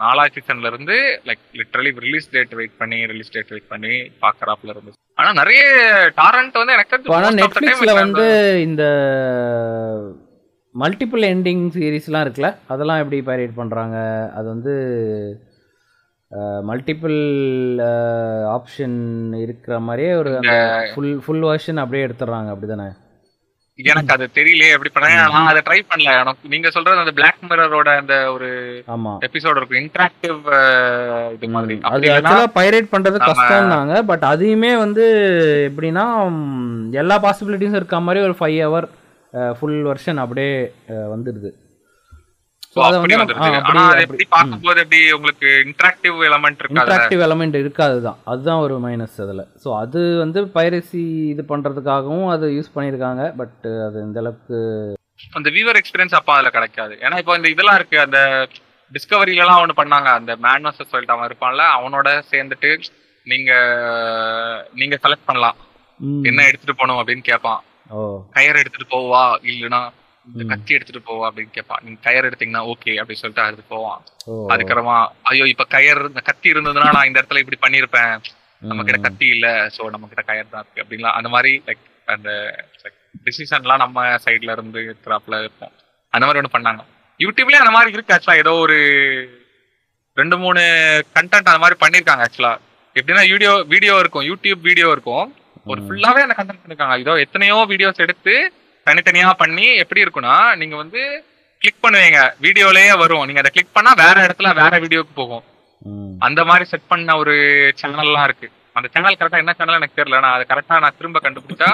[0.01, 0.95] நாலாவது சீசன்ல இருந்து
[1.27, 4.91] like literally release date wait பண்ணி ரிலீஸ் டேட் வெயிட் பண்ணி பாக்குறாப்புல இருந்து.
[5.19, 5.63] ஆனா நிறைய
[6.19, 8.27] டாரண்ட் வந்து எனக்கு வந்து
[8.67, 8.83] இந்த
[10.77, 13.97] மல்டிபிள் எண்டிங் சீரீஸ்லாம் இருக்குல்ல அதெல்லாம் எப்படி பைரேட் பண்ணுறாங்க
[14.33, 14.73] அது வந்து
[16.65, 17.19] மல்டிபிள்
[18.51, 18.97] ஆப்ஷன்
[19.37, 20.55] இருக்கிற மாதிரியே ஒரு அந்த
[20.91, 22.87] ஃபுல் ஃபுல் வெர்ஷன் அப்படியே எடுத்துடுறாங்க அப்படி தானே
[23.79, 26.11] எனக்கு அது தெரியலையே எப்படி பண்ண நான் அதை ட்ரை பண்ணல.
[26.15, 28.47] எனக்கு நீங்க சொல்றது அந்த பிளாக் மிரரோட அந்த ஒரு
[28.87, 30.39] ஆமாம் எபிசோட் இருக்கும் இன்டராக்டிவ்
[31.35, 31.75] இது மாதிரி.
[31.89, 35.05] அது ஆக்சுவலாக பைரேட் பண்ணுறது நம்ம- கஷ்டம்னாங்க பட் அதையுமே வந்து
[35.69, 36.05] எப்படின்னா
[36.93, 38.87] எல்லா பாசிபிலிட்டிஸும் இருக்க மாதிரி ஒரு ஃபைவ் ஹவர்
[39.59, 40.51] ஃபுல் வெர்ஷன் அப்படியே
[41.15, 41.51] வந்துடுது.
[45.67, 48.17] இன்டராக்டிவ் எலமெண்ட் இருக்காது தான்.
[48.31, 49.43] அதுதான் ஒரு மைனஸ் அதில்.
[49.63, 51.03] ஸோ அது வந்து பைரசி
[51.33, 53.23] இது பண்ணுறதுக்காகவும் அது யூஸ் பண்ணியிருக்காங்க.
[53.41, 54.57] பட் அது இந்த அளவுக்கு
[55.37, 56.93] அந்த வியூவர் எக்ஸ்பீரியன்ஸ் அப்ப அதுல கிடைக்காது.
[57.05, 57.97] ஏன்னா இப்போ இந்த இதெல்லாம் இருக்கு.
[58.05, 58.19] அந்த
[58.95, 60.09] டிஸ்கவரில எல்லாம் ஒண்ணு பண்ணாங்க.
[60.19, 62.69] அந்த மேன் வர்சஸ் வைல்ட் அவன் இருப்பான்ல அவனோட சேர்ந்துட்டு
[63.31, 63.51] நீங்க
[64.81, 65.57] நீங்க செலக்ட் பண்ணலாம்.
[66.29, 67.61] என்ன எடுத்துட்டு போகணும் அப்படின்னு கேட்பான்.
[68.35, 69.81] கயர் எடுத்துட்டு போவா இல்லைன்னா.
[70.51, 74.01] கத்தி எடுத்துட்டு போவா அப்படின்னு கேட்பான் நீங்க கயர் எடுத்தீங்கன்னா ஓகே அப்படின்னு சொல்லிட்டு எடுத்துட்டு போவான்.
[74.53, 74.97] அதுக்கப்புறமா
[75.31, 78.13] ஐயோ இப்ப கயர் இந்த கத்தி இருந்ததுன்னா நான் இந்த இடத்துல இப்படி பண்ணிருப்பேன்.
[78.61, 81.83] நம்ம கிட்ட கத்தி இல்ல சோ நம்ம கிட்ட கயர் தான் இருக்கு அப்படிங்களா அந்த மாதிரி லைக்
[82.15, 82.29] அந்த
[83.25, 85.73] டிசிஷன்லாம் நம்ம சைடுல இருந்து இருக்கிறாப்புல இருக்கும்
[86.13, 86.81] அந்த மாதிரி ஒண்ணு பண்ணாங்க.
[87.19, 88.13] யூடியூப்லயே அந்த மாதிரி இருக்கு.
[88.15, 88.77] ஆக்சுவலா ஏதோ ஒரு
[90.17, 90.61] ரெண்டு மூணு
[91.15, 92.53] கண்டென்ட் அந்த மாதிரி பண்ணிருக்காங்க ஆக்சுவலா
[92.95, 94.25] எப்படின்னா வீடியோ வீடியோ இருக்கும்.
[94.29, 95.27] யூடியூப் வீடியோ இருக்கும்.
[95.71, 96.95] ஒரு ஃபுல்லாவே அந்த கண்டென்ட் பண்ணிருக்காங்க.
[97.03, 98.33] இதோ எத்தனையோ வீடியோஸ் எடுத்து
[98.87, 101.01] தனித்தனியா பண்ணி எப்படி இருக்கும்னா நீங்க வந்து
[101.61, 102.19] கிளிக் பண்ணுவீங்க.
[102.45, 103.25] வீடியோலயே வரும்.
[103.27, 105.45] நீங்க அதை கிளிக் பண்ணா வேற இடத்துல வேற வீடியோக்கு போகும்.
[106.27, 107.35] அந்த மாதிரி செட் பண்ண ஒரு
[107.81, 108.47] சேனல்லாம் இருக்கு.
[108.77, 110.19] அந்த சேனல் கரெக்டா என்ன சேனல் எனக்கு தெரியல.
[110.25, 111.69] நான் அதை கரெக்டா நான் திரும்ப கண்டுபிடிச்சா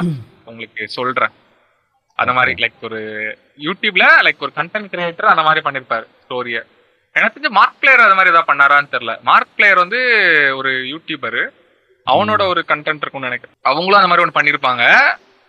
[0.51, 1.33] உங்களுக்கு சொல்றேன்.
[2.21, 2.99] அந்த மாதிரி லைக் ஒரு
[3.65, 6.59] யூடியூப்ல லைக் ஒரு கண்டென்ட் கிரியேட்டர் அந்த மாதிரி பண்ணிருப்பாரு ஸ்டோரிய
[7.15, 9.13] எனக்கு தெரிஞ்சு மார்க் பிளேயர் அது மாதிரி ஏதாவது பண்ணாரான்னு தெரியல.
[9.29, 9.99] மார்க் பிளேயர் வந்து
[10.59, 11.39] ஒரு யூடியூபர்
[12.11, 13.57] அவனோட ஒரு கண்டென்ட் இருக்கும்னு நினைக்கிறேன்.
[13.71, 14.83] அவங்களும் அந்த மாதிரி ஒன்று பண்ணியிருப்பாங்க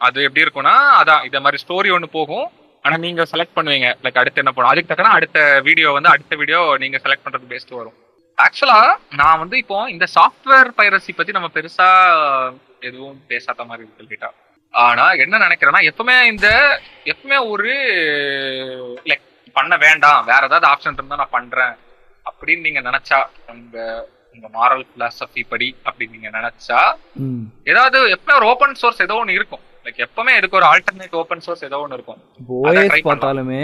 [0.01, 2.47] அது எப்படி இருக்கும்னா அதான் இதை மாதிரி ஸ்டோரி ஒன்று போகும்.
[2.85, 3.89] ஆனா நீங்க செலக்ட் பண்ணுவீங்க.
[4.05, 7.77] லைக் அடுத்து என்ன பண்ணும் அதுக்கு தக்கன அடுத்த வீடியோ வந்து அடுத்த வீடியோ நீங்க செலக்ட் பண்றது பேஸ்ட்
[7.81, 7.99] வரும்.
[8.39, 8.81] ஆக்சுவலா
[9.21, 11.89] நான் வந்து இப்போ இந்த சாஃப்ட்வேர் பைரசி பத்தி நம்ம பெருசா
[12.89, 14.31] எதுவும் பேசாத மாதிரி இருக்கு கேட்டா
[14.75, 16.49] ஆனா என்ன நினைக்கிறேன்னா எப்பவுமே இந்த
[17.13, 17.73] எப்பவுமே ஒரு
[19.11, 19.25] லைக்
[19.57, 20.21] பண்ண வேண்டாம்.
[20.31, 21.75] வேற ஏதாவது ஆப்ஷன் இருந்தா நான் பண்றேன்.
[22.29, 23.19] அப்படின்னு நீங்க நினைச்சா
[23.53, 23.77] உங்க
[24.35, 26.81] உங்க மாரல் பிலாசபி படி அப்படின்னு நீங்க நினைச்சா
[27.27, 27.43] ம்.
[27.71, 29.63] ஏதாவது எப்பவுமே ஒரு ஓப்பன் சோர்ஸ் ஏதோ ஒன்று இருக்கும்.
[29.87, 32.21] லைக் எப்பவுமே இதுக்கு ஒரு ஆல்டர்னேட் ஓப்பன் சோர்ஸ் ஏதோ ஒன்று இருக்கும்.
[32.59, 32.97] ஓஎஸ்.
[33.09, 33.63] பார்த்தாலுமே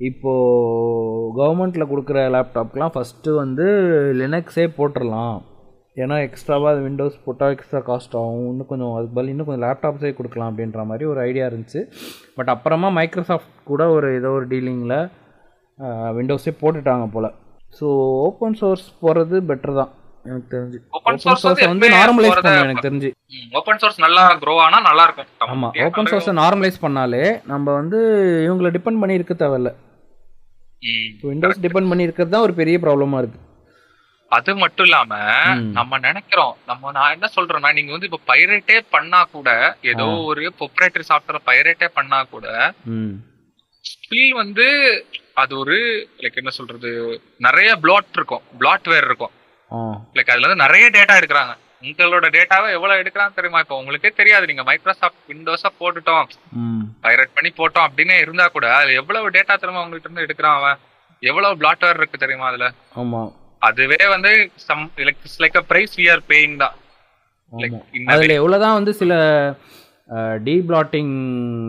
[0.00, 0.32] இப்போ
[1.38, 3.66] கவர்மெண்ட்ல கொடுக்குற லேப்டாப்லாம் ஃபர்ஸ்ட் வந்து
[4.20, 5.36] லினக்ஸே போட்டுடலாம்
[5.96, 8.46] ஏன்னா எக்ஸ்ட்ராவாக அது விண்டோஸ் போட்டால் எக்ஸ்ட்ரா காஸ்ட் ஆகும்.
[8.52, 11.80] இன்னும் கொஞ்சம் அதுக்கு பதில் இன்னும் கொஞ்சம் லேப்டாப்ஸே கொடுக்கலாம் அப்படின்ற மாதிரி ஒரு ஐடியா இருந்துச்சு.
[12.36, 14.96] பட் அப்புறமா மைக்ரோசாஃப்ட் கூட ஒரு ஏதோ ஒரு டீலிங்கில்
[16.16, 17.30] விண்டோஸே போட்டுட்டாங்க போல்.
[17.74, 17.86] ஸோ
[18.24, 19.92] ஓப்பன் சோர்ஸ் போகிறது பெட்டர் தான்
[20.24, 23.08] எனக்கு தெரிஞ்சு Open ஓப்பன் source சோர்ஸை வந்து நார்மலைஸ் போறத- பண்ணணும் எனக்கு தெரிஞ்சு
[23.52, 27.98] ஓப்பன் சோர்ஸ் நல்லா க்ரோ ஆனா நல்லா இருக்கும் ஆமாம் ஓப்பன் சோர்ஸை நார்மலைஸ் பண்ணாலே நம்ம வந்து
[28.46, 29.72] இவங்களை டிபெண்ட் பண்ணி இருக்க தேவையில்ல.
[31.24, 33.42] விண்டோஸ் டிபெண்ட் பண்ணி இருக்கிறது தான் ஒரு பெரிய ப்ராப்ளமாக இருக்குது
[34.32, 35.12] அது மட்டும் இல்லாம.
[35.72, 39.48] நம்ம நினைக்கிறோம் நம்ம நான் என்ன சொல்றேன்னா நீங்க வந்து இப்ப பைரேட்டே பண்ணா கூட
[39.90, 40.06] ஏதோ.
[40.30, 42.46] ஒரு ப்ரொப்ரேட்டரி சாஃப்ட்வேர் பைரேட்டே பண்ணா கூட
[43.84, 44.66] ஸ்டில் வந்து
[45.36, 45.76] அது ஒரு
[46.18, 46.90] லைக் என்ன சொல்றது
[47.38, 48.42] நிறைய பிளாட் இருக்கும்.
[48.60, 49.32] பிளாட்வேர் இருக்கும்.
[49.70, 49.78] ஆ.
[50.14, 51.54] லைக் அதுல இருந்து நிறைய டேட்டா எடுக்கிறாங்க.
[51.82, 53.58] உங்களோட டேட்டாவை எவ்வளவு எடுக்கிறாங்க தெரியுமா?
[53.58, 54.46] இப்போ உங்களுக்கே தெரியாது.
[54.46, 56.28] நீங்க மைக்ரோசாஃப்ட் விண்டோஸா போட்டுட்டோம்.
[57.02, 60.78] பைரேட் பண்ணி போட்டோம் அப்படின்னு இருந்தா கூட அதுல எவ்வளவு டேட்டா தெரியுமா உங்ககிட்ட இருந்து எடுக்கிறான் அவன்?
[61.22, 62.68] எவ்வளவு பிளாட்வேர் இருக்கு தெரியுமா அதுல?
[62.94, 63.30] ஆமாம்
[63.62, 64.30] அதுவே வந்து
[64.64, 66.74] some like like a price we are paying தான்.
[68.08, 69.12] அதில் எவ்வளோதான் வந்து சில
[70.46, 71.12] டீப்ளாட்டிங்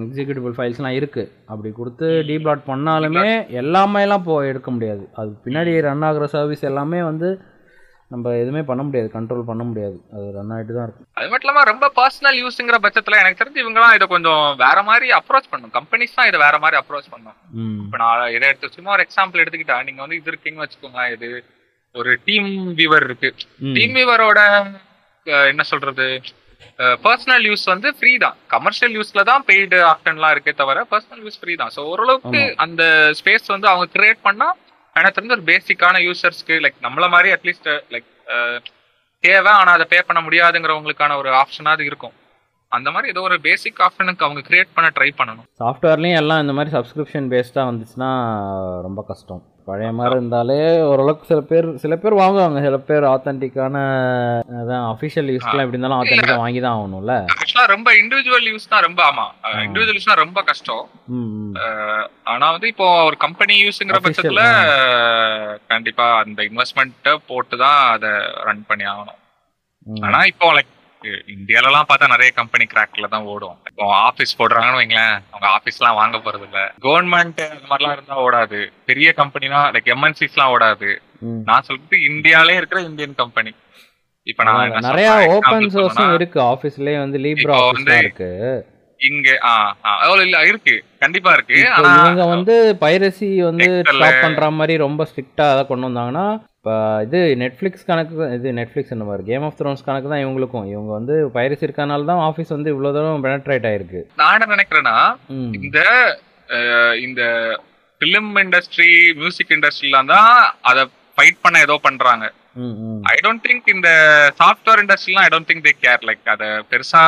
[0.05, 3.27] எக்ஸிக்யூட்டிவ் ஃபைல்ஸ்லாம் இருக்குது அப்படி கொடுத்து டீப்ளாட் பண்ணாலுமே
[3.61, 5.03] எல்லாமேலாம் போ எடுக்க முடியாது.
[5.19, 7.29] அது பின்னாடி ரன் ஆகுற சர்வீஸ் எல்லாமே வந்து
[8.13, 9.07] நம்ம எதுவுமே பண்ண முடியாது.
[9.15, 9.97] கண்ட்ரோல் பண்ண முடியாது.
[10.15, 11.07] அது ரன் ஆகிட்டு தான் இருக்கும்.
[11.17, 15.51] அது மட்டும் இல்லாம ரொம்ப பர்சனல் யூஸ்ங்கிற பட்சத்துல எனக்கு தெரிஞ்சு இவங்கலாம் இதை கொஞ்சம் வேற மாதிரி அப்ரோச்
[15.53, 15.73] பண்ணும்.
[15.77, 17.37] கம்பெனிஸ் தான் இதை வேற மாதிரி அப்ரோச் பண்ணும்.
[17.85, 21.29] இப்ப நான் இதை எடுத்து சும்மா ஒரு எக்ஸாம்பிள் எடுத்துக்கிட்டா நீங்க வந்து இது இருக்கீங்கன்னு வச்சுக்கோங்க இது
[21.95, 23.31] ஒரு டீம் வியூவர் இருக்கு.
[23.77, 24.39] டீம் வியூவரோட
[25.51, 26.07] என்ன சொல்றது?
[27.05, 28.37] பர்சனல் யூஸ் வந்து ஃப்ரீ தான்.
[28.55, 31.73] கமர்ஷியல் யூஸ்ல தான் பெய்டு ஆப்ஷன்லாம் இருக்கே தவிர பர்சனல் யூஸ் ஃப்ரீ தான்.
[31.75, 32.83] ஸோ ஓரளவுக்கு அந்த
[33.19, 34.49] ஸ்பேஸ் வந்து அவங்க கிரியேட் பண்ணா
[34.95, 38.09] எனக்கு தெரிஞ்ச ஒரு பேசிக்கான யூசர்ஸ்க்கு லைக் நம்மள மாதிரி அட்லீஸ்ட் லைக்
[39.23, 42.15] தேவை ஆனா அதை பே பண்ண முடியாதுங்கிறவங்களுக்கான ஒரு ஆப்ஷனாவது இருக்கும்.
[42.71, 45.47] அந்த மாதிரி ஏதோ ஒரு பேசிக் ஆப்ஷனுக்கு அவங்க கிரியேட் பண்ண ட்ரை பண்ணணும்.
[45.61, 48.09] சாஃப்ட்வேர்லேயும் எல்லாம் இந்த மாதிரி சப்ஸ்கிரிப்ஷன் பேஸ்டாக வந்துச்சுன்னா
[48.87, 49.43] ரொம்ப கஷ்டம்.
[49.67, 50.57] பழைய மாதிரி இருந்தாலே
[50.89, 52.59] ஓரளவுக்கு சில பேர் சில பேர் வாங்குவாங்க.
[52.65, 53.77] சில பேர் ஆத்தென்டிக்கான
[54.59, 57.15] அதான் அஃபிஷியல் யூஸ்க்குலாம் எப்படி இருந்தாலும் ஆத்தென்டிக்காக வாங்கி தான் ஆகணும்ல.
[57.37, 59.25] ஆக்சுவலா ரொம்ப இண்டிவிஜுவல் யூஸ் தான் ரொம்ப ஆமா.
[59.65, 60.83] இண்டிவிஜுவல் யூஸ்னா ரொம்ப கஷ்டம்.
[62.33, 64.43] ஆனா வந்து இப்போ ஒரு கம்பெனி யூஸ்ங்கிற பட்சத்துல
[65.73, 68.13] கண்டிப்பா அந்த இன்வெஸ்ட்மெண்ட் போட்டு தான் அதை
[68.49, 69.19] ரன் பண்ணி ஆகணும்.
[70.07, 70.71] ஆனா இப்போ லைக்
[71.35, 73.57] இந்தியால எல்லாம் பார்த்தா நிறைய கம்பெனி கிராக்ல தான் ஓடும்.
[73.69, 78.61] இப்போ ஆபீஸ் போடுறாங்கன்னு வைங்களேன் அவங்க ஆபீஸ் எல்லாம் வாங்க போறது இல்ல கவர்மெண்ட் அந்த மாதிரிலாம் இருந்தா ஓடாது.
[78.89, 80.91] பெரிய கம்பெனினா லைக் எம்என்சிஸ் எல்லாம் ஓடாது.
[81.49, 83.53] நான் சொல்றது இந்தியாலே இருக்கிற இந்தியன் கம்பெனி
[84.27, 86.39] இப்ப நான் நிறைய சோர்ஸும் சொல்லணும்னா, இருக்கு.
[86.51, 88.29] ஆஃபீஸ்லயே வந்து லீப்ரா வந்து இருக்கு.
[88.99, 89.51] இங்க ஆ
[90.21, 90.75] இல்ல இருக்கு.
[91.05, 91.61] கண்டிப்பா இருக்கு.
[91.75, 93.69] ஆனா இவங்க வந்து பைரசி வந்து.
[93.93, 96.27] ஸ்டாப் பண்ற மாதிரி ரொம்ப ஸ்ட்ரிக்டா அதை கொண்டு வந்தாங்கன்னா
[96.57, 96.75] இப்போ
[97.05, 100.69] இது நெட்ஃப்ளிக்ஸ் கணக்கு இது நெட்ஃப்ளிக்ஸ் என்ன மாதிரி கேம் ஆஃப் த்ரோன்ஸ் கணக்கு தான் இவங்களுக்கும்.
[100.73, 104.01] இவங்க வந்து பைரசி இருக்கனால தான் ஆஃபீஸ் வந்து இவ்வளோ தூரம் பெனட்ரேட் ஆயிருக்கு.
[104.21, 104.95] நான் என்ன நினைக்கிறேன்னா
[105.67, 105.79] இந்த
[107.07, 107.21] இந்த
[108.01, 110.31] பிலிம் இண்டஸ்ட்ரி மியூசிக் இண்டஸ்ட்ரிலாம் தான்
[110.69, 110.83] அதை
[111.17, 112.25] ஃபைட் பண்ண ஏதோ பண்றாங்க.
[113.13, 113.89] ஐ டோன்ட் திங்க் இந்த
[114.41, 117.03] software இண்டஸ்ட்ரிலாம் I don't think they care like அதை பெருசா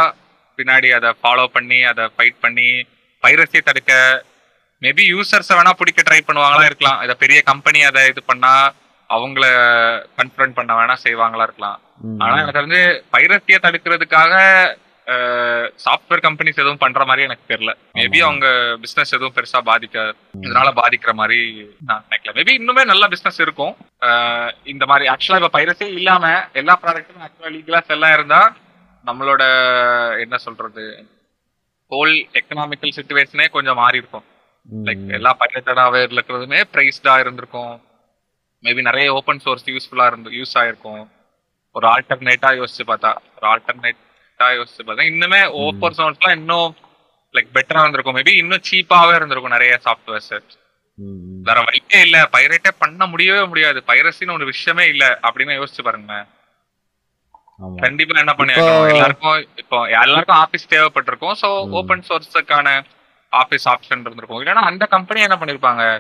[0.60, 2.70] பின்னாடி அதை ஃபாலோ பண்ணி அதை ஃபைட் பண்ணி
[3.24, 3.94] பைரசி தடுக்க
[4.82, 7.00] மேபி யூசர்ஸை வேணா பிடிக்க ட்ரை பண்ணுவாங்களா இருக்கலாம்.
[7.06, 8.52] இதை பெரிய கம்பெனி அதை இது பண்ணா
[9.10, 9.46] அவங்கள
[10.20, 11.80] கன்ஃபரண்ட் பண்ண வேணா செய்வாங்களா இருக்கலாம்.
[12.24, 12.82] ஆனா எனக்கு வந்து
[13.16, 14.34] பைரசியை தடுக்கிறதுக்காக
[15.84, 17.74] சாஃப்ட்வேர் கம்பெனிஸ் எதுவும் பண்ற மாதிரி எனக்கு தெரியல.
[17.98, 18.48] மேபி அவங்க
[18.84, 19.98] பிசினஸ் எதுவும் பெருசா பாதிக்க
[20.46, 21.40] இதனால பாதிக்கிற மாதிரி
[21.90, 22.34] நான் நினைக்கல.
[22.38, 23.74] மேபி இன்னுமே நல்ல பிசினஸ் இருக்கும்.
[24.74, 28.42] இந்த மாதிரி ஆக்சுவலா இப்ப பைரசி இல்லாம எல்லா ப்ராடக்ட்டும் ஆக்சுவலா லீகலா செல்லா இருந்தா
[29.06, 29.44] நம்மளோட
[30.26, 30.86] என்ன சொல்றது
[31.90, 34.24] ஹோல் எக்கனாமிக்கல் சுச்சுவேஷனே கொஞ்சம் மாறி இருக்கும்.
[34.84, 37.82] லைக் எல்லா பைரேட்டடாவே இருக்கிறதுமே பிரைஸ்டா இருந்திருக்கும்.
[38.64, 41.08] மேபி நிறைய ஓப்பன் சோர்ஸ் யூஸ்ஃபுல்லா இருந்து யூஸ் ஆயிருக்கும்.
[41.72, 46.76] ஒரு ஆல்டர்னேட்டா யோசிச்சு பார்த்தா ஒரு ஆல்டர்னேட் கரெக்டா யோசிச்சு பார்த்தா இன்னுமே ஓப்பன் சோர்ஸ்லாம் இன்னும்
[47.34, 48.16] லைக் பெட்டரா இருந்திருக்கும்.
[48.16, 50.42] மேபி இன்னும் சீப்பாவே இருந்திருக்கும் நிறைய சாஃப்ட்வேர்ஸ்.
[51.44, 52.30] வேற வழியே இல்ல.
[52.32, 53.84] பைரேட்டே பண்ண முடியவே முடியாது.
[53.88, 55.20] பைரசின்னு ஒரு விஷயமே இல்ல.
[55.24, 56.37] அப்படின்னு யோசிச்சு பாருங்க ஆமா
[57.76, 58.90] கண்டிப்பா என்ன பண்ணி இப்போ- ஆகணும்?
[58.90, 61.34] எல்லாருக்கும் இப்போ எல்லாருக்கும் ஆபீஸ் தேவைப்பட்டிருக்கும்.
[61.42, 61.70] சோ.
[61.70, 62.84] ஓபன் சோர்ஸுக்கான
[63.30, 64.42] ஆபீஸ் ஆப்ஷன் இருந்திருக்கும்.
[64.42, 66.00] இல்லைன்னா அந்த கம்பெனி என்ன பண்ணிருப்பாங்க?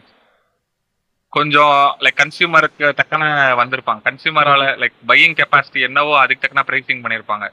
[1.30, 3.26] கொஞ்சம் லைக் கன்சியூமருக்கு தக்கன
[3.64, 4.02] வந்திருப்பாங்க.
[4.04, 7.52] கன்சியூமரால லைக் பையிங் கெப்பாசிட்டி என்னவோ அதுக்கு தக்கன பிரைசிங் பண்ணிருப்பாங்க.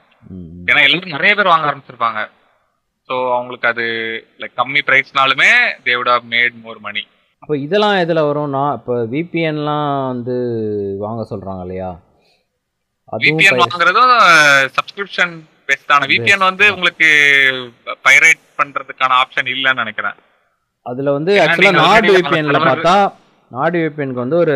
[0.65, 2.29] ஏன்னா எல்லாரும் நிறைய பேர் வாங்க ஆரம்பிச்சிருப்பாங்க.
[3.07, 3.83] சோ அவங்களுக்கு அது
[4.37, 5.49] லைக் கம்மி பிரைஸ்னாலுமே
[5.83, 7.07] they would have made more money
[7.39, 11.99] அப்போ இதெல்லாம் எதில் வரும்னா இப்போ விபிஎன்லாம் வந்து வாங்க சொல்கிறாங்க இல்லையா?
[13.13, 14.13] விபிஎன் வாங்குறதும்
[14.77, 15.33] சப்ஸ்கிரிப்ஷன்
[15.67, 17.09] பேஸ்டான விபிஎன் வந்து உங்களுக்கு
[18.05, 20.17] பைரேட் பண்றதுக்கான ஆப்ஷன் இல்லைன்னு நினைக்கிறேன்.
[20.85, 22.95] அதில் வந்து நீங்க நாடு விபிஎன்ல பார்த்தா
[23.51, 24.55] நாடு விபிஎனுக்கு வந்து ஒரு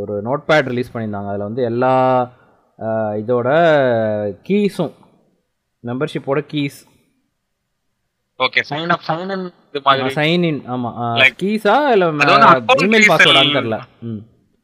[0.00, 1.28] ஒரு நோட் பேட் ரிலீஸ் பண்ணியிருந்தாங்க.
[1.28, 1.94] அதில் வந்து எல்லா
[3.16, 3.48] இதோட
[4.48, 4.94] கீஸும்
[5.84, 6.78] மெம்பர்ஷிப்போட keys
[8.40, 9.46] okay sign up sign in
[10.14, 10.60] sign in
[11.20, 12.66] Like, கீஸா இல்லை resell-
[13.10, 14.20] பாஸ்வேர்டான்னு தெரில ம்.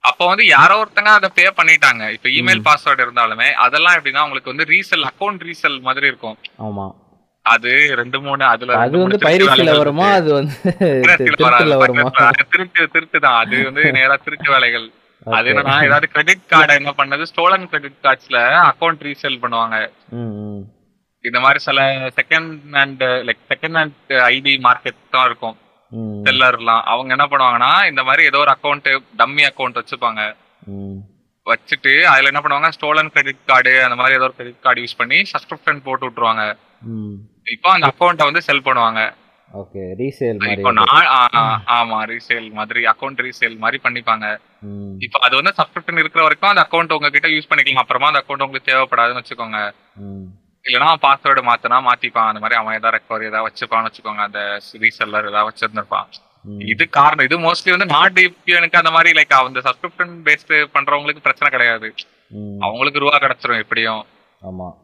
[0.09, 2.03] அப்போ வந்து யாரோ ஒருத்தங்க அதை பே பண்ணிட்டாங்க.
[2.17, 6.37] இப்ப இமெயில் பாஸ்வேர்டு இருந்தாலுமே அதெல்லாம் எப்படின்னா உங்களுக்கு வந்து ரீசெல் அக்கௌண்ட் ரீசெல் மாதிரி இருக்கும்.
[6.67, 6.95] ஆமாம்
[7.47, 10.07] அது ரெண்டு மூணு அதுல அது வந்து வேலைகள் வருமா.
[10.11, 10.55] அது வந்து
[12.53, 13.39] திருட்டு திருட்டு தான்.
[13.43, 14.87] அது வந்து நேரா திருட்டு வேலைகள்.
[15.27, 15.51] அது.
[15.51, 17.27] என்னன்னா ஏதாவது கிரெடிட் கார்டை என்ன பண்ணது?
[17.33, 19.77] ஸ்டோலன் கிரெடிட் கார்ட்ஸ்ல அக்கௌண்ட் ரீசேல் பண்ணுவாங்க.
[21.25, 21.81] இந்த மாதிரி சில
[22.19, 25.57] second hand like second hand ID market தான் இருக்கும்.
[26.27, 26.85] செல்லர்லாம்.
[26.93, 28.89] அவங்க என்ன பண்ணுவாங்கன்னா இந்த மாதிரி ஏதோ ஒரு அக்கௌண்ட்
[29.21, 30.23] டம்மி அக்கௌண்ட் வச்சுப்பாங்க.
[31.47, 35.19] வச்சுட்டு அதுல என்ன பண்ணுவாங்க ஸ்டோலன் கிரெடிட் கார்டு அந்த மாதிரி ஏதோ ஒரு கிரெடிட் கார்டு யூஸ் பண்ணி
[35.33, 36.45] சப்ஸ்கிரிப்ஷன் போட்டு விட்டுருவாங்க.
[37.55, 39.03] இப்போ அந்த அக்கௌண்ட்டை வந்து செல் பண்ணுவாங்க.
[39.61, 41.37] ஓகே ரீசேல் இப்போ நான்
[41.77, 44.27] ஆமா ரீசேல் மாதிரி அக்கௌண்ட் ரீசேல் மாதிரி பண்ணிப்பாங்க.
[45.07, 47.85] இப்போ அது வந்து சப்ஸ்கிரிப்ஷன் இருக்கிற வரைக்கும் அந்த அக்கௌண்ட் உங்ககிட்ட யூஸ் பண்ணிக்கலாம்.
[47.85, 49.61] அப்புறமா அந்த அக்கௌண்ட் உங்களுக்கு தேவைப்படாதுன்னு வச்சுக்கோங்க.
[50.67, 52.31] இல்லைன்னா பாஸ்வேர்டு மாத்தினா மாத்திப்பான்.
[52.31, 54.23] அந்த மாதிரி அவன் ஏதாவது ரெக்கவரி ஏதாவது வச்சுப்பான்னு வச்சுக்கோங்க.
[54.29, 54.41] அந்த
[54.85, 56.09] ரீசெல்லர் ஏதாவது வச்சிருந்திருப்பான்.
[56.59, 57.25] இது காரணம்.
[57.25, 61.95] இது மோஸ்ட்லி வந்து நாட் எனக்கு அந்த மாதிரி லைக் அந்த சப்ஸ்கிரிப்ஷன் பேஸ்ட் பண்றவங்களுக்கு பிரச்சனை கிடையாது.
[62.61, 64.03] அவங்களுக்கு ரூபா கிடைச்சிரும் எப்படியும்.
[64.43, 64.75] ஆமாம்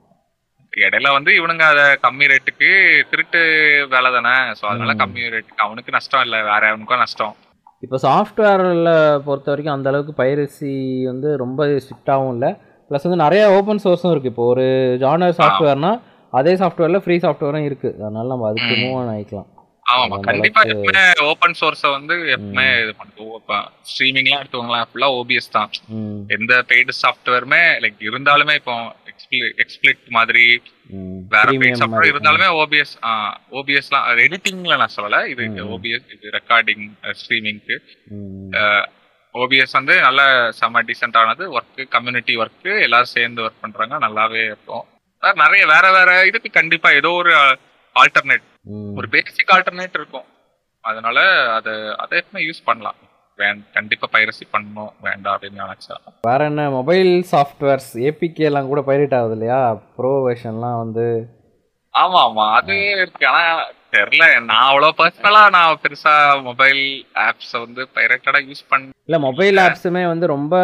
[0.76, 2.68] இடையில வந்து இவனுங்க அத கம்மி ரேட்டுக்கு
[3.10, 3.40] திருட்டு
[3.88, 4.34] வேலை தானே.
[4.60, 4.94] சோ அதனால.
[4.94, 6.42] கம்மி ரேட்டுக்கு அவனுக்கு நஷ்டம் இல்ல.
[6.42, 7.34] வேற அவனுக்கும் நஷ்டம்.
[7.80, 12.50] இப்போ சாஃப்ட்வேரில் பொறுத்த வரைக்கும் அந்த அளவுக்கு பைரசி வந்து ரொம்ப ஸ்ட்ரிக்டாகவும் இல்லை.
[12.92, 14.64] ப்ளஸ் வந்து நிறைய ஓப்பன் சோர்ஸும் இருக்குது இப்போ ஒரு
[15.02, 15.92] ஜானர் சாஃப்ட்வேர்னா
[16.38, 18.74] அதே சாஃப்ட்வேரில் ஃப்ரீ சாஃப்ட்வேரும் இருக்குது அதனால நம்ம அதுக்கு.
[18.82, 19.48] மூவ் ஆகிக்கலாம்
[19.92, 23.38] ஆமா கண்டிப்பா எப்பவுமே ஓபன் சோர்ஸ வந்து எப்பவுமே இது பண்ணுவோம்.
[23.40, 23.56] இப்ப
[23.90, 24.86] ஸ்ட்ரீமிங்லாம் எடுத்துக்கோங்களேன்.
[24.90, 25.70] ஃபுல்லா ஓபிஎஸ் தான்.
[26.36, 28.76] எந்த பெய்டு சாஃப்ட்வேருமே லைக் இருந்தாலுமே இப்போ
[29.64, 30.46] எக்ஸ்பிளிட் மாதிரி
[31.34, 32.10] வேற பெய்ட் சாஃப்ட்வேர்.
[32.12, 32.94] இருந்தாலுமே ஓபிஎஸ்
[33.58, 35.20] ஓபிஎஸ்லாம் எடிட்டிங்ல நான் சொல்லல.
[35.34, 35.46] இது.
[35.76, 36.86] ஓபிஎஸ் இது ரெக்கார்டிங்
[37.22, 37.78] ஸ்ட்ரீமிங்க்கு
[39.40, 40.22] ஓபிஎஸ் வந்து நல்ல
[40.60, 43.94] செம்ம டீசென்டானது ஒர்க் கம்யூனிட்டி ஒர்க் எல்லாரும் சேர்ந்து ஒர்க் பண்றாங்க.
[44.06, 44.84] நல்லாவே இருக்கும்.
[45.42, 47.32] நிறைய வேற வேற இதுக்கு கண்டிப்பா ஏதோ ஒரு
[47.96, 48.46] ஆல்டர்னேட்
[48.98, 50.26] ஒரு பேசிக் ஆல்டர்னேட் இருக்கும்.
[50.84, 51.18] அதனால
[51.54, 52.98] அதை அதை யூஸ் பண்ணலாம்.
[53.76, 54.92] கண்டிப்பா பைரசி பண்ணணும்.
[55.06, 55.94] வேண்டாம் அப்படின்னு நினைச்சா
[56.28, 59.60] வேற என்ன மொபைல் சாஃப்ட்வேர்ஸ் ஏபிகே எல்லாம் கூட பைரேட் ஆகுது இல்லையா
[59.96, 61.06] ப்ரோ வெர்ஷன்லாம் வந்து
[61.94, 62.44] ஆமா ஆமா.
[62.58, 63.26] அது இருக்கு.
[63.26, 63.40] ஆனா
[63.92, 66.14] தெரியல நான் அவ்வளவு பர்சனலா நான் பெருசா
[66.48, 66.82] மொபைல்
[67.24, 70.54] ஆப்ஸ் வந்து பைரேட்டடா யூஸ் பண்ண இல்லை மொபைல் ஆப்ஸுமே வந்து ரொம்ப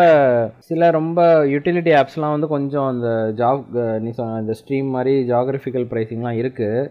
[0.68, 1.20] சில ரொம்ப
[1.52, 3.10] யூட்டிலிட்டி ஆப்ஸ்லாம் வந்து கொஞ்சம் அந்த
[3.40, 3.66] ஜாக்
[4.04, 6.88] நீ சொன்ன இந்த ஸ்ட்ரீம் மாதிரி ஜாகிரபிக்கல் ப்ரைஸிங்லாம் இருக்குது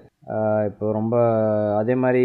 [0.69, 1.15] இப்போ ரொம்ப
[1.80, 2.23] அதே மாதிரி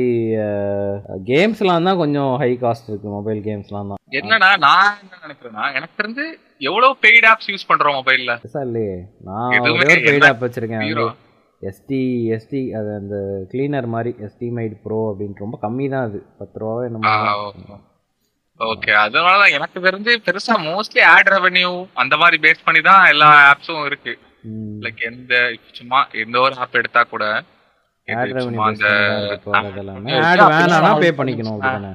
[1.29, 4.01] கேம்ஸ்லாம் தான் கொஞ்சம் ஹை காஸ்ட் இருக்குது மொபைல் கேம்ஸ்லாம் தான்.
[4.19, 6.25] என்னன்னா நான் என்ன நினைக்கிறேன்னா எனக்கு தெரிஞ்சு
[6.69, 8.97] எவ்வளவு பெய்ட் ஆப்ஸ் யூஸ் பண்றோம் மொபைல்ல பெருசா இல்லையே.
[9.29, 9.53] நான்
[10.09, 10.85] பெய்ட் ஆப் வச்சுருக்கேன்.
[11.63, 12.01] எஸ்டி
[12.37, 13.17] எஸ்டி அது அந்த
[13.51, 16.19] க்ளீனர் மாதிரி எஸ்டி மைட் ப்ரோ அப்படின்ட்டு ரொம்ப கம்மி தான் அது.
[16.39, 17.83] பத்து ரூபாவே தான்.
[18.61, 18.93] ஓகே.
[19.05, 21.71] அதனாலதான் எனக்கு தெரிஞ்சு பெருசா மோஸ்ட்லி ஆட் ரெவென்யூ
[22.03, 24.13] அந்த மாதிரி பேஸ் பண்ணி தான் எல்லா ஆப்ஸும் இருக்கு.
[24.85, 25.35] லைக் எந்த
[25.79, 27.25] சும்மா எந்த ஒரு ஆப் எடுத்தா கூட
[28.09, 31.93] ஆட் ரெவன்யூ ஆட் அப்படின்னா வேணாம்னா பே பண்ணிக்கணும் அப்படிதானே?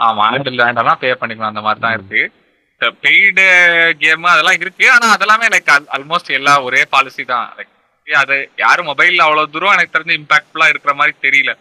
[0.00, 2.22] ஆமா ஆட் வேண்டாம்னா பே பண்ணிக்கலாம் அந்த மாதிரி தான் இருக்கு.
[3.04, 3.44] பெய்டு
[4.02, 7.46] கேம் அதெல்லாம் இருக்கு ஆனா அதெல்லாமே லைக் ஆல்மோஸ்ட் எல்லா ஒரே பாலிசி தான்.
[7.58, 7.72] லைக்
[8.06, 11.52] அது யாரும் மொபைல்ல அவ்வளவு தூரம் எனக்கு தெரிஞ்சு இம்பாக்ட்ஃபுல்லா இருக்கிற மாதிரி தெரியல.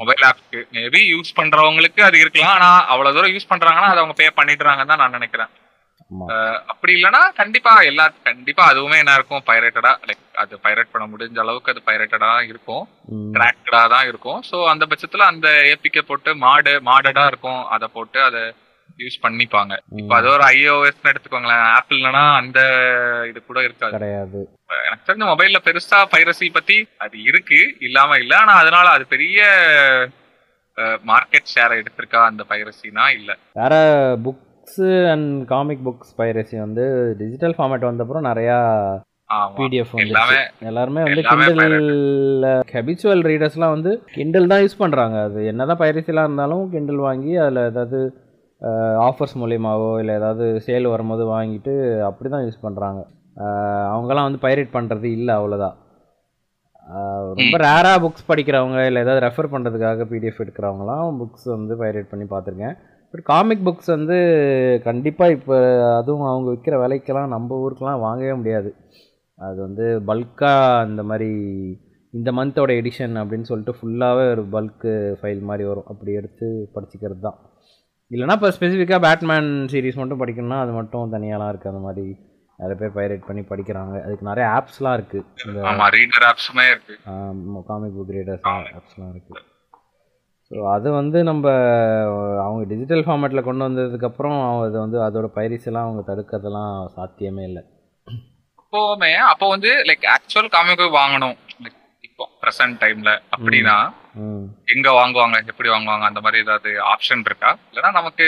[0.00, 2.54] மொபைல் ஆப்ஸ்க்கு மேபி யூஸ் பண்றவங்களுக்கு அது இருக்கலாம்.
[2.58, 5.52] ஆனா அவ்வளவு தூரம் யூஸ் பண்றாங்கன்னா அதை அவங்க பே பண்ணிடுறாங்கன்னு தான் நான் நினைக்கிறேன்.
[6.72, 11.72] அப்படி இல்லைன்னா கண்டிப்பா எல்லா கண்டிப்பா அதுவுமே என்ன இருக்கும் பைரேட்டடா லைக் அது பைரேட் பண்ண முடிஞ்ச அளவுக்கு
[11.72, 12.84] அது பைரேட்டடா இருக்கும்.
[13.14, 13.30] ம்.
[13.36, 14.40] கிராக்டா தான் இருக்கும்.
[14.50, 17.62] ஸோ அந்த பட்சத்துல அந்த ஏபிகே போட்டு மாடு மாடடா இருக்கும்.
[17.76, 18.42] அதை போட்டு அதை
[18.98, 19.72] யூஸ் பண்ணிப்பாங்க.
[20.00, 21.64] இப்போ அது ஒரு ஐஓஎஸ் எடுத்துக்கோங்களேன்.
[21.76, 22.58] ஆப்பிள்னா அந்த
[23.30, 23.94] இது கூட இருக்காது.
[23.96, 24.40] கிடையாது.
[24.86, 28.32] எனக்கு தெரிஞ்ச மொபைல்ல பெருசா பைரசி பத்தி அது இருக்கு இல்லாம இல்ல.
[28.42, 29.38] ஆனா அதனால அது பெரிய
[31.10, 33.30] மார்க்கெட் ஷேரை எடுத்திருக்கா அந்த பைரசினா இல்ல.
[33.60, 33.74] வேற
[34.26, 36.84] books and comic books piracy வந்து
[37.20, 38.56] டிஜிட்டல் ஃபார்மேட் வந்தப்புறம் நிறையா
[39.58, 40.40] பிடிஎஃப் வந்து
[40.70, 41.62] எல்லாருமே வந்து கிண்டல்
[42.72, 48.00] ஹெபிச்சுவல் ரீடர்ஸ்லாம் வந்து கிண்டல் தான் யூஸ் பண்ணுறாங்க அது என்னதான் பைரசிலாம் இருந்தாலும் கிண்டல் வாங்கி அதில் ஏதாவது
[49.06, 51.72] ஆஃபர்ஸ் மூலியமாவோ இல்லை ஏதாவது சேல் வரும்போது வாங்கிட்டு
[52.08, 53.00] அப்படி தான் யூஸ் பண்ணுறாங்க
[53.92, 55.76] அவங்கெல்லாம் வந்து பைரேட் பண்ணுறது இல்லை அவ்வளோதான்
[57.40, 62.76] ரொம்ப ரேராக புக்ஸ் படிக்கிறவங்க இல்லை ஏதாவது ரெஃபர் பண்ணுறதுக்காக பிடிஎஃப் எடுக்கிறவங்களாம் புக்ஸ் வந்து பைரேட் பண்ணி பார்த்துருக்கேன்.
[63.14, 64.16] பட் காமிக் புக்ஸ் வந்து
[64.86, 65.56] கண்டிப்பாக இப்போ
[65.98, 68.70] அதுவும் அவங்க விற்கிற விலைக்கெல்லாம் நம்ம ஊருக்கெலாம் வாங்கவே முடியாது.
[69.38, 71.30] அது வந்து பல்காக இந்த மாதிரி
[72.14, 75.88] இந்த மந்தோட எடிஷன் அப்படின்னு சொல்லிட்டு ஃபுல்லாகவே ஒரு பல்க்கு ஃபைல் மாதிரி வரும்.
[75.92, 76.46] அப்படி எடுத்து
[76.76, 77.38] படிச்சுக்கிறது தான்
[78.14, 82.04] இல்லைனா இப்போ ஸ்பெசிஃபிக்காக பேட்மேன் சீரிஸ் மட்டும் படிக்கணும்னா அது மட்டும் தனியாலாம் இருக்குது அந்த மாதிரி
[82.60, 83.94] நிறைய பேர் பைரேட் பண்ணி படிக்கிறாங்க.
[84.04, 86.94] அதுக்கு நிறைய ஆப்ஸ்லாம் இருக்குது இந்த ரீடர் ஆப்ஸுமே இருக்கு.
[87.70, 88.46] காமிக் புக் ரீடர்ஸ்
[88.78, 89.42] ஆப்ஸ்லாம் இருக்குது
[90.50, 91.44] ஸோ அது வந்து நம்ம
[92.44, 97.62] அவங்க டிஜிட்டல் ஃபார்மேட்டில் கொண்டு வந்ததுக்கப்புறம் அது வந்து அதோட பைரிஸ் எல்லாம் அவங்க தடுக்கிறதெல்லாம் சாத்தியமே இல்லை.
[98.60, 101.36] இப்போவுமே அப்போ வந்து லைக் ஆக்சுவல் காமிக் வாங்கணும்.
[101.64, 101.78] Like,
[102.14, 103.76] இப்போ ப்ரெசன்ட் டைம்ல அப்படின்னா
[104.74, 107.50] எங்க வாங்குவாங்க எப்படி வாங்குவாங்க அந்த மாதிரி ஏதாவது ஆப்ஷன் இருக்கா?
[107.70, 108.26] இல்லைன்னா நமக்கு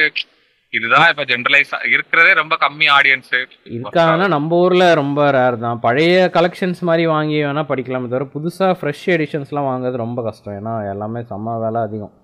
[0.72, 3.30] இதுதான் இப்ப ஜென்ரலைஸ் இருக்கிறதே ரொம்ப கம்மி ஆடியன்ஸ்
[3.76, 5.78] இருக்காங்கன்னா நம்ம ஊரில் ரொம்ப ரேர் தான்.
[5.86, 10.56] பழைய கலெக்ஷன்ஸ் மாதிரி வாங்கி வேணால் படிக்கலாமே தவிர புதுசாக ஃப்ரெஷ் எடிஷன்ஸ்லாம் வாங்குறது ரொம்ப கஷ்டம்.
[10.60, 12.14] ஏன்னா எல்லாமே செம்ம விலை அதிகம்.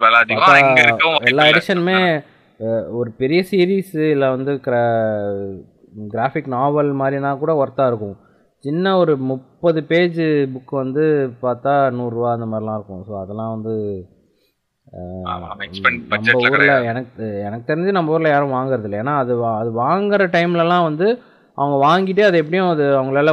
[0.00, 0.20] விலை
[1.30, 1.48] எல்லா.
[1.52, 1.98] எடிஷனுமே
[2.98, 4.52] ஒரு பெரிய சீரீஸ் இல்லை வந்து
[6.16, 8.16] கிராஃபிக் நாவல் மாதிரினா கூட ஒர்த்தாக இருக்கும்.
[8.66, 10.20] சின்ன ஒரு முப்பது பேஜ்
[10.52, 11.02] புக் வந்து
[11.42, 13.02] பார்த்தா நூறுரூவா அந்த மாதிரிலாம் இருக்கும்.
[13.08, 13.74] ஸோ அதெல்லாம் வந்து
[16.06, 16.52] நம்ம ஊரில்.
[16.90, 21.06] எனக்கு எனக்கு தெரிஞ்சு நம்ம ஊரில் யாரும் வாங்குறது இல்லை ஏன்னா அது வா- அது வாங்குற டைம்லலாம் வந்து
[21.58, 23.32] அவங்க வாங்கிட்டு அது எப்படியும் அது அவங்களால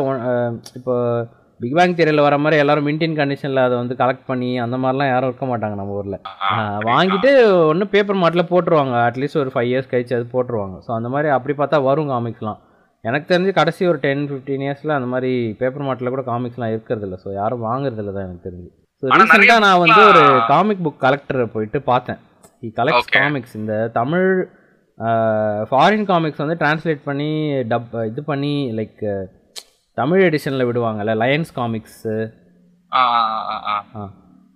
[0.75, 0.93] இப்போ
[1.59, 5.29] பிக் பேங் தியரியில் வர மாதிரி எல்லாரும் மின்டின் கண்டிஷனில் அதை வந்து கலெக்ட் பண்ணி அந்த மாதிரிலாம் யாரும்
[5.29, 6.17] இருக்க மாட்டாங்க நம்ம ஊரில்.
[6.87, 7.31] வாங்கிட்டு
[7.67, 8.95] ஒன்று பேப்பர் மாட்டில் போட்டுருவாங்க.
[9.07, 10.77] அட்லீஸ்ட் ஒரு ஃபைவ் இயர்ஸ் கழிச்சு அது போட்டுருவாங்க.
[10.85, 12.59] ஸோ அந்த மாதிரி அப்படி பார்த்தா வரும் காமிக்ஸ்லாம்
[13.03, 15.31] எனக்கு தெரிஞ்சு கடைசி ஒரு டென் ஃபிஃப்டீன் இயர்ஸில் அந்த மாதிரி
[15.61, 18.69] பேப்பர் மாட்டில் கூட காமிக்ஸ்லாம் இருக்கிறது இல்லை ஸோ யாரும் வாங்குறது இல்லை தான் எனக்கு தெரிஞ்சு.
[19.03, 20.21] ஸோ ரீசெண்டாக நான் வந்து ஒரு
[20.51, 22.19] காமிக் புக் கலெக்டரை போயிட்டு பார்த்தேன்.
[22.65, 23.09] இ கலெக்ட்ஸ்.
[23.17, 24.29] காமிக்ஸ் இந்த தமிழ்
[25.71, 27.29] ஃபாரின் காமிக்ஸ் வந்து டிரான்ஸ்லேட் பண்ணி
[27.71, 29.03] டப் இது பண்ணி லைக்
[29.97, 32.15] தமிழ் எடிஷனில் விடுவாங்கல்ல லயன்ஸ் காமிக்ஸு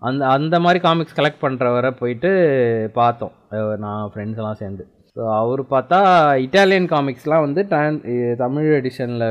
[0.02, 2.30] அந்த அந்த மாதிரி காமிக்ஸ் கலெக்ட் பண்ணுறவரை போயிட்டு
[2.99, 3.34] பார்த்தோம்.
[3.86, 4.84] நான் ஃப்ரெண்ட்ஸ் எல்லாம் சேர்ந்து.
[5.18, 5.99] ஸோ அவர் பார்த்தா
[6.44, 7.95] இட்டாலியன் காமிக்ஸ்லாம் வந்து டான்
[8.41, 9.26] தமிழ் எடிஷனில்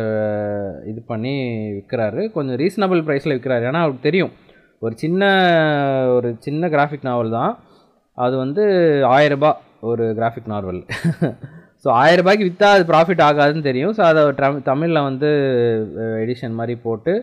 [0.91, 1.35] இது பண்ணி
[1.77, 4.33] விற்கிறாரு கொஞ்சம் ரீசனபிள் ப்ரைஸில் விற்கிறாரு ஏன்னா அவருக்கு தெரியும்.
[4.83, 5.23] ஒரு சின்ன
[6.17, 7.53] ஒரு சின்ன கிராஃபிக் நாவல் தான்.
[8.19, 8.65] அது வந்து
[9.15, 9.51] ஆயரரூபா
[9.91, 10.83] ஒரு கிராஃபிக் நாவல்
[11.85, 13.95] ஸோ ஆயரரூபாய்க்கு விற்றா அது ப்ராஃபிட் ஆகாதுன்னு தெரியும்.
[13.99, 14.23] ஸோ அதை
[14.71, 15.31] தமிழில் வந்து
[16.25, 17.15] எடிஷன் மாதிரி போட்டு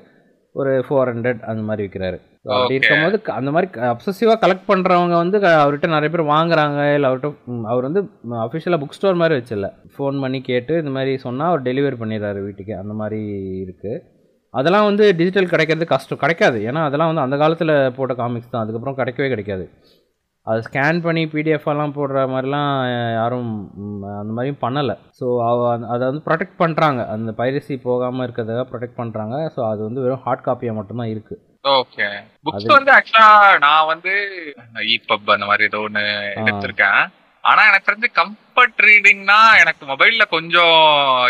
[0.56, 2.76] ஒரு ஃபோர் ஹண்ட்ரட் அந்த மாதிரி விற்கிறாரு அப்படி.
[2.78, 6.80] இருக்கும்போது அந்த மாதிரி அப்சசிவாக கலெக்ட் பண்ணுறவங்க வந்து அவர்கிட்ட நிறைய பேர் வாங்குறாங்க.
[6.98, 7.30] இல்லை அவர்கிட்ட
[7.74, 8.02] அவர் வந்து
[8.46, 12.74] அஃபிஷியலாக புக் ஸ்டோர் மாதிரி வச்சில்ல ஃபோன் பண்ணி கேட்டு இந்த மாதிரி சொன்னால் அவர் டெலிவரி பண்ணிடுறாரு வீட்டுக்கு.
[12.84, 13.22] அந்த மாதிரி
[13.64, 14.02] இருக்குது
[14.54, 16.22] அதெல்லாம் வந்து டிஜிட்டல் கிடைக்கிறது கஷ்டம்.
[16.24, 16.58] கிடைக்காது.
[16.70, 18.64] ஏன்னா அதெல்லாம் வந்து அந்த காலத்தில் போட்ட காமிக்ஸ் தான்.
[18.64, 19.66] அதுக்கப்புறம் கிடைக்கவே கிடைக்காது.
[20.48, 22.70] அது ஸ்கேன் பண்ணி பிடிஎஃப் எல்லாம் போடுற மாதிரிலாம்
[23.20, 23.52] யாரும்
[24.22, 24.96] அந்த மாதிரியும் பண்ணலை.
[25.20, 25.26] ஸோ
[25.94, 30.46] அதை வந்து ப்ரொடெக்ட் பண்ணுறாங்க அந்த பைரசி போகாமல் இருக்கிறதுக்காக ப்ரொடெக்ட் பண்ணுறாங்க ஸோ அது வந்து வெறும் ஹார்ட்
[30.50, 32.08] காப்பியாக மட்டும்தான் இருக்குது ஓகே
[32.46, 33.28] புக்ஸ் வந்து ஆக்சுவலா
[33.64, 34.14] நான் வந்து
[34.96, 36.04] இபப் அந்த மாதிரி ஏதோ ஒண்ணு
[36.42, 37.02] எடுத்திருக்கேன்.
[37.44, 40.76] ஆனா எனக்கு தெரிஞ்சு கம்ஃபர்ட் ரீடிங்னா எனக்கு மொபைல்ல கொஞ்சம்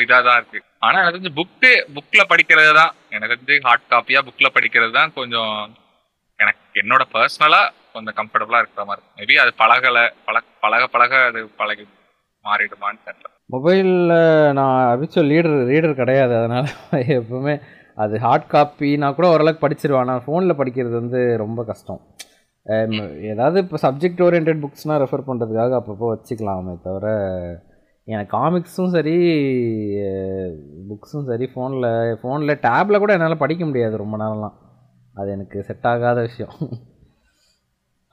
[0.04, 0.60] இதா தான் இருக்கு.
[0.86, 2.94] ஆனா எனக்கு தெரிஞ்சு புக்கு புக்ல படிக்கிறது தான்.
[3.12, 5.54] எனக்கு தெரிஞ்சு ஹார்ட் காப்பியா புக்ல படிக்கிறது தான் கொஞ்சம்
[6.40, 7.62] எனக்கு என்னோட பர்சனலா
[7.94, 9.98] கொஞ்சம் கம்ஃபர்டபுளா இருக்கிற மாதிரி மேபி அது பழகல
[10.28, 11.86] பழக பழக பழக அது பழகி
[12.46, 13.28] மாறிடுமான்னு தெரியல.
[13.50, 14.14] மொபைலில்
[14.58, 16.34] நான் அபிச்சுவல் லீடர் ரீடர் கிடையாது.
[16.40, 16.68] அதனால்
[17.18, 17.56] எப்பவுமே
[17.96, 22.02] அது ஹார்ட் காப்பினா கூட ஓரளவுக்கு படிச்சிருவான் ஆனால் ஃபோனில் படிக்கிறது வந்து ரொம்ப கஷ்டம்.
[23.32, 27.08] ஏதாவது இப்போ சப்ஜெக்ட் ஓரியன்ட் புக்ஸ்னால் ரெஃபர் பண்ணுறதுக்காக அப்பப்போ வச்சுக்கலாமே தவிர
[28.08, 29.16] எனக்கு காமிக்ஸும் சரி
[30.90, 31.90] புக்ஸும் சரி ஃபோனில்
[32.22, 34.58] ஃபோனில் டேப்பில் கூட என்னால் படிக்க முடியாது ரொம்ப நாளெலாம்.
[35.16, 36.54] அது எனக்கு செட் ஆகாத விஷயம்.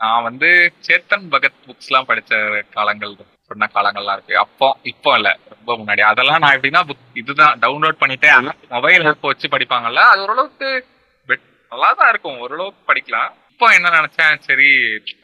[0.00, 0.48] நான் வந்து
[0.86, 2.34] சேத்தன் பகத் புக்ஸ்லாம் படித்த
[2.76, 3.14] காலங்கள்.
[3.50, 4.38] சொன்ன காலங்கள்லாம் இருக்கு.
[4.38, 5.30] அப்போ இப்போ இல்ல.
[5.54, 6.00] ரொம்ப முன்னாடி.
[6.00, 8.30] அதெல்லாம் நான் எப்படின்னா புக் இதுதான் டவுன்லோட் பண்ணிட்டு
[8.68, 10.68] மொபைல் ஆப் வச்சு படிப்பாங்கல்ல அது ஓரளவுக்கு
[11.72, 12.38] நல்லா தான் இருக்கும்.
[12.38, 13.30] ஓரளவுக்கு படிக்கலாம்.
[13.52, 14.68] இப்போ என்ன நினைச்சேன் சரி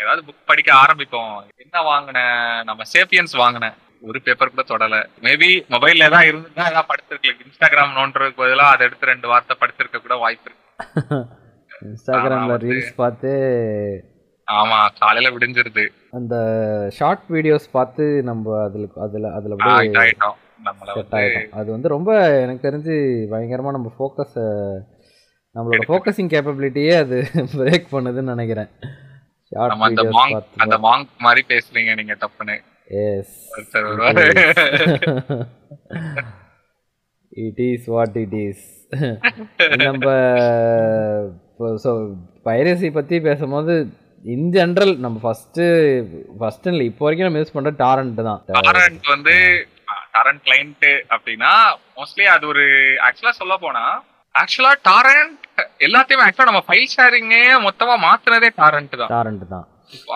[0.00, 1.32] ஏதாவது புக் படிக்க ஆரம்பிப்போம்.
[1.56, 2.36] என்ன வாங்கினேன்?
[2.64, 3.76] நம்ம சேப்பியன்ஸ் வாங்கினேன்.
[4.02, 4.96] ஒரு பேப்பர் கூட தொடல.
[5.22, 7.40] மேபி மொபைல்ல தான் இருந்துதான் ஏதாவது படிச்சிருக்கலாம்.
[7.44, 10.64] இன்ஸ்டாகிராம் நோன்றதுக்கு பதிலாக அதை எடுத்து ரெண்டு வார்த்தை படிச்சிருக்க கூட வாய்ப்பு இருக்கு.
[11.86, 13.30] இன்ஸ்டாகிராமில் ரீல்ஸ் பார்த்து
[14.48, 15.84] ஆமா காலையில விடிஞ்சிருது.
[16.18, 16.34] அந்த
[16.98, 20.36] ஷார்ட் வீடியோஸ் பார்த்து நம்ம அதில் அதில் அதில் செட் ஆகிடும்
[21.58, 22.10] அது வந்து ரொம்ப
[22.42, 22.94] எனக்கு தெரிஞ்சு
[23.32, 24.46] பயங்கரமாக நம்ம ஃபோக்கஸை
[25.54, 27.18] நம்மளோட ஃபோக்கஸிங் கேப்பபிலிட்டியே அது
[27.56, 28.70] பிரேக் பண்ணுதுன்னு நினைக்கிறேன்.
[29.88, 32.56] அந்த மாங்க் அந்த மாங்க் மாதிரி பேசுறீங்க நீங்க தப்புன்னு.
[33.04, 33.34] Yes
[37.46, 38.66] it is what it is
[39.86, 40.08] நம்ம
[41.84, 41.92] ஸோ
[42.48, 43.74] பைரசி பற்றி பேசும்போது
[44.26, 45.64] இன் ஜென்ரல் நம்ம ஃபஸ்ட்டு
[46.38, 48.40] ஃபஸ்ட்டு இல்லை இப்போ வரைக்கும் நம்ம யூஸ் பண்ணுற டாரண்ட் தான்.
[48.60, 49.34] டாரண்ட் வந்து
[50.14, 51.52] டாரண்ட் கிளைண்ட் அப்படின்னா
[51.98, 52.64] மோஸ்ட்லி அது ஒரு
[53.06, 53.84] ஆக்சுவலா சொல்ல போனா
[54.34, 55.36] ஆக்சுவலா டாரண்ட்
[55.86, 59.10] எல்லாத்தையுமே ஆக்சுவலா நம்ம ஃபைல் ஷேரிங்கே மொத்தமா மாத்துனதே டாரண்ட் தான்.
[59.14, 59.66] டாரண்ட் தான்.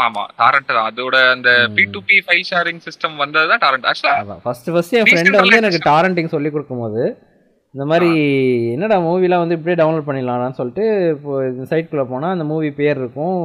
[0.05, 0.87] ஆமா டாரண்ட் தான்.
[0.91, 5.09] அதோட அந்த P to P file sharing system வந்தது தான் டாரண்ட் ஆக்சுவலா ஃபஸ்ட்டு ஃபஸ்ட்டு என்
[5.11, 7.03] ஃப்ரெண்டு வந்து எனக்கு டாரண்டிங் சொல்லி கொடுக்கும்போது
[7.75, 8.09] இந்த மாதிரி
[8.75, 13.37] என்னடா மூவிலாம் வந்து இப்படியே டவுன்லோட் பண்ணிடலாம்னு சொல்லிட்டு இப்போ இந்த சைட்குள்ளே போனால் அந்த மூவி பேர் இருக்கும்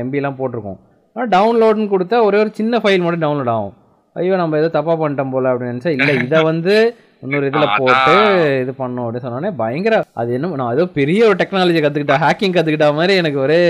[0.00, 0.78] எம்பிலாம் போட்டிருக்கும்.
[1.16, 3.74] ஆனால் டவுன்லோடுன்னு கொடுத்தா ஒரே ஒரு சின்ன ஃபைல் மட்டும் டவுன்லோட் ஆகும்.
[4.16, 6.74] ஐயோ நம்ம ஏதோ தப்பாக பண்ணிட்டோம் போல அப்படின்னு நினச்சா இல்லை இதை வந்து
[7.22, 8.14] இன்னொரு இதில் போட்டு
[8.62, 12.88] இது பண்ணோம் அப்படின்னு சொன்னோடனே பயங்கர அது என்ன நான் ஏதோ பெரிய ஒரு டெக்னாலஜி கற்றுக்கிட்டா ஹேக்கிங் கற்றுக்கிட்ட
[12.94, 13.60] மாதிரி எனக்கு ஒரே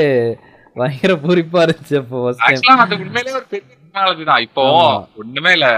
[0.76, 2.18] பயங்கர பூரிப்பா இருந்துச்சு அப்போ
[2.78, 4.42] அது உண்மையிலேயே ஒரு பெரிய டெக்னாலஜி தான்.
[4.46, 4.64] இப்போ.
[5.20, 5.68] ஒண்ணுமே இல்ல.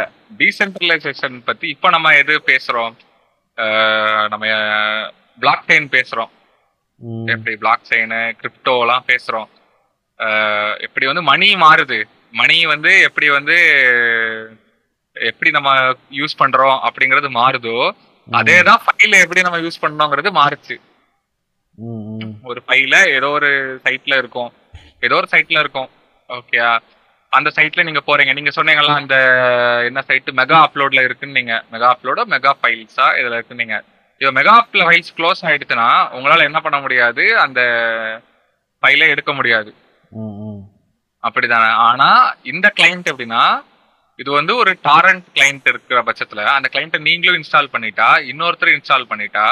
[0.40, 2.90] டீசென்ட்ரலைசேஷன் பத்தி இப்போ நம்ம எது பேசுறோம்?
[2.90, 3.07] அஹ்
[4.32, 4.44] நம்ம
[5.42, 6.32] பிளாக் செயின் பேசுறோம்.
[7.32, 9.48] எப்படி பிளாக் செயின் கிரிப்டோ எல்லாம் பேசுறோம்.
[10.86, 11.98] எப்படி வந்து மணி மாறுது.
[12.40, 13.56] மணி வந்து எப்படி வந்து
[15.14, 15.70] எப்படி நம்ம
[16.18, 17.78] யூஸ் பண்றோம் அப்படிங்கறது மாறுதோ
[18.28, 20.76] அதே தான் ஃபைல எப்படி நம்ம யூஸ் பண்ணோங்கிறது மாறுச்சு.
[22.50, 23.50] ஒரு ஃபைல ஏதோ ஒரு
[23.84, 24.50] சைட்ல இருக்கும்.
[25.06, 25.90] ஏதோ ஒரு சைட்ல இருக்கும்.
[26.28, 26.58] ஓகே
[27.32, 28.32] அந்த சைட்ல நீங்க போறீங்க.
[28.32, 29.16] நீங்க சொன்னீங்களா அந்த
[29.88, 33.76] என்ன சைட் மெகா அப்லோட்ல இருக்குன்னு நீங்க மெகா அப்லோடோ மெகா ஃபைல்ஸா இதுல இருக்கு நீங்க
[34.20, 37.24] இப்போ மெகா ஃபைல்ஸ் க்ளோஸ் ஆயிடுச்சுன்னா உங்களால என்ன பண்ண முடியாது?
[37.44, 37.60] அந்த
[38.82, 39.70] ஃபைலை எடுக்க முடியாது.
[41.22, 41.70] அப்படிதானே.
[41.86, 42.08] ஆனா
[42.44, 43.42] இந்த கிளைண்ட் எப்படின்னா
[44.18, 49.44] இது வந்து ஒரு டாரண்ட் கிளைண்ட் இருக்கிற பட்சத்துல அந்த கிளைண்ட்டை நீங்களும் இன்ஸ்டால் பண்ணிட்டா இன்னொருத்தர் இன்ஸ்டால் பண்ணிட்டா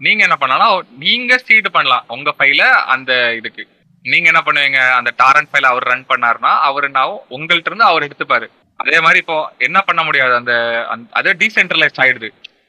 [0.00, 0.74] நீங்க என்ன பண்ணலாம்?
[0.98, 2.04] நீங்க சீடு பண்ணலாம்.
[2.08, 3.64] உங்க ஃபைல அந்த இதுக்கு.
[4.04, 4.80] நீங்க என்ன பண்ணுவீங்க?
[4.98, 8.46] அந்த டாரண்ட் ஃபைல அவர் ரன் பண்ணாருன்னா அவர் நான் உங்கள்ட்ட இருந்து அவர் எடுத்துப்பாரு.
[8.80, 10.34] அதே மாதிரி இப்போ என்ன பண்ண முடியாது?
[10.36, 10.52] அந்த
[11.12, 12.28] அது டீசென்ட்ரலைஸ் ஆயிடுது.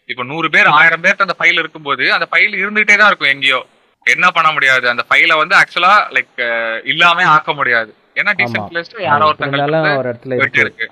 [0.10, 3.60] இப்போ நூறு பேர் ஆயிரம் பேர்ட்ட அந்த ஃபைல் இருக்கும்போது அந்த ஃபைல் இருந்துகிட்டே தான் இருக்கும் எங்கேயோ.
[4.06, 4.86] என்ன பண்ண முடியாது?
[4.90, 6.42] அந்த ஃபைலை வந்து ஆக்சுவலா லைக்
[6.86, 7.92] இல்லாம ஆக்க முடியாது.
[8.16, 10.88] ஏன்னா டீசென்ட்ரலைஸ்ட் யாரோ ஒருத்தங்க இருந்தாலும் ஒரு இடத்துல போயிட்டு இருக்கு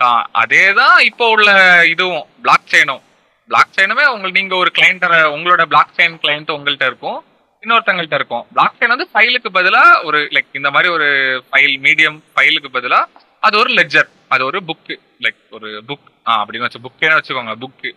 [0.00, 1.50] ஆஹ் அதேதான் இப்போ உள்ள
[1.86, 3.02] இதுவும் பிளாக் செயினும்
[3.50, 5.04] பிளாக் செயினுமே உங்களுக்கு நீங்க ஒரு கிளைண்ட்
[5.34, 7.18] உங்களோட பிளாக் செயின் கிளைண்ட் உங்கள்ட்ட இருக்கும்.
[7.64, 8.44] இன்னொருத்தங்கள்ட்ட இருக்கும்.
[8.54, 11.08] பிளாக் செயின் வந்து ஃபைலுக்கு பதிலா ஒரு லைக் இந்த மாதிரி ஒரு
[11.48, 13.00] ஃபைல் மீடியம் ஃபைலுக்கு பதிலா
[13.46, 14.92] அது ஒரு லெட்ஜர் அது ஒரு புக்
[15.24, 16.06] லைக் ஒரு புக்
[16.36, 17.90] அப்படின்னு வச்சு புக்கே வச்சுக்கோங்க புக்கு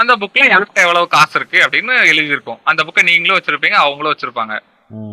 [0.00, 2.58] அந்த புக்ல யாருக்கு எவ்வளவு காசு இருக்கு அப்படின்னு எழுதியிருக்கும்.
[2.70, 4.54] அந்த புக்கை நீங்களும் வச்சிருப்பீங்க அவங்களும் வச்சிருப்பாங்க.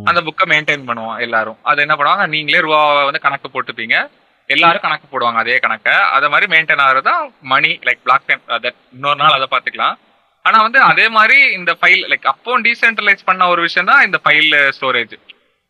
[0.10, 1.58] அந்த புக்கை மெயின்டைன் பண்ணுவோம் எல்லாரும்.
[1.70, 3.98] அது என்ன பண்ணுவாங்க நீங்களே ரூபாவை வந்து கணக்கு போட்டுப்பீங்க.
[4.50, 5.94] எல்லாரும் கணக்கு போடுவாங்க அதே கணக்கை.
[6.16, 7.14] அதை மாதிரி மெயின்டைன் ஆகிறது
[7.54, 8.44] மணி லைக் பிளாக் டைம்
[8.96, 9.96] இன்னொரு நாள் அதை பார்த்துக்கலாம்
[10.46, 14.50] ஆனா வந்து அதே மாதிரி இந்த ஃபைல் லைக் அப்போ டீசென்ட்ரலைஸ் பண்ண ஒரு விஷயம் தான் இந்த ஃபைல்
[14.78, 15.14] ஸ்டோரேஜ்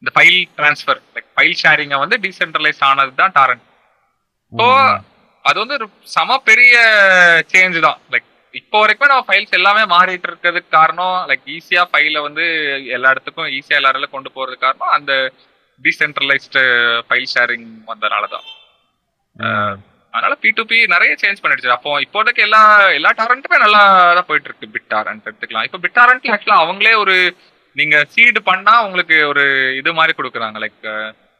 [0.04, 3.64] இந்த ஃபைல் ட்ரான்ஸ்ஃபர் லைக் ஃபைல் ஷேரிங்கை வந்து டீசென்ட்ரலைஸ் ஆனது தான் டாரண்ட்
[4.52, 4.68] ஸோ
[5.46, 6.74] அது வந்து ஒரு சம பெரிய
[7.52, 8.00] சேஞ்ச் தான்.
[8.12, 12.44] லைக் இப்போ வரைக்கும் நம்ம ஃபைல்ஸ் எல்லாமே மாறிட்டு இருக்கிறதுக்கு காரணம் லைக் ஈஸியா ஃபைலை வந்து
[12.96, 15.14] எல்லா இடத்துக்கும் ஈஸியா எல்லாராலும் கொண்டு போறதுக்கு காரணம் அந்த
[15.80, 16.62] டீசென்ட்ரலைஸ்டு
[17.08, 18.46] ஃபைல் ஷேரிங் வந்தனால தான்
[20.14, 21.76] அதனால பி டு பி நிறைய சேஞ்ச் பண்ணிடுச்சு.
[21.78, 22.62] அப்போ இப்போதைக்கு எல்லா
[22.98, 23.82] எல்லா டாரண்ட்டுமே நல்லா
[24.18, 25.68] தான் போயிட்டு இருக்கு பிட் டாரண்ட் எடுத்துக்கலாம்.
[25.70, 27.16] இப்போ பிட் டாரண்ட்ல ஆக்சுவலா அவங்களே ஒரு
[27.76, 29.44] நீங்க சீடு பண்ணா உங்களுக்கு ஒரு
[29.82, 30.58] இது மாதிரி கொடுக்குறாங்க.
[30.64, 30.84] லைக்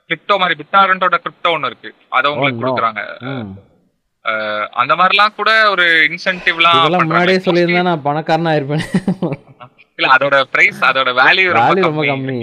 [0.10, 1.92] கிரிப்டோ மாதிரி பிட் டாரண்டோட கிரிப்டோ ஒன்று இருக்கு.
[2.18, 2.62] அதை உங்களுக்கு.
[2.64, 3.04] கொடுக்குறாங்க.
[4.82, 8.86] அந்த மாதிரிலாம் கூட ஒரு இன்சென்டிவ்லாம் முன்னாடியே சொல்லியிருந்தா நான் பணக்காரனா இருப்பேன்
[9.98, 12.38] இல்ல அதோட பிரைஸ் அதோட வேல்யூ ரொம்ப கம்மி.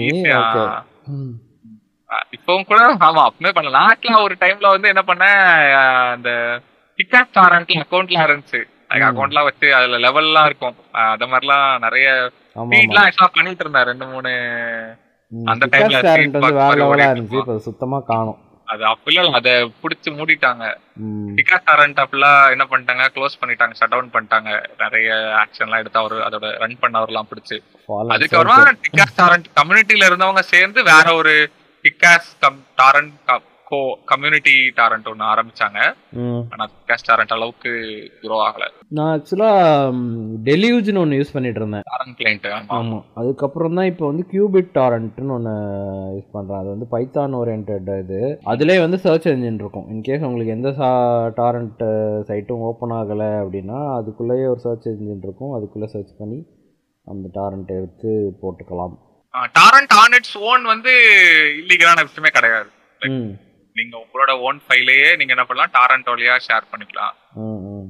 [2.35, 3.87] இப்பவும் கூட ஆமா அப்பவே பண்ணலாம்.
[3.87, 5.39] நாட்டுல ஒரு டைம்ல வந்து என்ன பண்ணேன்
[5.75, 6.59] அஹ் அந்த
[6.95, 8.61] டிக்கெட் டாரண்ட்ல அக்கௌண்ட்லாம் இருந்துச்சு.
[8.89, 10.75] அக்கௌண்ட்லாம் வச்சு அதுல லெவல்லாம் இருக்கும்.
[10.91, 14.31] அந்த மாதிரிலாம் நிறைய ஃபீட்லாம் ஆக்சுவலா பண்ணிட்டு இருந்தேன் ரெண்டு மூணு.
[15.45, 17.37] அந்த ஓடிட்டு இருந்துச்சு.
[17.37, 18.39] இப்போ சுத்தமா காணும்.
[18.65, 20.65] அது அப்பல அதை புடிச்சு மூடிட்டாங்க.
[21.35, 24.49] டிக்கெட் டாரண்ட் அப்பெல்லாம் என்ன பண்ணிட்டாங்க க்ளோஸ் பண்ணிட்டாங்க ஷட் டவுன் பண்ணிட்டாங்க.
[24.77, 27.57] நிறைய ஆக்ஷன்லாம் எடுத்து அவர் அதோட ரன் பண்ணவர்லாம் பிடிச்சு.
[28.09, 28.75] அதுக்கப்புறமா.
[28.85, 31.51] டிக்காஸ் டாரண்ட் கம்யூனிட்டில இருந்தவங்க சேர்ந்து வேற ஒரு
[31.83, 35.79] tikkas come torrent go community torrent ஒன்று ஆரம்பிச்சாங்க.
[36.11, 36.41] ம்.
[36.49, 37.69] ஆனா டிக்காஸ் டாரண்ட் அளவுக்கு
[38.21, 38.65] குரோ ஆகல.
[38.87, 39.93] நான் ஆக்சுவலாக
[40.49, 41.81] டெலியூஜ்னு ஒன்று யூஸ் பண்ணிட்டு இருந்தேன்.
[41.91, 42.63] டாரண்ட் கிளைண்ட் ஆமா.
[42.67, 45.53] ஆமாம் அதுக்கப்புறம் தான் இப்போ வந்து கியூபிட் டாரண்ட்னு ஒன்று
[46.17, 48.39] யூஸ் பண்ணுறேன் அது வந்து பைத்தான் ஓரியன்ட் இது.
[48.43, 49.87] அதிலே வந்து சர்ச் என்ஜின் இருக்கும்.
[49.89, 50.91] இன்கேஸ் உங்களுக்கு எந்த சா
[51.27, 51.85] டாரண்ட்
[52.31, 55.53] சைட்டும் ஓப்பன் ஆகலை அப்படின்னா அதுக்குள்ளேயே ஒரு சர்ச் என்ஜின் இருக்கும்.
[55.53, 56.45] அதுக்குள்ளே சர்ச் பண்ணி
[57.03, 58.97] அந்த டாரண்ட்டை எடுத்து போட்டுக்கலாம்.
[59.59, 60.93] டாரண்ட் ஆன் இட்ஸ் ஓன் வந்து
[61.61, 62.69] இல்லீகலான விஷயமே கிடையாது.
[63.75, 67.13] நீங்க உங்களோட ஓன் ஃபைலையே நீங்க என்ன பண்ணலாம் டாரண்ட் வழியா ஷேர் பண்ணிக்கலாம்.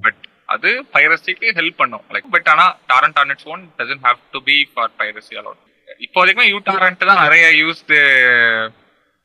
[0.06, 0.20] பட்
[0.54, 2.06] அது பைரசிக்கு ஹெல்ப் பண்ணும்.
[2.14, 5.60] லைக் பட் ஆனா torrent on its own doesn't have to be for piracy alone
[6.06, 7.98] இப்போதைக்குமே you Torrent தான் நிறைய யூஸ்டு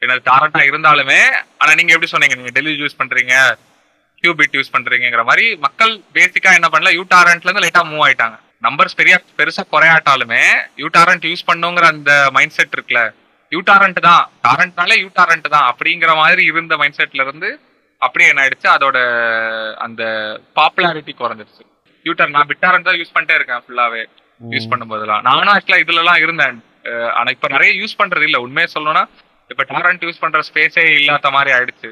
[0.02, 1.20] என்னது டாரண்டா இருந்தாலுமே
[1.60, 2.36] ஆனா நீங்க எப்படி சொன்னீங்க?
[2.40, 3.34] நீங்க டெல்லி யூஸ் பண்றீங்க
[4.22, 8.36] கியூபிட் யூஸ் பண்றீங்கிற மாதிரி மக்கள் பேசிக்கா என்ன பண்ணல யூ டாரண்ட்ல இருந்து லைட்டா மூவ் ஆயிட்டாங்க.
[8.64, 10.42] நம்பர்ஸ் பெரிய பெருசா குறையாட்டாலுமே
[10.82, 13.02] யூ டாரண்ட் யூஸ் பண்ணுங்கிற அந்த மைண்ட் செட் இருக்குல்ல.
[13.52, 14.24] யூ டாரண்ட் தான்.
[14.46, 15.66] டாரண்ட்னாலே யூ டாரண்ட் தான்.
[15.70, 17.50] அப்படிங்கிற மாதிரி இருந்த மைண்ட் செட்ல இருந்து
[18.06, 18.68] அப்படியே என்ன ஆயிடுச்சு?
[18.76, 18.98] அதோட
[19.86, 20.02] அந்த
[20.58, 21.64] பாப்புலாரிட்டி குறைஞ்சிருச்சு.
[22.08, 24.02] யூட்டர் நான் பிட்டாரண்ட் தான் யூஸ் பண்ணிட்டே இருக்கேன் ஃபுல்லாவே
[24.54, 26.58] யூஸ் பண்ணும்போதெல்லாம் நானும் ஆக்சுவலா இதுல எல்லாம் இருந்தேன்.
[27.18, 28.38] ஆனா இப்ப நிறைய யூஸ் பண்றது இல்ல.
[28.46, 29.04] உண்மையை சொல்லணும்னா
[29.52, 31.88] இப்ப டாரண்ட் யூஸ் பண்ற ஸ்பேஸே இல்லாத மாதிரி ஆயிடுச்சு.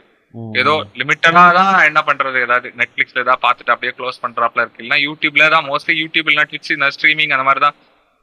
[0.61, 2.39] ஏதோ லிமிட்டடா தான் என்ன பண்றது?
[2.47, 4.81] ஏதாவது நெட்ஃபிளிக்ஸ்ல ஏதாவது பார்த்துட்டு அப்படியே க்ளோஸ் பண்றாப்ல இருக்கு.
[4.83, 7.77] இல்லைன்னா யூடியூப்ல தான் மோஸ்ட்லி யூடியூப் இல்லைனா ட்விட்ச் இந்த ஸ்ட்ரீமிங் அந்த மாதிரி தான்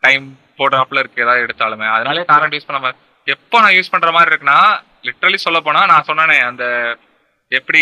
[0.04, 0.26] டைம்
[0.60, 1.88] போடுறாப்ல இருக்கு ஏதாவது எடுத்தாலுமே.
[1.96, 2.92] அதனாலே டாரண்ட் யூஸ் பண்ண
[3.28, 4.60] எப்போ நான் யூஸ் பண்ற மாதிரி இருக்குன்னா
[5.08, 6.66] லிட்ரலி சொல்ல போனா நான் சொன்னேனே அந்த
[7.52, 7.82] எப்படி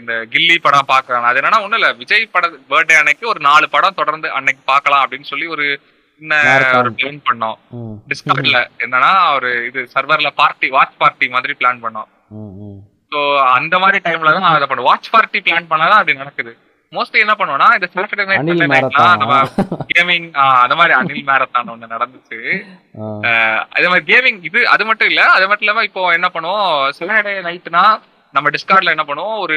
[0.00, 1.88] இந்த கில்லி படம் பாக்குறாங்க அது என்னன்னா ஒண்ணும் இல்ல.
[2.02, 5.66] விஜய் பட பர்த்டே அன்னைக்கு ஒரு நாலு படம் தொடர்ந்து அன்னைக்கு பார்க்கலாம் அப்படின்னு சொல்லி ஒரு.
[6.76, 7.58] ஒரு பிளான் பண்ணோம்.
[8.10, 12.08] டிஸ்கார்ட்ல என்னன்னா ஒரு இது சர்வர்ல பார்ட்டி வாட்ச் பார்ட்டி மாதிரி பிளான் பண்ணோம்.
[13.12, 13.20] ஸோ
[13.58, 16.52] அந்த மாதிரி டைம்ல தான் அதை பண்ணுவோம் வாட்ச் பார்ட்டி பிளான் பண்ணாதான் அப்படி நடக்குது.
[16.92, 18.46] மோஸ்ட்லி என்ன பண்ணுவோம்னா இந்த சாட்டர்டே நைட்.
[19.22, 19.34] நம்ம
[19.92, 20.28] கேமிங்
[20.64, 22.38] அந்த மாதிரி அனில் மேரத்தான் ஒண்ணு நடந்துச்சு.
[23.76, 27.84] அதே மாதிரி கேமிங் இது அது மட்டும் இல்ல அது மட்டும் இல்லாம இப்போ என்ன பண்ணுவோம் சாட்டர்டே நைட்னா
[28.34, 29.56] நம்ம டிஸ்கார்ட்ல என்ன பண்ணுவோம் ஒரு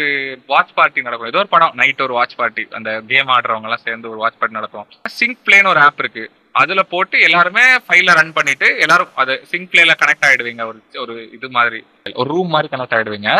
[0.51, 1.31] வாட்ச் பார்ட்டி நடக்கும்.
[1.31, 4.59] ஏதோ ஒரு படம் நைட் ஒரு வாட்ச் பார்ட்டி அந்த கேம் ஆடுறவங்க எல்லாம் சேர்ந்து ஒரு வாட்ச் பார்ட்டி
[4.59, 4.89] நடத்துவோம்.
[5.19, 6.25] சிங்க் பிளேன்னு ஒரு ஆப் இருக்கு.
[6.61, 10.63] அதுல போட்டு எல்லாருமே ஃபைல ரன் பண்ணிட்டு எல்லாரும் அது சிங்க் பிளேல கனெக்ட் ஆயிடுவீங்க.
[10.71, 11.79] ஒரு ஒரு இது மாதிரி.
[12.21, 13.31] ஒரு ரூம் மாதிரி கனெக்ட் ஆயிடுவீங்க.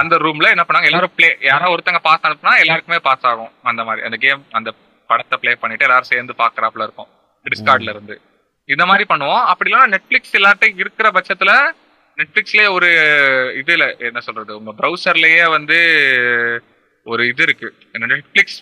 [0.00, 3.52] அந்த ரூம்ல என்ன பண்ணாங்க எல்லாரும் ப்ளே யாரோ ஒருத்தங்க பாஸ் அனுப்புனா எல்லாருக்குமே பாஸ் ஆகும்.
[3.62, 4.70] அந்த மாதிரி அந்த கேம் அந்த
[5.10, 7.10] படத்தை ப்ளே பண்ணிட்டு எல்லாரும் சேர்ந்து பாக்குறாப்புல இருக்கும்.
[7.46, 8.16] டிஸ்கார்ட்ல இருந்து.
[8.68, 9.44] இந்த மாதிரி பண்ணுவோம்.
[9.52, 11.52] அப்படி இல்லைன்னா நெட்ஃபிளிக்ஸ் எல்லாத்தையும் இருக்கிற பட்சத்துல
[12.18, 12.88] நெட்ஃபிளிக்ஸ்லயே ஒரு
[13.60, 15.78] இதுல என்ன சொல்றது உங்க ப்ரௌசர்லயே வந்து
[17.06, 17.68] ஒரு இது இருக்கு.
[18.12, 18.58] நெட்ஃபிளிக்ஸ்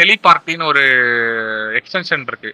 [0.00, 0.84] டெலிபார்ட்டின்னு ஒரு
[1.80, 2.52] எக்ஸ்டென்ஷன் இருக்கு.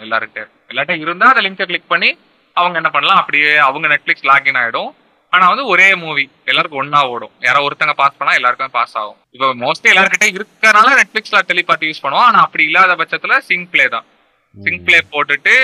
[0.00, 1.00] எல்லார்ட்டையும் எல்லார்ட்டையும்.
[1.00, 2.18] இருந்தா அந்த லிங்கை கிளிக் பண்ணி
[2.52, 4.90] அவங்க என்ன பண்ணலாம் அப்படியே அவங்க நெட்ஃபிளிக்ஸ் லாகின் ஆயிடும்.
[5.30, 7.30] ஆனா வந்து ஒரே மூவி எல்லாருக்கும் ஒண்ணா ஓடும்.
[7.40, 9.16] யாரோ ஒருத்தங்க பாஸ் பண்ணா எல்லாருக்குமே பாஸ் ஆகும்.
[9.30, 12.26] இப்போ மோஸ்ட்லி எல்லார்கிட்டயும் இருக்கறனால நெட்ஃபிளிக்ஸ்ல டெலிபார்ட்டி யூஸ் பண்ணுவோம்.
[12.28, 14.04] ஆனா அப்படி இல்லாத பட்சத்துல சிங் பிளே தான்.
[14.64, 15.54] சிங் பிளே போட்டுட்டு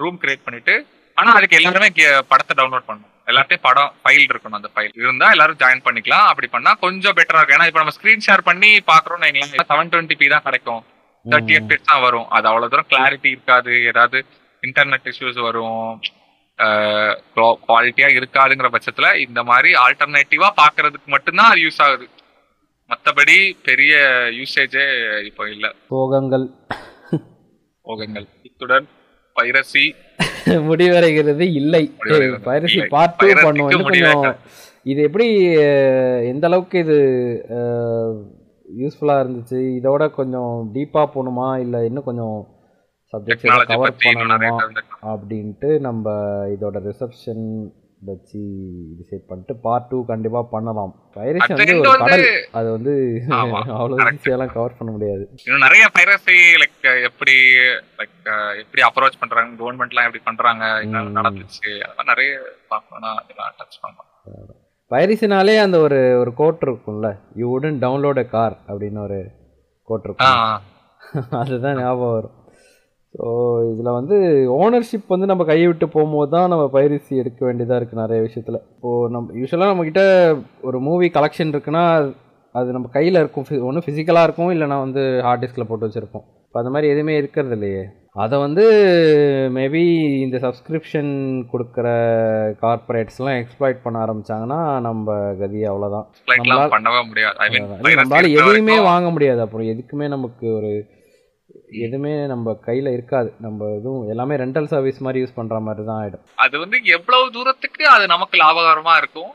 [0.00, 0.74] ரூம் கிரியேட் பண்ணிட்டு
[1.20, 1.88] ஆனா அதுக்கு எல்லாருமே
[2.30, 3.12] படத்தை டவுன்லோட் பண்ணணும்.
[3.30, 6.26] எல்லாத்தையும் படம் ஃபைல் இருக்கணும் அந்த ஃபைல் இருந்தா எல்லாரும் ஜாயின் பண்ணிக்கலாம்.
[6.30, 7.58] அப்படி பண்ணா கொஞ்சம் பெட்டரா இருக்கும்.
[7.58, 10.82] ஏன்னா இப்போ நம்ம ஸ்கிரீன் ஷேர் பண்ணி பாக்குறோம்னு வைங்களேன் செவன் டுவெண்ட்டி பி தான் கிடைக்கும்.
[11.24, 12.26] தேர்ட்டி எஃபிஎஸ் தான் வரும்.
[12.36, 13.72] அது அவ்வளவு தூரம் கிளாரிட்டி இருக்காது.
[13.92, 14.18] ஏதாவது
[14.62, 15.88] இன்டர்நெட் இஷ்யூஸ் வரும்.
[17.68, 22.06] குவாலிட்டியா இருக்காதுங்கிற பட்சத்துல இந்த மாதிரி ஆல்டர்னேட்டிவா பாக்குறதுக்கு மட்டும்தான் அது யூஸ் ஆகுது.
[22.90, 23.38] மத்தபடி
[23.68, 23.94] பெரிய
[24.38, 24.86] யூசேஜே
[25.30, 25.66] இப்போ இல்ல.
[25.94, 26.46] போகங்கள்.
[27.88, 28.26] போகங்கள்.
[28.48, 28.86] இத்துடன்
[29.36, 29.84] பைரசி
[30.68, 31.44] முடிவடைகிறது.
[31.60, 31.84] இல்லை.
[32.46, 32.80] பைரசி.
[32.94, 33.82] பார்ட் டூ பண்ணுவோம்.
[33.88, 34.36] கொஞ்சம்
[34.92, 35.26] இது எப்படி
[36.32, 36.98] எந்த அளவுக்கு இது
[38.80, 39.58] யூஸ்ஃபுல்லாக இருந்துச்சு?
[39.78, 41.48] இதோட கொஞ்சம் டீப்பாக போகணுமா?
[41.64, 42.36] இல்லை இன்னும் கொஞ்சம்
[43.12, 44.52] சப்ஜெக்ட்ஸ் கவர் பண்ணணுமா.
[45.12, 46.06] அப்படின்ட்டு நம்ம
[46.54, 47.44] இதோட ரிசப்ஷன்
[48.00, 48.38] வச்சு
[48.98, 50.92] டிசைட் பண்ணிட்டு பார்ட் டூ கண்டிப்பாக பண்ணலாம்.
[51.14, 52.48] பைரசி வந்து ஒரு கடல்.
[52.52, 52.92] அது வந்து
[53.28, 53.96] அவ்வளோ.
[54.10, 55.28] ஈஸியெல்லாம் கவர் பண்ண முடியாது.
[55.44, 57.34] இன்னும் நிறைய பைரசி லைக் எப்படி
[57.98, 58.18] லைக்
[58.58, 61.16] எப்படி அப்ரோச் பண்றாங்க கவர்மெண்ட்லாம் எப்படி பண்றாங்க ம்.
[61.16, 62.30] நடந்துச்சு அதெல்லாம் நிறைய
[62.70, 64.10] பார்க்கணும்னா அதெல்லாம் டச் பண்ணலாம்.
[64.90, 69.18] பைரசினாலே அந்த ஒரு ஒரு கோட் இருக்கும்ல யூ உடன் டவுன்லோட் a கார் அப்படின்னு ஒரு
[69.82, 70.62] கோட் இருக்கும்.
[71.40, 72.34] அதுதான் ஞாபகம் வரும்.
[73.18, 73.26] ஸோ
[73.72, 74.16] இதில் வந்து
[74.62, 78.58] ஓனர்ஷிப் வந்து நம்ம கையை விட்டு போகும்போது தான் நம்ம பைரசி எடுக்க வேண்டியதாக இருக்குது நிறைய விஷயத்தில்.
[78.74, 80.02] இப்போது நம்ம யூஸ்வலாக நம்மக்கிட்ட
[80.68, 81.84] ஒரு மூவி கலெக்ஷன் இருக்குன்னா
[82.54, 83.46] அது நம்ம கையில் இருக்கும்.
[83.68, 86.24] ஒன்று ஃபிசிக்கலாக இருக்கும் இல்லைனா வந்து ஹார்ட் டிஸ்கில் போட்டு வச்சுருப்போம்.
[86.46, 87.84] இப்போ அந்த மாதிரி எதுவுமே இருக்கிறது இல்லையே.
[88.24, 88.64] அதை வந்து
[89.56, 89.82] மேபி
[90.24, 91.10] இந்த சப்ஸ்கிரிப்ஷன்
[91.52, 91.86] கொடுக்குற
[92.62, 96.06] கார்ப்பரேட்ஸ்லாம் எக்ஸ்ப்ளாய்ட் பண்ண ஆரம்பிச்சாங்கன்னா நம்ம கதி அவ்வளோதான்.
[97.98, 99.42] நம்மளால எதையுமே வாங்க முடியாது.
[99.46, 100.72] அப்புறம் எதுக்குமே நமக்கு ஒரு
[101.82, 103.30] எதுவுமே நம்ம கையில இருக்காது.
[103.40, 106.24] நம்ம எதுவும் எல்லாமே ரெண்டல் சர்வீஸ் மாதிரி யூஸ் பண்ற மாதிரி தான் ஆயிடும்.
[106.44, 109.32] அது வந்து எவ்வளவு தூரத்துக்கு அது நமக்கு லாபகரமா இருக்கும்.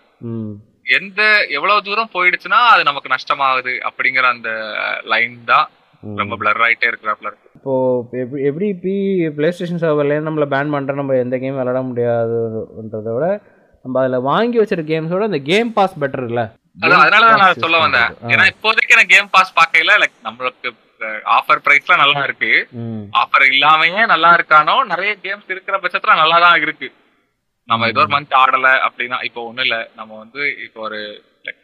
[0.95, 4.49] எந்த எவ்வளவு தூரம் போயிடுச்சுன்னா அது நமக்கு நஷ்டமாகுது அப்படிங்கிற அந்த
[5.05, 5.67] லைன் தான்
[6.03, 6.15] ம்.
[6.17, 7.47] ரொம்ப பிளர் ஆயிட்டே இருக்கிறாப்ல இருக்கு.
[7.57, 7.73] இப்போ
[8.21, 8.93] எப்படி எப்படி பி
[9.37, 13.27] பிளே ஸ்டேஷன் சர்வர்லேயே நம்மள பேன் பண்ணுற நம்ம எந்த கேம் விளாட முடியாதுன்றதை விட
[13.85, 16.45] நம்ம அதில் வாங்கி வச்சிருக்க கேம்ஸோட அந்த கேம் பாஸ் பெட்டர் இல்லை?
[16.77, 18.11] அதான் அதனாலதான் நான் சொல்ல வந்தேன்.
[18.31, 20.69] ஏன்னா இப்போதைக்கு நான் கேம் பாஸ் பார்க்கல லைக் நம்மளுக்கு
[21.37, 22.51] ஆஃபர் பிரைஸ்லாம் நல்லா இருக்கு.
[23.21, 26.89] ஆஃபர் இல்லாமயே நல்லா இருக்கானோ நிறைய கேம்ஸ் இருக்கிற பட்சத்துல நல்லா தான் இருக்கு.
[27.69, 29.77] நம்ம ஏதோ ஒரு மந்த் ஆடல அப்படின்னா இப்போ ஒண்ணும் இல்ல.
[29.99, 30.99] நம்ம வந்து இப்போ ஒரு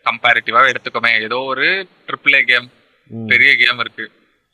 [0.08, 1.12] கம்பேரிட்டிவா எடுத்துக்கோமே.
[1.28, 1.68] ஏதோ ஒரு
[2.08, 2.68] ட்ரிபிள் ஏ கேம்.
[3.32, 4.06] பெரிய கேம் இருக்கு.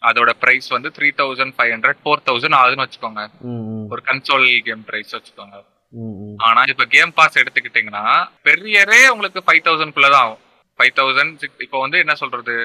[0.01, 3.21] அதோட பிரைஸ் வந்து three thousand five hundred four thousand ஆகுதுன்னு வச்சுக்கோங்க.
[3.93, 5.57] ஒரு கன்சோல் கேம் பிரைஸ் வச்சுக்கோங்க.
[6.47, 8.05] ஆனா இப்ப கேம் பாஸ் எடுத்துக்கிட்டீங்கன்னா
[8.47, 10.41] பெரியரே உங்களுக்கு ஃபைவ் தௌசண்ட் குள்ளதான் ஆகும்.
[10.79, 12.55] ஃபைவ் தௌசண்ட் இப்போ வந்து என்ன சொல்றது?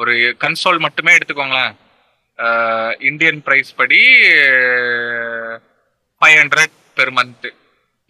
[0.00, 1.74] ஒரு கன்சோல் மட்டுமே எடுத்துக்கோங்களேன்.
[3.08, 4.00] இந்தியன் பிரைஸ் படி
[6.20, 7.48] five hundred per month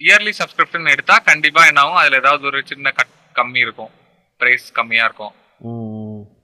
[0.01, 3.93] yearly subscription எடுத்தா கண்டிப்பா என்ன ஆகும் அதுல ஏதாவது ஒரு சின்ன கட் கம்மி இருக்கும்.
[4.41, 5.35] பிரைஸ் கம்மியா இருக்கும்.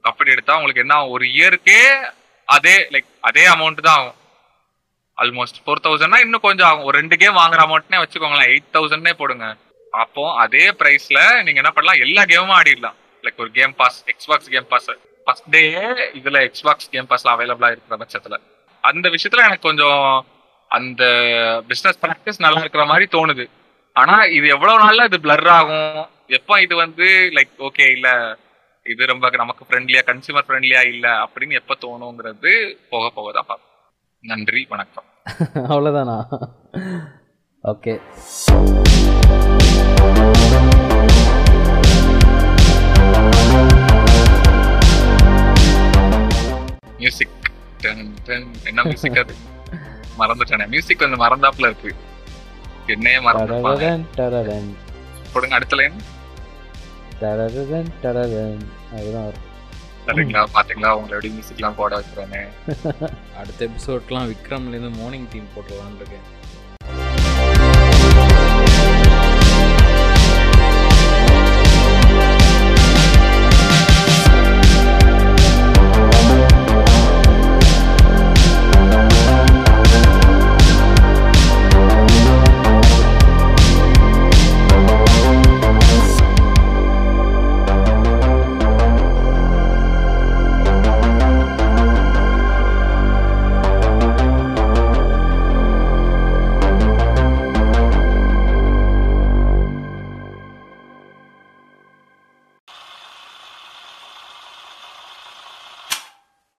[0.08, 1.14] அப்படி எடுத்தா உங்களுக்கு என்ன ஆகும்?
[1.16, 1.80] ஒரு இயருக்கே
[2.56, 4.16] அதே லைக் அதே அமௌண்ட் தான் ஆகும்.
[5.22, 6.86] ஆல்மோஸ்ட் ஃபோர் தௌசண்ட்னா இன்னும் கொஞ்சம் ஆகும்.
[6.88, 8.50] ஒரு ரெண்டு கேம் வாங்குற அமௌண்ட்னே வச்சுக்கோங்களேன்.
[8.52, 9.46] எயிட் தௌசண்ட்னே போடுங்க.
[10.04, 12.02] அப்போ அதே பிரைஸ்ல நீங்க என்ன பண்ணலாம்?
[12.06, 12.98] எல்லா கேமும் ஆடிடலாம்.
[13.24, 14.90] லைக் ஒரு game pass Xbox game pass
[15.26, 15.62] first day
[16.18, 18.36] இதுல எக்ஸ்பாக்ஸ் கேம் பாஸ்ல அவைலபிளா இருக்கிற பட்சத்துல.
[18.84, 20.02] அந்த விஷயத்துல எனக்கு கொஞ்சம்
[20.70, 21.02] அந்த
[21.68, 23.44] பிசினஸ் ப்ராக்டிஸ் நல்லா இருக்கிற மாதிரி தோணுது.
[23.96, 26.00] ஆனா இது எவ்வளவு நாள்ல இது பிளர் ஆகும்?
[26.38, 27.06] எப்போ இது வந்து
[27.36, 28.08] லைக் ஓகே இல்ல
[28.86, 32.52] இது ரொம்ப நமக்கு ஃப்ரெண்ட்லியா கன்சியூமர் ஃப்ரெண்ட்லியா இல்ல அப்படின்னு எப்ப தோணுங்கிறது
[32.90, 33.66] போக போக தான் பார்ப்போம்.
[34.24, 35.06] நன்றி வணக்கம்.
[35.72, 36.18] அவ்வளோதானா
[37.64, 37.92] ஓகே
[47.00, 47.36] மியூசிக்
[48.70, 49.34] என்ன மியூசிக் அது?
[50.20, 50.64] மறந்துட்டேனே.
[50.72, 51.90] மியூசிக் கொஞ்சம் மறந்தாப்புல இருக்கு.
[52.94, 53.18] என்னையே
[54.18, 54.72] டரரன்
[55.34, 55.98] கொடுங்க அடுத்த லைன்
[57.20, 58.64] டரரன் டரரன்
[58.96, 59.46] அதுதான் வரும்.
[60.06, 60.42] சரிங்களா?
[60.54, 60.90] பாத்தீங்களா?
[60.98, 62.42] உங்களை எப்படி மியூசிக்லாம் போட வச்சுருவானே
[63.40, 66.26] அடுத்த எபிசோட்லாம் விக்ரம்லேருந்து மார்னிங் தீம் போட்டுருவான்னு இருக்கேன்.